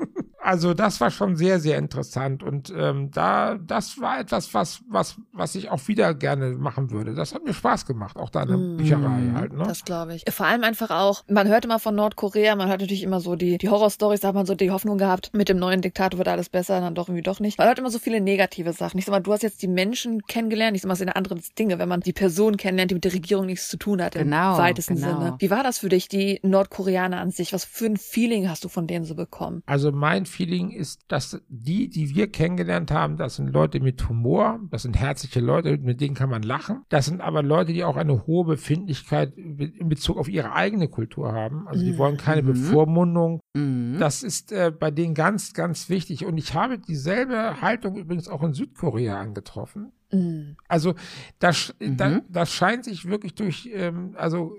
Also 0.46 0.76
das 0.76 1.02
war 1.02 1.10
schon 1.10 1.36
sehr, 1.36 1.60
sehr 1.60 1.80
interessant 1.80 2.43
und 2.43 2.72
ähm, 2.78 3.10
da, 3.10 3.56
das 3.56 4.00
war 4.00 4.20
etwas, 4.20 4.54
was, 4.54 4.82
was, 4.88 5.16
was 5.34 5.56
ich 5.56 5.72
auch 5.72 5.88
wieder 5.88 6.14
gerne 6.14 6.52
machen 6.52 6.91
würde. 6.91 7.16
Das 7.16 7.34
hat 7.34 7.43
mir 7.43 7.54
Spaß 7.54 7.88
gemacht, 7.88 8.16
auch 8.16 8.30
da 8.30 8.43
in 8.43 8.48
der 8.50 8.58
mm, 8.58 8.78
Bücherei 8.78 9.32
halt. 9.34 9.54
Ne? 9.54 9.64
Das 9.68 9.84
glaube 9.84 10.14
ich. 10.14 10.24
Vor 10.30 10.46
allem 10.46 10.64
einfach 10.64 10.91
auch, 10.91 11.24
man 11.28 11.48
hört 11.48 11.66
immer 11.66 11.80
von 11.80 11.96
Nordkorea, 11.96 12.56
man 12.56 12.68
hört 12.68 12.82
natürlich 12.82 13.02
immer 13.02 13.22
so 13.22 13.36
die, 13.36 13.58
die 13.58 13.70
Horrorstories, 13.70 14.20
da 14.20 14.28
hat 14.28 14.36
man 14.36 14.46
so 14.46 14.54
die 14.54 14.70
Hoffnung 14.70 15.00
gehabt, 15.00 15.32
mit 15.34 15.50
dem 15.50 15.58
neuen 15.58 15.82
Diktator 15.82 16.20
wird 16.20 16.28
alles 16.28 16.50
besser, 16.50 16.80
dann 16.80 16.93
doch 16.93 17.08
irgendwie 17.08 17.24
doch 17.24 17.39
nicht. 17.39 17.58
Man 17.58 17.66
hört 17.66 17.80
immer 17.80 17.89
so 17.89 17.98
viele 17.98 18.22
negative 18.22 18.72
Sachen. 18.72 19.00
Ich 19.00 19.06
sag 19.06 19.14
mal, 19.14 19.22
du 19.22 19.34
hast 19.34 19.41
jetzt 19.41 19.64
die 19.64 19.68
Menschen 19.68 20.28
kennengelernt, 20.28 20.76
ich 20.76 20.84
sag 20.84 20.89
mal, 20.89 20.93
es 20.93 21.00
sind 21.00 21.10
andere 21.10 21.39
Dinge, 21.58 21.80
wenn 21.80 21.89
man 21.89 22.02
die 22.02 22.14
Person 22.14 22.56
kennenlernt, 22.56 22.91
die 22.91 22.96
mit 22.96 23.04
der 23.04 23.14
Regierung 23.14 23.48
nichts 23.48 23.68
zu 23.68 23.78
tun 23.78 24.00
hat, 24.00 24.14
genau, 24.14 24.52
im 24.52 24.58
weitesten 24.60 24.98
genau. 24.98 25.08
Sinne. 25.08 25.36
Wie 25.39 25.50
war 25.50 25.64
das 25.64 25.80
für 25.80 25.89
dich, 25.89 26.08
die 26.08 26.39
Nordkoreaner 26.43 27.20
an 27.20 27.32
sich? 27.32 27.52
Was 27.52 27.66
für 27.66 27.88
ein 27.88 27.98
Feeling 27.98 28.48
hast 28.48 28.64
du 28.64 28.70
von 28.70 28.86
denen 28.86 29.06
so 29.06 29.16
bekommen? 29.16 29.64
Also 29.66 29.91
mein 29.91 30.28
Feeling 30.36 30.71
ist, 30.71 31.03
dass 31.07 31.41
die, 31.47 31.89
die 31.89 32.13
wir 32.13 32.29
kennengelernt 32.29 32.91
haben, 32.91 33.15
das 33.15 33.38
sind 33.38 33.47
Leute 33.53 33.79
mit 33.79 34.09
Humor, 34.09 34.59
das 34.69 34.81
sind 34.81 34.97
herzliche 34.97 35.39
Leute, 35.39 35.77
mit 35.77 36.01
denen 36.01 36.13
kann 36.13 36.29
man 36.29 36.43
lachen. 36.43 36.83
Das 36.89 37.05
sind 37.05 37.21
aber 37.21 37.41
Leute, 37.41 37.71
die 37.71 37.83
auch 37.86 37.95
eine 37.95 38.27
hohe 38.27 38.45
Befindlichkeit 38.45 39.38
in 39.38 39.88
Bezug 39.88 40.17
auf 40.17 40.27
ihre 40.27 40.51
eigene 40.53 40.89
Kultur 40.89 41.31
haben. 41.31 41.67
Also 41.67 41.83
die 41.83 41.97
wollen 41.97 42.17
keine 42.17 42.41
mhm. 42.41 42.47
Bevormundung. 42.47 43.39
Mhm. 43.53 43.97
Das 43.99 44.23
ist 44.23 44.51
äh, 44.51 44.71
bei 44.77 44.91
denen 44.91 45.13
ganz, 45.13 45.53
ganz 45.53 45.89
wichtig. 45.89 46.25
Und 46.25 46.38
ich 46.38 46.53
habe 46.53 46.77
dieselbe 46.77 47.61
Haltung 47.61 47.95
übrigens 47.95 48.27
auch 48.27 48.43
in 48.43 48.53
Südkorea 48.53 49.19
angetroffen. 49.19 49.93
Mhm. 50.11 50.57
Also 50.67 50.95
das, 51.39 51.73
mhm. 51.79 51.97
da, 51.97 52.21
das 52.27 52.51
scheint 52.51 52.83
sich 52.83 53.05
wirklich 53.05 53.36
durch, 53.36 53.69
ähm, 53.73 54.15
also 54.17 54.57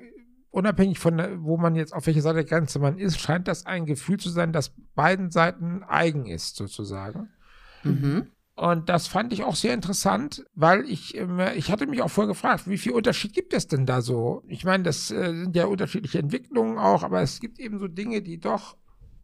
unabhängig 0.56 0.98
von, 0.98 1.20
wo 1.44 1.58
man 1.58 1.74
jetzt, 1.74 1.92
auf 1.92 2.06
welcher 2.06 2.22
Seite 2.22 2.36
der 2.36 2.44
Grenze 2.44 2.78
man 2.78 2.98
ist, 2.98 3.20
scheint 3.20 3.46
das 3.46 3.66
ein 3.66 3.84
Gefühl 3.84 4.16
zu 4.16 4.30
sein, 4.30 4.52
das 4.52 4.74
beiden 4.94 5.30
Seiten 5.30 5.82
eigen 5.82 6.24
ist, 6.24 6.56
sozusagen. 6.56 7.28
Mhm. 7.84 8.28
Und 8.54 8.88
das 8.88 9.06
fand 9.06 9.34
ich 9.34 9.44
auch 9.44 9.54
sehr 9.54 9.74
interessant, 9.74 10.46
weil 10.54 10.88
ich, 10.88 11.14
ich 11.54 11.70
hatte 11.70 11.86
mich 11.86 12.00
auch 12.00 12.08
vorher 12.08 12.32
gefragt, 12.32 12.66
wie 12.70 12.78
viel 12.78 12.92
Unterschied 12.92 13.34
gibt 13.34 13.52
es 13.52 13.66
denn 13.66 13.84
da 13.84 14.00
so? 14.00 14.44
Ich 14.48 14.64
meine, 14.64 14.84
das 14.84 15.10
äh, 15.10 15.34
sind 15.34 15.54
ja 15.54 15.66
unterschiedliche 15.66 16.20
Entwicklungen 16.20 16.78
auch, 16.78 17.02
aber 17.02 17.20
es 17.20 17.38
gibt 17.38 17.58
eben 17.58 17.78
so 17.78 17.86
Dinge, 17.86 18.22
die 18.22 18.40
doch 18.40 18.78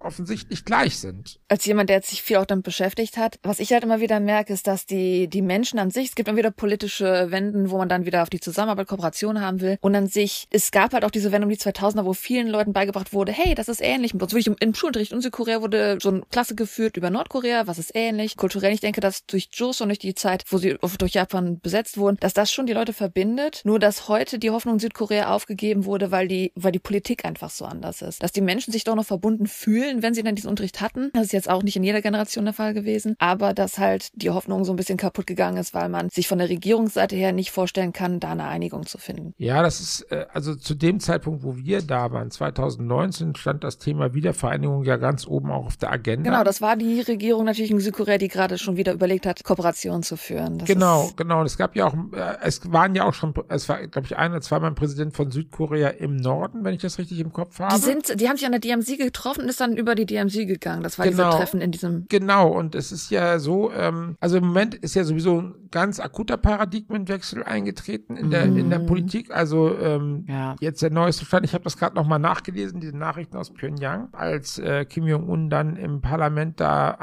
offensichtlich 0.04 0.64
gleich 0.64 0.98
sind. 0.98 1.38
Als 1.48 1.64
jemand, 1.64 1.90
der 1.90 2.02
sich 2.02 2.22
viel 2.22 2.36
auch 2.36 2.46
damit 2.46 2.64
beschäftigt 2.64 3.16
hat, 3.16 3.38
was 3.42 3.60
ich 3.60 3.72
halt 3.72 3.84
immer 3.84 4.00
wieder 4.00 4.20
merke, 4.20 4.52
ist, 4.52 4.66
dass 4.66 4.86
die, 4.86 5.28
die 5.28 5.42
Menschen 5.42 5.78
an 5.78 5.90
sich, 5.90 6.08
es 6.08 6.14
gibt 6.14 6.28
immer 6.28 6.38
wieder 6.38 6.50
politische 6.50 7.30
Wenden, 7.30 7.70
wo 7.70 7.78
man 7.78 7.88
dann 7.88 8.06
wieder 8.06 8.22
auf 8.22 8.30
die 8.30 8.40
Zusammenarbeit, 8.40 8.88
Kooperation 8.88 9.40
haben 9.40 9.60
will. 9.60 9.78
Und 9.80 9.94
an 9.94 10.06
sich, 10.06 10.46
es 10.50 10.70
gab 10.70 10.92
halt 10.92 11.04
auch 11.04 11.10
diese 11.10 11.32
Wende 11.32 11.46
um 11.46 11.50
die 11.50 11.58
2000er, 11.58 12.04
wo 12.04 12.12
vielen 12.12 12.48
Leuten 12.48 12.72
beigebracht 12.72 13.12
wurde, 13.12 13.32
hey, 13.32 13.54
das 13.54 13.68
ist 13.68 13.80
ähnlich. 13.82 14.14
Und 14.14 14.20
wirklich 14.20 14.46
im 14.46 14.74
Schulunterricht 14.74 15.12
in 15.12 15.20
Südkorea 15.20 15.62
wurde 15.62 15.98
so 16.00 16.10
eine 16.10 16.22
Klasse 16.30 16.54
geführt 16.54 16.96
über 16.96 17.10
Nordkorea, 17.10 17.66
was 17.66 17.78
ist 17.78 17.92
ähnlich. 17.94 18.36
Kulturell, 18.36 18.72
ich 18.72 18.80
denke, 18.80 19.00
dass 19.00 19.26
durch 19.26 19.48
und 19.62 19.88
durch 19.88 19.98
die 19.98 20.14
Zeit, 20.14 20.44
wo 20.48 20.58
sie 20.58 20.76
durch 20.98 21.12
Japan 21.12 21.60
besetzt 21.60 21.96
wurden, 21.96 22.16
dass 22.20 22.34
das 22.34 22.52
schon 22.52 22.66
die 22.66 22.72
Leute 22.72 22.92
verbindet. 22.92 23.62
Nur, 23.64 23.78
dass 23.78 24.08
heute 24.08 24.38
die 24.38 24.50
Hoffnung 24.50 24.78
Südkorea 24.78 25.34
aufgegeben 25.34 25.84
wurde, 25.84 26.10
weil 26.10 26.28
die, 26.28 26.52
weil 26.54 26.72
die 26.72 26.78
Politik 26.78 27.24
einfach 27.24 27.50
so 27.50 27.64
anders 27.64 28.02
ist. 28.02 28.22
Dass 28.22 28.32
die 28.32 28.40
Menschen 28.40 28.72
sich 28.72 28.84
doch 28.84 28.94
noch 28.94 29.06
verbunden 29.06 29.46
fühlen 29.46 29.91
Schulen, 29.92 30.02
wenn 30.02 30.14
sie 30.14 30.22
dann 30.22 30.34
diesen 30.34 30.48
Unterricht 30.48 30.80
hatten. 30.80 31.10
Das 31.12 31.24
ist 31.24 31.32
jetzt 31.32 31.50
auch 31.50 31.62
nicht 31.62 31.76
in 31.76 31.84
jeder 31.84 32.02
Generation 32.02 32.44
der 32.44 32.54
Fall 32.54 32.74
gewesen, 32.74 33.16
aber 33.18 33.54
dass 33.54 33.78
halt 33.78 34.10
die 34.14 34.30
Hoffnung 34.30 34.64
so 34.64 34.72
ein 34.72 34.76
bisschen 34.76 34.98
kaputt 34.98 35.26
gegangen 35.26 35.58
ist, 35.58 35.74
weil 35.74 35.88
man 35.88 36.08
sich 36.10 36.28
von 36.28 36.38
der 36.38 36.48
Regierungsseite 36.48 37.16
her 37.16 37.32
nicht 37.32 37.50
vorstellen 37.50 37.92
kann, 37.92 38.20
da 38.20 38.32
eine 38.32 38.46
Einigung 38.46 38.86
zu 38.86 38.98
finden. 38.98 39.34
Ja, 39.38 39.62
das 39.62 39.80
ist, 39.80 40.12
äh, 40.12 40.26
also 40.32 40.54
zu 40.54 40.74
dem 40.74 41.00
Zeitpunkt, 41.00 41.42
wo 41.42 41.56
wir 41.56 41.82
da 41.82 42.12
waren, 42.12 42.30
2019, 42.30 43.34
stand 43.36 43.64
das 43.64 43.78
Thema 43.78 44.14
Wiedervereinigung 44.14 44.84
ja 44.84 44.96
ganz 44.96 45.26
oben 45.26 45.50
auch 45.50 45.66
auf 45.66 45.76
der 45.76 45.90
Agenda. 45.90 46.30
Genau, 46.30 46.44
das 46.44 46.60
war 46.60 46.76
die 46.76 47.00
Regierung 47.00 47.44
natürlich 47.44 47.70
in 47.70 47.80
Südkorea, 47.80 48.18
die 48.18 48.28
gerade 48.28 48.58
schon 48.58 48.76
wieder 48.76 48.92
überlegt 48.92 49.26
hat, 49.26 49.44
Kooperation 49.44 50.02
zu 50.02 50.16
führen. 50.16 50.58
Das 50.58 50.68
genau, 50.68 51.10
genau. 51.16 51.42
Es 51.44 51.56
gab 51.56 51.76
ja 51.76 51.86
auch, 51.86 51.94
äh, 51.94 52.36
es 52.42 52.72
waren 52.72 52.94
ja 52.94 53.04
auch 53.04 53.14
schon, 53.14 53.34
es 53.48 53.68
war, 53.68 53.86
glaube 53.86 54.06
ich, 54.06 54.16
ein 54.16 54.30
oder 54.30 54.40
zweimal 54.40 54.70
ein 54.70 54.74
Präsident 54.74 55.14
von 55.14 55.30
Südkorea 55.30 55.88
im 55.88 56.16
Norden, 56.16 56.64
wenn 56.64 56.74
ich 56.74 56.80
das 56.80 56.98
richtig 56.98 57.18
im 57.20 57.32
Kopf 57.32 57.58
habe. 57.58 57.74
Die 57.74 57.80
sind, 57.80 58.20
die 58.20 58.28
haben 58.28 58.36
sich 58.36 58.46
an 58.46 58.52
der 58.52 58.60
DMZ 58.60 58.98
getroffen 58.98 59.42
und 59.42 59.48
ist 59.48 59.60
dann 59.60 59.76
über 59.82 59.94
die 59.94 60.06
DMZ 60.06 60.46
gegangen. 60.46 60.82
Das 60.82 60.98
war 60.98 61.06
Genau. 61.06 61.24
dieses 61.24 61.36
Treffen 61.36 61.60
in 61.60 61.70
diesem. 61.70 62.06
Genau, 62.08 62.48
und 62.48 62.74
es 62.74 62.90
ist 62.92 63.10
ja 63.10 63.38
so, 63.38 63.70
ähm, 63.72 64.16
also 64.20 64.38
im 64.38 64.46
Moment 64.46 64.74
ist 64.74 64.94
ja 64.94 65.04
sowieso 65.04 65.40
ein 65.40 65.54
ganz 65.70 66.00
akuter 66.00 66.36
Paradigmenwechsel 66.36 67.42
eingetreten 67.42 68.16
in 68.16 68.30
der, 68.30 68.44
in 68.44 68.70
der 68.70 68.78
Mhm. 68.80 68.86
Politik. 68.86 69.30
Also 69.30 69.76
ähm, 69.78 70.24
Ja. 70.28 70.56
jetzt 70.60 70.82
der 70.82 70.90
neueste 70.90 71.24
Stand, 71.24 71.44
ich 71.44 71.54
habe 71.54 71.64
das 71.64 71.76
gerade 71.76 71.94
nochmal 71.96 72.18
nachgelesen, 72.18 72.80
diese 72.80 72.96
Nachrichten 72.96 73.36
aus 73.36 73.52
Pyongyang, 73.52 74.08
als 74.12 74.58
äh, 74.58 74.84
Kim 74.84 75.06
Jong-un 75.06 75.50
dann 75.50 75.76
im 75.76 76.00
Parlament 76.00 76.60
da 76.60 76.96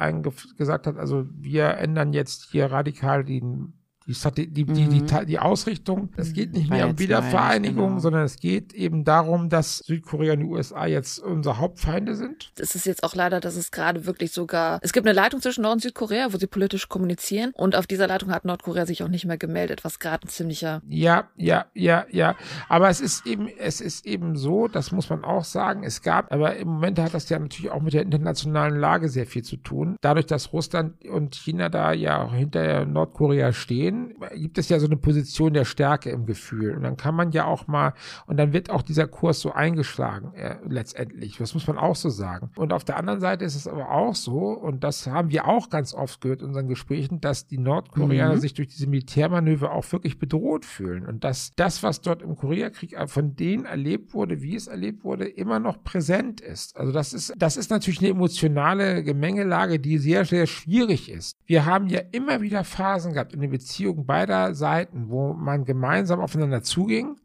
gesagt 0.57 0.88
hat, 0.88 0.97
also 0.97 1.25
wir 1.38 1.77
ändern 1.77 2.13
jetzt 2.13 2.47
hier 2.51 2.71
radikal 2.71 3.23
den 3.23 3.73
die, 4.14 4.47
die, 4.47 4.66
die, 4.66 4.88
die, 4.88 5.01
Mhm. 5.01 5.07
Ta- 5.07 5.26
die 5.26 5.39
Ausrichtung, 5.39 6.10
es 6.18 6.34
geht 6.34 6.53
nicht 6.53 6.70
War 6.70 6.78
mehr 6.78 6.88
um 6.89 6.99
Wiedervereinigung, 6.99 7.89
genau. 7.89 7.99
sondern 7.99 8.24
es 8.24 8.38
geht 8.39 8.74
eben 8.74 9.03
darum, 9.03 9.49
dass 9.49 9.78
Südkorea 9.80 10.34
und 10.34 10.39
die 10.39 10.45
USA 10.45 10.86
jetzt 10.86 11.20
unsere 11.20 11.57
Hauptfeinde 11.60 12.16
sind. 12.16 12.51
Es 12.60 12.76
ist 12.76 12.86
jetzt 12.86 13.03
auch 13.03 13.16
leider, 13.16 13.39
dass 13.39 13.55
es 13.55 13.72
gerade 13.72 14.05
wirklich 14.05 14.32
sogar. 14.32 14.80
Es 14.82 14.93
gibt 14.93 15.05
eine 15.07 15.14
Leitung 15.16 15.41
zwischen 15.41 15.62
Nord- 15.62 15.76
und 15.76 15.82
Südkorea, 15.82 16.34
wo 16.34 16.38
sie 16.38 16.47
politisch 16.47 16.89
kommunizieren. 16.89 17.51
Und 17.55 17.76
auf 17.76 17.88
dieser 17.88 18.07
Leitung 18.07 18.32
hat 18.32 18.45
Nordkorea 18.45 18.86
sich 18.86 19.03
auch 19.03 19.07
nicht 19.07 19.26
mehr 19.26 19.38
gemeldet, 19.38 19.84
was 19.84 19.99
gerade 19.99 20.26
ein 20.26 20.30
ziemlicher. 20.30 20.82
Ja, 20.88 21.28
ja, 21.36 21.66
ja, 21.74 22.05
ja. 22.12 22.36
Aber 22.68 22.89
es 22.89 23.01
ist 23.01 23.26
eben, 23.28 23.47
es 23.60 23.82
ist 23.82 24.05
eben 24.05 24.36
so, 24.36 24.68
das 24.68 24.91
muss 24.91 25.10
man 25.10 25.24
auch 25.24 25.43
sagen, 25.43 25.84
es 25.84 26.01
gab, 26.01 26.32
aber 26.32 26.55
im 26.55 26.68
Moment 26.68 26.99
hat 26.99 27.14
das 27.14 27.30
ja 27.30 27.38
natürlich 27.39 27.72
auch 27.72 27.82
mit 27.82 27.93
der 27.93 28.01
internationalen 28.01 28.78
Lage 28.80 29.10
sehr 29.10 29.26
viel 29.26 29.43
zu 29.43 29.57
tun. 29.57 29.95
Dadurch, 30.01 30.26
dass 30.26 30.53
Russland 30.53 31.05
und 31.05 31.36
China 31.36 31.70
da 31.70 31.93
ja 31.93 32.24
auch 32.24 32.34
hinter 32.34 32.86
Nordkorea 32.86 33.53
stehen, 33.53 33.98
gibt 34.35 34.57
es 34.57 34.69
ja 34.69 34.79
so 34.79 34.85
eine 34.85 34.97
Position 34.97 35.53
der 35.53 35.65
Stärke 35.65 36.09
im 36.09 36.25
Gefühl. 36.25 36.75
Und 36.75 36.83
dann 36.83 36.97
kann 36.97 37.15
man 37.15 37.31
ja 37.31 37.45
auch 37.45 37.67
mal, 37.67 37.93
und 38.25 38.37
dann 38.37 38.53
wird 38.53 38.69
auch 38.69 38.81
dieser 38.81 39.07
Kurs 39.07 39.39
so 39.39 39.51
eingeschlagen, 39.51 40.33
äh, 40.33 40.55
letztendlich. 40.67 41.37
Das 41.37 41.53
muss 41.53 41.67
man 41.67 41.77
auch 41.77 41.95
so 41.95 42.09
sagen. 42.09 42.51
Und 42.55 42.73
auf 42.73 42.83
der 42.83 42.97
anderen 42.97 43.19
Seite 43.19 43.45
ist 43.45 43.55
es 43.55 43.67
aber 43.67 43.91
auch 43.91 44.15
so, 44.15 44.49
und 44.51 44.83
das 44.83 45.07
haben 45.07 45.29
wir 45.29 45.47
auch 45.47 45.69
ganz 45.69 45.93
oft 45.93 46.21
gehört 46.21 46.41
in 46.41 46.47
unseren 46.49 46.67
Gesprächen, 46.67 47.21
dass 47.21 47.47
die 47.47 47.57
Nordkoreaner 47.57 48.35
Mhm. 48.35 48.39
sich 48.39 48.53
durch 48.53 48.67
diese 48.69 48.87
Militärmanöver 48.87 49.71
auch 49.71 49.91
wirklich 49.91 50.19
bedroht 50.19 50.65
fühlen. 50.65 51.05
Und 51.05 51.23
dass 51.23 51.51
das, 51.55 51.83
was 51.83 52.01
dort 52.01 52.21
im 52.21 52.35
Koreakrieg 52.35 52.95
von 53.07 53.35
denen 53.35 53.65
erlebt 53.65 54.13
wurde, 54.13 54.41
wie 54.41 54.55
es 54.55 54.67
erlebt 54.67 55.03
wurde, 55.03 55.25
immer 55.27 55.59
noch 55.59 55.83
präsent 55.83 56.41
ist. 56.41 56.77
Also 56.77 56.91
das 56.91 57.13
ist, 57.13 57.33
das 57.37 57.57
ist 57.57 57.69
natürlich 57.71 57.99
eine 57.99 58.09
emotionale 58.09 59.03
Gemengelage, 59.03 59.79
die 59.79 59.97
sehr, 59.97 60.25
sehr 60.25 60.47
schwierig 60.47 61.09
ist. 61.11 61.37
Wir 61.45 61.65
haben 61.65 61.87
ja 61.87 62.01
immer 62.11 62.41
wieder 62.41 62.63
Phasen 62.63 63.13
gehabt 63.13 63.33
in 63.33 63.41
den 63.41 63.49
Beziehungen 63.51 63.88
beider 63.93 64.55
Seiten, 64.55 65.09
wo 65.09 65.33
man 65.33 65.65
gemeinsam 65.65 66.19
aufeinander 66.19 66.61
zuging 66.63 67.17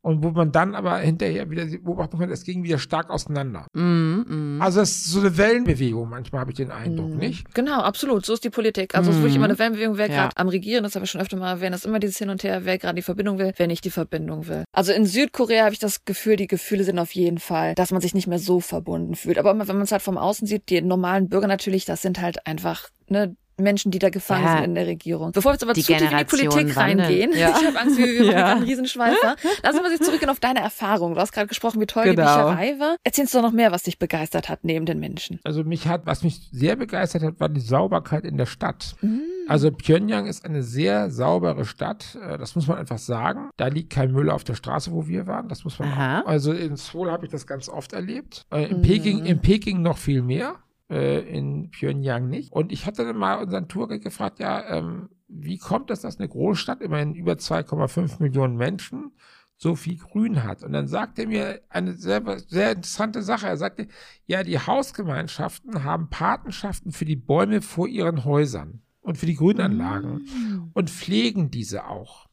und 0.00 0.24
wo 0.24 0.30
man 0.30 0.50
dann 0.50 0.74
aber 0.74 0.98
hinterher 0.98 1.48
wieder 1.48 1.64
beobachten 1.64 2.18
konnte, 2.18 2.34
es 2.34 2.42
ging 2.42 2.64
wieder 2.64 2.78
stark 2.80 3.08
auseinander. 3.08 3.68
Mhm, 3.72 4.24
mhm. 4.28 4.58
Also 4.60 4.80
es 4.80 4.90
ist 4.90 5.04
so 5.12 5.20
eine 5.20 5.36
Wellenbewegung, 5.38 6.08
manchmal 6.08 6.40
habe 6.40 6.50
ich 6.50 6.56
den 6.56 6.72
Eindruck, 6.72 7.10
Mhm. 7.12 7.18
nicht? 7.18 7.54
Genau, 7.54 7.80
absolut. 7.82 8.26
So 8.26 8.32
ist 8.34 8.42
die 8.42 8.50
Politik. 8.50 8.96
Also 8.96 9.10
es 9.10 9.16
ist 9.16 9.20
Mhm. 9.20 9.24
wirklich 9.26 9.36
immer 9.36 9.44
eine 9.44 9.58
Wellenbewegung, 9.60 9.98
wer 9.98 10.08
Ja. 10.08 10.14
gerade 10.24 10.36
am 10.36 10.48
Regieren 10.48 10.84
ist, 10.84 10.96
habe 10.96 11.04
ich 11.04 11.10
schon 11.12 11.20
öfter 11.20 11.36
mal 11.36 11.50
erwähnt, 11.50 11.76
ist 11.76 11.86
immer 11.86 12.00
dieses 12.00 12.18
Hin 12.18 12.30
und 12.30 12.42
Her, 12.42 12.64
wer 12.64 12.78
gerade 12.78 12.96
die 12.96 13.02
Verbindung 13.02 13.38
will, 13.38 13.52
wer 13.56 13.68
nicht 13.68 13.84
die 13.84 13.90
Verbindung 13.90 14.48
will. 14.48 14.64
Also 14.72 14.92
in 14.92 15.06
Südkorea 15.06 15.62
habe 15.66 15.72
ich 15.72 15.78
das 15.78 16.04
Gefühl, 16.04 16.34
die 16.34 16.48
Gefühle 16.48 16.82
sind 16.82 16.98
auf 16.98 17.12
jeden 17.14 17.38
Fall, 17.38 17.76
dass 17.76 17.92
man 17.92 18.00
sich 18.00 18.12
nicht 18.12 18.26
mehr 18.26 18.40
so 18.40 18.58
verbunden 18.58 19.14
fühlt. 19.14 19.38
Aber 19.38 19.52
immer, 19.52 19.68
wenn 19.68 19.76
man 19.76 19.84
es 19.84 19.92
halt 19.92 20.02
vom 20.02 20.18
Außen 20.18 20.48
sieht, 20.48 20.68
die 20.68 20.82
normalen 20.82 21.28
Bürger 21.28 21.46
natürlich, 21.46 21.84
das 21.84 22.02
sind 22.02 22.20
halt 22.20 22.44
einfach, 22.44 22.88
ne, 23.08 23.36
Menschen, 23.58 23.90
die 23.90 23.98
da 23.98 24.10
gefangen 24.10 24.44
Ja. 24.44 24.54
sind 24.56 24.64
in 24.64 24.74
der 24.74 24.86
Regierung. 24.86 25.32
Bevor 25.32 25.50
wir 25.50 25.54
jetzt 25.54 25.62
aber 25.62 25.72
Die 25.74 25.82
zu 25.82 25.92
tief 25.92 26.00
in 26.10 26.16
die 26.16 26.24
Politik 26.24 26.76
wandeln. 26.76 27.00
reingehen, 27.00 27.32
Ja. 27.34 27.50
ich 27.60 27.66
habe 27.66 27.78
Angst, 27.80 27.98
wir 27.98 28.06
wir 28.06 28.24
machen 28.24 28.32
Ja. 28.38 28.52
einen 28.52 28.62
Riesenschweifer. 28.62 29.36
Lass 29.62 29.72
uns 29.74 29.82
mal 29.82 29.90
sich 29.90 30.00
zurückgehen 30.00 30.30
auf 30.30 30.40
deine 30.40 30.60
Erfahrung. 30.60 31.14
Du 31.14 31.20
hast 31.20 31.32
gerade 31.32 31.46
gesprochen, 31.48 31.80
wie 31.80 31.86
toll 31.86 32.04
die 32.04 32.10
Genau. 32.16 32.22
Bücherei 32.50 32.78
war. 32.78 32.96
Erzählst 33.04 33.34
du 33.34 33.38
doch 33.38 33.44
noch 33.44 33.52
mehr, 33.52 33.72
was 33.72 33.82
dich 33.84 33.98
begeistert 33.98 34.48
hat 34.48 34.60
neben 34.64 34.86
den 34.86 34.98
Menschen. 35.00 35.38
Also 35.44 35.64
mich 35.64 35.86
hat, 35.88 36.06
was 36.06 36.22
mich 36.22 36.48
sehr 36.52 36.76
begeistert 36.76 37.22
hat, 37.22 37.40
war 37.40 37.48
die 37.48 37.60
Sauberkeit 37.60 38.24
in 38.24 38.36
der 38.36 38.46
Stadt. 38.46 38.94
Mhm. 39.00 39.22
Also 39.48 39.70
Pyongyang 39.70 40.26
ist 40.26 40.44
eine 40.44 40.62
sehr 40.62 41.10
saubere 41.10 41.64
Stadt, 41.64 42.16
äh, 42.22 42.38
das 42.38 42.54
muss 42.54 42.68
man 42.68 42.78
einfach 42.78 42.98
sagen. 42.98 43.50
Da 43.56 43.66
liegt 43.66 43.90
kein 43.90 44.12
Müll 44.12 44.30
auf 44.30 44.44
der 44.44 44.54
Straße, 44.54 44.92
wo 44.92 45.06
wir 45.08 45.26
waren, 45.26 45.48
das 45.48 45.64
muss 45.64 45.78
man 45.78 45.88
Aha. 45.88 46.20
auch. 46.20 46.26
Also 46.26 46.52
in 46.52 46.76
Seoul 46.76 47.10
habe 47.10 47.26
ich 47.26 47.32
das 47.32 47.46
ganz 47.46 47.68
oft 47.68 47.92
erlebt. 47.92 48.46
Äh, 48.52 48.66
in, 48.70 48.78
Mhm. 48.78 48.82
Peking, 48.82 49.24
in 49.24 49.40
Peking 49.40 49.82
noch 49.82 49.98
viel 49.98 50.22
mehr, 50.22 50.54
äh, 50.92 51.20
in 51.20 51.70
Pyongyang 51.70 52.28
nicht. 52.28 52.52
Und 52.52 52.70
ich 52.70 52.86
hatte 52.86 53.04
dann 53.04 53.16
mal 53.16 53.42
unseren 53.42 53.68
Tourguide 53.68 54.00
gefragt, 54.00 54.38
ja, 54.38 54.78
ähm, 54.78 55.08
wie 55.26 55.58
kommt 55.58 55.90
es, 55.90 56.02
dass 56.02 56.18
eine 56.18 56.28
Großstadt, 56.28 56.82
immerhin 56.82 57.14
über 57.14 57.32
2,5 57.32 58.22
Millionen 58.22 58.56
Menschen, 58.56 59.12
so 59.56 59.74
viel 59.74 59.96
Grün 59.96 60.42
hat. 60.42 60.62
Und 60.62 60.72
dann 60.72 60.88
sagte 60.88 61.22
er 61.22 61.28
mir 61.28 61.60
eine 61.68 61.94
sehr, 61.94 62.22
sehr 62.48 62.72
interessante 62.72 63.22
Sache. 63.22 63.46
Er 63.46 63.56
sagte, 63.56 63.86
ja, 64.26 64.42
die 64.42 64.58
Hausgemeinschaften 64.58 65.84
haben 65.84 66.10
Patenschaften 66.10 66.92
für 66.92 67.04
die 67.04 67.16
Bäume 67.16 67.62
vor 67.62 67.88
ihren 67.88 68.24
Häusern 68.24 68.82
und 69.00 69.18
für 69.18 69.26
die 69.26 69.36
Grünanlagen 69.36 70.70
und 70.74 70.90
pflegen 70.90 71.50
diese 71.50 71.86
auch. 71.86 72.28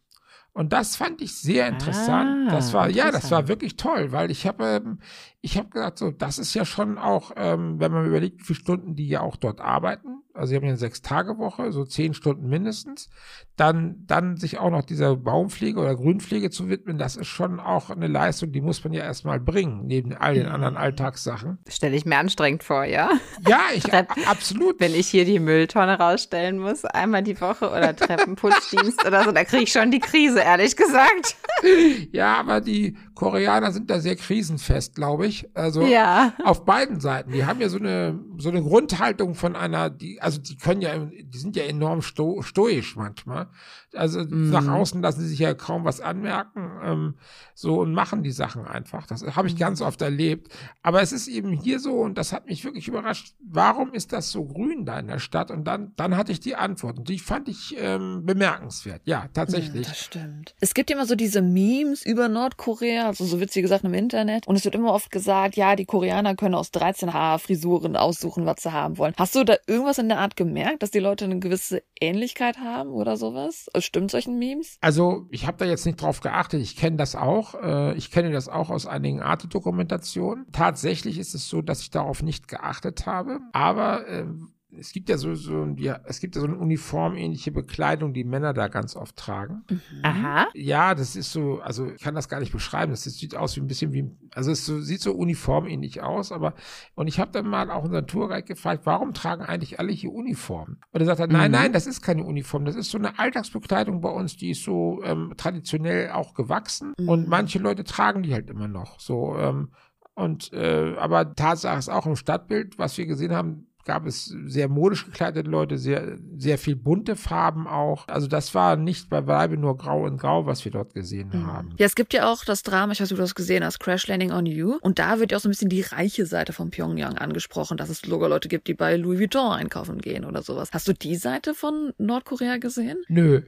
Und 0.60 0.74
das 0.74 0.98
fand 0.98 1.22
ich 1.22 1.34
sehr 1.36 1.70
interessant. 1.70 2.50
Ah, 2.50 2.52
das 2.52 2.74
war, 2.74 2.90
ja, 2.90 3.06
das 3.06 3.24
interessant. 3.24 3.32
war 3.32 3.48
wirklich 3.48 3.78
toll, 3.78 4.12
weil 4.12 4.30
ich 4.30 4.46
habe, 4.46 4.66
ähm, 4.66 5.00
ich 5.40 5.58
habe 5.58 5.70
gesagt, 5.70 6.00
so, 6.00 6.12
das 6.12 6.38
ist 6.38 6.54
ja 6.54 6.66
schon 6.66 6.98
auch, 6.98 7.32
ähm, 7.38 7.80
wenn 7.80 7.94
man 7.94 8.06
überlegt, 8.06 8.42
wie 8.42 8.44
viele 8.44 8.60
Stunden 8.60 8.94
die 8.94 9.08
ja 9.08 9.22
auch 9.22 9.38
dort 9.38 9.62
arbeiten. 9.62 10.19
Also, 10.40 10.50
sie 10.52 10.56
haben 10.56 10.64
ja 10.64 10.70
eine 10.70 10.78
Sechs-Tage-Woche, 10.78 11.72
so 11.72 11.86
zehn 11.86 12.14
Stunden 12.14 12.48
mindestens. 12.50 13.10
Dann, 13.56 14.06
dann 14.08 14.38
sich 14.38 14.58
auch 14.58 14.70
noch 14.72 14.84
dieser 14.84 15.16
Baumpflege 15.18 15.80
oder 15.80 15.96
Grünpflege 15.96 16.50
zu 16.50 16.70
widmen, 16.70 16.98
das 16.98 17.16
ist 17.18 17.28
schon 17.28 17.60
auch 17.60 17.90
eine 17.90 18.08
Leistung, 18.08 18.52
die 18.52 18.62
muss 18.62 18.84
man 18.84 18.94
ja 18.94 19.04
erstmal 19.04 19.40
bringen, 19.40 19.86
neben 19.86 20.14
all 20.14 20.34
den 20.34 20.48
anderen 20.48 20.78
Alltagssachen. 20.78 21.60
Stelle 21.68 21.96
ich 21.96 22.06
mir 22.06 22.18
anstrengend 22.18 22.64
vor, 22.64 22.86
ja? 22.86 23.10
Ja, 23.48 23.60
ich, 23.76 23.84
Trepp- 23.84 24.26
absolut. 24.28 24.80
Wenn 24.80 24.96
ich 24.96 25.08
hier 25.08 25.26
die 25.26 25.40
Mülltonne 25.40 26.00
rausstellen 26.00 26.58
muss, 26.60 26.86
einmal 26.86 27.22
die 27.24 27.40
Woche 27.42 27.70
oder 27.70 27.96
Treppenputzdienst 27.96 29.06
oder 29.06 29.24
so, 29.26 29.32
da 29.32 29.44
kriege 29.44 29.64
ich 29.64 29.72
schon 29.72 29.92
die 29.92 30.00
Krise, 30.00 30.40
ehrlich 30.40 30.76
gesagt. 30.76 31.36
Ja, 32.12 32.38
aber 32.38 32.62
die 32.62 32.96
Koreaner 33.20 33.74
sind 33.74 33.90
da 33.90 34.00
sehr 34.00 34.16
krisenfest, 34.16 34.96
glaube 34.96 35.28
ich. 35.28 35.50
Also 35.54 35.82
Ja. 35.82 36.34
auf 36.46 36.64
beiden 36.64 37.02
Seiten. 37.02 37.34
Die 37.34 37.44
haben 37.46 37.60
ja 37.60 37.68
so 37.68 37.78
eine 37.78 38.18
so 38.38 38.48
eine 38.48 38.62
Grundhaltung 38.64 39.36
von 39.36 39.58
einer, 39.58 39.90
die 39.90 40.22
also 40.22 40.40
die 40.40 40.56
können 40.56 40.82
ja, 40.82 40.98
die 40.98 41.38
sind 41.38 41.58
ja 41.58 41.64
enorm 41.64 42.02
sto 42.02 42.42
stoisch 42.42 42.96
manchmal. 42.96 43.48
Also 43.96 44.20
Mhm. 44.22 44.52
nach 44.52 44.68
außen 44.68 45.02
lassen 45.02 45.22
sie 45.22 45.28
sich 45.30 45.40
ja 45.40 45.54
kaum 45.54 45.84
was 45.86 46.00
anmerken, 46.02 46.70
ähm, 46.84 47.16
so 47.56 47.80
und 47.80 47.94
machen 47.94 48.24
die 48.24 48.32
Sachen 48.32 48.66
einfach. 48.66 49.08
Das 49.08 49.24
habe 49.36 49.48
ich 49.48 49.56
ganz 49.58 49.82
oft 49.82 50.02
erlebt. 50.02 50.52
Aber 50.84 51.02
es 51.02 51.12
ist 51.12 51.28
eben 51.28 51.52
hier 51.52 51.80
so 51.80 51.94
und 51.94 52.18
das 52.18 52.32
hat 52.34 52.46
mich 52.48 52.64
wirklich 52.64 52.88
überrascht. 52.88 53.34
Warum 53.44 53.94
ist 53.94 54.14
das 54.14 54.32
so 54.32 54.46
grün 54.46 54.86
da 54.86 55.00
in 55.00 55.08
der 55.08 55.20
Stadt? 55.20 55.50
Und 55.52 55.64
dann 55.66 55.94
dann 55.96 56.16
hatte 56.18 56.32
ich 56.32 56.40
die 56.40 56.56
Antwort 56.56 57.00
und 57.00 57.10
die 57.10 57.20
fand 57.20 57.50
ich 57.50 57.76
ähm, 57.80 58.26
bemerkenswert. 58.26 59.02
Ja, 59.06 59.28
tatsächlich. 59.34 59.86
Ja, 59.88 59.92
das 59.92 60.00
stimmt. 60.00 60.56
Es 60.60 60.74
gibt 60.74 60.92
immer 60.92 61.06
so 61.06 61.16
diese 61.16 61.42
Memes 61.42 62.06
über 62.06 62.30
Nordkorea, 62.30 63.08
also 63.08 63.26
so 63.26 63.40
witzige 63.40 63.68
Sachen 63.68 63.88
im 63.88 63.94
Internet. 63.94 64.48
Und 64.48 64.56
es 64.56 64.66
wird 64.66 64.76
immer 64.76 64.94
oft 64.94 65.12
gesagt, 65.12 65.56
ja, 65.56 65.76
die 65.76 65.86
Koreaner 65.86 66.36
können 66.36 66.56
aus 66.56 66.72
13 66.72 67.14
Haarfrisuren 67.14 67.96
aussuchen, 67.96 68.46
was 68.46 68.62
sie 68.64 68.72
haben 68.72 68.98
wollen. 68.98 69.14
Hast 69.18 69.36
du 69.36 69.44
da 69.44 69.56
irgendwas 69.68 69.98
in 69.98 70.10
der 70.10 70.20
Art 70.20 70.36
gemerkt, 70.36 70.84
dass 70.84 70.92
die 70.92 71.00
Leute 71.00 71.26
eine 71.26 71.40
gewisse 71.40 71.82
Ähnlichkeit 72.00 72.58
haben 72.60 72.92
oder 72.92 73.18
sowas? 73.18 73.68
Stimmt 73.84 74.12
solchen 74.12 74.38
Memes? 74.38 74.78
Also, 74.82 75.28
ich 75.30 75.48
habe 75.48 75.58
da 75.58 75.66
jetzt 75.66 75.86
nicht 75.86 76.02
drauf 76.02 76.22
geachtet. 76.22 76.62
Ich 76.62 76.76
kenne 76.76 76.98
das 76.98 77.16
auch. 77.16 77.56
Äh, 77.56 77.96
ich 77.96 78.12
kenne 78.12 78.32
das 78.32 78.48
auch 78.50 78.70
aus 78.70 78.86
einigen 78.86 79.22
Arte-Dokumentationen. 79.22 80.46
Tatsächlich 80.52 81.18
ist 81.18 81.36
es 81.36 81.50
so, 81.50 81.62
dass 81.62 81.82
ich 81.82 81.90
darauf 81.90 82.24
nicht 82.24 82.48
geachtet 82.48 83.06
habe. 83.06 83.40
Aber 83.54 84.08
ähm, 84.08 84.54
es 84.78 84.92
gibt 84.92 85.10
ja 85.10 85.18
so, 85.18 85.34
so 85.36 85.66
ja, 85.78 86.00
es 86.06 86.20
gibt 86.20 86.36
ja 86.36 86.42
so 86.42 86.48
eine 86.48 86.58
uniformähnliche 86.58 87.52
Bekleidung, 87.52 88.14
die 88.14 88.24
Männer 88.24 88.54
da 88.54 88.68
ganz 88.68 88.96
oft 88.96 89.16
tragen. 89.16 89.64
Aha. 90.04 90.48
Ja, 90.54 90.94
das 90.94 91.16
ist 91.16 91.32
so, 91.32 91.60
also 91.60 91.88
ich 91.92 92.02
kann 92.02 92.14
das 92.16 92.30
gar 92.30 92.40
nicht 92.40 92.52
beschreiben. 92.52 92.92
Das 92.92 93.04
sieht 93.04 93.36
aus 93.36 93.56
wie 93.56 93.62
ein 93.62 93.68
bisschen 93.68 93.94
wie, 93.94 94.12
also 94.36 94.52
es 94.52 94.66
so, 94.66 94.80
sieht 94.80 95.02
so 95.02 95.14
uniformähnlich 95.14 96.02
aus, 96.04 96.32
aber 96.32 96.54
und 96.96 97.08
ich 97.08 97.20
habe 97.20 97.32
dann 97.32 97.48
mal 97.48 97.72
auch 97.72 97.84
unseren 97.84 98.06
Tourguide 98.06 98.44
gefragt, 98.44 98.82
warum 98.86 99.14
tragen 99.14 99.42
eigentlich 99.44 99.80
alle 99.80 99.92
hier 99.92 100.12
Uniformen? 100.12 100.80
Und 100.92 101.02
er 101.02 101.06
sagt, 101.08 101.20
er, 101.20 101.28
nein, 101.28 101.52
Mhm. 101.52 101.58
nein, 101.58 101.74
das 101.74 101.88
ist 101.88 102.02
keine 102.02 102.24
Uniform, 102.24 102.66
das 102.66 102.76
ist 102.76 102.92
so 102.92 102.98
eine 102.98 103.18
Alltagsbekleidung 103.18 104.02
bei 104.02 104.10
uns, 104.10 104.38
die 104.38 104.52
ist 104.52 104.64
so 104.64 105.02
ähm, 105.04 105.34
traditionell 105.36 106.12
auch 106.12 106.34
gewachsen 106.36 106.94
und 107.08 107.24
Mhm. 107.24 107.30
manche 107.30 107.60
Leute 107.60 107.84
tragen 107.84 108.22
die 108.24 108.34
halt 108.34 108.50
immer 108.50 108.68
noch. 108.68 109.00
So 109.00 109.36
ähm, 109.38 109.72
Und 110.16 110.52
äh, 110.52 110.96
aber 110.98 111.34
Tatsache 111.34 111.80
ist 111.80 111.88
auch 111.88 112.06
im 112.06 112.18
Stadtbild, 112.18 112.78
was 112.78 112.98
wir 112.98 113.06
gesehen 113.06 113.34
haben, 113.34 113.68
gab 113.86 114.06
es 114.06 114.26
sehr 114.46 114.68
modisch 114.68 115.06
gekleidete 115.06 115.50
Leute, 115.50 115.78
sehr, 115.78 116.18
sehr 116.38 116.58
viel 116.58 116.76
bunte 116.76 117.16
Farben 117.16 117.68
auch. 117.68 118.08
Also 118.08 118.28
das 118.28 118.54
war 118.54 118.76
nicht 118.76 119.10
bei 119.10 119.26
Weibe 119.26 119.58
nur 119.58 119.78
grau 119.78 120.06
und 120.06 120.18
grau, 120.18 120.46
was 120.46 120.64
wir 120.66 120.72
dort 120.72 120.94
gesehen 120.94 121.30
mhm. 121.34 121.48
haben. 121.48 121.70
Ja, 121.78 121.86
es 121.86 121.96
gibt 121.96 122.14
ja 122.14 122.32
auch 122.32 122.46
das 122.46 122.64
Drama, 122.64 122.94
ich 122.94 123.00
weiß 123.00 123.10
nicht, 123.10 123.14
ob 123.14 123.18
du 123.18 123.24
das 123.24 123.36
gesehen 123.36 123.64
hast, 123.64 123.80
Crash 123.80 124.08
Landing 124.08 124.32
on 124.32 124.46
You. 124.46 124.78
Und 124.82 125.00
da 125.00 125.20
wird 125.20 125.32
ja 125.32 125.38
auch 125.38 125.42
so 125.42 125.50
ein 125.50 125.52
bisschen 125.52 125.70
die 125.70 125.82
reiche 125.82 126.26
Seite 126.26 126.54
von 126.54 126.70
Pyongyang 126.70 127.18
angesprochen, 127.18 127.78
dass 127.78 127.90
es 127.90 128.00
sogar 128.00 128.30
Leute 128.30 128.48
gibt, 128.48 128.68
die 128.68 128.74
bei 128.74 128.96
Louis 128.96 129.20
Vuitton 129.20 129.54
einkaufen 129.54 130.00
gehen 130.00 130.26
oder 130.26 130.44
sowas. 130.44 130.70
Hast 130.72 130.88
du 130.88 130.94
die 130.94 131.16
Seite 131.16 131.54
von 131.54 131.94
Nordkorea 131.98 132.58
gesehen? 132.58 133.02
Nö. 133.08 133.42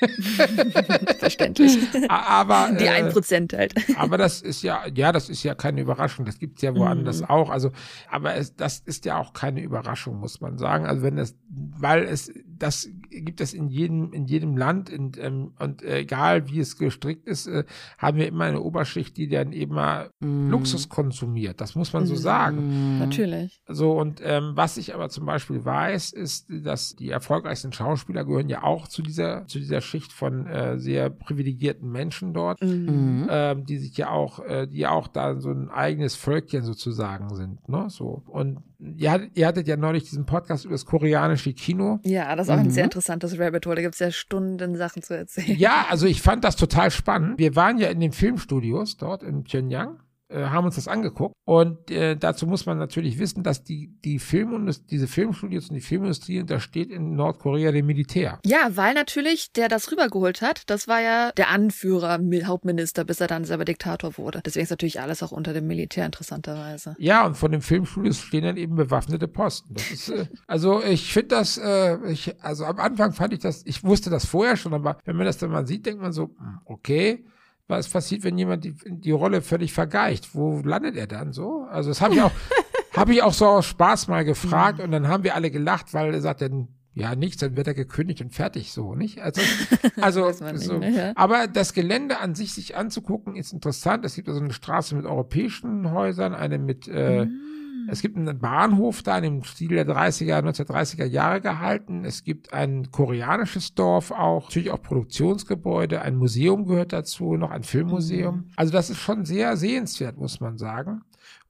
Verständlich. 1.18 1.78
Aber 2.08 2.70
die 2.78 2.88
ein 2.88 3.06
äh, 3.06 3.10
Prozent 3.10 3.52
halt. 3.52 3.74
aber 3.96 4.18
das 4.18 4.42
ist 4.42 4.62
ja, 4.62 4.86
ja, 4.94 5.12
das 5.12 5.28
ist 5.28 5.42
ja 5.42 5.54
keine 5.54 5.80
Überraschung. 5.80 6.24
Das 6.24 6.38
gibt's 6.38 6.62
ja 6.62 6.74
woanders 6.74 7.20
mhm. 7.20 7.26
auch. 7.26 7.50
Also, 7.50 7.70
aber 8.10 8.34
es, 8.34 8.54
das 8.56 8.80
ist 8.84 9.04
ja 9.04 9.18
auch 9.18 9.32
keine 9.32 9.60
Überraschung. 9.62 9.75
Überraschung, 9.80 10.18
muss 10.18 10.40
man 10.40 10.58
sagen. 10.58 10.86
Also 10.86 11.02
wenn 11.02 11.18
es, 11.18 11.36
weil 11.48 12.04
es, 12.04 12.32
das 12.58 12.88
gibt 13.10 13.40
es 13.40 13.54
in 13.54 13.68
jedem, 13.68 14.12
in 14.12 14.26
jedem 14.26 14.56
Land 14.56 14.88
in, 14.88 15.12
ähm, 15.18 15.52
und 15.58 15.82
äh, 15.82 15.98
egal 15.98 16.48
wie 16.48 16.60
es 16.60 16.76
gestrickt 16.76 17.26
ist, 17.26 17.46
äh, 17.46 17.64
haben 17.98 18.18
wir 18.18 18.26
immer 18.26 18.44
eine 18.44 18.60
Oberschicht, 18.60 19.16
die 19.16 19.28
dann 19.28 19.52
eben 19.52 19.74
mal 19.74 20.10
mm. 20.20 20.50
Luxus 20.50 20.88
konsumiert. 20.88 21.60
Das 21.60 21.74
muss 21.74 21.92
man 21.92 22.04
mm. 22.04 22.06
so 22.06 22.14
sagen. 22.16 22.98
Natürlich. 22.98 23.62
So 23.68 23.98
und 23.98 24.20
ähm, 24.24 24.52
was 24.54 24.76
ich 24.76 24.94
aber 24.94 25.08
zum 25.08 25.26
Beispiel 25.26 25.64
weiß, 25.64 26.12
ist, 26.12 26.46
dass 26.50 26.96
die 26.96 27.10
erfolgreichsten 27.10 27.72
Schauspieler 27.72 28.24
gehören 28.24 28.48
ja 28.48 28.62
auch 28.62 28.88
zu 28.88 29.02
dieser, 29.02 29.46
zu 29.46 29.58
dieser 29.58 29.80
Schicht 29.80 30.12
von 30.12 30.46
äh, 30.46 30.78
sehr 30.78 31.10
privilegierten 31.10 31.90
Menschen 31.90 32.32
dort, 32.32 32.62
mm. 32.62 33.26
ähm, 33.28 33.66
die 33.66 33.78
sich 33.78 33.96
ja 33.96 34.10
auch, 34.10 34.40
äh, 34.40 34.66
die 34.66 34.86
auch 34.86 35.08
da 35.08 35.40
so 35.40 35.50
ein 35.50 35.70
eigenes 35.70 36.14
Völkchen 36.14 36.62
sozusagen 36.62 37.34
sind, 37.34 37.68
ne? 37.68 37.86
So 37.88 38.22
und 38.26 38.62
ihr 38.78 39.10
hattet, 39.10 39.36
ihr 39.36 39.46
hattet 39.46 39.68
ja 39.68 39.76
neulich 39.76 40.04
diesen 40.04 40.26
Podcast 40.26 40.64
über 40.64 40.74
das 40.74 40.84
koreanische 40.84 41.52
Kino. 41.52 42.00
Ja, 42.04 42.34
das 42.36 42.45
ist 42.46 42.52
auch 42.52 42.56
mhm. 42.56 42.68
ein 42.68 42.70
sehr 42.70 42.84
interessantes 42.84 43.38
Rabbit 43.38 43.66
Hole. 43.66 43.76
Da 43.76 43.82
gibt 43.82 43.94
es 43.94 44.00
ja 44.00 44.10
Stunden 44.10 44.76
Sachen 44.76 45.02
zu 45.02 45.16
erzählen. 45.16 45.58
Ja, 45.58 45.86
also 45.90 46.06
ich 46.06 46.22
fand 46.22 46.44
das 46.44 46.56
total 46.56 46.90
spannend. 46.90 47.38
Wir 47.38 47.56
waren 47.56 47.78
ja 47.78 47.88
in 47.88 48.00
den 48.00 48.12
Filmstudios 48.12 48.96
dort 48.96 49.22
in 49.22 49.44
Pyongyang 49.44 50.00
haben 50.34 50.64
uns 50.64 50.74
das 50.74 50.88
angeguckt. 50.88 51.34
Und 51.44 51.90
äh, 51.90 52.16
dazu 52.16 52.46
muss 52.46 52.66
man 52.66 52.78
natürlich 52.78 53.18
wissen, 53.18 53.42
dass 53.42 53.62
die, 53.62 53.94
die 54.04 54.18
Film 54.18 54.68
diese 54.90 55.06
Filmstudios 55.06 55.68
und 55.68 55.74
die 55.74 55.80
Filmindustrie 55.80 56.40
untersteht 56.40 56.90
in 56.90 57.14
Nordkorea 57.14 57.70
dem 57.70 57.86
Militär. 57.86 58.40
Ja, 58.44 58.70
weil 58.74 58.94
natürlich 58.94 59.52
der 59.52 59.68
das 59.68 59.90
rübergeholt 59.92 60.42
hat, 60.42 60.62
das 60.66 60.88
war 60.88 61.00
ja 61.00 61.32
der 61.32 61.50
Anführer, 61.50 62.18
Hauptminister, 62.46 63.04
bis 63.04 63.20
er 63.20 63.28
dann 63.28 63.44
selber 63.44 63.64
Diktator 63.64 64.18
wurde. 64.18 64.40
Deswegen 64.44 64.64
ist 64.64 64.70
natürlich 64.70 65.00
alles 65.00 65.22
auch 65.22 65.32
unter 65.32 65.52
dem 65.52 65.66
Militär 65.66 66.06
interessanterweise. 66.06 66.96
Ja, 66.98 67.24
und 67.26 67.36
von 67.36 67.52
den 67.52 67.60
Filmstudios 67.60 68.20
stehen 68.20 68.44
dann 68.44 68.56
eben 68.56 68.76
bewaffnete 68.76 69.28
Posten. 69.28 69.74
Das 69.74 69.90
ist, 69.90 70.08
äh, 70.08 70.26
also 70.46 70.82
ich 70.82 71.12
finde 71.12 71.28
das, 71.28 71.58
äh, 71.58 71.98
ich, 72.10 72.34
also 72.42 72.64
am 72.64 72.78
Anfang 72.78 73.12
fand 73.12 73.32
ich 73.32 73.40
das, 73.40 73.62
ich 73.64 73.84
wusste 73.84 74.10
das 74.10 74.26
vorher 74.26 74.56
schon, 74.56 74.74
aber 74.74 74.98
wenn 75.04 75.16
man 75.16 75.26
das 75.26 75.38
dann 75.38 75.50
mal 75.50 75.66
sieht, 75.66 75.86
denkt 75.86 76.02
man 76.02 76.12
so, 76.12 76.34
hm, 76.38 76.60
okay, 76.64 77.24
was 77.68 77.88
passiert, 77.88 78.24
wenn 78.24 78.38
jemand 78.38 78.64
die, 78.64 78.74
die 78.86 79.10
Rolle 79.10 79.42
völlig 79.42 79.72
vergleicht? 79.72 80.34
Wo 80.34 80.60
landet 80.60 80.96
er 80.96 81.06
dann 81.06 81.32
so? 81.32 81.66
Also 81.70 81.90
das 81.90 82.00
habe 82.00 82.14
ich 82.14 82.22
auch, 82.22 82.32
habe 82.96 83.12
ich 83.12 83.22
auch 83.22 83.32
so 83.32 83.46
aus 83.46 83.66
Spaß 83.66 84.08
mal 84.08 84.24
gefragt 84.24 84.80
und 84.80 84.90
dann 84.90 85.08
haben 85.08 85.24
wir 85.24 85.34
alle 85.34 85.50
gelacht, 85.50 85.92
weil 85.92 86.14
er 86.14 86.20
sagt 86.20 86.42
dann, 86.42 86.68
ja, 86.94 87.14
nichts, 87.14 87.38
dann 87.38 87.56
wird 87.56 87.66
er 87.66 87.74
gekündigt 87.74 88.22
und 88.22 88.32
fertig 88.32 88.72
so, 88.72 88.94
nicht? 88.94 89.20
Also, 89.20 89.42
also 90.00 90.32
so. 90.32 90.80
Ja. 90.80 91.12
aber 91.14 91.46
das 91.46 91.74
Gelände 91.74 92.18
an 92.20 92.34
sich 92.34 92.54
sich 92.54 92.76
anzugucken 92.76 93.36
ist 93.36 93.52
interessant. 93.52 94.04
Es 94.04 94.14
gibt 94.14 94.28
also 94.28 94.40
eine 94.40 94.52
Straße 94.52 94.94
mit 94.94 95.04
europäischen 95.04 95.90
Häusern, 95.90 96.34
eine 96.34 96.58
mit 96.58 96.88
äh, 96.88 97.26
mhm 97.26 97.40
es 97.88 98.02
gibt 98.02 98.16
einen 98.16 98.38
Bahnhof 98.38 99.02
da 99.02 99.18
in 99.18 99.24
dem 99.24 99.44
Stil 99.44 99.68
der 99.68 99.86
30er, 99.86 100.42
1930er 100.42 101.04
Jahre 101.04 101.40
gehalten. 101.40 102.04
Es 102.04 102.24
gibt 102.24 102.52
ein 102.52 102.90
koreanisches 102.90 103.74
Dorf 103.74 104.10
auch, 104.10 104.44
natürlich 104.44 104.70
auch 104.70 104.82
Produktionsgebäude, 104.82 106.02
ein 106.02 106.16
Museum 106.16 106.66
gehört 106.66 106.92
dazu, 106.92 107.36
noch 107.36 107.50
ein 107.50 107.62
Filmmuseum. 107.62 108.36
Mhm. 108.36 108.44
Also 108.56 108.72
das 108.72 108.90
ist 108.90 108.98
schon 108.98 109.24
sehr 109.24 109.56
sehenswert, 109.56 110.16
muss 110.18 110.40
man 110.40 110.58
sagen. 110.58 111.02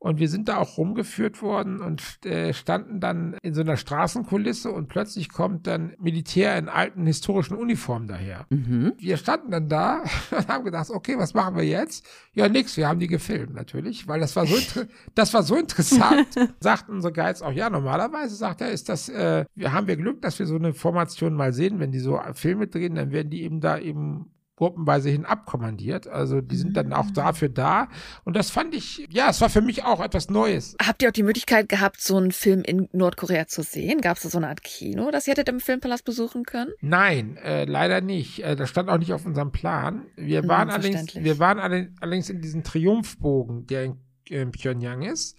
Und 0.07 0.21
wir 0.21 0.29
sind 0.29 0.49
da 0.49 0.59
auch 0.59 0.79
rumgeführt 0.79 1.43
worden 1.43 1.81
und 1.81 2.25
äh, 2.25 2.55
standen 2.55 3.01
dann 3.01 3.37
in 3.43 3.55
so 3.55 3.63
einer 3.63 3.77
Straßenkulisse 3.77 4.71
und 4.71 4.87
plötzlich 4.87 5.31
kommt 5.31 5.67
dann 5.67 5.95
Militär 5.99 6.57
in 6.57 6.69
alten 6.69 7.05
historischen 7.07 7.57
Uniformen 7.57 8.07
daher. 8.07 8.47
Mhm. 8.51 8.93
Wir 8.99 9.17
standen 9.17 9.51
dann 9.51 9.69
da 9.69 10.05
und 10.31 10.47
haben 10.47 10.65
gedacht, 10.65 10.91
okay, 10.91 11.19
was 11.19 11.35
machen 11.35 11.57
wir 11.57 11.65
jetzt? 11.65 12.07
Ja, 12.35 12.49
nix, 12.49 12.77
wir 12.77 12.87
haben 12.87 13.01
die 13.01 13.09
gefilmt 13.09 13.55
natürlich, 13.55 14.07
weil 14.07 14.21
das 14.21 14.37
war 14.37 14.47
so, 14.47 14.55
das 15.17 15.35
war 15.35 15.43
so 15.43 15.57
interessant. 15.57 16.29
Sagten 16.61 16.93
unsere 16.93 17.13
Guides 17.13 17.43
auch, 17.43 17.51
ja, 17.51 17.69
normalerweise 17.69 18.37
sagt 18.37 18.61
er, 18.61 18.71
ist 18.71 18.89
das, 18.89 19.09
äh, 19.09 19.45
wir 19.57 19.73
haben 19.73 19.89
wir 19.89 19.97
Glück, 19.97 20.23
dass 20.23 20.39
wir 20.39 20.47
so 20.47 20.55
eine 20.55 20.73
Formation 20.73 21.35
mal 21.35 21.53
sehen, 21.53 21.81
wenn 21.81 21.91
die 21.91 21.99
so 21.99 22.21
Filme 22.35 22.69
drehen, 22.69 22.95
dann 22.95 23.11
werden 23.11 23.31
die 23.31 23.43
eben 23.43 23.61
da 23.61 23.77
eben 23.77 24.31
gruppenweise 24.57 25.11
hin 25.11 25.25
abkommandiert. 25.25 26.09
Also 26.09 26.41
die 26.41 26.57
sind 26.57 26.77
dann 26.77 26.93
auch 26.93 27.11
dafür 27.11 27.49
da. 27.49 27.89
Und 28.25 28.37
das 28.37 28.51
fand 28.51 28.75
ich, 28.75 29.07
ja, 29.11 29.29
es 29.29 29.41
war 29.41 29.51
für 29.51 29.61
mich 29.61 29.85
auch 29.85 30.01
etwas 30.01 30.31
Neues. 30.31 30.77
Habt 30.85 31.03
ihr 31.03 31.09
auch 31.09 31.13
die 31.13 31.23
Möglichkeit 31.23 31.69
gehabt, 31.69 32.01
so 32.01 32.17
einen 32.17 32.33
Film 32.33 32.63
in 32.63 32.89
Nordkorea 32.93 33.47
zu 33.47 33.63
sehen? 33.63 34.01
Gab 34.01 34.17
es 34.17 34.23
da 34.23 34.31
so 34.31 34.39
eine 34.39 34.49
Art 34.49 34.63
Kino, 34.63 35.11
das 35.11 35.27
ihr 35.27 35.33
hättet 35.33 35.51
im 35.51 35.61
Filmpalast 35.61 36.05
besuchen 36.05 36.45
können? 36.45 36.73
Nein, 36.81 37.37
äh, 37.37 37.65
leider 37.65 38.01
nicht. 38.01 38.43
Äh, 38.43 38.57
das 38.57 38.71
stand 38.71 38.89
auch 38.89 38.99
nicht 38.99 39.13
auf 39.13 39.27
unserem 39.27 39.53
Plan. 39.53 40.07
Wir 40.17 40.41
hm, 40.41 40.49
waren 40.49 40.71
allerdings, 40.71 41.15
wir 41.15 41.39
waren 41.39 41.59
allerdings 41.59 42.31
in 42.31 42.41
diesem 42.41 42.65
Triumphbogen, 42.65 43.67
der 43.67 43.85
in, 43.85 43.99
in 44.29 44.51
Pyongyang 44.53 45.03
ist. 45.03 45.37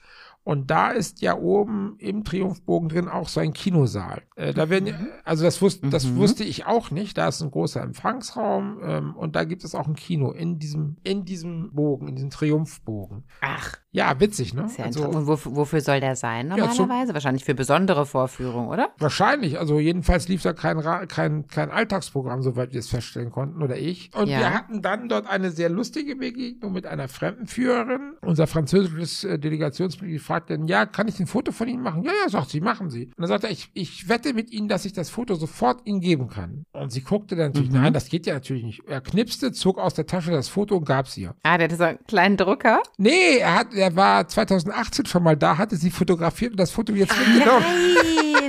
Und 0.48 0.72
da 0.72 0.92
ist 0.92 1.22
ja 1.22 1.38
oben 1.38 1.98
im 2.00 2.24
Triumphbogen 2.24 2.88
drin 2.88 3.10
auch 3.10 3.28
so 3.28 3.42
ein 3.42 3.52
Kinosaal. 3.52 4.22
Äh, 4.38 4.54
da 4.54 4.70
werden, 4.70 4.86
mhm. 4.86 5.08
also 5.26 5.44
das, 5.44 5.62
wusste, 5.62 5.90
das 5.90 6.06
mhm. 6.06 6.16
wusste 6.16 6.46
ich 6.46 6.66
auch 6.66 6.90
nicht. 6.90 7.18
Da 7.18 7.28
ist 7.28 7.42
ein 7.42 7.52
großer 7.52 7.82
Empfangsraum 7.82 8.80
ähm, 8.82 9.16
und 9.18 9.36
da 9.36 9.44
gibt 9.44 9.66
es 9.66 9.76
auch 9.76 9.88
ein 9.88 9.96
Kino 9.96 10.32
in 10.32 10.58
diesem, 10.58 10.96
in 11.04 11.26
diesem 11.26 11.74
Bogen, 11.74 12.08
in 12.08 12.16
diesem 12.16 12.30
Triumphbogen. 12.30 13.26
Ach. 13.42 13.78
Ja, 13.98 14.20
witzig, 14.20 14.54
ne? 14.54 14.70
Sehr 14.70 14.86
also, 14.86 15.08
und 15.08 15.26
wofür, 15.26 15.56
wofür 15.56 15.82
soll 15.82 16.00
der 16.00 16.16
sein 16.16 16.50
normalerweise? 16.50 17.08
Ja, 17.08 17.14
Wahrscheinlich 17.16 17.44
für 17.44 17.56
besondere 17.56 18.06
Vorführungen, 18.06 18.70
oder? 18.70 18.90
Wahrscheinlich. 19.00 19.58
Also 19.58 19.80
jedenfalls 19.80 20.28
lief 20.28 20.44
da 20.44 20.54
kein, 20.54 20.80
kein, 21.08 21.48
kein 21.48 21.72
Alltagsprogramm, 21.72 22.44
soweit 22.44 22.74
wir 22.74 22.80
es 22.80 22.90
feststellen 22.90 23.32
konnten, 23.32 23.64
oder 23.64 23.76
ich. 23.76 24.12
Und 24.16 24.30
ja. 24.30 24.38
wir 24.38 24.54
hatten 24.54 24.84
dann 24.84 25.10
dort 25.10 25.28
eine 25.28 25.50
sehr 25.50 25.70
lustige 25.70 26.16
Begegnung 26.16 26.74
mit 26.74 26.86
einer 26.86 27.08
Fremdenführerin. 27.08 28.14
Unser 28.22 28.46
französisches 28.46 29.24
äh, 29.24 29.40
Delegationsmitglied 29.40 30.22
fragt 30.22 30.52
dann, 30.52 30.68
ja, 30.68 30.86
kann 30.86 31.08
ich 31.08 31.20
ein 31.20 31.26
Foto 31.26 31.52
von 31.52 31.68
Ihnen 31.68 31.82
machen? 31.82 32.04
Ja, 32.04 32.12
ja, 32.24 32.30
sagt 32.30 32.52
sie, 32.52 32.62
machen 32.62 32.92
Sie. 32.92 33.06
Und 33.06 33.18
dann 33.18 33.28
sagt 33.28 33.46
er, 33.46 33.50
ich, 33.50 33.72
ich 33.74 34.08
wette 34.08 34.36
mit 34.36 34.52
Ihnen, 34.52 34.68
dass 34.68 34.86
ich 34.86 34.94
das 34.94 35.10
Foto 35.10 35.34
sofort 35.34 35.88
Ihnen 35.88 36.02
geben 36.02 36.28
kann. 36.28 36.66
Und 36.72 36.92
sie 36.92 37.02
guckte 37.02 37.36
dann 37.36 37.48
natürlich, 37.48 37.72
mhm. 37.72 37.82
nein, 37.82 37.94
das 37.94 38.10
geht 38.10 38.28
ja 38.28 38.36
natürlich 38.36 38.64
nicht. 38.64 38.84
Er 38.88 39.02
knipste, 39.02 39.52
zog 39.54 39.80
aus 39.80 39.96
der 39.96 40.06
Tasche 40.06 40.30
das 40.30 40.50
Foto 40.50 40.78
und 40.78 40.86
gab 40.86 41.08
es 41.08 41.18
ihr. 41.18 41.34
Ah, 41.42 41.58
der 41.58 41.66
hatte 41.66 41.78
so 41.78 41.84
einen 41.84 42.00
kleinen 42.06 42.38
Drucker? 42.38 42.84
Nee, 43.00 43.38
er 43.40 43.56
hat, 43.56 43.74
er 43.74 43.87
er 43.88 43.96
war 43.96 44.28
2018 44.28 45.06
schon 45.06 45.24
mal 45.24 45.38
da, 45.38 45.58
hatte 45.58 45.78
sie 45.78 45.92
fotografiert 45.92 46.52
und 46.52 46.60
das 46.60 46.72
Foto 46.72 46.94
jetzt 46.94 47.14
mitgenommen. 47.18 47.66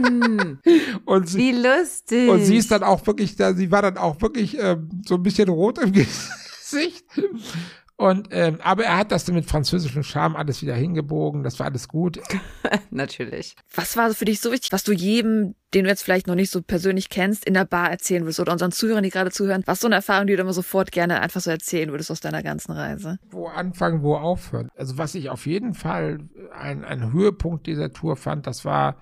Nein! 0.03 0.59
und 1.05 1.29
sie, 1.29 1.39
Wie 1.39 1.53
lustig. 1.53 2.29
Und 2.29 2.45
sie 2.45 2.57
ist 2.57 2.73
dann 2.73 2.83
auch 2.83 3.07
wirklich, 3.07 3.37
da, 3.37 3.55
sie 3.55 3.71
war 3.71 3.83
dann 3.83 3.99
auch 3.99 4.21
wirklich 4.21 4.59
ähm, 4.59 4.89
so 5.07 5.15
ein 5.15 5.23
bisschen 5.23 5.49
rot 5.49 5.79
im 5.79 5.93
Gesicht. 6.73 7.05
Und 7.99 8.29
ähm, 8.31 8.61
aber 8.63 8.85
er 8.85 8.97
hat 8.97 9.11
das 9.11 9.25
dann 9.25 9.35
mit 9.35 9.47
französischem 9.47 10.05
Charme 10.05 10.37
alles 10.37 10.63
wieder 10.63 10.77
hingebogen. 10.77 11.43
Das 11.43 11.59
war 11.59 11.67
alles 11.67 11.89
gut. 11.89 12.21
Natürlich. 12.91 13.57
Was 13.75 13.97
war 13.97 14.15
für 14.15 14.25
dich 14.25 14.39
so 14.39 14.53
wichtig, 14.53 14.71
was 14.71 14.85
du 14.85 14.93
jedem, 14.93 15.57
den 15.75 15.83
du 15.83 15.91
jetzt 15.91 16.05
vielleicht 16.05 16.29
noch 16.29 16.37
nicht 16.37 16.53
so 16.53 16.63
persönlich 16.63 17.09
kennst, 17.09 17.45
in 17.45 17.55
der 17.55 17.65
Bar 17.65 17.91
erzählen 17.91 18.25
willst 18.25 18.39
oder 18.39 18.53
unseren 18.53 18.71
Zuhörern, 18.71 19.03
die 19.03 19.11
gerade 19.11 19.33
zuhören? 19.33 19.65
Was 19.67 19.81
so 19.81 19.89
eine 19.89 19.97
Erfahrung, 19.97 20.29
die 20.29 20.37
du 20.37 20.43
immer 20.43 20.53
sofort 20.53 20.93
gerne 20.93 21.21
einfach 21.21 21.41
so 21.41 21.51
erzählen 21.51 21.91
würdest 21.91 22.13
aus 22.13 22.21
deiner 22.21 22.45
ganzen 22.45 22.71
Reise? 22.71 23.19
Wo 23.33 23.49
anfangen, 23.49 24.01
wo 24.05 24.15
aufhören? 24.15 24.69
Also 24.77 24.97
was 24.97 25.17
ich 25.17 25.29
auf 25.29 25.47
jeden 25.47 25.75
Fall 25.75 26.21
ein, 26.57 26.85
ein 26.85 27.13
Höhepunkt 27.13 27.67
dieser 27.67 27.93
Tour 27.93 28.15
fand, 28.15 28.47
das 28.47 28.65
war 28.65 28.95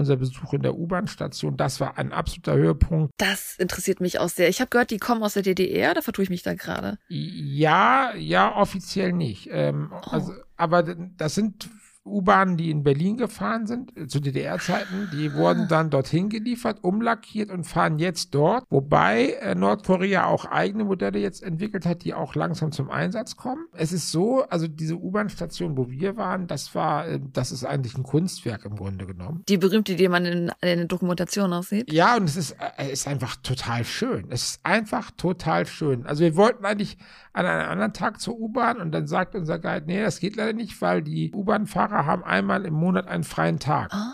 unser 0.00 0.16
Besuch 0.16 0.52
in 0.52 0.62
der 0.62 0.76
U-Bahn-Station. 0.76 1.56
Das 1.56 1.78
war 1.78 1.96
ein 1.96 2.12
absoluter 2.12 2.54
Höhepunkt. 2.54 3.12
Das 3.18 3.56
interessiert 3.58 4.00
mich 4.00 4.18
auch 4.18 4.28
sehr. 4.28 4.48
Ich 4.48 4.60
habe 4.60 4.70
gehört, 4.70 4.90
die 4.90 4.98
kommen 4.98 5.22
aus 5.22 5.34
der 5.34 5.42
DDR, 5.42 5.94
da 5.94 6.02
vertue 6.02 6.24
ich 6.24 6.30
mich 6.30 6.42
da 6.42 6.54
gerade. 6.54 6.98
Ja, 7.08 8.14
ja, 8.16 8.56
offiziell 8.56 9.12
nicht. 9.12 9.48
Ähm, 9.52 9.92
oh. 9.92 10.10
also, 10.10 10.32
aber 10.56 10.82
das 10.82 11.34
sind 11.34 11.68
U-Bahnen, 12.04 12.56
die 12.56 12.70
in 12.70 12.82
Berlin 12.82 13.16
gefahren 13.16 13.66
sind, 13.66 13.96
äh, 13.96 14.06
zu 14.06 14.20
DDR-Zeiten, 14.20 15.10
die 15.12 15.34
wurden 15.34 15.68
dann 15.68 15.90
dorthin 15.90 16.28
geliefert, 16.28 16.78
umlackiert 16.82 17.50
und 17.50 17.64
fahren 17.64 17.98
jetzt 17.98 18.34
dort. 18.34 18.64
Wobei 18.70 19.32
äh, 19.40 19.54
Nordkorea 19.54 20.26
auch 20.26 20.46
eigene 20.46 20.84
Modelle 20.84 21.18
jetzt 21.18 21.42
entwickelt 21.42 21.84
hat, 21.84 22.04
die 22.04 22.14
auch 22.14 22.34
langsam 22.34 22.72
zum 22.72 22.90
Einsatz 22.90 23.36
kommen. 23.36 23.66
Es 23.74 23.92
ist 23.92 24.10
so, 24.10 24.44
also 24.44 24.66
diese 24.66 24.96
U-Bahn-Station, 24.96 25.76
wo 25.76 25.90
wir 25.90 26.16
waren, 26.16 26.46
das 26.46 26.74
war, 26.74 27.06
äh, 27.06 27.20
das 27.32 27.52
ist 27.52 27.64
eigentlich 27.64 27.96
ein 27.96 28.02
Kunstwerk 28.02 28.64
im 28.64 28.76
Grunde 28.76 29.06
genommen. 29.06 29.44
Die 29.48 29.58
berühmte, 29.58 29.94
die 29.94 30.08
man 30.08 30.24
in, 30.24 30.52
in 30.62 30.78
der 30.78 30.84
Dokumentation 30.86 31.52
auch 31.52 31.64
sieht. 31.64 31.92
Ja, 31.92 32.16
und 32.16 32.24
es 32.24 32.36
ist, 32.36 32.56
äh, 32.78 32.90
ist 32.90 33.06
einfach 33.06 33.36
total 33.36 33.84
schön. 33.84 34.26
Es 34.30 34.42
ist 34.44 34.60
einfach 34.64 35.10
total 35.10 35.66
schön. 35.66 36.06
Also 36.06 36.22
wir 36.22 36.36
wollten 36.36 36.64
eigentlich 36.64 36.96
an 37.32 37.46
einem 37.46 37.70
anderen 37.70 37.92
Tag 37.92 38.20
zur 38.20 38.38
U-Bahn 38.38 38.80
und 38.80 38.90
dann 38.92 39.06
sagt 39.06 39.34
unser 39.34 39.58
Guide, 39.58 39.86
nee, 39.86 40.02
das 40.02 40.18
geht 40.18 40.36
leider 40.36 40.52
nicht, 40.52 40.80
weil 40.80 41.02
die 41.02 41.32
U-Bahn-Fahrer 41.32 41.89
haben 41.90 42.24
einmal 42.24 42.64
im 42.64 42.74
Monat 42.74 43.08
einen 43.08 43.24
freien 43.24 43.58
Tag. 43.58 43.92
Ah, 43.92 44.12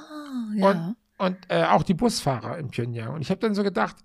ja. 0.55 0.71
Und, 0.71 0.97
und 1.19 1.37
äh, 1.49 1.65
auch 1.65 1.83
die 1.83 1.95
Busfahrer 1.95 2.59
in 2.59 2.71
Pyongyang. 2.71 3.15
Und 3.15 3.21
ich 3.21 3.31
habe 3.31 3.41
dann 3.41 3.55
so 3.55 3.63
gedacht, 3.63 3.97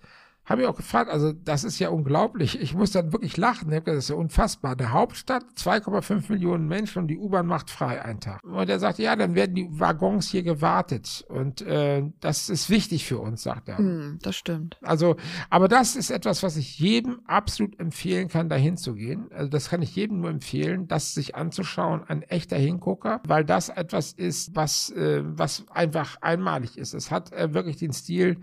habe 0.52 0.62
ich 0.64 0.68
auch 0.68 0.76
gefragt, 0.76 1.10
also 1.10 1.32
das 1.32 1.64
ist 1.64 1.80
ja 1.80 1.89
unglaublich. 1.89 2.60
Ich 2.60 2.74
muss 2.74 2.91
dann 2.91 3.12
wirklich 3.12 3.38
lachen. 3.38 3.72
Ich 3.72 3.84
gesagt, 3.84 3.88
Das 3.88 4.04
ist 4.06 4.10
ja 4.10 4.16
unfassbar. 4.16 4.74
Eine 4.78 4.91
Hauptstadt, 4.91 5.45
2,5 5.58 6.32
Millionen 6.32 6.68
Menschen 6.68 6.99
und 6.99 7.08
die 7.08 7.18
U-Bahn 7.18 7.47
macht 7.47 7.70
frei 7.70 8.02
einen 8.04 8.20
Tag. 8.20 8.43
Und 8.43 8.70
er 8.70 8.80
sagt, 8.80 8.99
ja, 8.99 9.16
dann 9.16 9.36
werden 9.36 9.56
die 9.56 9.68
Waggons 9.72 10.30
hier 10.30 10.43
gewartet. 10.43 11.26
Und 11.30 11.62
äh, 11.62 12.04
das 12.20 12.49
ist 12.49 12.70
wichtig 12.70 13.06
für 13.06 13.20
uns, 13.20 13.43
sagt 13.43 13.70
er. 13.70 13.78
Hm, 13.78 14.20
das 14.22 14.36
stimmt. 14.36 14.78
Also, 14.82 15.16
aber 15.49 15.68
das 15.68 15.95
ist 15.95 16.12
etwas, 16.12 16.43
was 16.43 16.58
ich 16.58 16.80
jedem 16.80 17.22
absolut 17.26 17.80
empfehlen 17.80 18.28
kann, 18.28 18.49
dahin 18.49 18.78
zu 18.78 18.95
gehen. 18.95 19.30
Also 19.32 19.49
das 19.49 19.70
kann 19.70 19.82
ich 19.82 19.95
jedem 19.95 20.22
nur 20.22 20.30
empfehlen, 20.30 20.88
das 20.88 21.14
sich 21.14 21.36
anzuschauen, 21.36 22.04
ein 22.04 22.24
echter 22.24 22.58
Hingucker, 22.58 23.22
weil 23.26 23.45
das 23.45 23.70
etwas 23.70 24.12
ist, 24.12 24.56
was, 24.56 24.89
äh, 24.91 25.22
was 25.24 25.66
einfach 25.70 26.18
einmalig 26.22 26.78
ist. 26.78 26.93
Es 26.93 27.10
hat 27.10 27.32
äh, 27.32 27.54
wirklich 27.54 27.78
den 27.78 27.93
Stil 27.93 28.41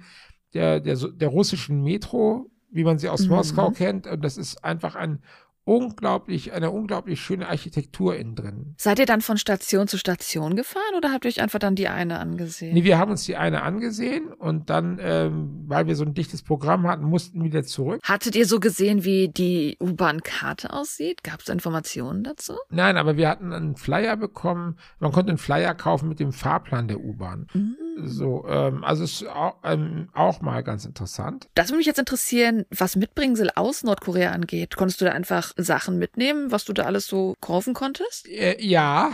der, 0.54 0.80
der, 0.80 0.96
der 0.96 1.28
russischen 1.28 1.82
Metro, 1.82 2.50
wie 2.70 2.84
man 2.84 2.98
sie 2.98 3.08
aus 3.08 3.22
Mhm. 3.22 3.34
Moskau 3.34 3.70
kennt. 3.70 4.06
Und 4.06 4.24
das 4.24 4.36
ist 4.36 4.64
einfach 4.64 4.94
ein 4.94 5.22
unglaublich, 5.68 6.54
eine 6.54 6.70
unglaublich 6.70 7.20
schöne 7.20 7.46
Architektur 7.46 8.16
innen 8.16 8.34
drin. 8.34 8.74
Seid 8.78 8.98
ihr 8.98 9.04
dann 9.04 9.20
von 9.20 9.36
Station 9.36 9.86
zu 9.86 9.98
Station 9.98 10.56
gefahren 10.56 10.94
oder 10.96 11.12
habt 11.12 11.26
ihr 11.26 11.28
euch 11.28 11.42
einfach 11.42 11.58
dann 11.58 11.74
die 11.74 11.88
eine 11.88 12.18
angesehen? 12.20 12.72
Nee, 12.72 12.84
wir 12.84 12.96
haben 12.96 13.10
uns 13.10 13.24
die 13.24 13.36
eine 13.36 13.62
angesehen 13.62 14.32
und 14.32 14.70
dann, 14.70 14.98
ähm, 15.02 15.64
weil 15.66 15.86
wir 15.86 15.94
so 15.94 16.04
ein 16.04 16.14
dichtes 16.14 16.42
Programm 16.42 16.86
hatten, 16.88 17.04
mussten 17.04 17.44
wieder 17.44 17.64
zurück. 17.64 18.00
Hattet 18.02 18.34
ihr 18.34 18.46
so 18.46 18.60
gesehen, 18.60 19.04
wie 19.04 19.28
die 19.28 19.76
U-Bahn-Karte 19.78 20.72
aussieht? 20.72 21.22
Gab 21.22 21.40
es 21.40 21.48
Informationen 21.50 22.24
dazu? 22.24 22.54
Nein, 22.70 22.96
aber 22.96 23.18
wir 23.18 23.28
hatten 23.28 23.52
einen 23.52 23.76
Flyer 23.76 24.16
bekommen. 24.16 24.78
Man 25.00 25.12
konnte 25.12 25.28
einen 25.28 25.38
Flyer 25.38 25.74
kaufen 25.74 26.08
mit 26.08 26.18
dem 26.18 26.32
Fahrplan 26.32 26.88
der 26.88 27.00
U-Bahn. 27.00 27.46
Mhm. 27.52 27.76
So, 28.04 28.46
ähm, 28.48 28.84
also 28.84 29.04
ist 29.04 29.26
auch, 29.26 29.56
ähm, 29.64 30.08
auch 30.14 30.40
mal 30.40 30.62
ganz 30.62 30.84
interessant. 30.84 31.48
Das 31.54 31.68
würde 31.68 31.78
mich 31.78 31.86
jetzt 31.86 31.98
interessieren, 31.98 32.64
was 32.70 32.96
Mitbringsel 32.96 33.50
aus 33.54 33.82
Nordkorea 33.82 34.30
angeht. 34.32 34.76
Konntest 34.76 35.00
du 35.00 35.04
da 35.06 35.12
einfach 35.12 35.52
Sachen 35.56 35.98
mitnehmen, 35.98 36.50
was 36.52 36.64
du 36.64 36.72
da 36.72 36.84
alles 36.84 37.06
so 37.06 37.34
kaufen 37.40 37.74
konntest? 37.74 38.28
Äh, 38.28 38.56
ja. 38.64 39.10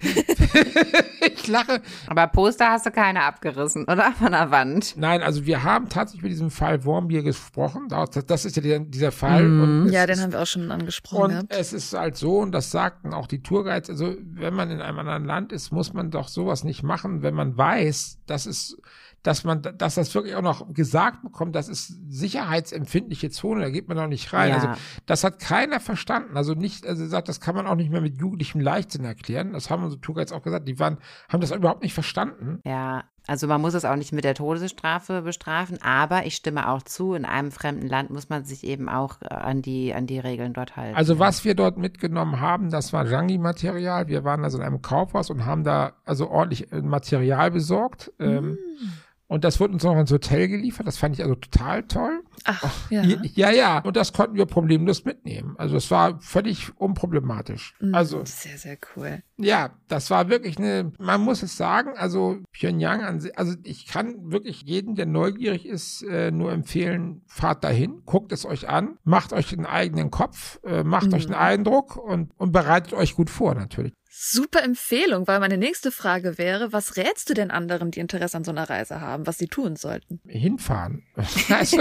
ich 1.20 1.46
lache. 1.48 1.80
Aber 2.06 2.26
Poster 2.26 2.70
hast 2.70 2.86
du 2.86 2.90
keine 2.90 3.22
abgerissen, 3.22 3.84
oder? 3.84 4.12
Von 4.12 4.32
der 4.32 4.50
Wand. 4.50 4.94
Nein, 4.96 5.22
also 5.22 5.46
wir 5.46 5.62
haben 5.62 5.88
tatsächlich 5.88 6.22
mit 6.22 6.32
diesem 6.32 6.50
Fall 6.50 6.84
Wormbier 6.84 7.22
gesprochen. 7.22 7.88
Das, 7.88 8.10
das 8.26 8.44
ist 8.44 8.56
ja 8.56 8.62
der, 8.62 8.80
dieser 8.80 9.12
Fall. 9.12 9.44
Mhm. 9.44 9.88
Ja, 9.92 10.04
ist- 10.04 10.08
den 10.10 10.20
haben 10.20 10.32
wir 10.32 10.42
auch 10.42 10.46
schon 10.46 10.70
angesprochen 10.70 11.22
Und 11.24 11.30
gehabt. 11.30 11.46
es 11.50 11.72
ist 11.72 11.92
halt 11.94 12.16
so, 12.16 12.38
und 12.38 12.52
das 12.52 12.70
sagten 12.70 13.12
auch 13.14 13.26
die 13.26 13.42
Tourguides, 13.42 13.90
also 13.90 14.14
wenn 14.20 14.54
man 14.54 14.70
in 14.70 14.80
einem 14.80 14.98
anderen 14.98 15.24
Land 15.24 15.52
ist, 15.52 15.70
muss 15.72 15.92
man 15.92 16.10
doch 16.10 16.28
sowas 16.28 16.64
nicht 16.64 16.82
machen, 16.82 17.22
wenn 17.22 17.34
man 17.34 17.56
weiß, 17.56 18.13
dass 18.26 18.46
es, 18.46 18.76
dass 19.22 19.44
man, 19.44 19.62
dass 19.62 19.94
das 19.94 20.14
wirklich 20.14 20.34
auch 20.34 20.42
noch 20.42 20.72
gesagt 20.72 21.22
bekommt, 21.22 21.54
das 21.54 21.68
ist 21.68 21.98
sicherheitsempfindliche 22.08 23.30
Zone, 23.30 23.62
da 23.62 23.70
geht 23.70 23.88
man 23.88 23.96
doch 23.96 24.06
nicht 24.06 24.32
rein. 24.32 24.50
Ja. 24.50 24.54
Also 24.56 24.68
das 25.06 25.24
hat 25.24 25.38
keiner 25.38 25.80
verstanden. 25.80 26.36
Also 26.36 26.54
nicht, 26.54 26.86
also 26.86 27.06
sagt, 27.06 27.28
das 27.28 27.40
kann 27.40 27.54
man 27.54 27.66
auch 27.66 27.76
nicht 27.76 27.90
mehr 27.90 28.00
mit 28.00 28.18
jugendlichem 28.18 28.60
Leichtsinn 28.60 29.04
erklären. 29.04 29.52
Das 29.52 29.70
haben 29.70 29.82
unsere 29.82 30.00
Tourguides 30.00 30.32
auch 30.32 30.42
gesagt. 30.42 30.68
Die 30.68 30.78
waren, 30.78 30.98
haben 31.28 31.40
das 31.40 31.50
überhaupt 31.50 31.82
nicht 31.82 31.94
verstanden. 31.94 32.60
Ja, 32.64 33.04
also 33.26 33.46
man 33.46 33.60
muss 33.60 33.72
es 33.74 33.84
auch 33.84 33.96
nicht 33.96 34.12
mit 34.12 34.24
der 34.24 34.34
Todesstrafe 34.34 35.22
bestrafen, 35.22 35.78
aber 35.82 36.26
ich 36.26 36.34
stimme 36.34 36.68
auch 36.68 36.82
zu, 36.82 37.14
in 37.14 37.24
einem 37.24 37.50
fremden 37.50 37.88
Land 37.88 38.10
muss 38.10 38.28
man 38.28 38.44
sich 38.44 38.64
eben 38.64 38.88
auch 38.88 39.22
äh, 39.22 39.28
an 39.28 39.62
die, 39.62 39.94
an 39.94 40.06
die 40.06 40.18
Regeln 40.18 40.52
dort 40.52 40.76
halten. 40.76 40.96
Also 40.96 41.18
was 41.18 41.44
wir 41.44 41.54
dort 41.54 41.78
mitgenommen 41.78 42.40
haben, 42.40 42.70
das 42.70 42.92
war 42.92 43.06
Jangi-Material. 43.06 44.08
Wir 44.08 44.24
waren 44.24 44.44
also 44.44 44.58
in 44.58 44.64
einem 44.64 44.82
Kaufhaus 44.82 45.30
und 45.30 45.46
haben 45.46 45.64
da 45.64 45.94
also 46.04 46.28
ordentlich 46.28 46.70
äh, 46.72 46.82
Material 46.82 47.50
besorgt. 47.50 48.12
Ähm, 48.18 48.58
und 49.26 49.44
das 49.44 49.58
wurde 49.58 49.72
uns 49.74 49.82
noch 49.84 49.96
ins 49.98 50.10
Hotel 50.12 50.48
geliefert. 50.48 50.86
Das 50.86 50.98
fand 50.98 51.14
ich 51.16 51.22
also 51.22 51.34
total 51.34 51.82
toll. 51.84 52.22
Ach, 52.44 52.90
ja. 52.90 53.02
Ja, 53.02 53.18
ja. 53.34 53.50
ja. 53.50 53.78
Und 53.80 53.96
das 53.96 54.12
konnten 54.12 54.36
wir 54.36 54.46
problemlos 54.46 55.04
mitnehmen. 55.04 55.54
Also 55.58 55.76
es 55.76 55.90
war 55.90 56.20
völlig 56.20 56.76
unproblematisch. 56.78 57.74
Mhm, 57.80 57.94
Also 57.94 58.22
Sehr, 58.24 58.58
sehr 58.58 58.76
cool. 58.96 59.22
ja, 59.38 59.70
das 59.88 60.10
war 60.10 60.28
wirklich 60.28 60.58
eine, 60.58 60.92
man 60.98 61.20
muss 61.22 61.42
es 61.42 61.56
sagen, 61.56 61.90
also 61.96 62.38
Pyongyang 62.52 63.02
an 63.02 63.20
sich, 63.20 63.36
also 63.38 63.54
ich 63.64 63.86
kann 63.86 64.30
wirklich 64.30 64.62
jeden, 64.62 64.94
der 64.94 65.06
neugierig 65.06 65.66
ist, 65.66 66.02
äh, 66.02 66.30
nur 66.30 66.52
empfehlen, 66.52 67.22
fahrt 67.26 67.64
dahin, 67.64 68.02
guckt 68.04 68.32
es 68.32 68.44
euch 68.44 68.68
an, 68.68 68.98
macht 69.04 69.32
euch 69.32 69.52
einen 69.52 69.66
eigenen 69.66 70.10
Kopf, 70.10 70.60
äh, 70.64 70.84
macht 70.84 71.08
Mhm. 71.08 71.14
euch 71.14 71.24
einen 71.26 71.34
Eindruck 71.34 71.96
und, 71.96 72.30
und 72.36 72.52
bereitet 72.52 72.92
euch 72.92 73.14
gut 73.14 73.30
vor 73.30 73.54
natürlich. 73.54 73.92
Super 74.16 74.62
Empfehlung, 74.62 75.26
weil 75.26 75.40
meine 75.40 75.58
nächste 75.58 75.90
Frage 75.90 76.38
wäre, 76.38 76.72
was 76.72 76.96
rätst 76.96 77.28
du 77.28 77.34
denn 77.34 77.50
anderen, 77.50 77.90
die 77.90 77.98
Interesse 77.98 78.36
an 78.36 78.44
so 78.44 78.52
einer 78.52 78.70
Reise 78.70 79.00
haben, 79.00 79.26
was 79.26 79.38
sie 79.38 79.48
tun 79.48 79.74
sollten? 79.74 80.20
Hinfahren. 80.24 81.02
also, 81.48 81.78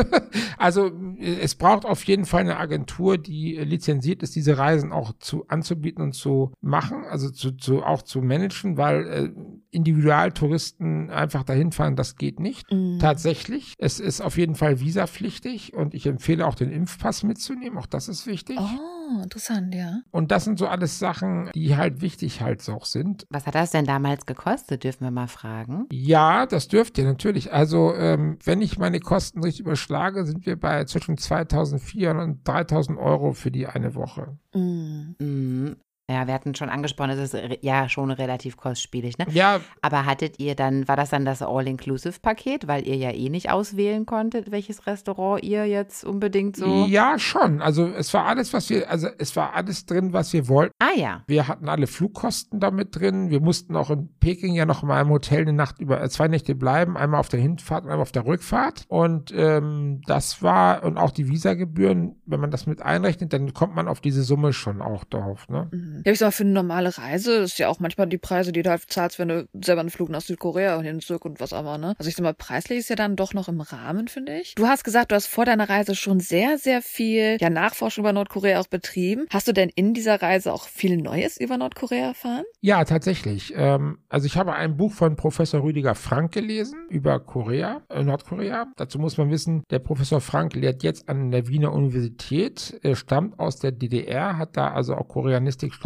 also 0.57 0.91
es 1.19 1.53
braucht 1.53 1.85
auf 1.85 2.03
jeden 2.05 2.25
Fall 2.25 2.41
eine 2.41 2.57
Agentur, 2.57 3.19
die 3.19 3.57
äh, 3.57 3.63
lizenziert 3.63 4.23
ist, 4.23 4.35
diese 4.35 4.57
Reisen 4.57 4.91
auch 4.91 5.13
zu 5.19 5.47
anzubieten 5.47 6.03
und 6.03 6.13
zu 6.13 6.51
machen, 6.59 7.05
also 7.05 7.29
zu, 7.29 7.51
zu 7.51 7.83
auch 7.83 8.01
zu 8.01 8.23
managen, 8.23 8.77
weil 8.77 9.07
äh, 9.07 9.29
Individualtouristen 9.73 11.09
einfach 11.09 11.43
dahin 11.43 11.71
fahren, 11.71 11.95
das 11.95 12.15
geht 12.15 12.39
nicht. 12.39 12.71
Mhm. 12.71 12.99
Tatsächlich. 12.99 13.73
Es 13.77 13.99
ist 13.99 14.21
auf 14.21 14.37
jeden 14.37 14.55
Fall 14.55 14.79
visapflichtig 14.79 15.73
und 15.73 15.93
ich 15.93 16.05
empfehle 16.05 16.45
auch 16.45 16.55
den 16.55 16.71
Impfpass 16.71 17.23
mitzunehmen. 17.23 17.77
Auch 17.77 17.85
das 17.85 18.07
ist 18.07 18.27
wichtig. 18.27 18.57
Oh, 18.59 19.21
interessant, 19.21 19.73
ja. 19.73 20.01
Und 20.11 20.31
das 20.31 20.45
sind 20.45 20.59
so 20.59 20.67
alles 20.67 20.99
Sachen, 20.99 21.49
die 21.53 21.75
halt 21.75 22.01
wichtig 22.01 22.41
halt 22.41 22.67
auch 22.69 22.85
sind. 22.85 23.25
Was 23.29 23.45
hat 23.45 23.55
das 23.55 23.71
denn 23.71 23.85
damals 23.85 24.25
gekostet, 24.25 24.83
dürfen 24.83 25.03
wir 25.03 25.11
mal 25.11 25.27
fragen? 25.27 25.87
Ja, 25.91 26.45
das 26.45 26.67
dürft 26.67 26.97
ihr 26.97 27.05
natürlich. 27.05 27.51
Also, 27.51 27.93
ähm, 27.95 28.37
wenn 28.43 28.61
ich 28.61 28.77
meine 28.77 28.99
Kosten 28.99 29.43
richtig 29.43 29.61
überschlage, 29.61 30.25
sind 30.25 30.45
wir 30.45 30.59
bei 30.59 30.85
zwischen 30.85 31.17
2400 31.17 32.23
und 32.23 32.47
3000 32.47 32.97
Euro 32.97 33.33
für 33.33 33.51
die 33.51 33.67
eine 33.67 33.95
Woche. 33.95 34.37
Mhm. 34.53 35.75
Ja, 36.13 36.27
wir 36.27 36.33
hatten 36.33 36.55
schon 36.55 36.69
angesprochen, 36.69 37.11
es 37.11 37.33
ist 37.33 37.57
ja 37.61 37.89
schon 37.89 38.11
relativ 38.11 38.57
kostspielig, 38.57 39.17
ne? 39.17 39.25
Ja, 39.31 39.59
Aber 39.81 40.05
hattet 40.05 40.39
ihr 40.39 40.55
dann, 40.55 40.87
war 40.87 40.95
das 40.95 41.09
dann 41.09 41.25
das 41.25 41.41
All-Inclusive-Paket, 41.41 42.67
weil 42.67 42.87
ihr 42.87 42.95
ja 42.95 43.11
eh 43.11 43.29
nicht 43.29 43.49
auswählen 43.49 44.05
konntet, 44.05 44.51
welches 44.51 44.85
Restaurant 44.87 45.43
ihr 45.43 45.65
jetzt 45.65 46.03
unbedingt 46.03 46.55
so. 46.55 46.85
ja, 46.85 47.17
schon. 47.17 47.61
Also, 47.61 47.87
es 47.87 48.13
war 48.13 48.25
alles, 48.25 48.53
was 48.53 48.69
wir, 48.69 48.89
also, 48.89 49.07
es 49.17 49.35
war 49.35 49.53
alles 49.53 49.85
drin, 49.85 50.13
was 50.13 50.33
wir 50.33 50.47
wollten. 50.47 50.73
Ah 50.79 50.97
ja. 50.97 51.23
Wir 51.27 51.47
hatten 51.47 51.67
alle 51.69 51.87
Flugkosten 51.87 52.59
damit 52.59 52.95
drin. 52.99 53.29
Wir 53.29 53.41
mussten 53.41 53.75
auch 53.75 53.89
in 53.89 54.09
Peking 54.19 54.53
ja 54.53 54.65
noch 54.65 54.83
mal 54.83 55.01
im 55.01 55.09
Hotel 55.09 55.41
eine 55.41 55.53
Nacht 55.53 55.79
über, 55.79 56.01
äh, 56.01 56.09
zwei 56.09 56.27
Nächte 56.27 56.55
bleiben. 56.55 56.97
Einmal 56.97 57.19
auf 57.19 57.29
der 57.29 57.39
Hinfahrt 57.39 57.85
und 57.85 57.91
einmal 57.91 58.03
auf 58.03 58.11
der 58.11 58.25
Rückfahrt. 58.25 58.85
Und 58.87 59.33
ähm, 59.35 60.01
das 60.05 60.43
war, 60.43 60.83
und 60.83 60.97
auch 60.97 61.11
die 61.11 61.29
Visagebühren, 61.29 62.21
wenn 62.25 62.39
man 62.39 62.51
das 62.51 62.67
mit 62.67 62.81
einrechnet, 62.81 63.33
dann 63.33 63.53
kommt 63.53 63.75
man 63.75 63.87
auf 63.87 64.01
diese 64.01 64.23
Summe 64.23 64.53
schon 64.53 64.81
auch 64.81 65.03
drauf. 65.03 65.47
Ne? 65.49 65.69
Mhm. 65.71 66.01
Ja, 66.05 66.11
ich 66.11 66.19
sag 66.19 66.33
für 66.33 66.43
eine 66.43 66.51
normale 66.51 66.97
Reise 66.97 67.35
ist 67.35 67.57
ja 67.59 67.69
auch 67.69 67.79
manchmal 67.79 68.07
die 68.07 68.17
Preise, 68.17 68.51
die 68.51 68.61
du 68.61 68.69
halt 68.69 68.83
zahlst, 68.87 69.19
wenn 69.19 69.29
du 69.29 69.47
selber 69.53 69.81
einen 69.81 69.89
Flug 69.89 70.09
nach 70.09 70.21
Südkorea 70.21 70.81
hin 70.81 70.99
zurück 70.99 71.23
und 71.25 71.39
was 71.39 71.53
auch 71.53 71.63
ne? 71.77 71.95
Also 71.97 72.09
ich 72.09 72.15
sag 72.15 72.23
mal, 72.23 72.33
preislich 72.33 72.79
ist 72.79 72.89
ja 72.89 72.95
dann 72.95 73.15
doch 73.15 73.33
noch 73.33 73.47
im 73.47 73.61
Rahmen, 73.61 74.09
finde 74.09 74.37
ich. 74.37 74.55
Du 74.55 74.67
hast 74.67 74.83
gesagt, 74.83 75.11
du 75.11 75.15
hast 75.15 75.27
vor 75.27 75.45
deiner 75.45 75.69
Reise 75.69 75.95
schon 75.95 76.19
sehr, 76.19 76.57
sehr 76.57 76.81
viel 76.81 77.37
ja, 77.39 77.49
Nachforschung 77.49 78.03
über 78.03 78.11
Nordkorea 78.11 78.59
auch 78.59 78.67
betrieben. 78.67 79.27
Hast 79.29 79.47
du 79.47 79.53
denn 79.53 79.69
in 79.69 79.93
dieser 79.93 80.21
Reise 80.21 80.51
auch 80.51 80.67
viel 80.67 80.97
Neues 80.97 81.39
über 81.39 81.57
Nordkorea 81.57 82.07
erfahren? 82.07 82.43
Ja, 82.59 82.83
tatsächlich. 82.83 83.53
Ähm, 83.55 83.99
also 84.09 84.25
ich 84.25 84.35
habe 84.35 84.53
ein 84.53 84.75
Buch 84.75 84.91
von 84.91 85.15
Professor 85.15 85.63
Rüdiger 85.63 85.95
Frank 85.95 86.33
gelesen 86.33 86.87
über 86.89 87.19
Korea, 87.19 87.81
äh, 87.89 88.03
Nordkorea. 88.03 88.67
Dazu 88.75 88.99
muss 88.99 89.17
man 89.17 89.29
wissen, 89.31 89.63
der 89.69 89.79
Professor 89.79 90.19
Frank 90.19 90.53
lehrt 90.53 90.83
jetzt 90.83 91.07
an 91.07 91.31
der 91.31 91.47
Wiener 91.47 91.71
Universität, 91.71 92.77
er 92.83 92.95
stammt 92.95 93.39
aus 93.39 93.57
der 93.57 93.71
DDR, 93.71 94.37
hat 94.37 94.57
da 94.57 94.71
also 94.71 94.95
auch 94.95 95.07
Koreanistik 95.07 95.73
studiert. 95.73 95.82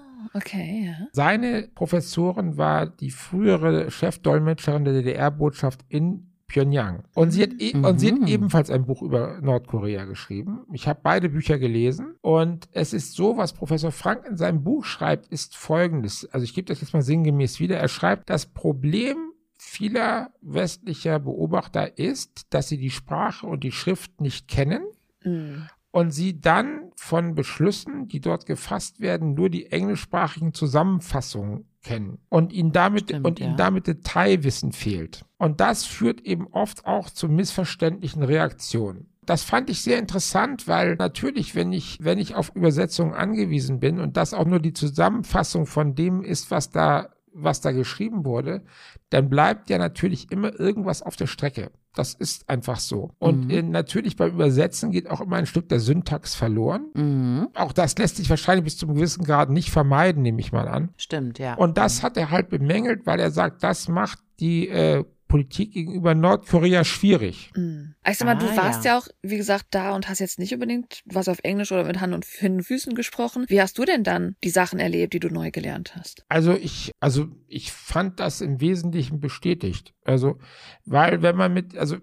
Oh, 0.00 0.38
okay, 0.38 0.86
ja. 0.86 1.06
Seine 1.12 1.68
Professorin 1.74 2.56
war 2.56 2.86
die 2.86 3.10
frühere 3.10 3.90
Chefdolmetscherin 3.90 4.84
der 4.84 4.94
DDR-Botschaft 4.94 5.80
in 5.88 6.30
Pyongyang. 6.50 7.04
Und 7.14 7.30
sie 7.30 7.42
hat, 7.44 7.50
e 7.58 7.76
mhm. 7.76 7.84
und 7.84 8.00
sie 8.00 8.12
hat 8.12 8.28
ebenfalls 8.28 8.70
ein 8.70 8.84
Buch 8.84 9.02
über 9.02 9.40
Nordkorea 9.40 10.04
geschrieben. 10.04 10.66
Ich 10.72 10.88
habe 10.88 10.98
beide 11.02 11.28
Bücher 11.28 11.58
gelesen 11.58 12.16
und 12.22 12.68
es 12.72 12.92
ist 12.92 13.14
so, 13.14 13.36
was 13.36 13.52
Professor 13.52 13.92
Frank 13.92 14.26
in 14.26 14.36
seinem 14.36 14.64
Buch 14.64 14.84
schreibt, 14.84 15.28
ist 15.28 15.56
folgendes. 15.56 16.28
Also 16.32 16.44
ich 16.44 16.54
gebe 16.54 16.66
das 16.66 16.80
jetzt 16.80 16.92
mal 16.92 17.02
sinngemäß 17.02 17.60
wieder. 17.60 17.76
Er 17.76 17.88
schreibt, 17.88 18.30
das 18.30 18.46
Problem 18.46 19.16
vieler 19.56 20.30
westlicher 20.40 21.20
Beobachter 21.20 21.98
ist, 21.98 22.52
dass 22.52 22.68
sie 22.68 22.78
die 22.78 22.90
Sprache 22.90 23.46
und 23.46 23.62
die 23.62 23.72
Schrift 23.72 24.20
nicht 24.20 24.48
kennen. 24.48 24.82
Mhm 25.22 25.68
und 25.92 26.10
sie 26.12 26.40
dann 26.40 26.90
von 26.96 27.34
Beschlüssen, 27.34 28.08
die 28.08 28.20
dort 28.20 28.46
gefasst 28.46 29.00
werden, 29.00 29.34
nur 29.34 29.50
die 29.50 29.66
englischsprachigen 29.66 30.54
Zusammenfassungen 30.54 31.66
kennen 31.82 32.18
und 32.28 32.52
ihnen 32.52 32.72
damit 32.72 33.04
Stimmt, 33.04 33.26
und 33.26 33.40
ja. 33.40 33.46
ihnen 33.46 33.56
damit 33.56 33.86
Detailwissen 33.86 34.72
fehlt. 34.72 35.24
Und 35.38 35.60
das 35.60 35.84
führt 35.84 36.20
eben 36.20 36.46
oft 36.48 36.86
auch 36.86 37.10
zu 37.10 37.28
missverständlichen 37.28 38.22
Reaktionen. 38.22 39.06
Das 39.26 39.42
fand 39.42 39.70
ich 39.70 39.82
sehr 39.82 39.98
interessant, 39.98 40.66
weil 40.66 40.96
natürlich, 40.96 41.54
wenn 41.54 41.72
ich, 41.72 41.98
wenn 42.00 42.18
ich 42.18 42.34
auf 42.34 42.54
Übersetzungen 42.54 43.14
angewiesen 43.14 43.78
bin 43.78 44.00
und 44.00 44.16
das 44.16 44.34
auch 44.34 44.46
nur 44.46 44.60
die 44.60 44.72
Zusammenfassung 44.72 45.66
von 45.66 45.94
dem 45.94 46.22
ist, 46.22 46.50
was 46.50 46.70
da 46.70 47.10
was 47.32 47.60
da 47.60 47.72
geschrieben 47.72 48.24
wurde, 48.24 48.62
dann 49.10 49.28
bleibt 49.28 49.70
ja 49.70 49.78
natürlich 49.78 50.30
immer 50.30 50.58
irgendwas 50.58 51.02
auf 51.02 51.16
der 51.16 51.26
Strecke. 51.26 51.70
Das 51.94 52.14
ist 52.14 52.48
einfach 52.48 52.78
so. 52.78 53.10
Und 53.18 53.46
mhm. 53.46 53.50
in, 53.50 53.70
natürlich 53.70 54.16
beim 54.16 54.32
Übersetzen 54.32 54.92
geht 54.92 55.10
auch 55.10 55.20
immer 55.20 55.36
ein 55.36 55.46
Stück 55.46 55.68
der 55.68 55.80
Syntax 55.80 56.34
verloren. 56.36 56.86
Mhm. 56.94 57.48
Auch 57.54 57.72
das 57.72 57.98
lässt 57.98 58.16
sich 58.16 58.30
wahrscheinlich 58.30 58.64
bis 58.64 58.78
zum 58.78 58.94
gewissen 58.94 59.24
Grad 59.24 59.50
nicht 59.50 59.70
vermeiden, 59.70 60.22
nehme 60.22 60.40
ich 60.40 60.52
mal 60.52 60.68
an. 60.68 60.90
Stimmt, 60.96 61.38
ja. 61.40 61.54
Und 61.54 61.78
das 61.78 61.98
mhm. 61.98 62.02
hat 62.06 62.16
er 62.16 62.30
halt 62.30 62.48
bemängelt, 62.48 63.06
weil 63.06 63.18
er 63.18 63.30
sagt, 63.32 63.62
das 63.64 63.88
macht 63.88 64.20
die 64.38 64.68
äh, 64.68 65.04
Politik 65.30 65.72
gegenüber 65.72 66.14
Nordkorea 66.14 66.82
schwierig. 66.82 67.52
Mhm. 67.54 67.94
Ich 68.06 68.18
sag 68.18 68.26
mal, 68.26 68.36
ah, 68.36 68.38
du 68.40 68.56
warst 68.56 68.84
ja. 68.84 68.92
ja. 68.92 68.98
auch, 68.98 69.06
wie 69.22 69.36
gesagt, 69.36 69.66
da 69.70 69.94
und 69.94 70.08
hast 70.08 70.18
jetzt 70.18 70.40
nicht 70.40 70.52
unbedingt 70.52 71.02
was 71.06 71.28
auf 71.28 71.38
Englisch 71.44 71.70
oder 71.70 71.84
mit 71.84 72.00
Hand 72.00 72.12
und 72.12 72.24
Füßen 72.26 72.94
gesprochen. 72.94 73.44
Wie 73.48 73.62
hast 73.62 73.78
du 73.78 73.84
denn 73.84 74.02
dann 74.02 74.34
die 74.42 74.50
Sachen 74.50 74.80
erlebt, 74.80 75.14
die 75.14 75.20
du 75.20 75.28
neu 75.28 75.52
gelernt 75.52 75.94
hast? 75.94 76.24
Also 76.28 76.54
ich, 76.54 76.90
also 76.98 77.28
ich 77.46 77.70
fand 77.70 78.18
das 78.18 78.40
im 78.40 78.60
Wesentlichen 78.60 79.20
bestätigt. 79.20 79.94
Also, 80.04 80.38
weil 80.84 81.22
wenn 81.22 81.36
man 81.36 81.54
mit, 81.54 81.78
also 81.78 81.98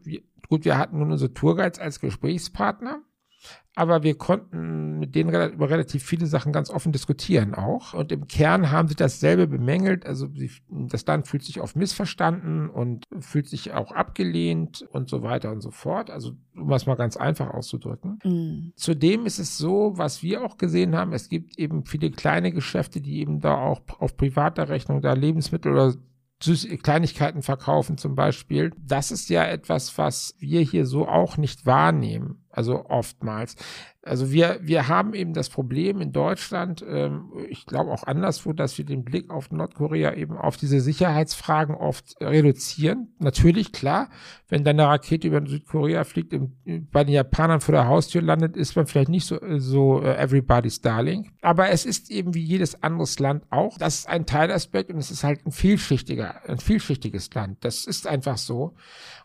gut, 0.48 0.64
wir 0.64 0.78
hatten 0.78 0.98
nun 0.98 1.12
unsere 1.12 1.34
Tourguides 1.34 1.80
als 1.80 2.00
Gesprächspartner 2.00 3.02
aber 3.78 4.02
wir 4.02 4.18
konnten 4.18 4.98
mit 4.98 5.14
denen 5.14 5.30
über 5.54 5.70
relativ 5.70 6.04
viele 6.04 6.26
Sachen 6.26 6.52
ganz 6.52 6.72
offen 6.72 6.92
diskutieren 6.92 7.54
auch. 7.54 7.94
Und 7.94 8.12
im 8.12 8.28
Kern 8.28 8.72
haben 8.72 8.88
sie 8.88 8.96
dasselbe 8.96 9.46
bemängelt. 9.46 10.04
Also 10.04 10.28
das 10.68 11.06
Land 11.06 11.28
fühlt 11.28 11.44
sich 11.44 11.62
oft 11.62 11.76
missverstanden 11.76 12.72
und 12.72 13.04
fühlt 13.20 13.48
sich 13.48 13.74
auch 13.74 13.92
abgelehnt 13.92 14.82
und 14.90 15.10
so 15.10 15.22
weiter 15.22 15.52
und 15.52 15.62
so 15.62 15.70
fort. 15.70 16.10
Also 16.10 16.32
um 16.56 16.72
es 16.72 16.88
mal 16.88 16.96
ganz 16.96 17.18
einfach 17.18 17.52
auszudrücken. 17.52 18.18
Mhm. 18.24 18.74
Zudem 18.76 19.28
ist 19.28 19.38
es 19.38 19.60
so, 19.60 19.94
was 19.96 20.24
wir 20.24 20.44
auch 20.44 20.58
gesehen 20.58 20.96
haben, 20.96 21.14
es 21.14 21.30
gibt 21.30 21.60
eben 21.60 21.86
viele 21.86 22.10
kleine 22.10 22.52
Geschäfte, 22.52 23.00
die 23.00 23.20
eben 23.20 23.42
da 23.42 23.58
auch 23.58 23.82
auf 24.00 24.18
privater 24.18 24.70
Rechnung 24.70 25.02
da 25.02 25.14
Lebensmittel 25.14 25.72
oder 25.72 25.94
Kleinigkeiten 26.40 27.42
verkaufen 27.42 27.98
zum 27.98 28.16
Beispiel. 28.16 28.72
Das 28.78 29.12
ist 29.12 29.30
ja 29.30 29.44
etwas, 29.44 29.98
was 29.98 30.36
wir 30.40 30.62
hier 30.62 30.86
so 30.86 31.08
auch 31.08 31.38
nicht 31.38 31.66
wahrnehmen. 31.66 32.46
Also 32.50 32.86
oftmals. 32.86 33.56
Also 34.08 34.32
wir, 34.32 34.60
wir 34.62 34.88
haben 34.88 35.14
eben 35.14 35.34
das 35.34 35.50
Problem 35.50 36.02
in 36.02 36.12
Deutschland, 36.12 36.84
ähm, 36.88 37.32
ich 37.50 37.66
glaube 37.66 37.92
auch 37.92 38.04
anderswo, 38.04 38.54
dass 38.54 38.78
wir 38.78 38.86
den 38.86 39.04
Blick 39.04 39.30
auf 39.30 39.52
Nordkorea 39.52 40.14
eben 40.14 40.38
auf 40.38 40.58
diese 40.58 40.80
Sicherheitsfragen 40.80 41.76
oft 41.76 42.16
reduzieren. 42.22 43.14
Natürlich, 43.20 43.72
klar, 43.72 44.10
wenn 44.50 44.64
dann 44.64 44.80
eine 44.80 44.90
Rakete 44.90 45.28
über 45.28 45.46
Südkorea 45.46 46.04
fliegt, 46.04 46.34
im, 46.34 46.56
bei 46.92 47.04
den 47.04 47.14
Japanern 47.14 47.62
vor 47.62 47.74
der 47.74 47.88
Haustür 47.88 48.22
landet, 48.22 48.56
ist 48.56 48.76
man 48.76 48.88
vielleicht 48.88 49.10
nicht 49.10 49.26
so, 49.26 49.38
so 49.58 50.00
uh, 50.00 50.06
everybody's 50.06 50.82
darling. 50.82 51.32
Aber 51.42 51.70
es 51.70 51.86
ist 51.86 52.10
eben 52.10 52.34
wie 52.34 52.44
jedes 52.44 52.82
anderes 52.82 53.20
Land 53.20 53.44
auch. 53.50 53.78
Das 53.78 54.00
ist 54.00 54.10
ein 54.10 54.26
Teilaspekt 54.26 54.90
und 54.92 54.98
es 54.98 55.12
ist 55.12 55.24
halt 55.24 55.46
ein 55.46 55.52
vielschichtiger, 55.52 56.48
ein 56.48 56.60
vielschichtiges 56.60 57.34
Land. 57.34 57.58
Das 57.66 57.86
ist 57.86 58.08
einfach 58.08 58.38
so. 58.38 58.76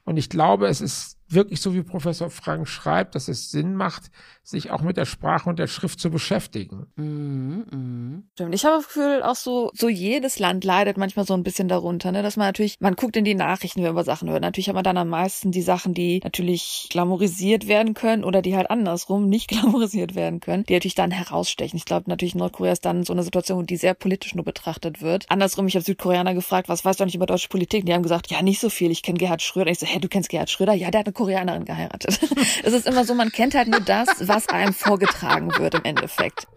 Und 0.05 0.17
ich 0.17 0.29
glaube, 0.29 0.67
es 0.67 0.81
ist 0.81 1.19
wirklich 1.33 1.61
so, 1.61 1.75
wie 1.75 1.83
Professor 1.83 2.31
Frank 2.31 2.69
schreibt, 2.69 3.15
dass 3.15 3.29
es 3.29 3.51
Sinn 3.51 3.75
macht, 3.75 4.11
sich 4.43 4.71
auch 4.71 4.83
mit 4.83 4.97
der 4.97 5.05
Sprache 5.05 5.49
und 5.49 5.59
der 5.59 5.67
Schrift 5.67 6.01
zu 6.01 6.11
beschäftigen. 6.11 6.87
Mhm, 6.97 7.65
mh. 7.71 8.23
Stimmt. 8.33 8.55
Ich 8.55 8.65
habe 8.65 8.77
das 8.77 8.87
Gefühl, 8.87 9.23
auch 9.23 9.37
so, 9.37 9.71
so 9.75 9.89
jedes 9.89 10.39
Land 10.39 10.65
leidet 10.65 10.97
manchmal 10.97 11.27
so 11.27 11.35
ein 11.35 11.43
bisschen 11.43 11.69
darunter, 11.69 12.13
ne? 12.13 12.23
dass 12.23 12.37
man 12.37 12.49
natürlich, 12.49 12.77
man 12.81 12.97
guckt 12.97 13.17
in 13.17 13.25
die 13.25 13.35
Nachrichten, 13.35 13.83
wenn 13.83 13.95
man 13.95 14.05
Sachen 14.05 14.29
hört. 14.31 14.43
Natürlich 14.43 14.69
hat 14.69 14.75
man 14.75 14.85
dann 14.85 14.97
am 14.97 15.09
meisten 15.09 15.53
die 15.53 15.63
Sachen, 15.63 15.95
die 15.95 16.21
natürlich 16.25 16.89
glamourisiert 16.91 17.69
werden 17.69 17.95
können 17.95 18.25
oder 18.25 18.43
die 18.43 18.57
halt 18.57 18.71
andersrum 18.71 19.29
nicht 19.29 19.49
glamourisiert 19.49 20.15
werden 20.15 20.41
können, 20.41 20.65
die 20.65 20.75
natürlich 20.75 20.95
dann 20.95 21.11
herausstechen. 21.11 21.77
Ich 21.77 21.85
glaube 21.85 22.11
natürlich, 22.11 22.35
Nordkorea 22.35 22.73
ist 22.73 22.85
dann 22.85 23.05
so 23.05 23.13
eine 23.13 23.23
Situation, 23.23 23.67
die 23.67 23.77
sehr 23.77 23.95
politisch 23.95 24.35
nur 24.35 24.45
betrachtet 24.45 25.03
wird. 25.03 25.27
Andersrum, 25.29 25.67
ich 25.67 25.75
habe 25.75 25.85
Südkoreaner 25.85 26.35
gefragt, 26.35 26.69
was 26.69 26.85
weißt 26.85 27.01
du 27.01 27.05
nicht 27.05 27.15
über 27.15 27.27
deutsche 27.27 27.49
Politik? 27.49 27.87
Die 27.87 27.95
haben 27.95 28.03
gesagt, 28.03 28.31
ja, 28.31 28.43
nicht 28.43 28.61
so 28.61 28.71
viel. 28.71 28.91
Ich 28.91 29.03
kenne 29.03 29.19
Gerhard 29.19 29.43
Schröder. 29.43 29.71
Ich 29.71 29.79
so, 29.79 29.87
hä, 29.87 29.99
du 29.99 30.09
kennst 30.09 30.29
Gerhard 30.29 30.51
Schröder? 30.51 30.75
Ja, 30.75 30.91
der 30.91 31.01
hat 31.01 31.07
eine 31.07 31.13
Koreanerin 31.23 31.65
geheiratet. 31.65 32.19
es 32.65 32.73
ist 32.73 32.85
immer 32.85 33.05
so, 33.05 33.15
man 33.15 33.31
kennt 33.31 33.55
halt 33.55 33.69
nur 33.69 33.79
das, 33.79 34.09
was 34.27 34.49
einem 34.49 34.75
vorgetragen 34.75 35.57
wird 35.57 35.77
im 35.77 35.85
Endeffekt. 35.85 36.49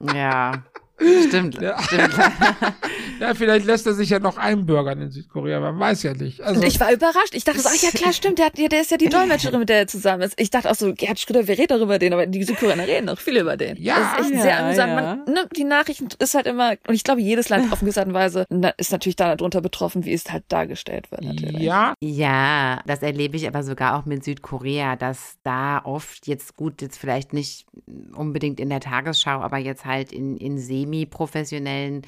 Ja. 0.00 0.62
Stimmt, 0.98 1.60
ja. 1.60 1.80
stimmt. 1.82 2.14
ja, 3.20 3.34
vielleicht 3.34 3.66
lässt 3.66 3.86
er 3.86 3.94
sich 3.94 4.10
ja 4.10 4.18
noch 4.18 4.38
einbürgern 4.38 5.00
in 5.02 5.10
Südkorea, 5.10 5.60
man 5.60 5.78
weiß 5.78 6.02
ja 6.04 6.14
nicht. 6.14 6.40
Also 6.40 6.62
ich 6.62 6.80
war 6.80 6.92
überrascht. 6.92 7.34
Ich 7.34 7.44
dachte 7.44 7.60
so, 7.60 7.68
ach 7.70 7.82
ja 7.82 7.90
klar, 7.90 8.12
stimmt, 8.12 8.38
der, 8.38 8.46
hat, 8.46 8.58
der 8.58 8.80
ist 8.80 8.90
ja 8.90 8.96
die 8.96 9.08
Dolmetscherin, 9.08 9.60
mit 9.60 9.68
der 9.68 9.78
er 9.80 9.86
zusammen 9.86 10.22
ist. 10.22 10.40
Ich 10.40 10.50
dachte 10.50 10.70
auch 10.70 10.74
so, 10.74 10.94
Gerhard 10.94 11.20
Schröder, 11.20 11.46
wir 11.46 11.58
reden 11.58 11.76
doch 11.76 11.82
über 11.82 11.98
den, 11.98 12.12
aber 12.12 12.26
die 12.26 12.42
Südkoreaner 12.44 12.86
reden 12.86 13.06
noch 13.06 13.18
viel 13.18 13.36
über 13.36 13.56
den. 13.56 13.76
Ja, 13.76 14.14
das 14.16 14.26
ist 14.26 14.32
echt 14.32 14.36
ja, 14.36 14.42
sehr 14.42 14.58
amüsant. 14.64 14.88
Ja. 14.88 14.94
Man, 14.94 15.24
ne, 15.24 15.48
die 15.54 15.64
Nachrichten 15.64 16.08
ist 16.18 16.34
halt 16.34 16.46
immer, 16.46 16.76
und 16.88 16.94
ich 16.94 17.04
glaube, 17.04 17.20
jedes 17.20 17.48
Land 17.50 17.72
auf 17.72 17.78
eine 17.78 17.80
gewisse 17.80 18.00
Art 18.00 18.08
und 18.08 18.14
Weise 18.14 18.46
ist 18.78 18.92
natürlich 18.92 19.16
darunter 19.16 19.60
betroffen, 19.60 20.04
wie 20.04 20.12
es 20.12 20.30
halt 20.32 20.44
dargestellt 20.48 21.10
wird. 21.10 21.24
Natürlich. 21.24 21.60
Ja. 21.60 21.94
Ja, 22.00 22.82
das 22.86 23.02
erlebe 23.02 23.36
ich 23.36 23.46
aber 23.46 23.62
sogar 23.62 23.98
auch 23.98 24.06
mit 24.06 24.24
Südkorea, 24.24 24.96
dass 24.96 25.36
da 25.42 25.80
oft 25.84 26.26
jetzt 26.26 26.56
gut, 26.56 26.80
jetzt 26.80 26.98
vielleicht 26.98 27.32
nicht 27.32 27.66
unbedingt 28.14 28.60
in 28.60 28.70
der 28.70 28.80
Tagesschau, 28.80 29.40
aber 29.40 29.58
jetzt 29.58 29.84
halt 29.84 30.12
in, 30.12 30.36
in 30.36 30.58
semi-professionellen 30.86 32.02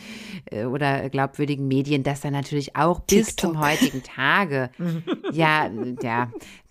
äh, 0.50 0.64
oder 0.64 1.10
glaubwürdigen 1.10 1.68
Medien, 1.68 2.02
dass 2.02 2.20
da 2.20 2.30
natürlich 2.30 2.76
auch 2.76 3.00
TikTok. 3.00 3.26
bis 3.26 3.36
zum 3.36 3.60
heutigen 3.60 4.02
Tage, 4.02 4.70
ja, 5.32 5.70
ja, 6.02 6.30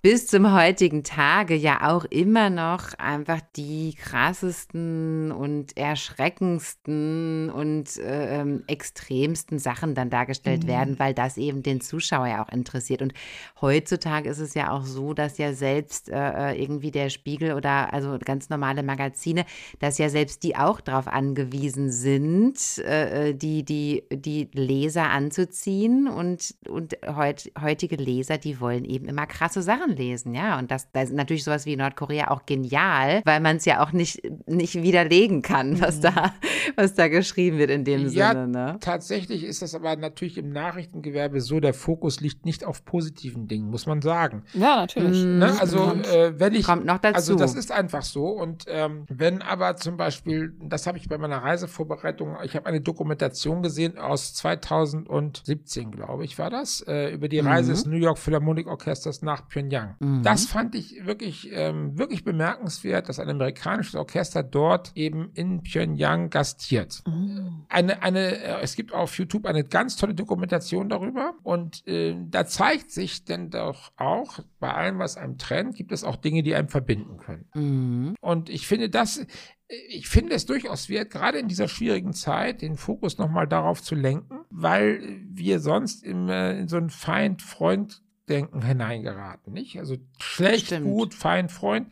bis 0.09 0.25
zum 0.25 0.53
heutigen 0.53 1.03
Tage 1.03 1.53
ja 1.53 1.93
auch 1.93 2.05
immer 2.05 2.49
noch 2.49 2.93
einfach 2.97 3.41
die 3.57 3.93
krassesten 3.93 5.33
und 5.33 5.75
erschreckendsten 5.75 7.49
und 7.49 7.97
äh, 7.97 8.45
extremsten 8.67 9.59
Sachen 9.59 9.95
dann 9.95 10.09
dargestellt 10.09 10.63
mhm. 10.63 10.67
werden, 10.67 10.99
weil 10.99 11.13
das 11.13 11.35
eben 11.35 11.61
den 11.61 11.81
Zuschauer 11.81 12.27
ja 12.27 12.41
auch 12.41 12.47
interessiert. 12.53 13.01
Und 13.01 13.13
heutzutage 13.59 14.29
ist 14.29 14.39
es 14.39 14.53
ja 14.53 14.71
auch 14.71 14.85
so, 14.85 15.13
dass 15.13 15.37
ja 15.39 15.51
selbst 15.51 16.07
äh, 16.07 16.51
äh, 16.53 16.63
irgendwie 16.63 16.91
der 16.91 17.09
Spiegel 17.09 17.51
oder 17.51 17.91
also 17.91 18.17
ganz 18.23 18.49
normale 18.49 18.83
Magazine, 18.83 19.43
dass 19.79 19.97
ja 19.97 20.07
selbst 20.07 20.41
die 20.43 20.55
auch 20.55 20.79
darauf 20.79 21.09
angewiesen 21.09 21.91
sind, 21.91 22.77
äh, 22.77 23.31
äh, 23.31 23.33
die, 23.33 23.65
die, 23.65 24.05
die 24.09 24.49
Leser 24.53 25.09
anzuziehen 25.09 26.07
und, 26.07 26.55
und 26.69 26.95
heut, 27.05 27.51
heutige 27.61 27.97
Leser, 27.97 28.37
die 28.37 28.61
wollen 28.61 28.85
eben 28.85 29.09
immer 29.09 29.27
krasse 29.27 29.61
Sachen 29.61 29.96
lesen, 29.97 30.33
ja. 30.33 30.57
Und 30.59 30.71
das, 30.71 30.91
da 30.91 31.01
ist 31.01 31.13
natürlich 31.13 31.43
sowas 31.43 31.65
wie 31.65 31.75
Nordkorea 31.75 32.29
auch 32.29 32.45
genial, 32.45 33.21
weil 33.25 33.39
man 33.39 33.57
es 33.57 33.65
ja 33.65 33.83
auch 33.83 33.91
nicht, 33.91 34.21
nicht 34.47 34.81
widerlegen 34.81 35.41
kann, 35.41 35.81
was 35.81 35.97
mhm. 35.97 36.01
da, 36.01 36.33
was 36.75 36.93
da 36.93 37.07
geschrieben 37.07 37.57
wird 37.57 37.69
in 37.69 37.83
dem 37.83 38.07
ja, 38.09 38.31
Sinne. 38.31 38.47
Ne? 38.47 38.77
Tatsächlich 38.79 39.43
ist 39.43 39.61
das 39.61 39.75
aber 39.75 39.95
natürlich 39.95 40.37
im 40.37 40.51
Nachrichtengewerbe 40.51 41.41
so, 41.41 41.59
der 41.59 41.73
Fokus 41.73 42.19
liegt 42.21 42.45
nicht 42.45 42.63
auf 42.65 42.85
positiven 42.85 43.47
Dingen, 43.47 43.69
muss 43.69 43.85
man 43.85 44.01
sagen. 44.01 44.43
Ja, 44.53 44.75
natürlich. 44.77 45.23
Ne? 45.23 45.51
Mhm. 45.51 45.59
Also, 45.59 45.93
äh, 45.93 46.39
wenn 46.39 46.53
ich. 46.53 46.65
Kommt 46.65 46.85
noch 46.85 46.99
dazu. 46.99 47.15
Also, 47.15 47.35
das 47.35 47.55
ist 47.55 47.71
einfach 47.71 48.03
so. 48.03 48.27
Und 48.27 48.65
ähm, 48.67 49.05
wenn 49.09 49.41
aber 49.41 49.75
zum 49.77 49.97
Beispiel, 49.97 50.53
das 50.61 50.87
habe 50.87 50.97
ich 50.97 51.07
bei 51.07 51.17
meiner 51.17 51.37
Reisevorbereitung, 51.37 52.37
ich 52.43 52.55
habe 52.55 52.65
eine 52.65 52.81
Dokumentation 52.81 53.61
gesehen 53.63 53.97
aus 53.97 54.33
2017, 54.35 55.91
glaube 55.91 56.25
ich, 56.25 56.37
war 56.37 56.49
das, 56.49 56.81
äh, 56.87 57.13
über 57.13 57.27
die 57.27 57.39
Reise 57.39 57.71
mhm. 57.71 57.75
des 57.75 57.85
New 57.85 57.97
York 57.97 58.17
Philharmonic 58.17 58.67
Orchesters 58.67 59.21
nach 59.21 59.47
Pyongyang. 59.47 59.76
Mhm. 59.99 60.23
Das 60.23 60.45
fand 60.45 60.75
ich 60.75 61.05
wirklich, 61.05 61.49
ähm, 61.51 61.97
wirklich 61.97 62.23
bemerkenswert, 62.23 63.09
dass 63.09 63.19
ein 63.19 63.29
amerikanisches 63.29 63.95
Orchester 63.95 64.43
dort 64.43 64.91
eben 64.95 65.31
in 65.33 65.63
Pyongyang 65.63 66.29
gastiert. 66.29 67.03
Mhm. 67.07 67.65
Eine, 67.69 68.01
eine, 68.03 68.37
äh, 68.37 68.61
es 68.61 68.75
gibt 68.75 68.93
auf 68.93 69.17
YouTube 69.17 69.45
eine 69.45 69.63
ganz 69.63 69.95
tolle 69.95 70.15
Dokumentation 70.15 70.89
darüber 70.89 71.33
und 71.43 71.85
äh, 71.87 72.15
da 72.29 72.45
zeigt 72.45 72.91
sich 72.91 73.25
denn 73.25 73.49
doch 73.49 73.91
auch, 73.97 74.39
bei 74.59 74.73
allem, 74.73 74.99
was 74.99 75.17
einem 75.17 75.37
trennt, 75.37 75.75
gibt 75.75 75.91
es 75.91 76.03
auch 76.03 76.15
Dinge, 76.15 76.43
die 76.43 76.55
einem 76.55 76.69
verbinden 76.69 77.17
können. 77.17 77.45
Mhm. 77.53 78.15
Und 78.21 78.49
ich 78.49 78.67
finde 78.67 78.89
das, 78.89 79.25
ich 79.67 80.07
finde 80.07 80.33
es 80.33 80.45
durchaus 80.45 80.89
wert, 80.89 81.11
gerade 81.11 81.39
in 81.39 81.47
dieser 81.47 81.67
schwierigen 81.67 82.13
Zeit 82.13 82.61
den 82.61 82.77
Fokus 82.77 83.17
nochmal 83.17 83.47
darauf 83.47 83.81
zu 83.81 83.95
lenken, 83.95 84.39
weil 84.49 85.21
wir 85.29 85.59
sonst 85.59 86.03
im, 86.03 86.29
äh, 86.29 86.57
in 86.59 86.67
so 86.67 86.77
ein 86.77 86.89
Feind-Freund 86.89 88.01
Missdenken 88.27 88.61
hineingeraten, 88.61 89.53
nicht? 89.53 89.79
Also 89.79 89.95
schlecht, 90.19 90.67
Stimmt. 90.67 90.85
gut, 90.85 91.13
fein, 91.13 91.47
Freund. 91.49 91.87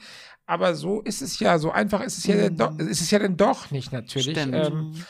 Aber 0.45 0.75
so 0.75 1.01
ist 1.01 1.21
es 1.21 1.39
ja, 1.39 1.57
so 1.57 1.71
einfach 1.71 2.01
ist 2.01 2.17
es 2.17 2.25
ja, 2.25 2.49
Mhm. 2.49 2.57
doch, 2.57 2.77
ist 2.77 3.01
es 3.01 3.09
ja 3.09 3.19
dann 3.19 3.37
doch 3.37 3.71
nicht 3.71 3.91
natürlich. 3.91 4.37
Stimmt. 4.37 4.53
Ähm, 4.53 5.05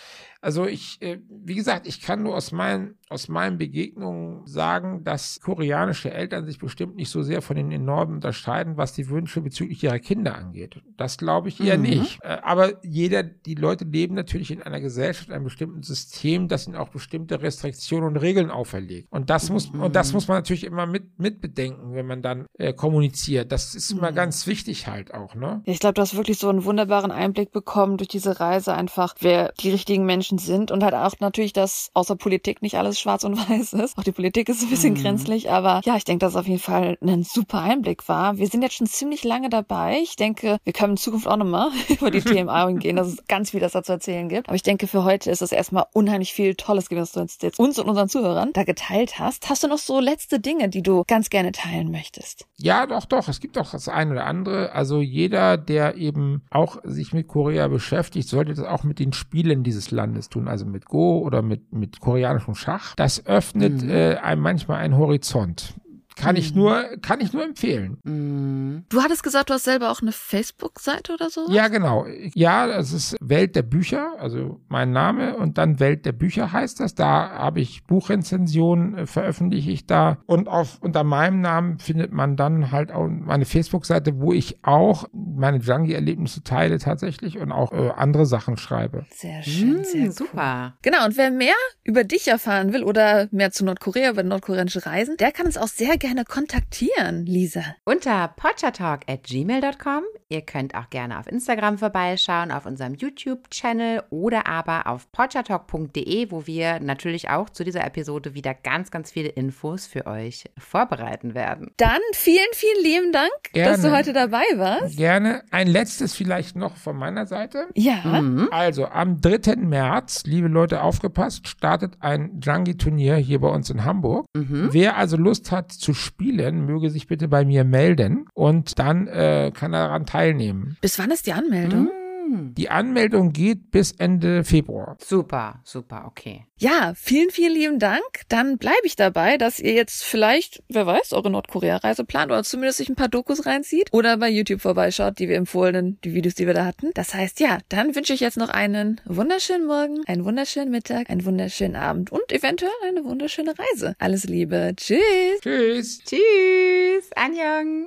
also 0.45 0.67
ich, 0.67 1.01
äh, 1.01 1.17
wie 1.27 1.55
gesagt, 1.55 1.87
ich 1.87 2.01
kann 2.01 2.21
nur 2.21 2.35
aus 2.35 2.51
meinen, 2.51 2.99
aus 3.09 3.29
meinen 3.29 3.57
Begegnungen 3.57 4.45
sagen, 4.45 5.03
dass 5.03 5.39
koreanische 5.41 6.11
Eltern 6.11 6.45
sich 6.45 6.59
bestimmt 6.59 6.95
nicht 6.95 7.09
so 7.09 7.23
sehr 7.23 7.41
von 7.41 7.55
den 7.55 7.71
in 7.71 7.83
Norden 7.83 8.13
unterscheiden, 8.13 8.77
was 8.77 8.93
die 8.93 9.09
Wünsche 9.09 9.41
bezüglich 9.41 9.83
ihrer 9.83 9.97
Kinder 9.97 10.35
angeht. 10.35 10.83
Das 10.97 11.17
glaube 11.17 11.49
ich 11.49 11.59
eher 11.59 11.77
Mhm. 11.77 11.83
nicht. 11.83 12.19
Äh, 12.21 12.37
aber 12.43 12.73
jeder, 12.85 13.23
die 13.23 13.55
Leute 13.55 13.85
leben 13.85 14.13
natürlich 14.13 14.51
in 14.51 14.61
einer 14.61 14.81
Gesellschaft, 14.81 15.31
einem 15.31 15.45
bestimmten 15.45 15.81
System, 15.81 16.47
das 16.47 16.67
ihnen 16.67 16.75
auch 16.75 16.89
bestimmte 16.89 17.41
Restriktionen 17.41 18.09
und 18.09 18.17
Regeln 18.17 18.51
auferlegt. 18.51 19.07
Und 19.11 19.31
das 19.31 19.49
muss, 19.49 19.71
und 19.71 19.95
das 19.95 20.13
muss 20.13 20.27
man 20.27 20.37
natürlich 20.37 20.63
immer 20.63 20.85
mit, 20.85 21.17
mit 21.17 21.41
bedenken, 21.41 21.95
wenn 21.95 22.05
man 22.05 22.21
dann 22.21 22.45
äh, 22.59 22.71
kommuniziert. 22.71 23.51
Das 23.51 23.73
ist 23.73 23.91
immer 23.91 24.11
ganz 24.11 24.45
wichtig 24.45 24.85
halt 24.85 25.11
auch, 25.11 25.33
ne? 25.33 25.63
Ich 25.65 25.79
glaube, 25.79 25.95
du 25.95 26.01
hast 26.03 26.15
wirklich 26.15 26.37
so 26.37 26.49
einen 26.49 26.65
wunderbaren 26.65 27.09
Einblick 27.09 27.51
bekommen 27.51 27.97
durch 27.97 28.09
diese 28.09 28.39
Reise 28.39 28.75
einfach, 28.75 29.15
wer 29.21 29.51
die 29.59 29.71
richtigen 29.71 30.05
Menschen 30.05 30.34
sind 30.37 30.71
und 30.71 30.83
halt 30.83 30.93
auch 30.93 31.13
natürlich, 31.19 31.53
dass 31.53 31.89
außer 31.93 32.15
Politik 32.15 32.61
nicht 32.61 32.77
alles 32.77 32.99
schwarz 32.99 33.23
und 33.23 33.37
weiß 33.49 33.73
ist. 33.73 33.97
Auch 33.97 34.03
die 34.03 34.11
Politik 34.11 34.49
ist 34.49 34.61
ein 34.63 34.69
bisschen 34.69 34.93
Mhm. 34.93 35.01
grenzlich, 35.01 35.51
aber 35.51 35.81
ja, 35.85 35.95
ich 35.97 36.03
denke, 36.05 36.25
dass 36.25 36.33
es 36.33 36.37
auf 36.39 36.47
jeden 36.47 36.59
Fall 36.59 36.97
ein 37.01 37.23
super 37.23 37.61
Einblick 37.61 38.07
war. 38.07 38.37
Wir 38.37 38.47
sind 38.47 38.61
jetzt 38.61 38.75
schon 38.75 38.87
ziemlich 38.87 39.23
lange 39.23 39.49
dabei. 39.49 39.99
Ich 40.01 40.15
denke, 40.15 40.57
wir 40.63 40.73
können 40.73 40.93
in 40.93 40.97
Zukunft 40.97 41.27
auch 41.27 41.37
nochmal 41.37 41.69
über 41.89 42.11
die 42.11 42.21
Themen 42.21 42.49
eingehen, 42.49 42.95
dass 42.95 43.07
es 43.07 43.25
ganz 43.27 43.51
viel, 43.51 43.59
das 43.59 43.73
da 43.73 43.83
zu 43.83 43.93
erzählen 43.93 44.29
gibt. 44.29 44.47
Aber 44.47 44.55
ich 44.55 44.63
denke, 44.63 44.87
für 44.87 45.03
heute 45.03 45.31
ist 45.31 45.41
es 45.41 45.51
erstmal 45.51 45.85
unheimlich 45.93 46.33
viel 46.33 46.55
Tolles 46.55 46.89
gewesen, 46.89 47.01
was 47.03 47.11
du 47.13 47.19
uns 47.21 47.37
jetzt 47.41 47.59
uns 47.59 47.79
und 47.79 47.87
unseren 47.89 48.09
Zuhörern 48.09 48.51
da 48.53 48.63
geteilt 48.63 49.19
hast. 49.19 49.49
Hast 49.49 49.63
du 49.63 49.67
noch 49.67 49.77
so 49.77 49.99
letzte 49.99 50.39
Dinge, 50.39 50.69
die 50.69 50.81
du 50.81 51.03
ganz 51.07 51.29
gerne 51.29 51.51
teilen 51.51 51.91
möchtest? 51.91 52.45
Ja, 52.57 52.85
doch, 52.85 53.05
doch. 53.05 53.27
Es 53.27 53.39
gibt 53.39 53.57
auch 53.57 53.71
das 53.71 53.87
eine 53.89 54.11
oder 54.11 54.25
andere. 54.25 54.71
Also 54.71 55.01
jeder, 55.01 55.57
der 55.57 55.95
eben 55.95 56.43
auch 56.49 56.77
sich 56.83 57.13
mit 57.13 57.27
Korea 57.27 57.67
beschäftigt, 57.67 58.27
sollte 58.29 58.53
das 58.53 58.65
auch 58.65 58.83
mit 58.83 58.99
den 58.99 59.13
Spielen 59.13 59.63
dieses 59.63 59.91
Landes 59.91 60.24
tun. 60.29 60.47
Also 60.47 60.65
mit 60.65 60.85
Go 60.85 61.19
oder 61.19 61.41
mit, 61.41 61.73
mit 61.73 61.99
koreanischem 61.99 62.55
Schach. 62.55 62.95
Das 62.95 63.25
öffnet 63.25 63.83
Mhm. 63.83 63.89
äh, 63.89 64.15
einem 64.15 64.41
manchmal 64.41 64.77
einen 64.77 64.97
Horizont. 64.97 65.73
Kann 66.15 66.35
ich 66.37 66.55
nur, 66.55 66.83
kann 67.01 67.19
ich 67.19 67.33
nur 67.33 67.43
empfehlen. 67.43 67.97
Mhm. 68.03 68.85
Du 68.89 69.01
hattest 69.01 69.21
gesagt, 69.23 69.49
du 69.49 69.53
hast 69.53 69.65
selber 69.65 69.91
auch 69.91 70.01
eine 70.01 70.11
Facebook-Seite 70.13 71.13
oder 71.13 71.29
so? 71.29 71.49
Ja, 71.49 71.67
genau. 71.67 72.05
Ja, 72.33 72.67
das 72.67 72.93
ist 72.93 73.17
Welt 73.19 73.55
der 73.55 73.63
Bücher, 73.63 74.13
also 74.19 74.61
mein 74.69 74.91
Name 74.91 75.35
und 75.35 75.57
dann 75.57 75.79
Welt 75.79 76.05
der 76.05 76.13
Bücher 76.13 76.53
heißt 76.53 76.79
das. 76.79 76.95
Da 76.95 77.29
habe 77.31 77.59
ich 77.59 77.83
Buchrezensionen, 77.85 78.97
äh, 78.97 79.05
veröffentliche 79.07 79.71
ich 79.71 79.85
da 79.87 80.17
und 80.25 80.47
auf 80.47 80.77
unter 80.81 81.03
meinem 81.03 81.41
Namen 81.41 81.79
findet 81.79 82.11
man 82.13 82.37
dann 82.37 82.71
halt 82.71 82.91
auch 82.91 83.07
meine 83.07 83.45
Facebook-Seite, 83.45 84.19
wo 84.19 84.31
ich 84.31 84.63
auch 84.63 85.05
meine 85.13 85.57
Junkie-Erlebnisse 85.57 86.43
teile 86.43 86.79
tatsächlich 86.79 87.37
und 87.39 87.51
auch 87.51 87.71
äh, 87.73 87.89
andere 87.95 88.25
Sachen 88.25 88.57
schreibe. 88.57 89.05
Sehr 89.11 89.43
schön, 89.43 89.77
Mhm, 89.77 89.83
sehr 89.83 90.03
cool. 90.05 90.11
super. 90.11 90.73
Genau, 90.81 91.03
und 91.05 91.17
wer 91.17 91.31
mehr 91.31 91.53
über 91.83 92.03
dich 92.03 92.27
erfahren 92.27 92.71
will 92.73 92.83
oder 92.83 93.27
mehr 93.31 93.51
zu 93.51 93.65
Nordkorea, 93.65 94.11
über 94.11 94.23
nordkoreanische 94.23 94.85
Reisen, 94.85 95.17
der 95.17 95.31
kann 95.31 95.45
uns 95.45 95.57
auch 95.57 95.67
sehr 95.67 95.97
gerne 95.97 96.04
kontaktieren, 96.25 97.25
Lisa. 97.25 97.63
Unter 97.85 98.27
potchatalk 98.27 99.01
at 99.07 99.23
gmail.com. 99.23 100.03
Ihr 100.27 100.41
könnt 100.41 100.75
auch 100.75 100.89
gerne 100.89 101.19
auf 101.19 101.27
Instagram 101.27 101.77
vorbeischauen, 101.77 102.51
auf 102.51 102.65
unserem 102.65 102.95
YouTube-Channel 102.95 104.03
oder 104.09 104.47
aber 104.47 104.87
auf 104.87 105.11
potchatalk.de, 105.11 106.31
wo 106.31 106.47
wir 106.47 106.79
natürlich 106.79 107.29
auch 107.29 107.49
zu 107.49 107.63
dieser 107.63 107.85
Episode 107.85 108.33
wieder 108.33 108.53
ganz, 108.53 108.91
ganz 108.91 109.11
viele 109.11 109.29
Infos 109.29 109.85
für 109.87 110.05
euch 110.07 110.45
vorbereiten 110.57 111.35
werden. 111.35 111.71
Dann 111.77 111.99
vielen, 112.13 112.39
vielen 112.53 112.83
lieben 112.83 113.11
Dank, 113.11 113.31
dass 113.53 113.77
du 113.77 113.83
Gerne. 113.83 113.97
heute 113.97 114.13
dabei 114.13 114.43
warst. 114.55 114.97
Gerne 114.97 115.43
ein 115.51 115.67
letztes 115.67 116.15
vielleicht 116.15 116.55
noch 116.55 116.75
von 116.75 116.97
meiner 116.97 117.25
Seite. 117.25 117.67
Ja. 117.75 118.21
Mhm. 118.21 118.49
Also 118.51 118.87
am 118.87 119.21
3. 119.21 119.55
März, 119.57 120.23
liebe 120.25 120.47
Leute, 120.47 120.81
aufgepasst, 120.81 121.47
startet 121.47 121.93
ein 121.99 122.39
Junkie-Turnier 122.41 123.15
hier 123.15 123.39
bei 123.39 123.49
uns 123.49 123.69
in 123.69 123.85
Hamburg. 123.85 124.25
Mhm. 124.35 124.69
Wer 124.71 124.97
also 124.97 125.17
Lust 125.17 125.51
hat 125.51 125.71
zu 125.71 125.93
spielen, 125.95 126.65
möge 126.65 126.89
sich 126.89 127.07
bitte 127.07 127.27
bei 127.27 127.45
mir 127.45 127.63
melden 127.63 128.27
und 128.33 128.77
dann 128.79 129.07
äh, 129.07 129.51
kann 129.53 129.73
er 129.73 129.87
daran 129.87 130.05
teilnehmen. 130.05 130.77
Bis 130.81 130.99
wann 130.99 131.11
ist 131.11 131.25
die 131.25 131.33
Anmeldung? 131.33 131.89
Mhm. 132.35 132.55
Die 132.55 132.69
Anmeldung 132.69 133.31
geht 133.31 133.71
bis 133.71 133.91
Ende 133.91 134.43
Februar. 134.43 134.97
Super, 134.99 135.61
super, 135.63 136.05
okay. 136.07 136.45
Ja, 136.57 136.93
vielen, 136.95 137.31
vielen 137.31 137.53
lieben 137.53 137.79
Dank. 137.79 138.01
Dann 138.29 138.57
bleibe 138.57 138.85
ich 138.85 138.95
dabei, 138.95 139.37
dass 139.37 139.59
ihr 139.59 139.73
jetzt 139.73 140.03
vielleicht, 140.03 140.63
wer 140.69 140.85
weiß, 140.85 141.11
eure 141.11 141.29
Nordkorea-Reise 141.29 142.05
plant 142.05 142.31
oder 142.31 142.43
zumindest 142.43 142.77
sich 142.77 142.87
ein 142.87 142.95
paar 142.95 143.09
Dokus 143.09 143.45
reinzieht 143.45 143.89
oder 143.91 144.17
bei 144.17 144.29
YouTube 144.29 144.61
vorbeischaut, 144.61 145.19
die 145.19 145.27
wir 145.27 145.35
empfohlenen, 145.35 145.99
die 146.03 146.13
Videos, 146.13 146.35
die 146.35 146.47
wir 146.47 146.53
da 146.53 146.65
hatten. 146.65 146.91
Das 146.93 147.13
heißt, 147.13 147.41
ja, 147.41 147.57
dann 147.67 147.95
wünsche 147.95 148.13
ich 148.13 148.21
jetzt 148.21 148.37
noch 148.37 148.49
einen 148.49 149.01
wunderschönen 149.05 149.67
Morgen, 149.67 149.99
einen 150.07 150.23
wunderschönen 150.23 150.71
Mittag, 150.71 151.09
einen 151.09 151.25
wunderschönen 151.25 151.75
Abend 151.75 152.11
und 152.11 152.31
eventuell 152.31 152.71
eine 152.87 153.03
wunderschöne 153.03 153.53
Reise. 153.57 153.95
Alles 153.99 154.23
Liebe. 154.23 154.73
Tschüss. 154.77 155.01
Tschüss. 155.41 155.99
Tschüss, 156.05 157.09
Anjong. 157.15 157.83